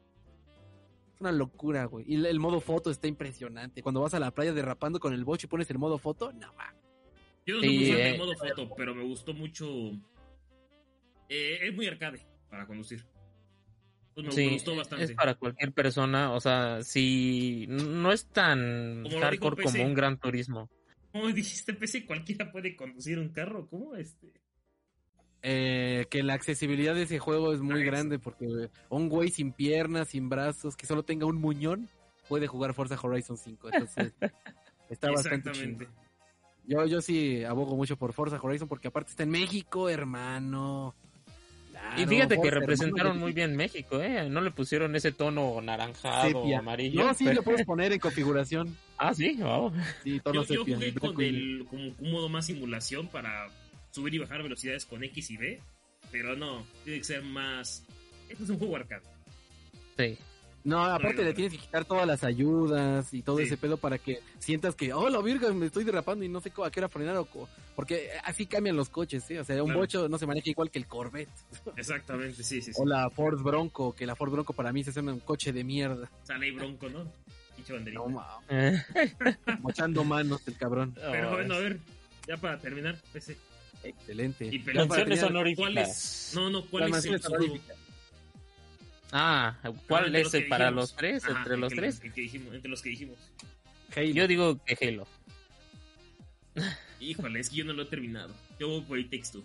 Es 1.15 1.21
una 1.21 1.33
locura, 1.33 1.87
güey. 1.87 2.05
Y 2.07 2.15
el, 2.25 2.39
modo 2.39 2.61
foto 2.61 2.91
está 2.91 3.09
impresionante. 3.09 3.83
Cuando 3.83 4.03
vas 4.03 4.15
a 4.15 4.21
la 4.21 4.31
playa 4.31 4.53
derrapando 4.53 5.01
con 5.01 5.13
el 5.15 5.25
bocho 5.25 5.47
y 5.47 5.51
pones 5.51 5.71
el 5.71 5.79
modo 5.79 5.99
foto, 5.99 6.33
no 6.33 6.53
mames. 6.55 6.83
Yo 7.47 7.55
no 7.57 7.61
soy 7.63 7.85
Sí, 7.87 7.91
eh. 7.93 8.17
modo 8.19 8.35
foto, 8.37 8.69
pero 8.77 8.95
me 8.95 9.05
gustó 9.05 9.33
mucho 9.33 9.67
Eh, 11.29 11.59
es 11.63 11.75
muy 11.75 11.87
arcade 11.87 12.21
para 12.51 12.67
conducir. 12.67 13.05
Pues 14.15 14.27
me, 14.27 14.33
Sí, 14.33 14.47
me 14.47 14.53
gustó 14.55 14.75
bastante. 14.77 15.05
es 15.05 15.13
para 15.13 15.35
cualquier 15.35 15.73
persona, 15.73 16.33
o 16.33 16.41
sea, 16.41 16.83
si 16.83 17.67
no 17.69 18.11
es 18.13 18.27
tan 18.27 19.05
Como 19.05 19.21
hardcore 19.21 19.63
como 19.63 19.85
un 19.85 19.95
gran 19.95 20.19
turismo. 20.19 20.69
¿Cómo 21.13 21.29
dijiste, 21.29 21.73
PC? 21.73 22.05
¿Cualquiera 22.05 22.51
puede 22.51 22.75
conducir 22.77 23.19
un 23.19 23.29
carro? 23.31 23.69
¿Cómo? 23.69 23.95
Este... 23.95 24.33
Eh, 25.43 26.07
que 26.11 26.25
la 26.25 26.35
accesibilidad 26.35 26.95
de 26.97 27.03
ese 27.03 27.21
juego 27.21 27.53
es 27.53 27.61
muy 27.61 27.83
Ah, 27.83 27.85
grande 27.85 28.19
porque 28.19 28.71
un 28.89 29.09
güey 29.09 29.31
sin 29.31 29.53
piernas, 29.53 30.09
sin 30.09 30.29
brazos, 30.29 30.77
que 30.77 30.85
solo 30.87 31.05
tenga 31.05 31.27
un 31.27 31.37
muñón, 31.37 31.89
puede 32.29 32.49
jugar 32.49 32.75
Forza 32.75 32.99
Horizon 33.01 33.37
5. 33.37 33.69
Entonces, 33.73 34.13
está 34.91 35.11
bastante 35.11 35.53
chido. 35.53 35.87
Yo, 36.67 36.85
yo 36.87 37.01
sí 37.01 37.45
abogo 37.45 37.77
mucho 37.77 37.97
por 37.97 38.13
Forza 38.13 38.41
Horizon 38.43 38.69
porque 38.69 38.89
aparte 38.89 39.11
está 39.11 39.23
en 39.23 39.31
México, 39.31 39.89
hermano. 39.89 40.97
Y 41.97 42.07
fíjate 42.07 42.41
que 42.41 42.51
representaron 42.51 43.19
muy 43.19 43.33
bien 43.33 43.57
México, 43.57 44.01
¿eh? 44.03 44.29
No 44.29 44.41
le 44.41 44.51
pusieron 44.51 44.95
ese 44.97 45.13
tono 45.13 45.61
naranjado 45.61 46.41
o 46.41 46.57
amarillo. 46.57 47.05
No, 47.05 47.15
sí 47.15 47.25
pero- 47.25 47.37
lo 47.37 47.43
puedes 47.43 47.65
poner 47.67 47.93
en 47.93 47.99
configuración. 48.01 48.77
Ah, 49.01 49.15
sí, 49.15 49.37
wow. 49.41 49.73
Sí, 50.03 50.19
tono 50.19 50.43
Yo, 50.43 50.55
yo 50.55 50.61
sepia. 50.65 50.75
jugué 50.75 50.91
blanco 50.91 51.15
con 51.15 51.25
y- 51.25 51.29
el 51.29 51.67
como 51.71 51.83
un 52.01 52.11
modo 52.11 52.29
más 52.29 52.47
simulación 52.47 53.07
para 53.07 53.47
subir 53.93 54.13
y 54.15 54.19
bajar 54.19 54.43
velocidades 54.43 54.85
con 54.87 55.05
X 55.05 55.31
y 55.31 55.37
B, 55.37 55.61
pero 56.11 56.35
no, 56.35 56.67
tiene 56.83 56.99
que 56.99 57.05
ser 57.05 57.23
más... 57.23 57.85
Este 58.29 58.43
es 58.43 58.51
un 58.51 58.59
juego 58.59 58.75
arcade. 58.75 59.03
Sí. 59.97 60.19
No, 60.69 60.85
aparte 60.85 61.07
Bueno, 61.17 61.23
le 61.31 61.35
tienes 61.35 61.53
que 61.55 61.59
quitar 61.61 61.85
todas 61.87 62.07
las 62.07 62.23
ayudas 62.25 63.15
y 63.15 63.23
todo 63.23 63.39
Sí. 63.39 63.45
ese 63.45 63.57
pedo 63.57 63.79
para 63.79 63.97
que 63.99 64.21
sientas 64.39 64.75
que, 64.75 64.93
oh, 64.93 65.09
la 65.09 65.21
virga, 65.23 65.51
me 65.55 65.65
estoy 65.67 65.83
derrapando 65.85 66.25
y 66.25 66.29
no 66.29 66.41
sé 66.41 66.51
cómo- 66.51 66.67
a 66.67 66.71
qué 66.71 66.81
hora 66.81 66.89
frenar 66.91 67.17
o 67.17 67.25
co- 67.25 67.49
Porque 67.75 68.11
así 68.25 68.45
cambian 68.47 68.77
los 68.77 68.89
coches, 68.91 69.25
¿sí? 69.25 69.39
O 69.39 69.45
sea, 69.45 69.57
un 69.63 69.69
Claro. 69.69 69.81
bocho 69.81 70.09
no 70.09 70.19
se 70.19 70.27
maneja 70.27 70.51
igual 70.51 70.71
que 70.71 70.79
el 70.79 70.87
Corvette. 70.87 71.31
Exactamente, 71.77 72.43
sí, 72.43 72.61
sí, 72.61 72.73
sí. 72.75 72.81
O 72.83 72.85
la 72.85 73.09
Ford 73.09 73.41
Bronco, 73.43 73.95
que 73.95 74.05
la 74.05 74.15
Ford 74.15 74.31
Bronco 74.31 74.53
para 74.53 74.73
mí 74.73 74.85
se 74.85 74.91
hace 74.91 75.01
un 75.01 75.21
coche 75.21 75.53
de 75.53 75.65
mierda. 75.65 76.11
Sale 76.25 76.47
ahí 76.47 76.53
bronco, 76.53 76.89
¿no? 76.91 77.11
Pinche 77.57 77.73
banderita. 77.73 78.03
No, 78.03 78.09
ma, 78.11 78.27
Eh, 78.51 78.83
mochando 79.61 80.05
manos 80.05 80.43
el 80.47 80.57
cabrón. 80.59 80.93
Pero 80.95 81.31
bueno, 81.31 81.55
a 81.55 81.59
ver, 81.61 81.79
ya 82.27 82.37
para 82.37 82.59
terminar, 82.59 83.01
PC. 83.13 83.37
Excelente. 83.85 84.47
Y. 84.53 84.61
¿Cuál 85.57 85.79
es? 85.79 86.33
No, 86.35 86.51
no, 86.51 86.65
¿cuál 86.67 86.93
es 86.95 87.07
Ah, 89.13 89.57
¿cuál 89.89 90.15
es 90.15 90.35
el 90.35 90.49
para 90.49 90.67
dijimos. 90.67 90.83
los 90.83 90.97
tres? 90.97 91.25
Ajá, 91.25 91.39
¿Entre 91.39 91.55
el 91.55 91.61
los 91.61 91.73
que- 91.73 91.77
tres? 91.81 92.01
el 92.05 92.13
que 92.13 92.21
dijimos, 92.21 92.55
entre 92.55 92.71
los 92.71 92.83
que 92.83 92.89
dijimos. 92.91 93.17
Halo. 93.97 94.07
Yo 94.11 94.27
digo 94.29 94.61
que 94.65 94.87
Halo. 94.89 95.07
Híjole, 97.01 97.41
es 97.41 97.51
que 97.51 97.57
yo 97.57 97.65
no 97.65 97.73
lo 97.73 97.83
he 97.83 97.87
terminado. 97.87 98.35
Yo 98.59 98.69
voy 98.69 98.81
por 98.83 99.03
Takes 99.05 99.31
Two. 99.33 99.45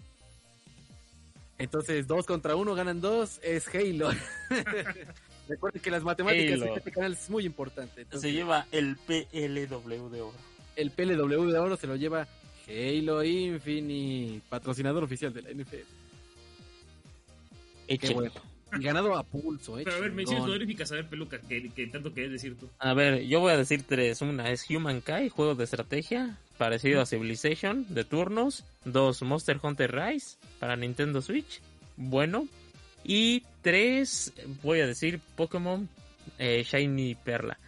Entonces, 1.59 2.07
dos 2.07 2.26
contra 2.26 2.55
uno 2.55 2.74
ganan 2.76 2.99
dos, 2.99 3.39
es 3.43 3.68
Halo. 3.74 4.09
Recuerden 5.47 5.82
que 5.82 5.91
las 5.91 6.03
matemáticas 6.03 6.53
Halo. 6.61 6.66
en 6.72 6.78
este 6.78 6.91
canal 6.91 7.14
es 7.14 7.30
muy 7.30 7.45
importante. 7.45 8.01
Entonces, 8.01 8.30
Se 8.30 8.36
lleva 8.36 8.66
el 8.72 8.97
PLW 8.97 10.09
de 10.09 10.22
oro. 10.22 10.38
el 10.76 10.91
PLW 10.91 11.51
de 11.51 11.59
oro 11.59 11.78
se 11.78 11.86
lo 11.88 11.95
lleva 11.95 12.28
Halo 12.68 13.24
Infinite, 13.24 14.41
patrocinador 14.49 15.03
oficial 15.03 15.34
de 15.34 15.41
la 15.41 15.51
NFL. 15.51 15.86
Qué 17.88 18.14
bueno. 18.14 18.32
Ganado 18.80 19.15
a 19.15 19.24
pulso, 19.24 19.78
eh. 19.80 19.84
Pero 19.84 19.95
a 19.97 19.99
ver, 19.99 20.09
chingón. 20.09 20.15
menciones 20.15 20.43
honoríficas, 20.45 20.91
a 20.91 20.95
ver, 20.95 21.07
Peluca, 21.07 21.39
que, 21.39 21.69
que 21.69 21.88
tanto 21.88 22.13
querés 22.13 22.32
decir 22.32 22.57
tú. 22.57 22.69
A 22.80 22.93
ver, 22.93 23.24
yo 23.28 23.39
voy 23.39 23.51
a 23.53 23.57
decir 23.57 23.84
tres. 23.84 24.21
Una 24.21 24.49
es 24.51 24.69
Humankind, 24.69 25.30
juego 25.30 25.55
de 25.55 25.63
estrategia, 25.63 26.38
parecido 26.57 27.01
a 27.01 27.05
Civilization, 27.05 27.86
de 27.89 28.03
turnos. 28.03 28.63
Dos, 28.86 29.21
Monster 29.21 29.59
Hunter 29.61 29.93
Rise, 29.93 30.38
para 30.59 30.76
Nintendo 30.76 31.21
Switch. 31.21 31.61
Bueno. 31.97 32.47
Y 33.03 33.43
tres, 33.61 34.32
voy 34.63 34.80
a 34.80 34.88
decir 34.88 35.19
Pokémon 35.36 35.89
eh, 36.39 36.63
Shiny 36.65 37.15
Perla. 37.15 37.59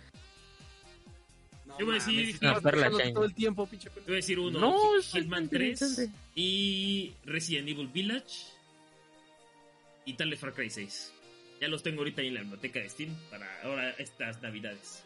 No 1.68 1.78
Yo 1.80 1.86
voy 1.88 1.95
a 1.95 1.99
decir- 1.99 2.39
Perla 2.39 2.62
pensando 2.62 2.99
Shiny. 2.99 3.14
todo 3.14 3.26
el 3.26 3.34
tiempo, 3.34 3.68
pinche 3.68 3.89
Te 3.89 3.99
voy 4.01 4.14
a 4.14 4.16
decir 4.16 4.39
uno, 4.39 4.60
No, 4.60 4.78
Hitman 5.01 5.49
3 5.49 5.82
interesante. 5.82 6.12
y 6.36 7.12
Resident 7.26 7.68
Evil 7.68 7.88
Village 7.88 8.45
y 10.06 10.14
tal 10.14 10.30
vez 10.30 10.39
Far 10.39 10.53
Cry 10.53 10.70
6. 10.70 11.12
Ya 11.62 11.68
los 11.68 11.84
tengo 11.84 11.99
ahorita 11.99 12.22
ahí 12.22 12.28
en 12.28 12.34
la 12.36 12.41
biblioteca 12.41 12.80
de 12.80 12.89
Steam 12.89 13.16
para 13.30 13.47
ahora 13.64 13.89
estas 13.91 14.41
navidades. 14.41 15.03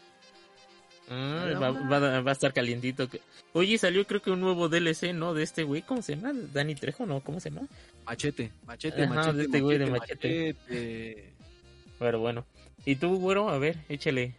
Ah, 1.08 1.48
va, 1.60 1.70
va- 1.70 2.20
va 2.20 2.30
a 2.30 2.32
estar 2.32 2.52
calientito. 2.52 3.08
Oye, 3.52 3.78
salió 3.78 4.06
creo 4.06 4.22
que 4.22 4.30
un 4.30 4.40
nuevo 4.40 4.68
DLC, 4.68 5.12
¿no? 5.12 5.34
De 5.34 5.42
este 5.42 5.64
güey, 5.64 5.82
¿cómo 5.82 6.02
se 6.02 6.14
llama? 6.16 6.32
Dani 6.52 6.74
Trejo, 6.76 7.04
¿no? 7.06 7.20
¿Cómo 7.20 7.40
se 7.40 7.50
llama? 7.50 7.66
Machete, 8.06 8.52
machete, 8.66 9.02
Ajá, 9.04 9.14
machete. 9.14 9.36
de 9.38 9.42
este 9.44 9.60
güey 9.60 9.78
de 9.78 9.86
machete, 9.86 10.54
Machete. 10.68 11.32
Pero 11.98 12.20
bueno. 12.20 12.46
¿Y 12.84 12.96
tú, 12.96 13.16
güero? 13.18 13.48
A 13.50 13.58
ver, 13.58 13.76
échale. 13.88 14.34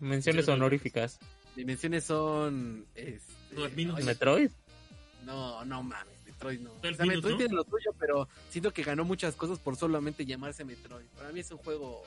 Menciones 0.00 0.48
honoríficas. 0.48 1.18
Dimensiones 1.54 2.04
son. 2.04 2.86
Este, 2.94 3.32
No, 3.52 3.94
¿Metroid? 4.04 4.50
no, 5.24 5.64
no 5.64 5.82
mames, 5.82 6.13
Metroid 6.44 6.60
no. 6.60 6.70
O 6.90 6.94
sea, 6.94 7.06
Metroid 7.06 7.32
¿no? 7.32 7.38
tiene 7.38 7.54
lo 7.54 7.64
suyo, 7.64 7.92
pero 7.98 8.28
siento 8.50 8.72
que 8.72 8.82
ganó 8.82 9.04
muchas 9.04 9.34
cosas 9.34 9.58
por 9.58 9.76
solamente 9.76 10.24
llamarse 10.26 10.64
Metroid. 10.64 11.06
Para 11.16 11.30
mí 11.32 11.40
es 11.40 11.50
un 11.50 11.58
juego, 11.58 12.02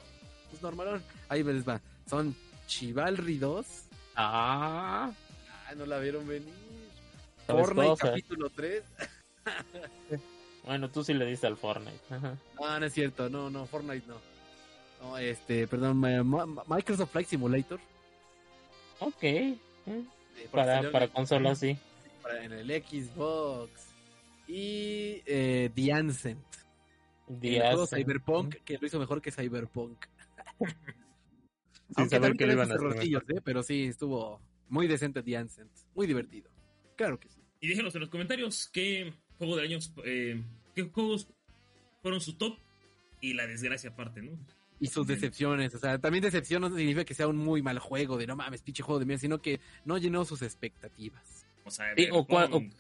pues 0.49 0.61
normal. 0.61 1.01
Ahí 1.29 1.43
les 1.43 1.67
va. 1.67 1.81
Son 2.09 2.35
Chivalry 2.67 3.37
2. 3.37 3.65
Ah, 4.15 5.11
Ah, 5.69 5.75
no 5.75 5.85
la 5.85 5.99
vieron 5.99 6.25
venir. 6.27 6.53
Fortnite 7.45 7.87
cosas. 7.89 8.09
capítulo 8.11 8.49
3. 8.49 8.83
bueno, 10.63 10.89
tú 10.89 11.03
sí 11.03 11.13
le 11.13 11.25
diste 11.25 11.47
al 11.47 11.57
Fortnite. 11.57 11.99
Ajá. 12.09 12.37
No, 12.59 12.79
no 12.79 12.85
es 12.85 12.93
cierto, 12.93 13.29
no, 13.29 13.49
no, 13.49 13.65
Fortnite 13.65 14.05
no. 14.07 14.15
No, 15.01 15.17
este, 15.17 15.67
perdón, 15.67 15.97
ma- 15.97 16.23
ma- 16.23 16.63
Microsoft 16.67 17.11
Flight 17.11 17.27
Simulator. 17.27 17.79
Ok. 18.99 19.23
eh, 19.23 19.57
eh, 19.85 20.03
Para, 20.51 20.89
para 20.91 21.07
consolas, 21.09 21.59
sí. 21.59 21.77
para- 22.23 22.43
en 22.43 22.53
el 22.53 22.67
Xbox. 22.83 23.86
Y 24.47 25.21
eh, 25.25 25.69
The 25.73 25.93
Ancient. 25.93 26.45
El 27.27 27.39
Días, 27.39 27.67
juego 27.67 27.83
eh, 27.83 27.87
Cyberpunk, 27.87 28.55
que 28.63 28.77
lo 28.77 28.87
hizo 28.87 28.99
mejor 28.99 29.21
que 29.21 29.31
Cyberpunk. 29.31 30.05
Sin 31.87 31.95
Aunque 31.95 32.15
saber 32.15 32.33
que 32.33 32.47
le 32.47 32.53
iban 32.53 32.71
a 32.71 32.75
hacer. 32.75 33.03
¿eh? 33.29 33.41
Pero 33.43 33.63
sí, 33.63 33.85
estuvo 33.85 34.41
muy 34.69 34.87
decente 34.87 35.23
The 35.23 35.37
Ancient. 35.37 35.71
Muy 35.95 36.07
divertido. 36.07 36.49
Claro 36.95 37.19
que 37.19 37.29
sí. 37.29 37.41
Y 37.59 37.67
déjenos 37.67 37.95
en 37.95 38.01
los 38.01 38.09
comentarios 38.09 38.69
qué 38.71 39.13
juego 39.37 39.55
de 39.55 39.63
años, 39.63 39.93
eh, 40.03 40.41
qué 40.75 40.83
juegos 40.83 41.27
fueron 42.01 42.21
su 42.21 42.33
top 42.33 42.57
y 43.21 43.33
la 43.33 43.47
desgracia 43.47 43.89
aparte, 43.89 44.21
¿no? 44.21 44.37
Y 44.79 44.87
sus 44.87 45.07
decepciones. 45.07 45.73
O 45.73 45.79
sea, 45.79 45.97
también 45.97 46.23
decepción 46.23 46.61
no 46.61 46.69
significa 46.69 47.03
que 47.03 47.13
sea 47.13 47.27
un 47.27 47.37
muy 47.37 47.61
mal 47.61 47.79
juego, 47.79 48.17
de 48.17 48.27
no 48.27 48.35
mames, 48.35 48.61
pinche 48.61 48.83
juego 48.83 48.99
de 48.99 49.05
mierda, 49.05 49.21
sino 49.21 49.41
que 49.41 49.59
no 49.85 49.97
llenó 49.97 50.23
sus 50.23 50.41
expectativas. 50.41 51.47
O 51.63 51.71
sea, 51.71 51.93
Sí, 51.95 52.07
o 52.11 52.25
Cyberpunk. 52.25 52.73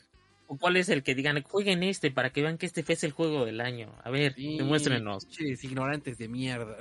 ¿O 0.47 0.57
cuál 0.57 0.77
es 0.77 0.87
el 0.89 1.03
que 1.03 1.13
digan, 1.13 1.41
jueguen 1.43 1.83
este 1.83 2.09
para 2.09 2.31
que 2.31 2.41
vean 2.41 2.57
que 2.57 2.65
este 2.65 2.81
fue 2.81 2.95
el 3.01 3.11
juego 3.11 3.45
del 3.45 3.59
año? 3.59 3.93
A 4.03 4.09
ver, 4.09 4.33
Sí, 4.33 4.57
demuéstrenos. 4.57 5.25
Pinches 5.25 5.63
ignorantes 5.65 6.17
de 6.17 6.29
mierda. 6.29 6.77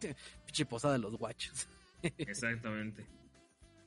pinche 0.46 0.64
posada 0.64 0.94
de 0.94 1.00
los 1.00 1.16
guachos. 1.16 1.68
Exactamente. 2.18 3.04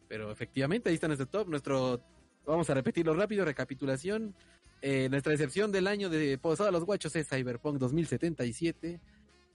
Pero 0.08 0.32
efectivamente, 0.32 0.90
ahí 0.90 0.96
está 0.96 1.08
nuestro 1.08 1.28
top. 1.28 1.50
Nuestro, 1.50 2.02
vamos 2.46 2.70
a 2.70 2.76
repetirlo 2.76 3.14
rápido, 3.16 3.44
recapitulación. 3.44 4.36
Eh, 4.82 5.10
nuestra 5.10 5.32
decepción 5.32 5.72
del 5.72 5.88
año 5.88 6.10
de 6.10 6.38
Posada 6.38 6.68
de 6.68 6.74
los 6.74 6.86
Guachos 6.86 7.16
es 7.16 7.28
Cyberpunk 7.28 7.80
2077. 7.80 9.00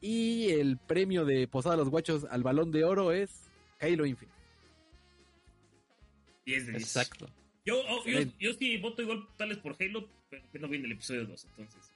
Y 0.01 0.51
el 0.51 0.79
premio 0.79 1.25
de 1.25 1.47
Posada 1.47 1.77
de 1.77 1.83
los 1.83 1.91
Guachos 1.91 2.25
al 2.29 2.43
balón 2.43 2.73
de 2.73 2.85
oro 2.85 3.13
es 3.13 3.49
Halo 3.81 4.05
Infinite. 4.05 4.37
10 6.45 6.67
de 6.67 6.73
10. 6.73 6.83
Exacto. 6.83 7.29
Yo, 7.65 7.81
oh, 7.89 8.05
yo, 8.05 8.21
yo 8.41 8.55
sí 8.55 8.77
voto 8.79 9.03
igual 9.03 9.27
tales 9.37 9.59
por 9.59 9.77
Halo, 9.79 10.09
pero 10.29 10.43
que 10.51 10.59
no 10.59 10.69
viene 10.69 10.87
el 10.87 10.93
episodio 10.93 11.27
2, 11.27 11.45
entonces. 11.45 11.93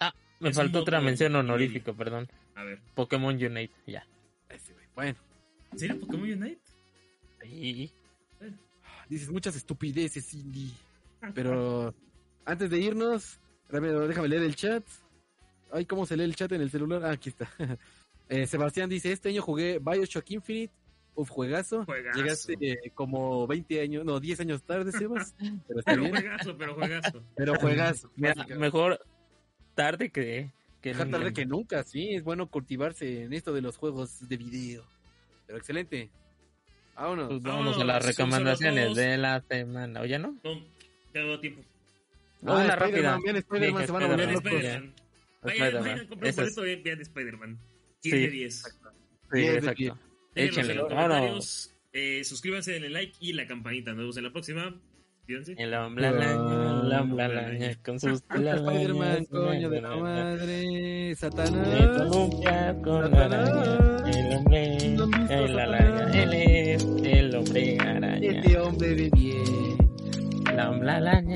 Ah, 0.00 0.14
me 0.38 0.48
Es 0.48 0.56
faltó 0.56 0.80
otra 0.80 1.00
mención 1.00 1.34
honorífica, 1.36 1.92
perdón. 1.92 2.28
A 2.54 2.64
ver. 2.64 2.80
Pokémon 2.94 3.34
Unite, 3.34 3.74
ya. 3.86 4.06
Bueno, 4.94 5.16
¿En 5.72 5.78
serio 5.78 6.00
Pokémon 6.00 6.30
Unite? 6.30 6.60
Y 7.44 7.90
dices 9.08 9.30
muchas 9.30 9.56
estupideces, 9.56 10.26
Cindy. 10.26 10.72
Pero 11.34 11.94
antes 12.44 12.70
de 12.70 12.78
irnos, 12.78 13.38
déjame 13.70 14.28
leer 14.28 14.42
el 14.42 14.56
chat. 14.56 14.84
Ay, 15.72 15.86
¿cómo 15.86 16.06
se 16.06 16.16
lee 16.16 16.24
el 16.24 16.34
chat 16.34 16.50
en 16.52 16.62
el 16.62 16.70
celular? 16.70 17.04
Ah, 17.04 17.12
aquí 17.12 17.28
está. 17.28 17.50
Eh, 18.32 18.46
Sebastián 18.46 18.88
dice, 18.88 19.10
este 19.10 19.30
año 19.30 19.42
jugué 19.42 19.80
Bioshock 19.80 20.30
Infinite. 20.30 20.72
Uf, 21.14 21.28
juegazo. 21.28 21.84
Juegazo. 21.84 22.18
Llegaste 22.18 22.54
eh, 22.60 22.90
como 22.94 23.46
20 23.46 23.80
años, 23.80 24.04
no, 24.04 24.20
10 24.20 24.40
años 24.40 24.62
tarde, 24.62 24.92
Sebas. 24.92 25.34
Pero 25.68 25.80
está 25.80 25.92
Pero 25.92 26.02
bien. 26.02 26.14
juegazo, 26.14 26.56
pero 26.56 26.74
juegazo. 26.74 27.22
Pero 27.36 27.54
juegazo. 27.56 28.10
Mira, 28.16 28.34
mejor 28.58 29.00
tarde 29.74 30.10
que, 30.10 30.50
que 30.80 30.90
Mejor 30.90 31.10
tarde 31.10 31.24
nunca. 31.26 31.34
que 31.34 31.46
nunca, 31.46 31.82
sí. 31.84 32.14
Es 32.14 32.22
bueno 32.24 32.48
cultivarse 32.48 33.24
en 33.24 33.32
esto 33.32 33.52
de 33.52 33.60
los 33.62 33.76
juegos 33.76 34.28
de 34.28 34.36
video. 34.36 34.84
Pero 35.46 35.58
excelente. 35.58 36.10
Vámonos. 36.94 37.28
Pues 37.28 37.42
Vámonos, 37.42 37.76
vamos 37.76 37.82
a 37.82 37.84
las 37.86 38.06
recomendaciones 38.06 38.94
de 38.94 39.16
la 39.18 39.40
semana. 39.40 40.00
¿O 40.02 40.04
ya 40.06 40.18
no? 40.18 40.36
No, 40.44 40.52
ya 41.14 41.22
no 41.22 41.28
da 41.30 41.40
tiempo. 41.40 41.62
Ah, 42.46 42.54
una 42.54 42.74
Spider-Man, 42.74 42.78
rápida. 42.78 43.18
bien, 43.22 43.36
Spider-Man, 43.36 43.74
Dije 43.74 43.86
se 43.86 43.92
van 43.92 44.02
a 44.02 44.06
volver 44.06 44.30
Spider-Man. 44.30 44.34
locos. 44.34 44.52
Spider-Man. 44.52 44.94
Vayan, 45.42 45.56
Spider-Man. 45.66 45.82
vayan, 45.92 46.06
compren 46.08 46.30
Eso 46.30 46.42
es- 46.42 46.54
boleto 46.56 46.66
y 46.80 46.82
vean 46.82 47.00
Spider-Man. 47.00 47.58
10 48.02 48.14
Sí. 48.14 48.20
de 48.20 48.28
10. 48.30 48.54
Sí, 48.62 48.68
Diez 49.32 49.52
de 49.52 49.58
exacto. 49.58 49.98
En 50.34 50.46
Échenle. 50.48 50.74
los 50.74 50.88
comentarios. 50.88 51.74
Eh, 51.92 52.22
suscríbanse, 52.24 52.72
denle 52.72 52.90
like 52.90 53.16
y 53.20 53.32
la 53.32 53.46
campanita. 53.46 53.90
Nos 53.92 53.98
vemos 54.00 54.16
en 54.16 54.24
la 54.24 54.32
próxima. 54.32 54.80
Cuídense. 55.26 55.54
El 55.58 55.74
hombre 55.74 56.06
araña, 56.06 56.82
el 56.82 56.92
hombre 56.92 57.24
araña, 57.24 57.78
con 57.84 58.00
sus 58.00 58.12
Spider-Man, 58.30 59.24
coño 59.26 59.70
de 59.70 59.80
la 59.80 59.96
madre. 59.96 61.14
Satanás. 61.16 62.10
Con 62.82 63.10
la 63.10 63.24
araña, 63.24 64.08
el 64.08 64.36
hombre, 64.36 64.88
¿No 64.96 65.04
han 65.04 65.10
visto 65.10 65.34
el 65.34 65.58
araña, 65.58 66.22
él 66.22 66.32
es 66.34 66.84
el 67.04 67.34
hombre 67.36 67.78
araña, 67.80 68.16
Este 68.18 68.58
hombre 68.58 68.88
de 68.94 69.10
bien. 69.10 69.78
la 70.56 70.70
hombre 70.70 70.90
araña. 70.90 71.22